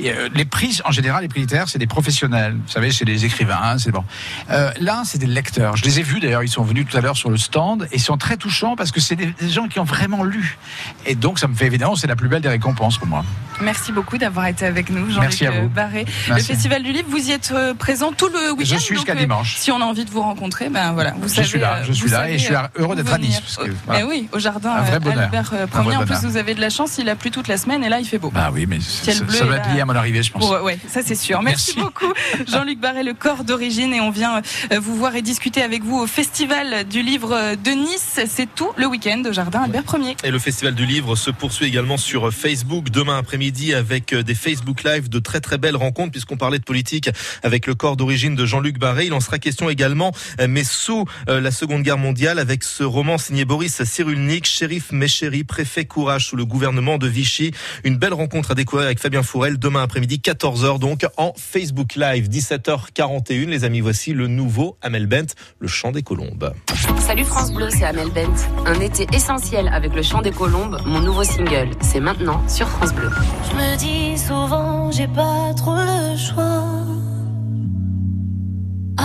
Et, 0.00 0.10
euh, 0.10 0.30
les 0.34 0.46
prix, 0.46 0.80
en 0.86 0.90
général, 0.90 1.20
les 1.20 1.28
prix 1.28 1.40
littéraires, 1.40 1.68
c'est 1.68 1.78
des 1.78 1.86
professionnels. 1.86 2.54
Vous 2.54 2.72
savez, 2.72 2.92
c'est 2.92 3.04
des 3.04 3.26
écrivains, 3.26 3.60
hein, 3.62 3.76
c'est 3.76 3.92
bon. 3.92 4.04
Euh, 4.50 4.70
là, 4.80 5.02
c'est 5.04 5.18
des 5.18 5.26
lecteurs. 5.26 5.76
Je 5.76 5.84
les 5.84 6.00
ai 6.00 6.02
vus 6.02 6.20
d'ailleurs, 6.20 6.42
ils 6.42 6.48
sont 6.48 6.62
venus 6.62 6.86
tout 6.88 6.96
à 6.96 7.02
l'heure 7.02 7.18
sur 7.18 7.28
le 7.28 7.36
stand 7.36 7.88
et 7.92 7.96
ils 7.96 8.00
sont 8.00 8.16
très 8.16 8.38
touchants 8.38 8.74
parce 8.74 8.90
que 8.90 9.00
c'est 9.00 9.16
des, 9.16 9.26
des 9.26 9.50
gens 9.50 9.68
qui 9.68 9.80
ont 9.80 9.84
vraiment 9.84 10.24
lu. 10.24 10.56
Et 11.04 11.14
donc, 11.14 11.38
ça 11.38 11.46
me 11.46 11.54
fait 11.54 11.66
évidemment, 11.66 11.94
c'est 11.94 12.06
la 12.06 12.16
plus 12.16 12.28
belle 12.28 12.40
des 12.40 12.48
récompenses 12.48 12.96
pour 12.96 13.06
moi. 13.06 13.22
Merci 13.60 13.92
beaucoup 13.92 14.18
d'avoir 14.18 14.46
été 14.46 14.64
avec 14.64 14.88
nous, 14.88 15.10
Jean-Luc 15.10 15.40
Merci 15.40 15.46
Barré. 15.74 16.04
Le 16.28 16.34
Merci. 16.34 16.46
Festival 16.46 16.82
du 16.82 16.92
Livre, 16.92 17.08
vous 17.08 17.17
y 17.20 17.32
êtes 17.32 17.50
euh, 17.52 17.74
présent 17.74 18.12
tout 18.12 18.28
le 18.28 18.52
week-end. 18.52 18.74
Je 18.74 18.80
suis 18.80 18.94
jusqu'à 18.96 19.12
euh, 19.12 19.16
dimanche. 19.16 19.56
Si 19.56 19.70
on 19.70 19.80
a 19.80 19.84
envie 19.84 20.04
de 20.04 20.10
vous 20.10 20.20
rencontrer, 20.22 20.68
ben 20.68 20.92
voilà, 20.92 21.12
vous 21.20 21.28
Je 21.28 21.34
savez. 21.34 21.46
suis 21.46 21.58
là, 21.58 21.76
euh, 21.76 21.84
je 21.86 21.92
suis 21.92 22.06
vous 22.06 22.12
là 22.12 22.30
et 22.30 22.38
je 22.38 22.44
suis 22.44 22.54
euh, 22.54 22.58
heureux 22.76 22.96
d'être 22.96 23.12
à. 23.12 23.18
Nice, 23.18 23.40
parce 23.40 23.56
que, 23.56 23.70
Euh, 23.70 23.74
voilà. 23.86 24.00
eh 24.00 24.04
oui, 24.04 24.28
au 24.32 24.38
jardin 24.38 24.70
Un 24.70 24.82
vrai 24.82 24.96
euh, 24.96 24.98
bonheur. 25.00 25.18
Albert 25.24 25.50
euh, 25.54 25.66
vrai 25.66 25.96
En 25.96 25.98
plus, 26.00 26.06
bonheur. 26.06 26.20
vous 26.22 26.36
avez 26.36 26.54
de 26.54 26.60
la 26.60 26.70
chance, 26.70 26.98
il 26.98 27.08
a 27.08 27.16
plu 27.16 27.30
toute 27.30 27.48
la 27.48 27.56
semaine 27.56 27.82
et 27.84 27.88
là, 27.88 27.98
il 28.00 28.06
fait 28.06 28.18
beau. 28.18 28.30
Bah 28.30 28.50
oui, 28.52 28.66
mais 28.66 28.78
ça, 28.80 29.12
va 29.44 29.56
être 29.56 29.72
lié 29.74 29.80
à 29.80 29.84
mon 29.86 29.94
arrivée, 29.94 30.22
je 30.22 30.32
pense. 30.32 30.48
Ouais, 30.62 30.78
ça 30.88 31.00
c'est 31.04 31.14
sûr. 31.14 31.42
Merci, 31.42 31.74
Merci. 31.76 31.80
beaucoup, 31.80 32.12
Jean-Luc 32.48 32.78
Barré, 32.80 33.02
le 33.02 33.14
corps 33.14 33.44
d'origine, 33.44 33.92
et 33.92 34.00
on 34.00 34.10
vient 34.10 34.40
euh, 34.72 34.78
vous 34.80 34.94
voir 34.96 35.14
et 35.16 35.22
discuter 35.22 35.62
avec 35.62 35.82
vous 35.82 35.96
au 35.98 36.06
Festival 36.06 36.84
du 36.88 37.02
Livre 37.02 37.54
de 37.62 37.70
Nice. 37.70 38.20
C'est 38.26 38.52
tout 38.54 38.70
le 38.76 38.86
week-end 38.86 39.22
au 39.28 39.32
Jardin 39.32 39.62
Albert 39.62 39.84
Ier. 40.00 40.16
Et 40.24 40.30
le 40.30 40.38
Festival 40.38 40.74
du 40.74 40.86
Livre 40.86 41.16
se 41.16 41.30
poursuit 41.30 41.66
également 41.66 41.96
sur 41.96 42.32
Facebook 42.32 42.90
demain 42.90 43.18
après-midi 43.18 43.74
avec 43.74 44.12
euh, 44.12 44.22
des 44.22 44.34
Facebook 44.34 44.82
Live 44.84 45.08
de 45.08 45.18
très 45.18 45.40
très 45.40 45.58
belles 45.58 45.76
rencontres 45.76 46.12
puisqu'on 46.12 46.36
parlait 46.36 46.58
de 46.58 46.64
politique 46.64 46.97
avec 47.42 47.66
le 47.66 47.74
corps 47.74 47.96
d'origine 47.96 48.34
de 48.34 48.46
Jean-Luc 48.46 48.78
Barré. 48.78 49.06
Il 49.06 49.12
en 49.12 49.20
sera 49.20 49.38
question 49.38 49.70
également, 49.70 50.12
euh, 50.40 50.46
mais 50.48 50.64
sous 50.64 51.04
euh, 51.28 51.40
la 51.40 51.50
Seconde 51.50 51.82
Guerre 51.82 51.98
mondiale 51.98 52.38
avec 52.38 52.64
ce 52.64 52.82
roman 52.82 53.18
signé 53.18 53.44
Boris 53.44 53.82
Cyrulnik, 53.82 54.46
shérif 54.46 54.92
Méchéri, 54.92 55.44
préfet 55.44 55.84
Courage 55.84 56.26
sous 56.26 56.36
le 56.36 56.44
gouvernement 56.44 56.98
de 56.98 57.06
Vichy. 57.06 57.52
Une 57.84 57.96
belle 57.96 58.14
rencontre 58.14 58.52
à 58.52 58.54
découvrir 58.54 58.86
avec 58.86 58.98
Fabien 58.98 59.22
Fourel 59.22 59.58
demain 59.58 59.82
après-midi 59.82 60.20
14h 60.24 60.78
donc 60.78 61.06
en 61.16 61.32
Facebook 61.36 61.94
Live 61.94 62.28
17h41. 62.28 63.46
Les 63.46 63.64
amis, 63.64 63.80
voici 63.80 64.12
le 64.12 64.26
nouveau 64.26 64.76
Amel 64.82 65.06
Bent, 65.06 65.34
le 65.58 65.68
chant 65.68 65.92
des 65.92 66.02
colombes. 66.02 66.52
Salut 67.00 67.24
France 67.24 67.52
Bleu, 67.52 67.68
c'est 67.70 67.84
Amel 67.84 68.10
Bent. 68.10 68.34
Un 68.66 68.80
été 68.80 69.06
essentiel 69.12 69.68
avec 69.68 69.94
le 69.94 70.02
chant 70.02 70.22
des 70.22 70.30
colombes, 70.30 70.78
mon 70.84 71.00
nouveau 71.00 71.24
single. 71.24 71.70
C'est 71.80 72.00
maintenant 72.00 72.46
sur 72.48 72.68
France 72.68 72.92
Bleu. 72.94 73.10
Je 73.50 73.56
me 73.56 73.76
dis 73.78 74.18
souvent, 74.18 74.90
j'ai 74.90 75.08
pas 75.08 75.52
trop 75.56 75.76
le 75.76 76.16
choix. 76.16 76.87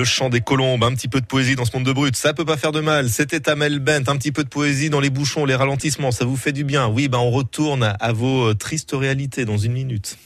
Le 0.00 0.06
chant 0.06 0.30
des 0.30 0.40
colombes, 0.40 0.82
un 0.82 0.94
petit 0.94 1.08
peu 1.08 1.20
de 1.20 1.26
poésie 1.26 1.56
dans 1.56 1.66
ce 1.66 1.76
monde 1.76 1.84
de 1.84 1.92
brut, 1.92 2.16
ça 2.16 2.32
peut 2.32 2.46
pas 2.46 2.56
faire 2.56 2.72
de 2.72 2.80
mal. 2.80 3.10
C'était 3.10 3.50
Amel 3.50 3.80
Bent, 3.80 4.08
un 4.08 4.16
petit 4.16 4.32
peu 4.32 4.44
de 4.44 4.48
poésie 4.48 4.88
dans 4.88 4.98
les 4.98 5.10
bouchons, 5.10 5.44
les 5.44 5.54
ralentissements, 5.54 6.10
ça 6.10 6.24
vous 6.24 6.38
fait 6.38 6.52
du 6.52 6.64
bien. 6.64 6.88
Oui, 6.88 7.08
ben 7.08 7.18
on 7.18 7.30
retourne 7.30 7.94
à 8.00 8.12
vos 8.12 8.48
euh, 8.48 8.54
tristes 8.54 8.92
réalités 8.94 9.44
dans 9.44 9.58
une 9.58 9.72
minute. 9.72 10.16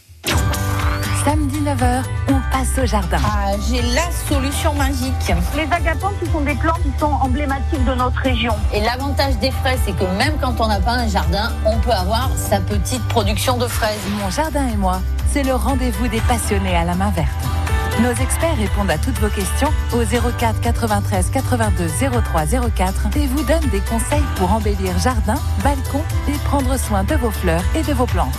Samedi 1.25 1.59
9h, 1.59 2.05
on 2.29 2.41
passe 2.53 2.79
au 2.81 2.87
jardin. 2.87 3.19
Ah, 3.25 3.51
j'ai 3.69 3.83
la 3.83 4.09
solution 4.29 4.75
magique. 4.75 5.13
Les 5.57 5.63
agapantes, 5.63 6.15
ce 6.25 6.31
sont 6.31 6.43
des 6.43 6.55
plantes 6.55 6.81
qui 6.85 7.01
sont 7.01 7.07
emblématiques 7.07 7.85
de 7.85 7.95
notre 7.95 8.21
région. 8.21 8.55
Et 8.73 8.81
l'avantage 8.81 9.37
des 9.41 9.51
fraises, 9.51 9.81
c'est 9.85 9.97
que 9.97 10.05
même 10.17 10.35
quand 10.41 10.61
on 10.61 10.69
n'a 10.69 10.79
pas 10.79 10.93
un 10.93 11.09
jardin, 11.09 11.53
on 11.67 11.81
peut 11.81 11.91
avoir 11.91 12.31
sa 12.37 12.61
petite 12.61 13.03
production 13.09 13.59
de 13.59 13.67
fraises. 13.67 13.99
Mon 14.23 14.31
jardin 14.31 14.69
et 14.69 14.77
moi, 14.77 15.03
c'est 15.33 15.43
le 15.43 15.57
rendez-vous 15.57 16.07
des 16.07 16.21
passionnés 16.21 16.77
à 16.77 16.85
la 16.85 16.95
main 16.95 17.11
verte. 17.11 17.64
Nos 18.03 18.11
experts 18.11 18.57
répondent 18.57 18.91
à 18.91 18.99
toutes 18.99 19.19
vos 19.21 19.29
questions 19.29 19.73
au 19.93 19.99
04 20.05 20.61
93 20.61 21.31
82 21.31 21.87
03 22.25 22.71
04 22.75 23.17
et 23.17 23.27
vous 23.29 23.43
donnent 23.45 23.71
des 23.71 23.81
conseils 23.81 24.25
pour 24.37 24.53
embellir 24.53 24.99
jardin, 24.99 25.37
balcon 25.63 26.03
et 26.29 26.37
prendre 26.45 26.77
soin 26.77 27.05
de 27.05 27.15
vos 27.15 27.31
fleurs 27.31 27.63
et 27.77 27.83
de 27.83 27.93
vos 27.93 28.07
plantes. 28.07 28.37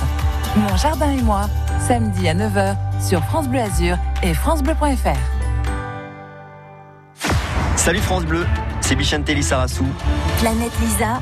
Mon 0.57 0.75
jardin 0.75 1.11
et 1.11 1.21
moi, 1.21 1.49
samedi 1.87 2.27
à 2.27 2.33
9h 2.33 2.75
sur 3.01 3.23
France 3.25 3.47
Bleu 3.47 3.61
Azur 3.61 3.97
et 4.23 4.33
francebleu.fr. 4.33 5.17
Salut 7.77 7.99
France 7.99 8.25
Bleu, 8.25 8.45
c'est 8.81 8.95
Bichantelli 8.95 9.43
Sarassou. 9.43 9.85
Planète 10.39 10.73
Lisa, 10.81 11.21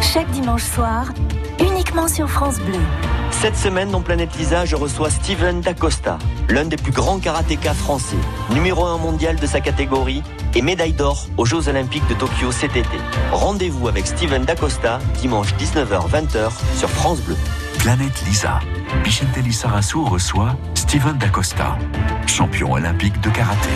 chaque 0.00 0.30
dimanche 0.30 0.64
soir, 0.64 1.12
uniquement 1.60 2.08
sur 2.08 2.30
France 2.30 2.58
Bleu. 2.60 2.80
Cette 3.30 3.56
semaine 3.56 3.90
dans 3.90 4.00
Planète 4.00 4.36
Lisa, 4.36 4.64
je 4.64 4.74
reçois 4.74 5.10
Steven 5.10 5.60
Dacosta, 5.60 6.18
l'un 6.48 6.64
des 6.64 6.76
plus 6.76 6.92
grands 6.92 7.18
karatékas 7.18 7.74
français, 7.74 8.16
numéro 8.50 8.84
1 8.84 8.98
mondial 8.98 9.36
de 9.36 9.46
sa 9.46 9.60
catégorie 9.60 10.22
et 10.54 10.62
médaille 10.62 10.92
d'or 10.92 11.26
aux 11.36 11.44
Jeux 11.44 11.68
Olympiques 11.68 12.06
de 12.08 12.14
Tokyo 12.14 12.50
cet 12.50 12.76
été. 12.76 12.98
Rendez-vous 13.32 13.88
avec 13.88 14.06
Steven 14.06 14.44
Dacosta 14.44 14.98
dimanche 15.20 15.54
19h-20h 15.54 16.50
sur 16.76 16.90
France 16.90 17.20
Bleu. 17.20 17.36
Planète 17.78 18.24
Lisa. 18.26 18.60
Bichentelli 19.04 19.52
Sarassou 19.52 20.04
reçoit 20.04 20.56
Steven 20.74 21.16
Dacosta, 21.18 21.78
champion 22.26 22.72
olympique 22.72 23.20
de 23.20 23.30
karaté. 23.30 23.70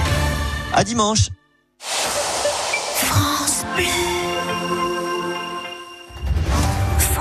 À 0.74 0.82
dimanche. 0.82 1.28
France 1.78 3.64
Bleu. 3.76 4.21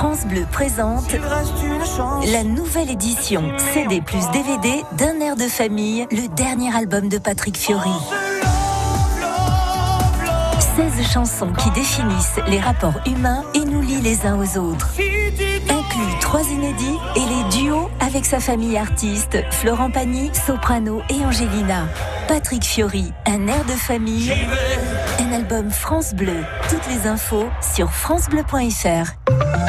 France 0.02 0.26
Bleu 0.26 0.48
présente 0.52 1.16
la 2.34 2.44
nouvelle 2.44 2.90
édition 2.90 3.44
CD 3.72 4.02
plus 4.02 4.28
DVD 4.32 4.82
d'un 4.98 5.20
air 5.20 5.36
de 5.36 5.44
famille, 5.44 6.08
le 6.10 6.28
dernier 6.36 6.76
album 6.76 7.08
de 7.08 7.20
Patrick 7.20 7.56
Fiori. 7.56 7.92
16 10.76 11.08
chansons 11.08 11.54
qui 11.54 11.70
définissent 11.70 12.40
les 12.48 12.60
rapports 12.60 13.00
humains 13.06 13.44
et 13.54 13.60
nous 13.60 13.82
lient 13.82 14.02
les 14.02 14.26
uns 14.26 14.40
aux 14.40 14.58
autres. 14.58 14.90
Inclut 15.70 16.20
trois 16.20 16.50
inédits 16.50 16.98
et 17.16 17.20
les 17.20 17.60
duos 17.60 17.88
avec 18.00 18.26
sa 18.26 18.40
famille 18.40 18.78
artiste, 18.78 19.38
Florent 19.52 19.92
Pagny, 19.92 20.32
Soprano 20.34 21.04
et 21.12 21.24
Angelina. 21.24 21.86
Patrick 22.28 22.64
Fiori, 22.64 23.14
un 23.28 23.46
air 23.46 23.64
de 23.66 23.74
famille, 23.74 24.34
un 25.20 25.32
album 25.32 25.70
France 25.70 26.16
Bleu. 26.16 26.44
Toutes 26.72 26.88
les 26.88 27.08
infos 27.08 27.50
sur 27.62 27.92
francebleu.fr. 27.92 29.61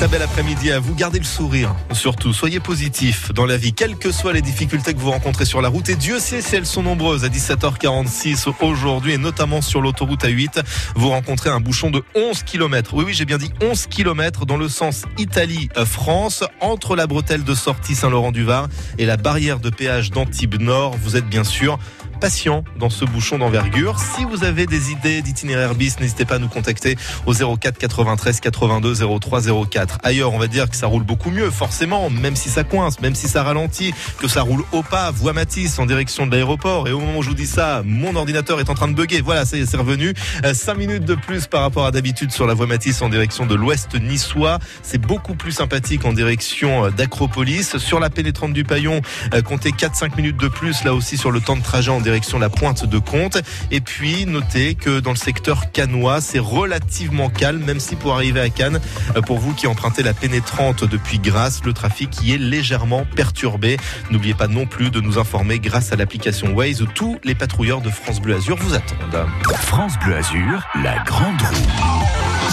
Très 0.00 0.08
bel 0.08 0.22
après-midi 0.22 0.72
à 0.72 0.78
vous. 0.78 0.94
Gardez 0.94 1.18
le 1.18 1.26
sourire, 1.26 1.74
surtout. 1.92 2.32
Soyez 2.32 2.58
positifs 2.58 3.34
dans 3.34 3.44
la 3.44 3.58
vie, 3.58 3.74
quelles 3.74 3.96
que 3.96 4.10
soient 4.10 4.32
les 4.32 4.40
difficultés 4.40 4.94
que 4.94 4.98
vous 4.98 5.10
rencontrez 5.10 5.44
sur 5.44 5.60
la 5.60 5.68
route. 5.68 5.90
Et 5.90 5.94
Dieu 5.94 6.18
sait 6.18 6.40
si 6.40 6.56
elles 6.56 6.64
sont 6.64 6.82
nombreuses. 6.82 7.22
À 7.26 7.28
17h46 7.28 8.50
aujourd'hui, 8.62 9.12
et 9.12 9.18
notamment 9.18 9.60
sur 9.60 9.82
l'autoroute 9.82 10.24
A8, 10.24 10.62
vous 10.96 11.10
rencontrez 11.10 11.50
un 11.50 11.60
bouchon 11.60 11.90
de 11.90 12.02
11 12.14 12.44
km. 12.44 12.94
Oui, 12.94 13.04
oui, 13.08 13.12
j'ai 13.12 13.26
bien 13.26 13.36
dit 13.36 13.50
11 13.60 13.88
km 13.88 14.46
dans 14.46 14.56
le 14.56 14.70
sens 14.70 15.04
Italie-France, 15.18 16.44
entre 16.62 16.96
la 16.96 17.06
bretelle 17.06 17.44
de 17.44 17.54
sortie 17.54 17.94
Saint-Laurent-du-Var 17.94 18.68
et 18.96 19.04
la 19.04 19.18
barrière 19.18 19.60
de 19.60 19.68
péage 19.68 20.12
d'Antibes 20.12 20.62
Nord. 20.62 20.96
Vous 21.02 21.18
êtes 21.18 21.28
bien 21.28 21.44
sûr 21.44 21.78
patient 22.20 22.64
dans 22.78 22.90
ce 22.90 23.04
bouchon 23.04 23.38
d'envergure. 23.38 23.98
Si 23.98 24.24
vous 24.24 24.44
avez 24.44 24.66
des 24.66 24.92
idées 24.92 25.22
d'itinéraire 25.22 25.74
bis, 25.74 25.98
n'hésitez 25.98 26.26
pas 26.26 26.34
à 26.36 26.38
nous 26.38 26.48
contacter 26.48 26.96
au 27.26 27.32
04 27.32 27.78
93 27.78 28.40
82 28.40 28.94
03 29.18 29.40
04. 29.68 29.98
Ailleurs, 30.02 30.32
on 30.34 30.38
va 30.38 30.46
dire 30.46 30.68
que 30.68 30.76
ça 30.76 30.86
roule 30.86 31.02
beaucoup 31.02 31.30
mieux, 31.30 31.50
forcément, 31.50 32.10
même 32.10 32.36
si 32.36 32.50
ça 32.50 32.62
coince, 32.62 33.00
même 33.00 33.14
si 33.14 33.26
ça 33.26 33.42
ralentit, 33.42 33.94
que 34.18 34.28
ça 34.28 34.42
roule 34.42 34.62
au 34.72 34.82
pas, 34.82 35.10
voie 35.10 35.32
Matisse 35.32 35.78
en 35.78 35.86
direction 35.86 36.26
de 36.26 36.32
l'aéroport. 36.32 36.88
Et 36.88 36.92
au 36.92 37.00
moment 37.00 37.18
où 37.18 37.22
je 37.22 37.30
vous 37.30 37.34
dis 37.34 37.46
ça, 37.46 37.82
mon 37.84 38.14
ordinateur 38.14 38.60
est 38.60 38.68
en 38.68 38.74
train 38.74 38.88
de 38.88 38.94
bugger. 38.94 39.22
Voilà, 39.22 39.46
ça 39.46 39.56
y 39.56 39.60
est, 39.60 39.66
c'est 39.66 39.78
revenu. 39.78 40.12
5 40.52 40.74
minutes 40.76 41.04
de 41.04 41.14
plus 41.14 41.46
par 41.46 41.62
rapport 41.62 41.86
à 41.86 41.90
d'habitude 41.90 42.32
sur 42.32 42.46
la 42.46 42.52
voie 42.52 42.66
Matisse 42.66 43.00
en 43.00 43.08
direction 43.08 43.46
de 43.46 43.54
l'ouest 43.54 43.94
niçois. 43.98 44.58
C'est 44.82 45.00
beaucoup 45.00 45.34
plus 45.34 45.52
sympathique 45.52 46.04
en 46.04 46.12
direction 46.12 46.84
euh, 46.84 46.90
d'Acropolis. 46.90 47.78
Sur 47.78 47.98
la 47.98 48.10
pénétrante 48.10 48.52
du 48.52 48.64
Paillon, 48.64 49.00
euh, 49.32 49.40
comptez 49.40 49.70
4-5 49.70 50.16
minutes 50.16 50.36
de 50.36 50.48
plus 50.48 50.84
là 50.84 50.92
aussi 50.94 51.16
sur 51.16 51.30
le 51.30 51.40
temps 51.40 51.56
de 51.56 51.62
trajet 51.62 51.90
en 51.90 52.00
direction 52.00 52.09
la 52.38 52.48
pointe 52.48 52.84
de 52.84 52.98
Comte. 52.98 53.38
Et 53.70 53.80
puis, 53.80 54.26
notez 54.26 54.74
que 54.74 55.00
dans 55.00 55.10
le 55.10 55.16
secteur 55.16 55.72
canois, 55.72 56.20
c'est 56.20 56.38
relativement 56.38 57.28
calme, 57.28 57.62
même 57.64 57.80
si 57.80 57.96
pour 57.96 58.14
arriver 58.14 58.40
à 58.40 58.48
Cannes, 58.48 58.80
euh, 59.16 59.22
pour 59.22 59.38
vous 59.38 59.54
qui 59.54 59.66
empruntez 59.66 60.02
la 60.02 60.12
pénétrante 60.12 60.84
depuis 60.84 61.18
Grasse, 61.18 61.60
le 61.64 61.72
trafic 61.72 62.22
y 62.22 62.32
est 62.32 62.38
légèrement 62.38 63.06
perturbé. 63.16 63.76
N'oubliez 64.10 64.34
pas 64.34 64.48
non 64.48 64.66
plus 64.66 64.90
de 64.90 65.00
nous 65.00 65.18
informer 65.18 65.58
grâce 65.58 65.92
à 65.92 65.96
l'application 65.96 66.52
Waze 66.52 66.84
tous 66.94 67.18
les 67.24 67.34
patrouilleurs 67.34 67.80
de 67.80 67.90
France 67.90 68.20
Bleu 68.20 68.36
Azur 68.36 68.56
vous 68.56 68.74
attendent. 68.74 69.26
France 69.62 69.94
Bleu 70.04 70.16
Azur, 70.16 70.66
la 70.82 70.98
grande 71.04 71.40
roue. 71.40 72.49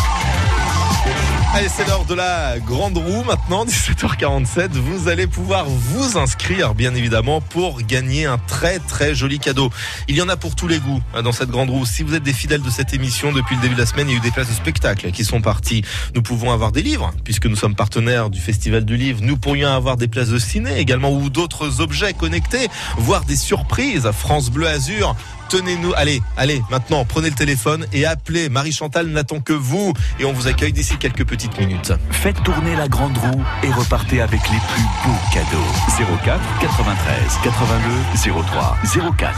Allez, 1.58 1.70
c'est 1.70 1.88
l'heure 1.88 2.06
de 2.06 2.14
la 2.14 2.60
grande 2.60 3.00
roue 3.00 3.24
maintenant, 3.24 3.66
17h47. 3.66 4.74
Vous 4.74 5.08
allez 5.08 5.26
pouvoir 5.26 5.66
vous 5.66 6.16
inscrire, 6.16 6.76
bien 6.76 6.94
évidemment, 6.94 7.42
pour 7.42 7.82
gagner 7.82 8.28
un 8.28 8.38
très 8.38 8.78
très 8.78 9.16
joli 9.16 9.40
cadeau. 9.40 9.72
Il 10.08 10.16
y 10.16 10.22
en 10.22 10.30
a 10.30 10.38
pour 10.38 10.54
tous 10.54 10.68
les 10.68 10.78
goûts 10.78 11.02
hein, 11.16 11.24
dans 11.24 11.32
cette 11.32 11.50
grande 11.50 11.72
roue. 11.72 11.84
Si 11.84 12.04
vous 12.04 12.14
êtes 12.14 12.22
des 12.22 12.34
fidèles 12.34 12.62
de 12.62 12.70
cette 12.70 12.94
émission, 12.94 13.32
depuis 13.32 13.56
le 13.56 13.62
début 13.64 13.74
de 13.74 13.80
la 13.80 13.88
semaine, 13.88 14.08
il 14.08 14.12
y 14.12 14.16
a 14.16 14.20
eu 14.20 14.22
des 14.22 14.30
places 14.30 14.50
de 14.50 14.54
spectacle 14.54 15.10
qui 15.10 15.26
sont 15.26 15.42
parties. 15.42 15.84
Nous 16.14 16.22
pouvons 16.22 16.52
avoir 16.52 16.72
des 16.72 16.84
livres, 16.84 17.12
puisque 17.24 17.48
nous 17.48 17.56
sommes 17.56 17.74
partenaires 17.74 18.30
du 18.30 18.40
Festival 18.40 18.86
du 18.86 18.96
Livre. 18.96 19.22
Nous 19.24 19.38
pourrions 19.38 19.70
avoir 19.70 19.98
des 19.98 20.08
places 20.08 20.30
de 20.30 20.38
ciné 20.38 20.78
également, 20.78 21.12
ou 21.12 21.32
d'autres 21.32 21.82
objets 21.82 22.14
connectés, 22.14 22.68
voire 23.00 23.26
des 23.26 23.36
surprises. 23.36 24.08
France 24.12 24.52
Bleu 24.52 24.68
Azur 24.68 25.16
tenez-nous. 25.48 25.94
Allez, 25.96 26.22
allez, 26.36 26.62
maintenant, 26.70 27.06
prenez 27.06 27.30
le 27.30 27.36
téléphone 27.36 27.86
et 27.94 28.06
appelez. 28.06 28.50
Marie-Chantal 28.50 29.08
n'attend 29.08 29.40
que 29.40 29.54
vous 29.54 29.94
et 30.20 30.26
on 30.26 30.34
vous 30.34 30.48
accueille 30.48 30.74
d'ici 30.74 30.98
quelques 30.98 31.26
petites 31.26 31.47
minutes. 31.60 31.94
Faites 32.12 32.42
tourner 32.44 32.76
la 32.76 32.88
grande 32.88 33.18
roue 33.18 33.44
et 33.64 33.72
repartez 33.72 34.22
avec 34.22 34.42
les 34.42 34.60
plus 34.74 34.84
beaux 35.06 35.20
cadeaux. 35.34 36.18
04 36.24 36.40
93 36.62 37.40
82 37.44 38.44
03 38.44 38.78
04. 39.18 39.34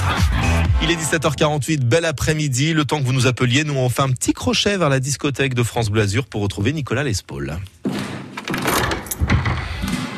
Il 0.82 0.92
est 0.92 0.96
17h48, 0.96 1.80
bel 1.80 2.06
après-midi. 2.06 2.74
Le 2.74 2.86
temps 2.86 3.00
que 3.00 3.06
vous 3.06 3.14
nous 3.14 3.28
appeliez, 3.28 3.64
nous 3.64 3.76
on 3.76 3.90
fait 3.90 4.02
un 4.02 4.12
petit 4.12 4.34
crochet 4.34 4.78
vers 4.78 4.90
la 4.90 5.00
discothèque 5.00 5.54
de 5.54 5.64
France 5.64 5.90
Blasure 5.90 6.26
pour 6.26 6.42
retrouver 6.42 6.74
Nicolas 6.74 7.04
Lespaul. 7.04 7.58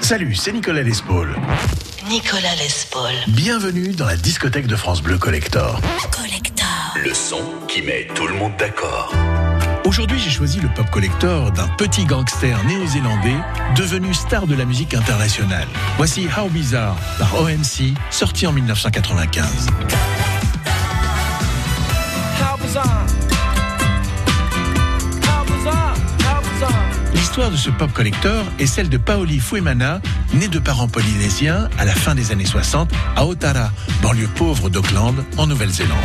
Salut, 0.02 0.36
c'est 0.36 0.52
Nicolas 0.52 0.84
Lespaul. 0.84 1.36
Nicolas 2.10 2.56
Lespaul. 2.56 3.14
Bienvenue 3.28 3.94
dans 3.94 4.06
la 4.06 4.18
discothèque 4.18 4.68
de 4.68 4.76
France 4.76 5.02
Bleu 5.02 5.18
Collector. 5.18 5.80
Collector. 6.12 6.68
Le 7.04 7.14
son 7.14 7.42
qui 7.68 7.82
met 7.82 8.08
tout 8.14 8.28
le 8.28 8.34
monde 8.34 8.52
d'accord. 8.58 9.14
Aujourd'hui, 9.92 10.20
j'ai 10.20 10.30
choisi 10.30 10.62
le 10.62 10.70
pop 10.70 10.90
collector 10.90 11.52
d'un 11.52 11.68
petit 11.68 12.06
gangster 12.06 12.58
néo-zélandais 12.64 13.36
devenu 13.76 14.14
star 14.14 14.48
de 14.48 14.56
la 14.56 14.64
musique 14.64 14.94
internationale. 14.94 15.68
Voici 15.98 16.30
How 16.30 16.48
Bizarre 16.48 16.96
par 17.20 17.36
OMC, 17.42 17.94
sorti 18.10 18.48
en 18.48 18.54
1995. 18.54 19.68
How 22.40 22.58
bizarre. 22.58 23.06
How 25.24 25.44
bizarre. 25.44 25.94
How 26.22 26.54
bizarre. 26.54 26.86
L'histoire 27.14 27.52
de 27.52 27.58
ce 27.58 27.70
pop 27.70 27.92
collector 27.92 28.46
est 28.60 28.68
celle 28.68 28.88
de 28.88 28.96
Paoli 28.96 29.40
Fuemana, 29.40 30.00
né 30.34 30.48
de 30.48 30.60
parents 30.60 30.88
polynésiens 30.88 31.68
à 31.78 31.84
la 31.84 31.94
fin 31.94 32.16
des 32.16 32.32
années 32.32 32.46
60 32.46 32.90
à 33.18 33.26
Otara, 33.26 33.72
banlieue 34.02 34.30
pauvre 34.36 34.70
d'Auckland, 34.70 35.16
en 35.38 35.48
Nouvelle-Zélande. 35.48 35.98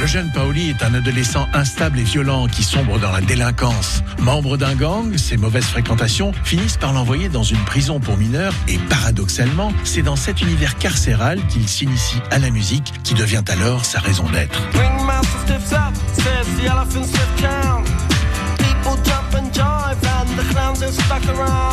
Le 0.00 0.06
jeune 0.06 0.30
Paoli 0.30 0.70
est 0.70 0.82
un 0.82 0.94
adolescent 0.94 1.46
instable 1.52 1.98
et 1.98 2.02
violent 2.04 2.46
qui 2.46 2.62
sombre 2.62 2.98
dans 2.98 3.12
la 3.12 3.20
délinquance. 3.20 4.02
Membre 4.18 4.56
d'un 4.56 4.74
gang, 4.74 5.14
ses 5.18 5.36
mauvaises 5.36 5.66
fréquentations 5.66 6.32
finissent 6.42 6.78
par 6.78 6.94
l'envoyer 6.94 7.28
dans 7.28 7.42
une 7.42 7.62
prison 7.66 8.00
pour 8.00 8.16
mineurs 8.16 8.54
et 8.66 8.78
paradoxalement, 8.88 9.74
c'est 9.84 10.00
dans 10.00 10.16
cet 10.16 10.40
univers 10.40 10.78
carcéral 10.78 11.38
qu'il 11.48 11.68
s'initie 11.68 12.16
à 12.30 12.38
la 12.38 12.48
musique 12.48 12.94
qui 13.04 13.12
devient 13.12 13.44
alors 13.48 13.84
sa 13.84 14.00
raison 14.00 14.24
d'être. 14.30 14.62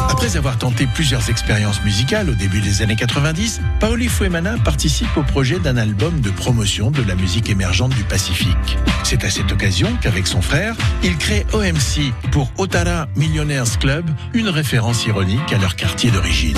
Après 0.09 0.37
avoir 0.37 0.57
tenté 0.57 0.87
plusieurs 0.87 1.29
expériences 1.29 1.83
musicales 1.83 2.29
au 2.29 2.33
début 2.33 2.61
des 2.61 2.81
années 2.81 2.95
90, 2.95 3.61
Paoli 3.79 4.07
Fuemana 4.07 4.55
participe 4.63 5.15
au 5.17 5.23
projet 5.23 5.59
d'un 5.59 5.77
album 5.77 6.21
de 6.21 6.29
promotion 6.29 6.91
de 6.91 7.03
la 7.03 7.15
musique 7.15 7.49
émergente 7.49 7.93
du 7.93 8.03
Pacifique. 8.03 8.77
C'est 9.03 9.23
à 9.23 9.29
cette 9.29 9.51
occasion 9.51 9.89
qu'avec 10.01 10.27
son 10.27 10.41
frère, 10.41 10.75
il 11.03 11.17
crée 11.17 11.45
OMC 11.53 12.13
pour 12.31 12.51
Otara 12.57 13.07
Millionaires 13.15 13.77
Club, 13.79 14.05
une 14.33 14.49
référence 14.49 15.05
ironique 15.05 15.53
à 15.53 15.57
leur 15.57 15.75
quartier 15.75 16.11
d'origine. 16.11 16.57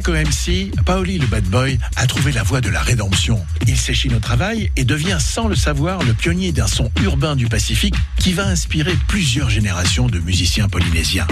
Avec 0.00 0.08
OMC, 0.08 0.70
Paoli 0.86 1.18
le 1.18 1.26
bad 1.26 1.44
boy 1.44 1.78
a 1.96 2.06
trouvé 2.06 2.32
la 2.32 2.42
voie 2.42 2.62
de 2.62 2.70
la 2.70 2.80
rédemption. 2.80 3.44
Il 3.66 3.76
s'échine 3.76 4.14
au 4.14 4.18
travail 4.18 4.70
et 4.74 4.84
devient 4.84 5.18
sans 5.20 5.46
le 5.46 5.54
savoir 5.54 6.02
le 6.02 6.14
pionnier 6.14 6.52
d'un 6.52 6.66
son 6.66 6.90
urbain 7.02 7.36
du 7.36 7.48
Pacifique 7.48 7.96
qui 8.18 8.32
va 8.32 8.46
inspirer 8.46 8.94
plusieurs 9.08 9.50
générations 9.50 10.06
de 10.06 10.18
musiciens 10.18 10.70
polynésiens. 10.70 11.26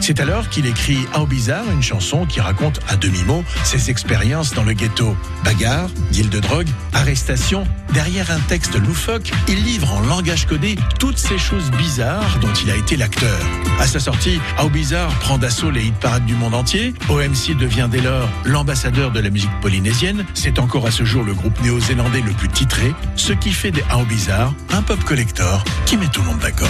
C'est 0.00 0.20
alors 0.20 0.48
qu'il 0.48 0.66
écrit 0.66 0.98
How 1.16 1.26
Bizarre, 1.26 1.64
une 1.72 1.82
chanson 1.82 2.26
qui 2.26 2.40
raconte 2.40 2.80
à 2.88 2.96
demi-mot 2.96 3.44
ses 3.64 3.90
expériences 3.90 4.52
dans 4.52 4.62
le 4.62 4.72
ghetto. 4.72 5.16
Bagarre, 5.44 5.88
deal 6.10 6.28
de 6.28 6.40
drogue, 6.40 6.68
arrestation. 6.92 7.66
Derrière 7.92 8.30
un 8.30 8.38
texte 8.40 8.74
loufoque, 8.76 9.30
il 9.48 9.62
livre 9.62 9.92
en 9.92 10.00
langage 10.00 10.46
codé 10.46 10.76
toutes 10.98 11.18
ces 11.18 11.38
choses 11.38 11.70
bizarres 11.72 12.38
dont 12.40 12.52
il 12.62 12.70
a 12.70 12.76
été 12.76 12.96
l'acteur. 12.96 13.38
À 13.80 13.86
sa 13.86 14.00
sortie, 14.00 14.40
How 14.60 14.68
Bizarre 14.68 15.10
prend 15.20 15.38
d'assaut 15.38 15.70
les 15.70 15.84
hit 15.86 15.94
parades 15.94 16.26
du 16.26 16.34
monde 16.34 16.54
entier. 16.54 16.94
OMC 17.08 17.56
devient 17.58 17.88
dès 17.90 18.00
lors 18.00 18.28
l'ambassadeur 18.44 19.10
de 19.10 19.20
la 19.20 19.30
musique 19.30 19.60
polynésienne. 19.60 20.24
C'est 20.34 20.58
encore 20.58 20.86
à 20.86 20.90
ce 20.90 21.04
jour 21.04 21.24
le 21.24 21.34
groupe 21.34 21.60
néo-zélandais 21.62 22.20
le 22.20 22.32
plus 22.32 22.48
titré, 22.48 22.94
ce 23.16 23.32
qui 23.32 23.52
fait 23.52 23.70
des 23.70 23.84
How 23.94 24.04
Bizarre 24.04 24.52
un 24.72 24.82
pop 24.82 25.02
collector 25.04 25.64
qui 25.86 25.96
met 25.96 26.08
tout 26.08 26.20
le 26.20 26.28
monde 26.28 26.38
d'accord. 26.38 26.68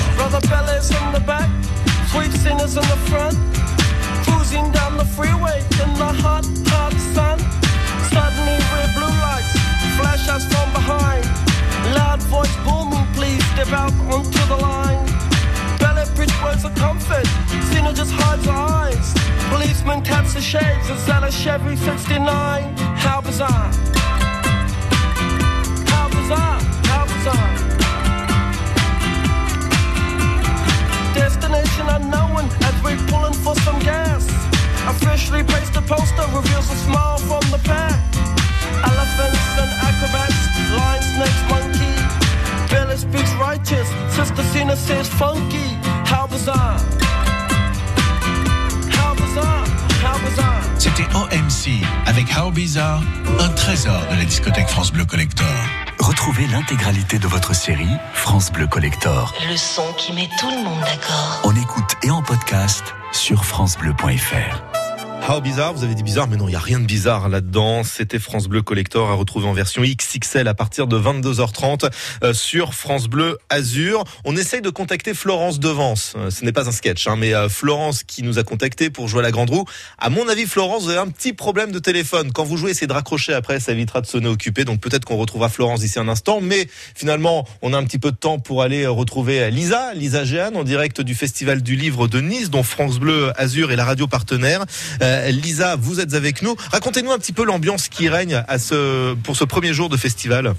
Sweet 2.10 2.32
singers 2.32 2.76
in 2.76 2.82
the 2.82 3.00
front. 3.10 3.36
Cruising 4.24 4.70
down 4.72 4.96
the 4.96 5.04
freeway 5.04 5.58
in 5.82 5.90
the 5.94 6.10
hot, 6.22 6.44
hot 6.72 6.92
sun. 7.14 7.38
Suddenly 8.10 8.56
red 8.74 8.90
blue 8.94 9.14
lights 9.26 9.52
flash 9.98 10.28
us 10.28 10.44
from 10.52 10.72
behind. 10.72 11.24
Loud 11.94 12.22
voice 12.24 12.54
booming, 12.64 13.06
please 13.14 13.42
step 13.52 13.72
out 13.72 13.92
onto 14.12 14.42
the 14.52 14.56
line. 14.56 15.04
Ballet 15.78 16.06
bridge 16.14 16.34
words 16.42 16.64
of 16.64 16.74
comfort, 16.74 17.26
Cena 17.70 17.92
just 17.92 18.12
hides 18.12 18.44
her 18.46 18.52
eyes. 18.52 19.14
Policeman 19.50 20.02
taps 20.02 20.34
the 20.34 20.40
shades, 20.40 20.88
is 20.90 21.06
that 21.06 21.22
a 21.24 21.30
Chevy 21.30 21.76
69? 21.76 22.76
How 23.04 23.20
bizarre. 23.20 23.70
How 25.92 26.08
bizarre, 26.08 26.60
how 26.90 27.04
bizarre. 27.06 27.55
Destination 31.16 31.86
unknown 31.88 32.44
as 32.68 32.74
we're 32.84 33.00
pulling 33.08 33.32
for 33.32 33.54
some 33.64 33.78
gas. 33.80 34.28
Officially 34.86 35.42
placed 35.42 35.74
a 35.76 35.82
poster 35.82 36.26
reveals 36.36 36.70
a 36.70 36.76
smile 36.86 37.18
from 37.18 37.42
the 37.50 37.60
pack. 37.64 37.98
Elephants 38.84 39.48
and 39.62 39.70
acrobats, 39.88 40.40
lion, 40.76 41.02
snakes, 41.14 41.42
monkey. 41.50 41.96
Billy 42.70 42.96
speaks 42.96 43.32
righteous, 43.40 43.88
Sister 44.14 44.42
Cena 44.52 44.76
says 44.76 45.08
funky. 45.08 45.68
How 46.04 46.26
bizarre. 46.26 46.78
How 48.98 49.14
bizarre, 49.14 49.66
how 50.04 50.18
bizarre. 50.22 50.55
C'était 50.78 51.06
OMC 51.14 51.84
avec 52.06 52.26
How 52.36 52.50
Bizarre, 52.50 53.02
un 53.40 53.48
trésor 53.50 54.00
de 54.10 54.16
la 54.16 54.24
discothèque 54.24 54.68
France 54.68 54.92
Bleu 54.92 55.04
Collector. 55.04 55.46
Retrouvez 55.98 56.46
l'intégralité 56.46 57.18
de 57.18 57.26
votre 57.26 57.54
série 57.54 57.88
France 58.12 58.52
Bleu 58.52 58.66
Collector. 58.66 59.34
Le 59.48 59.56
son 59.56 59.86
qui 59.96 60.12
met 60.12 60.28
tout 60.38 60.50
le 60.50 60.62
monde 60.62 60.80
d'accord. 60.80 61.40
En 61.44 61.54
écoute 61.56 61.96
et 62.02 62.10
en 62.10 62.22
podcast 62.22 62.94
sur 63.12 63.44
francebleu.fr. 63.44 64.85
How 65.28 65.40
bizarre, 65.40 65.74
vous 65.74 65.82
avez 65.82 65.96
dit 65.96 66.04
bizarre, 66.04 66.28
mais 66.28 66.36
non, 66.36 66.46
il 66.46 66.52
n'y 66.52 66.56
a 66.56 66.60
rien 66.60 66.78
de 66.78 66.84
bizarre 66.84 67.28
là-dedans. 67.28 67.82
C'était 67.82 68.20
France 68.20 68.46
Bleu 68.46 68.62
Collector 68.62 69.10
à 69.10 69.14
retrouver 69.14 69.48
en 69.48 69.54
version 69.54 69.82
XXL 69.82 70.46
à 70.46 70.54
partir 70.54 70.86
de 70.86 70.96
22h30 70.96 71.90
euh, 72.22 72.32
sur 72.32 72.74
France 72.74 73.08
Bleu 73.08 73.36
Azur. 73.48 74.04
On 74.24 74.36
essaye 74.36 74.60
de 74.60 74.70
contacter 74.70 75.14
Florence 75.14 75.58
Devance. 75.58 76.14
Euh, 76.16 76.30
ce 76.30 76.44
n'est 76.44 76.52
pas 76.52 76.68
un 76.68 76.72
sketch, 76.72 77.08
hein, 77.08 77.16
mais 77.18 77.34
euh, 77.34 77.48
Florence 77.48 78.04
qui 78.04 78.22
nous 78.22 78.38
a 78.38 78.44
contacté 78.44 78.88
pour 78.88 79.08
jouer 79.08 79.18
à 79.18 79.22
la 79.22 79.32
Grande 79.32 79.50
Roue. 79.50 79.64
À 79.98 80.10
mon 80.10 80.28
avis, 80.28 80.46
Florence, 80.46 80.84
vous 80.84 80.90
avez 80.90 81.00
un 81.00 81.08
petit 81.08 81.32
problème 81.32 81.72
de 81.72 81.80
téléphone. 81.80 82.30
Quand 82.30 82.44
vous 82.44 82.56
jouez, 82.56 82.70
essayez 82.70 82.86
de 82.86 82.92
raccrocher 82.92 83.34
après, 83.34 83.58
ça 83.58 83.72
évitera 83.72 84.02
de 84.02 84.06
sonner 84.06 84.28
occupé. 84.28 84.64
Donc 84.64 84.80
peut-être 84.80 85.04
qu'on 85.04 85.16
retrouvera 85.16 85.48
Florence 85.48 85.80
d'ici 85.80 85.98
un 85.98 86.06
instant. 86.06 86.40
Mais 86.40 86.68
finalement, 86.94 87.48
on 87.62 87.72
a 87.72 87.78
un 87.78 87.84
petit 87.84 87.98
peu 87.98 88.12
de 88.12 88.16
temps 88.16 88.38
pour 88.38 88.62
aller 88.62 88.86
retrouver 88.86 89.50
Lisa, 89.50 89.92
Lisa 89.94 90.24
Géane, 90.24 90.56
en 90.56 90.62
direct 90.62 91.00
du 91.00 91.16
Festival 91.16 91.62
du 91.62 91.74
Livre 91.74 92.06
de 92.06 92.20
Nice, 92.20 92.48
dont 92.48 92.62
France 92.62 93.00
Bleu 93.00 93.32
Azur 93.36 93.72
est 93.72 93.76
la 93.76 93.84
radio 93.84 94.06
partenaire. 94.06 94.64
Euh, 95.06 95.30
Lisa, 95.30 95.76
vous 95.76 96.00
êtes 96.00 96.14
avec 96.14 96.42
nous. 96.42 96.56
Racontez-nous 96.72 97.12
un 97.12 97.18
petit 97.18 97.32
peu 97.32 97.44
l'ambiance 97.44 97.88
qui 97.88 98.08
règne 98.08 98.42
à 98.48 98.58
ce, 98.58 99.14
pour 99.14 99.36
ce 99.36 99.44
premier 99.44 99.72
jour 99.72 99.88
de 99.88 99.96
festival. 99.96 100.54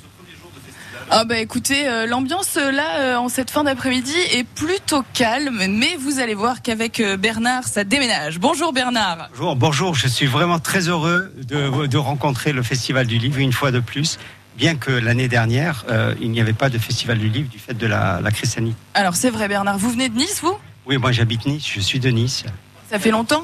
Ah 1.10 1.24
bah 1.24 1.38
écoutez, 1.38 1.88
euh, 1.88 2.06
l'ambiance 2.06 2.57
euh, 2.57 2.69
là 2.72 2.99
euh, 2.99 3.15
en 3.15 3.30
cette 3.30 3.49
fin 3.49 3.64
d'après-midi 3.64 4.15
est 4.34 4.44
plutôt 4.45 5.03
calme, 5.14 5.65
mais 5.69 5.95
vous 5.98 6.19
allez 6.19 6.34
voir 6.34 6.61
qu'avec 6.61 6.99
euh, 6.99 7.15
Bernard, 7.15 7.64
ça 7.65 7.86
déménage. 7.86 8.40
Bonjour 8.40 8.74
Bernard. 8.74 9.30
Bonjour, 9.32 9.56
bonjour, 9.56 9.95
je 9.95 10.07
suis 10.07 10.26
vraiment 10.26 10.60
très 10.60 10.90
heureux 10.90 11.32
de, 11.44 11.86
de 11.88 11.98
rencontrer 11.98 12.52
le 12.52 12.61
Festival 12.61 13.07
du 13.07 13.18
Livre 13.19 13.40
une 13.40 13.53
fois 13.53 13.72
de 13.72 13.80
plus, 13.80 14.18
bien 14.57 14.76
que 14.76 14.91
l'année 14.91 15.30
dernière, 15.30 15.86
euh, 15.90 16.14
il 16.19 16.30
n'y 16.32 16.41
avait 16.41 16.52
pas 16.52 16.69
de 16.69 16.78
Festival 16.78 17.18
du 17.18 17.30
Livre 17.30 17.49
du 17.49 17.60
fait 17.60 17.74
de 17.74 17.88
la, 17.88 18.19
la 18.22 18.32
crise 18.32 18.52
sanitaire. 18.52 18.78
Alors 18.94 19.15
c'est 19.15 19.30
vrai 19.30 19.48
Bernard, 19.48 19.78
vous 19.78 19.90
venez 19.90 20.10
de 20.10 20.18
Nice 20.18 20.40
vous? 20.41 20.57
Oui, 20.86 20.98
moi 20.98 21.14
j'habite 21.14 21.45
Nice, 21.45 21.65
je 21.74 21.80
suis 21.80 21.99
de 22.02 22.10
Nice, 22.10 22.44
Ça 22.91 22.99
fait 22.99 23.11
longtemps? 23.11 23.44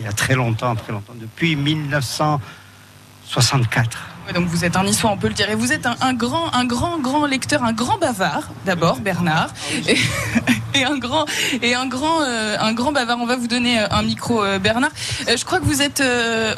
Il 0.00 0.04
y, 0.04 0.08
a, 0.08 0.12
très 0.12 0.34
longtemps, 0.34 0.74
très 0.76 0.92
longtemps, 0.92 1.14
depuis 1.20 1.56
1964. 1.56 3.98
Ouais, 4.26 4.32
donc 4.32 4.46
vous 4.46 4.64
êtes 4.64 4.74
un 4.76 4.84
niçois, 4.84 5.10
on 5.10 5.18
peut 5.18 5.28
le 5.28 5.34
dire. 5.34 5.50
Et 5.50 5.54
vous 5.54 5.70
êtes 5.72 5.84
un, 5.84 5.96
un 6.00 6.14
grand, 6.14 6.50
un 6.54 6.64
grand, 6.64 6.98
grand 6.98 7.26
lecteur, 7.26 7.62
un 7.62 7.74
grand 7.74 7.98
bavard, 7.98 8.48
d'abord, 8.64 9.00
Bernard. 9.00 9.50
Et, 9.86 9.98
et 10.74 10.82
un 10.84 10.96
grand, 10.96 11.26
et 11.60 11.74
un 11.74 11.86
grand, 11.86 12.22
euh, 12.22 12.56
un 12.58 12.72
grand 12.72 12.90
bavard. 12.92 13.18
On 13.20 13.26
va 13.26 13.36
vous 13.36 13.48
donner 13.48 13.80
euh, 13.80 13.86
un 13.90 14.02
micro, 14.02 14.42
euh, 14.42 14.58
Bernard. 14.58 14.92
Euh, 15.28 15.36
je 15.36 15.44
crois 15.44 15.60
que 15.60 15.66
vous 15.66 15.82
êtes 15.82 16.02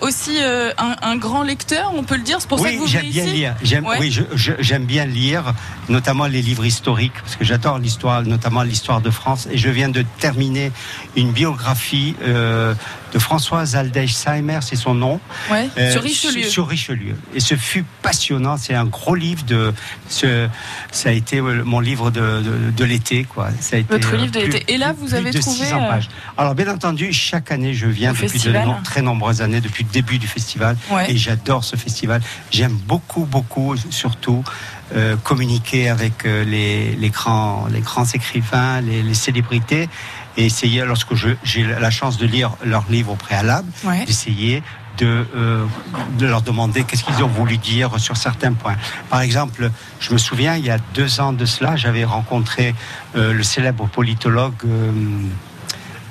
aussi 0.01 0.39
un, 0.40 0.94
un 1.03 1.16
grand 1.16 1.43
lecteur, 1.43 1.90
on 1.93 2.05
peut 2.05 2.15
le 2.16 2.23
dire. 2.23 2.36
C'est 2.40 2.47
pour 2.48 2.61
ça 2.61 2.66
que 2.66 2.70
Oui, 2.74 2.78
vous 2.78 2.86
j'aime 2.86 3.01
venez 3.01 3.11
bien 3.12 3.24
ici 3.24 3.35
lire. 3.35 3.57
J'aime, 3.62 3.85
Ouais. 3.86 3.97
oui, 3.98 4.12
je- 4.12 4.23
je- 4.35 4.53
j'aime 4.61 4.85
bien 4.85 5.05
lire, 5.05 5.53
notamment 5.89 6.27
les 6.27 6.43
livres 6.43 6.65
historiques, 6.65 7.20
parce 7.20 7.35
que 7.35 7.44
j'adore 7.44 7.78
l'histoire, 7.81 8.23
notamment 8.23 8.62
l'histoire 8.62 9.01
de 9.01 9.11
France. 9.11 9.48
Et 9.51 9.59
je 9.59 9.69
viens 9.70 9.89
de 9.89 10.03
terminer 10.20 10.70
une 11.16 11.32
biographie 11.32 12.15
de 13.12 13.18
Françoise 13.18 13.76
Aldèche-Seimer, 13.76 14.58
c'est 14.62 14.76
son 14.76 14.94
nom. 14.94 15.20
Ouais, 15.50 15.68
Euh, 15.78 15.92
sur 15.92 16.02
Richelieu. 16.02 16.42
Sur, 16.42 16.50
sur 16.50 16.68
Richelieu. 16.68 17.16
Et 17.34 17.40
ce 17.40 17.54
fut 17.54 17.84
passionnant. 18.02 18.56
C'est 18.56 18.74
un 18.74 18.84
gros 18.84 19.14
livre 19.14 19.44
de. 19.44 19.72
Ce, 20.08 20.48
ça 20.90 21.10
a 21.10 21.12
été 21.12 21.40
mon 21.40 21.80
livre 21.80 22.10
de, 22.10 22.20
de, 22.20 22.70
de 22.76 22.84
l'été, 22.84 23.24
quoi. 23.24 23.48
Ça 23.60 23.76
a 23.76 23.78
été, 23.80 23.92
Votre 23.92 24.14
euh, 24.14 24.16
livre 24.18 24.32
de 24.32 24.40
l'été. 24.40 24.72
Et 24.72 24.76
là, 24.78 24.92
vous 24.98 25.14
avez 25.14 25.30
de 25.30 25.38
trouvé, 25.38 25.64
600 25.64 25.76
euh, 25.84 25.88
pages. 25.88 26.08
Alors, 26.36 26.54
bien 26.54 26.68
entendu, 26.72 27.12
chaque 27.12 27.50
année, 27.52 27.74
je 27.74 27.86
viens 27.86 28.12
depuis 28.12 28.38
de 28.40 28.50
no- 28.52 28.76
très 28.84 29.02
nombreuses 29.02 29.40
années, 29.42 29.60
depuis 29.60 29.84
le 29.84 29.90
début 29.90 30.18
du 30.18 30.26
festival. 30.26 30.76
Ouais. 30.90 31.10
Et 31.12 31.16
j'adore 31.16 31.64
ce 31.64 31.76
festival. 31.76 32.20
J'aime 32.50 32.76
beaucoup, 32.86 33.24
beaucoup, 33.24 33.74
surtout. 33.90 34.42
euh, 34.94 35.16
communiquer 35.16 35.88
avec 35.88 36.22
les, 36.22 36.94
les, 36.94 37.10
grands, 37.10 37.66
les 37.72 37.80
grands 37.80 38.04
écrivains, 38.04 38.80
les, 38.80 39.02
les 39.02 39.14
célébrités, 39.14 39.88
et 40.36 40.44
essayer, 40.46 40.84
lorsque 40.84 41.14
j'ai 41.44 41.64
la 41.64 41.90
chance 41.90 42.18
de 42.18 42.26
lire 42.26 42.50
leurs 42.64 42.86
livres 42.90 43.12
au 43.12 43.16
préalable, 43.16 43.68
Ouais. 43.84 44.04
d'essayer 44.04 44.62
de, 44.98 45.26
euh, 45.36 45.64
de 46.18 46.26
leur 46.26 46.40
demander 46.42 46.84
qu'est-ce 46.84 47.04
qu'ils 47.04 47.22
ont 47.22 47.28
voulu 47.28 47.58
dire 47.58 47.98
sur 48.00 48.16
certains 48.16 48.54
points. 48.54 48.76
Par 49.10 49.20
exemple, 49.20 49.70
je 50.00 50.12
me 50.12 50.18
souviens, 50.18 50.56
il 50.56 50.64
y 50.64 50.70
a 50.70 50.78
deux 50.94 51.20
ans 51.20 51.34
de 51.34 51.44
cela, 51.44 51.76
j'avais 51.76 52.04
rencontré 52.04 52.74
euh, 53.14 53.32
le 53.34 53.42
célèbre 53.42 53.86
politologue 53.88 54.54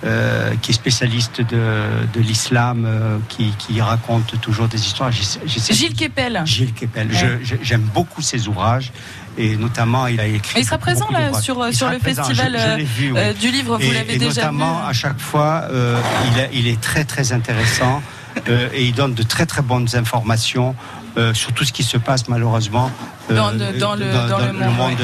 euh, 0.04 0.54
qui 0.62 0.72
est 0.72 0.74
spécialiste 0.76 1.42
de, 1.42 1.88
de 2.14 2.20
l'islam, 2.20 3.22
qui, 3.28 3.52
qui 3.58 3.82
raconte 3.82 4.40
toujours 4.40 4.68
des 4.68 4.80
histoires. 4.86 5.12
Gilles 5.12 5.96
Kepel. 5.96 6.42
Gilles 6.46 6.74
Kepel. 6.74 7.08
Ouais. 7.12 7.40
J'aime 7.64 7.82
beaucoup 7.94 8.22
ses 8.22 8.48
ouvrages. 8.48 8.92
Et 9.38 9.58
notamment, 9.58 10.08
il 10.08 10.20
a 10.20 10.28
écrit. 10.28 10.58
Et 10.60 10.62
il 10.62 10.66
sera 10.66 10.78
présent 10.78 11.08
là 11.12 11.34
sur, 11.42 11.68
Il 11.68 11.76
sur 11.76 11.90
le 11.90 12.00
présent, 12.00 12.24
festival 12.24 12.58
je 12.58 12.78
l'ai 12.78 12.84
vu, 12.84 13.12
oui. 13.12 13.20
euh, 13.20 13.34
du 13.34 13.52
livre, 13.52 13.78
vous 13.78 13.92
l'avez 13.92 14.18
déjà 14.18 14.42
notamment, 14.44 14.80
vu. 14.82 14.90
à 14.90 14.94
chaque 14.94 15.20
fois, 15.20 15.64
euh, 15.72 16.00
il, 16.34 16.40
a- 16.42 16.48
il 16.54 16.68
est 16.68 16.80
très 16.80 17.04
très 17.04 17.34
intéressant 17.34 18.02
euh, 18.50 18.70
et 18.74 18.86
il 18.86 18.94
donne 18.94 19.14
de 19.14 19.24
très 19.24 19.46
très 19.46 19.62
bonnes 19.62 19.88
informations 19.96 20.76
euh, 21.18 21.34
sur 21.34 21.52
tout 21.54 21.64
ce 21.64 21.72
qui 21.72 21.84
se 21.84 21.98
passe 21.98 22.28
malheureusement 22.28 22.92
euh, 23.32 23.36
Dans 23.38 23.52
le- 23.52 23.78
dans 23.80 23.96
le- 23.96 24.12
dans 24.30 24.38
le 24.40 24.54
monde, 24.70 24.98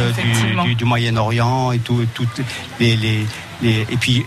du, 0.66 0.76
du 0.76 0.86
Moyen-Orient 0.86 1.72
et 1.72 1.80
tout, 1.80 2.06
toutes 2.14 2.42
les, 2.80 2.96
les, 2.98 3.26
les- 3.62 3.86
et 3.90 3.98
puis 3.98 4.26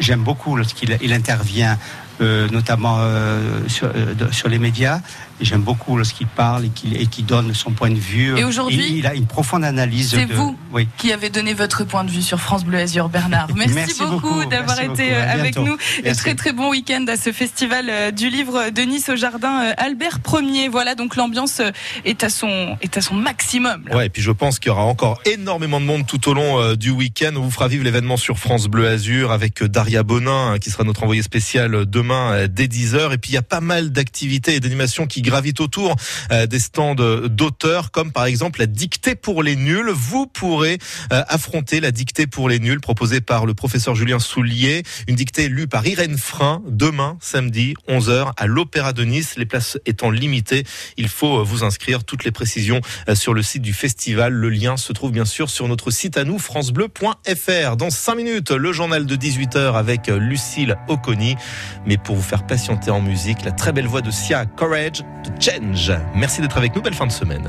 j'aime 0.00 0.20
beaucoup 0.22 0.56
lorsqu'il 0.56 0.96
il 1.02 1.12
intervient 1.12 1.78
euh, 2.20 2.48
notamment 2.50 2.96
euh, 3.00 3.60
euh, 3.82 4.14
sur 4.32 4.48
les 4.48 4.58
médias. 4.58 5.00
J'aime 5.40 5.60
beaucoup 5.62 5.96
lorsqu'il 5.96 6.26
parle 6.26 6.64
et 6.64 7.06
qu'il 7.06 7.26
donne 7.26 7.52
son 7.54 7.70
point 7.72 7.90
de 7.90 7.98
vue. 7.98 8.38
Et 8.38 8.44
aujourd'hui, 8.44 8.86
il 8.98 9.06
a 9.06 9.14
une 9.14 9.26
profonde 9.26 9.64
analyse. 9.64 10.10
C'est 10.10 10.26
de- 10.26 10.32
vous 10.34 10.56
Oui. 10.72 10.88
qui 10.96 11.12
avez 11.12 11.28
donné 11.30 11.52
votre 11.54 11.84
point 11.84 12.04
de 12.04 12.10
vue 12.10 12.22
sur 12.22 12.40
France 12.40 12.64
Bleu 12.64 12.78
Azur, 12.78 13.08
Bernard. 13.08 13.48
Merci, 13.54 13.74
Merci 13.74 14.02
beaucoup, 14.02 14.44
d'avoir 14.46 14.78
été 14.80 14.86
beaucoup. 14.88 15.02
euh, 15.02 15.32
avec 15.32 15.54
bientôt. 15.54 15.70
nous. 15.70 15.76
Et 15.98 16.02
Merci. 16.04 16.20
très 16.22 16.34
très 16.34 16.52
bon 16.52 16.70
week-end 16.70 17.04
à 17.08 17.16
ce 17.16 17.32
festival 17.32 17.86
euh, 17.90 18.10
du 18.10 18.30
livre 18.30 18.70
de 18.70 18.82
Nice 18.82 19.08
au 19.10 19.16
jardin 19.16 19.62
euh, 19.66 19.72
Albert 19.76 20.18
Ier. 20.42 20.68
Voilà, 20.68 20.94
donc 20.94 21.16
l'ambiance 21.16 21.60
est 22.04 22.24
à 22.24 22.30
son 22.30 22.76
est 22.80 22.96
à 22.96 23.00
son 23.00 23.14
maximum. 23.14 23.84
là. 23.88 23.96
Ouais, 23.96 24.06
et 24.06 24.08
puis 24.10 24.22
je 24.22 24.30
pense 24.32 24.58
qu'il 24.58 24.68
y 24.70 24.72
aura 24.72 24.84
encore 24.84 25.20
énormément 25.26 25.80
de 25.80 25.86
monde 25.86 26.06
tout 26.06 26.28
au 26.28 26.34
long 26.34 26.74
du 26.74 26.90
week-end. 26.90 27.32
On 27.36 27.40
vous 27.42 27.50
fera 27.50 27.68
vivre 27.68 27.84
l'événement 27.84 28.16
sur 28.16 28.38
France 28.38 28.68
Bleu 28.68 28.88
Azur 28.88 29.32
avec 29.32 29.62
Daria 29.62 30.02
Bonin, 30.02 30.52
hein, 30.52 30.58
qui 30.58 30.70
sera 30.70 30.84
notre 30.84 31.02
envoyée 31.02 31.22
spéciale 31.22 31.84
demain 31.86 32.46
dès 32.48 32.66
10h. 32.66 33.12
Et 33.12 33.18
puis 33.18 33.32
il 33.32 33.34
y 33.34 33.38
a 33.38 33.42
pas 33.42 33.60
mal 33.60 33.90
d'activités 33.90 34.54
et 34.54 34.60
d'animations 34.60 35.06
qui 35.06 35.22
gravitent 35.26 35.60
autour 35.60 35.96
euh, 36.30 36.46
des 36.46 36.58
stands 36.58 36.96
euh, 37.00 37.28
d'auteurs, 37.28 37.90
comme 37.90 38.12
par 38.12 38.24
exemple 38.24 38.60
la 38.60 38.66
dictée 38.66 39.14
pour 39.14 39.42
les 39.42 39.56
nuls. 39.56 39.90
Vous 39.90 40.26
pourrez 40.26 40.78
euh, 41.12 41.22
affronter 41.28 41.80
la 41.80 41.90
dictée 41.90 42.26
pour 42.26 42.48
les 42.48 42.58
nuls 42.58 42.80
proposée 42.80 43.20
par 43.20 43.44
le 43.44 43.54
professeur 43.54 43.94
Julien 43.94 44.18
Soulier. 44.18 44.82
Une 45.08 45.16
dictée 45.16 45.48
lue 45.48 45.66
par 45.66 45.86
Irène 45.86 46.16
Frein 46.16 46.62
demain, 46.68 47.18
samedi, 47.20 47.74
11h 47.88 48.32
à 48.36 48.46
l'Opéra 48.46 48.92
de 48.92 49.04
Nice. 49.04 49.34
Les 49.36 49.46
places 49.46 49.78
étant 49.84 50.10
limitées, 50.10 50.64
il 50.96 51.08
faut 51.08 51.44
vous 51.44 51.64
inscrire. 51.64 52.04
Toutes 52.04 52.24
les 52.24 52.30
précisions 52.30 52.80
sur 53.14 53.34
le 53.34 53.42
site 53.42 53.62
du 53.62 53.72
festival. 53.72 54.32
Le 54.32 54.48
lien 54.48 54.76
se 54.76 54.92
trouve 54.92 55.10
bien 55.10 55.24
sûr 55.24 55.50
sur 55.50 55.66
notre 55.66 55.90
site 55.90 56.16
à 56.16 56.24
nous, 56.24 56.38
francebleu.fr. 56.38 57.76
Dans 57.76 57.90
5 57.90 58.14
minutes, 58.14 58.50
le 58.50 58.72
journal 58.72 59.06
de 59.06 59.16
18h 59.16 59.74
avec 59.74 60.06
Lucille 60.06 60.76
Oconi. 60.88 61.36
Mais 61.84 61.96
pour 61.96 62.16
vous 62.16 62.22
faire 62.22 62.46
patienter 62.46 62.90
en 62.90 63.00
musique, 63.00 63.44
la 63.44 63.52
très 63.52 63.72
belle 63.72 63.86
voix 63.86 64.02
de 64.02 64.10
Sia 64.10 64.46
Courage 64.46 65.02
de 65.24 65.30
Change. 65.40 65.92
Merci 66.14 66.40
d'être 66.40 66.56
avec 66.56 66.74
nous. 66.74 66.82
Belle 66.82 66.94
fin 66.94 67.06
de 67.06 67.12
semaine. 67.12 67.48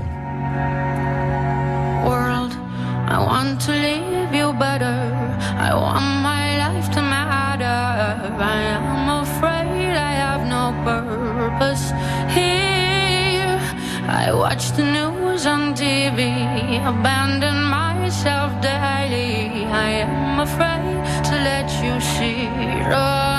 world. 2.08 2.54
I 3.16 3.18
want 3.20 3.62
to 3.68 3.72
leave 3.72 4.34
you 4.34 4.54
better. 4.54 5.00
I 5.68 5.74
want 5.84 6.08
my 6.30 6.46
life 6.66 6.88
to 6.96 7.02
matter. 7.02 7.80
I 8.56 8.60
am 8.78 9.10
afraid 9.24 9.94
I 10.12 10.14
have 10.26 10.44
no 10.58 10.64
purpose 10.90 11.86
here. 12.38 13.60
I 14.24 14.26
watch 14.44 14.66
the 14.78 14.86
news 14.98 15.46
on 15.46 15.74
TV, 15.74 16.22
abandon 16.94 17.58
myself 17.80 18.50
daily. 18.62 19.66
I 19.88 19.90
am 20.06 20.40
afraid 20.48 20.98
to 21.30 21.36
let 21.50 21.70
you 21.84 21.96
see 22.14 22.48
the 22.94 23.37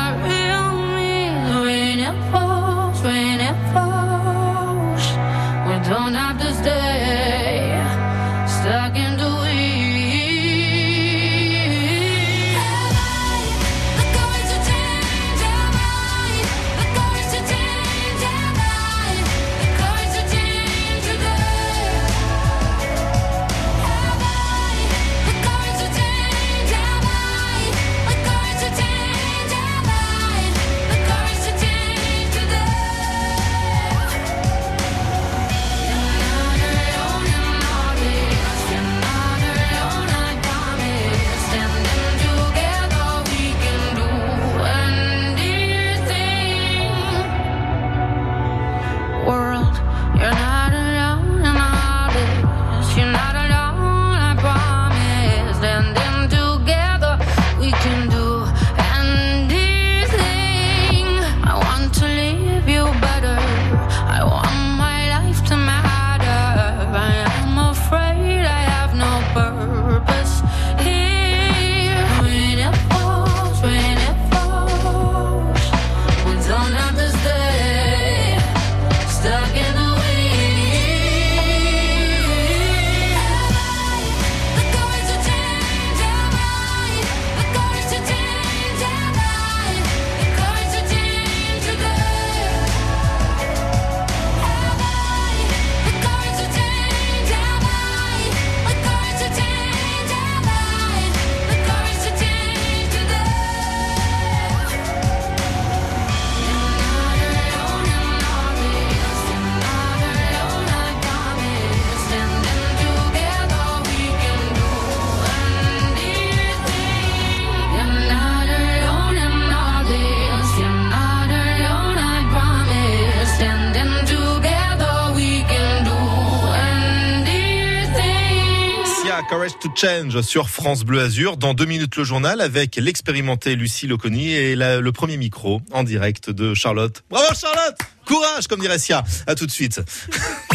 Change 129.80 130.22
sur 130.22 130.50
France 130.50 130.82
Bleu 130.82 131.00
Azur. 131.00 131.36
Dans 131.36 131.54
deux 131.54 131.64
minutes, 131.64 131.94
le 131.94 132.02
journal 132.02 132.40
avec 132.40 132.74
l'expérimentée 132.74 133.54
Lucie 133.54 133.86
Loconi 133.86 134.32
et 134.32 134.56
le 134.56 134.90
premier 134.90 135.16
micro 135.16 135.62
en 135.70 135.84
direct 135.84 136.30
de 136.30 136.52
Charlotte. 136.52 137.04
Bravo 137.08 137.32
Charlotte 137.32 137.78
Courage, 138.04 138.48
comme 138.48 138.58
dirait 138.58 138.80
Sia. 138.80 139.04
À 139.28 139.36
tout 139.36 139.46
de 139.46 139.52
suite. 139.52 139.80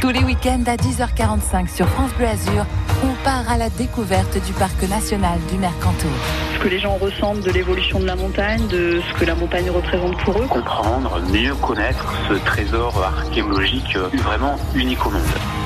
Tous 0.00 0.08
les 0.08 0.24
week-ends 0.24 0.64
à 0.66 0.76
10h45 0.76 1.68
sur 1.68 1.86
France 1.86 2.12
Bleu 2.14 2.26
Azur, 2.26 2.64
on 3.04 3.22
part 3.22 3.50
à 3.50 3.58
la 3.58 3.68
découverte 3.68 4.42
du 4.46 4.54
parc 4.54 4.82
national 4.88 5.38
du 5.50 5.58
Mercantour. 5.58 6.10
Ce 6.54 6.58
que 6.58 6.68
les 6.68 6.78
gens 6.78 6.94
ressentent 6.94 7.42
de 7.42 7.50
l'évolution 7.50 8.00
de 8.00 8.06
la 8.06 8.16
montagne, 8.16 8.66
de 8.68 9.02
ce 9.06 9.20
que 9.20 9.26
la 9.26 9.34
montagne 9.34 9.68
représente 9.68 10.16
pour 10.24 10.38
eux. 10.38 10.46
comprendre, 10.46 11.20
mieux 11.30 11.54
connaître 11.56 12.14
ce 12.30 12.34
trésor 12.46 12.96
archéologique 13.04 13.94
euh, 13.96 14.08
vraiment 14.14 14.56
unique 14.74 15.04
au 15.04 15.10
monde. 15.10 15.22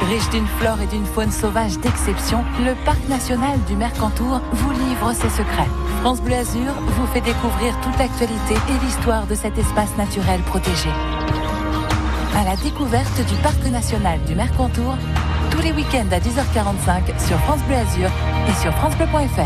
Riche 0.09 0.29
d'une 0.31 0.49
flore 0.59 0.81
et 0.83 0.87
d'une 0.87 1.07
faune 1.07 1.31
sauvage 1.31 1.79
d'exception, 1.79 2.45
le 2.65 2.75
parc 2.85 3.09
national 3.09 3.57
du 3.69 3.77
Mercantour 3.77 4.41
vous 4.51 4.73
livre 4.73 5.13
ses 5.13 5.31
secrets. 5.31 5.71
France 6.01 6.21
Bleu 6.21 6.35
Azur 6.35 6.73
vous 6.81 7.07
fait 7.07 7.21
découvrir 7.21 7.73
toute 7.83 7.97
l'actualité 7.99 8.55
et 8.55 8.85
l'histoire 8.85 9.29
de 9.29 9.37
cet 9.37 9.57
espace 9.59 9.97
naturel 9.97 10.41
protégé. 10.41 10.89
À 12.37 12.45
la 12.45 12.57
découverte 12.57 13.25
du 13.29 13.35
parc 13.37 13.65
national 13.67 14.19
du 14.27 14.35
Mercantour, 14.35 14.97
tous 15.51 15.61
les 15.61 15.73
week-ends 15.73 16.09
à 16.11 16.19
10h45 16.19 17.27
sur 17.27 17.39
France 17.41 17.61
Bleu 17.69 17.77
Azur 17.77 18.11
et 18.49 18.61
sur 18.61 18.73
francebleu.fr. 18.75 19.43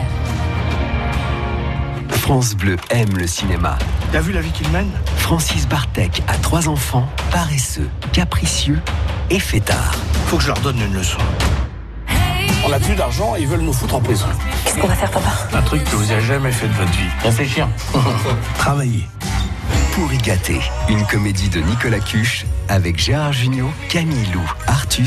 France 2.16 2.54
Bleu 2.54 2.76
aime 2.90 3.16
le 3.16 3.26
cinéma. 3.26 3.76
T'as 4.12 4.20
vu 4.20 4.32
la 4.32 4.40
vie 4.40 4.50
qu'il 4.52 4.68
mène? 4.70 4.90
Francis 5.16 5.68
Bartek 5.68 6.22
a 6.28 6.34
trois 6.38 6.68
enfants, 6.68 7.06
paresseux, 7.30 7.88
capricieux 8.12 8.80
et 9.30 9.38
fêtards. 9.38 9.94
Faut 10.26 10.36
que 10.36 10.42
je 10.42 10.48
leur 10.48 10.60
donne 10.60 10.80
une 10.80 10.94
leçon. 10.94 11.18
On 12.64 12.70
n'a 12.70 12.80
plus 12.80 12.94
d'argent 12.96 13.36
et 13.36 13.42
ils 13.42 13.46
veulent 13.46 13.60
nous 13.60 13.72
foutre 13.72 13.96
en 13.96 14.00
prison. 14.00 14.26
Qu'est-ce 14.64 14.78
qu'on 14.78 14.88
va 14.88 14.94
faire, 14.94 15.10
papa? 15.10 15.30
Un 15.52 15.62
truc 15.62 15.84
que 15.84 15.96
vous 15.96 16.10
avez 16.10 16.22
jamais 16.22 16.52
fait 16.52 16.66
de 16.66 16.72
votre 16.72 16.90
vie. 16.90 17.08
Réfléchir. 17.22 17.68
Travailler. 18.58 19.06
Une 20.88 21.04
comédie 21.06 21.48
de 21.48 21.60
Nicolas 21.60 21.98
Cuche 21.98 22.44
avec 22.68 22.98
Gérard 22.98 23.32
Jugnot, 23.32 23.70
Camille 23.88 24.30
Lou, 24.32 24.48
Arthur 24.66 24.88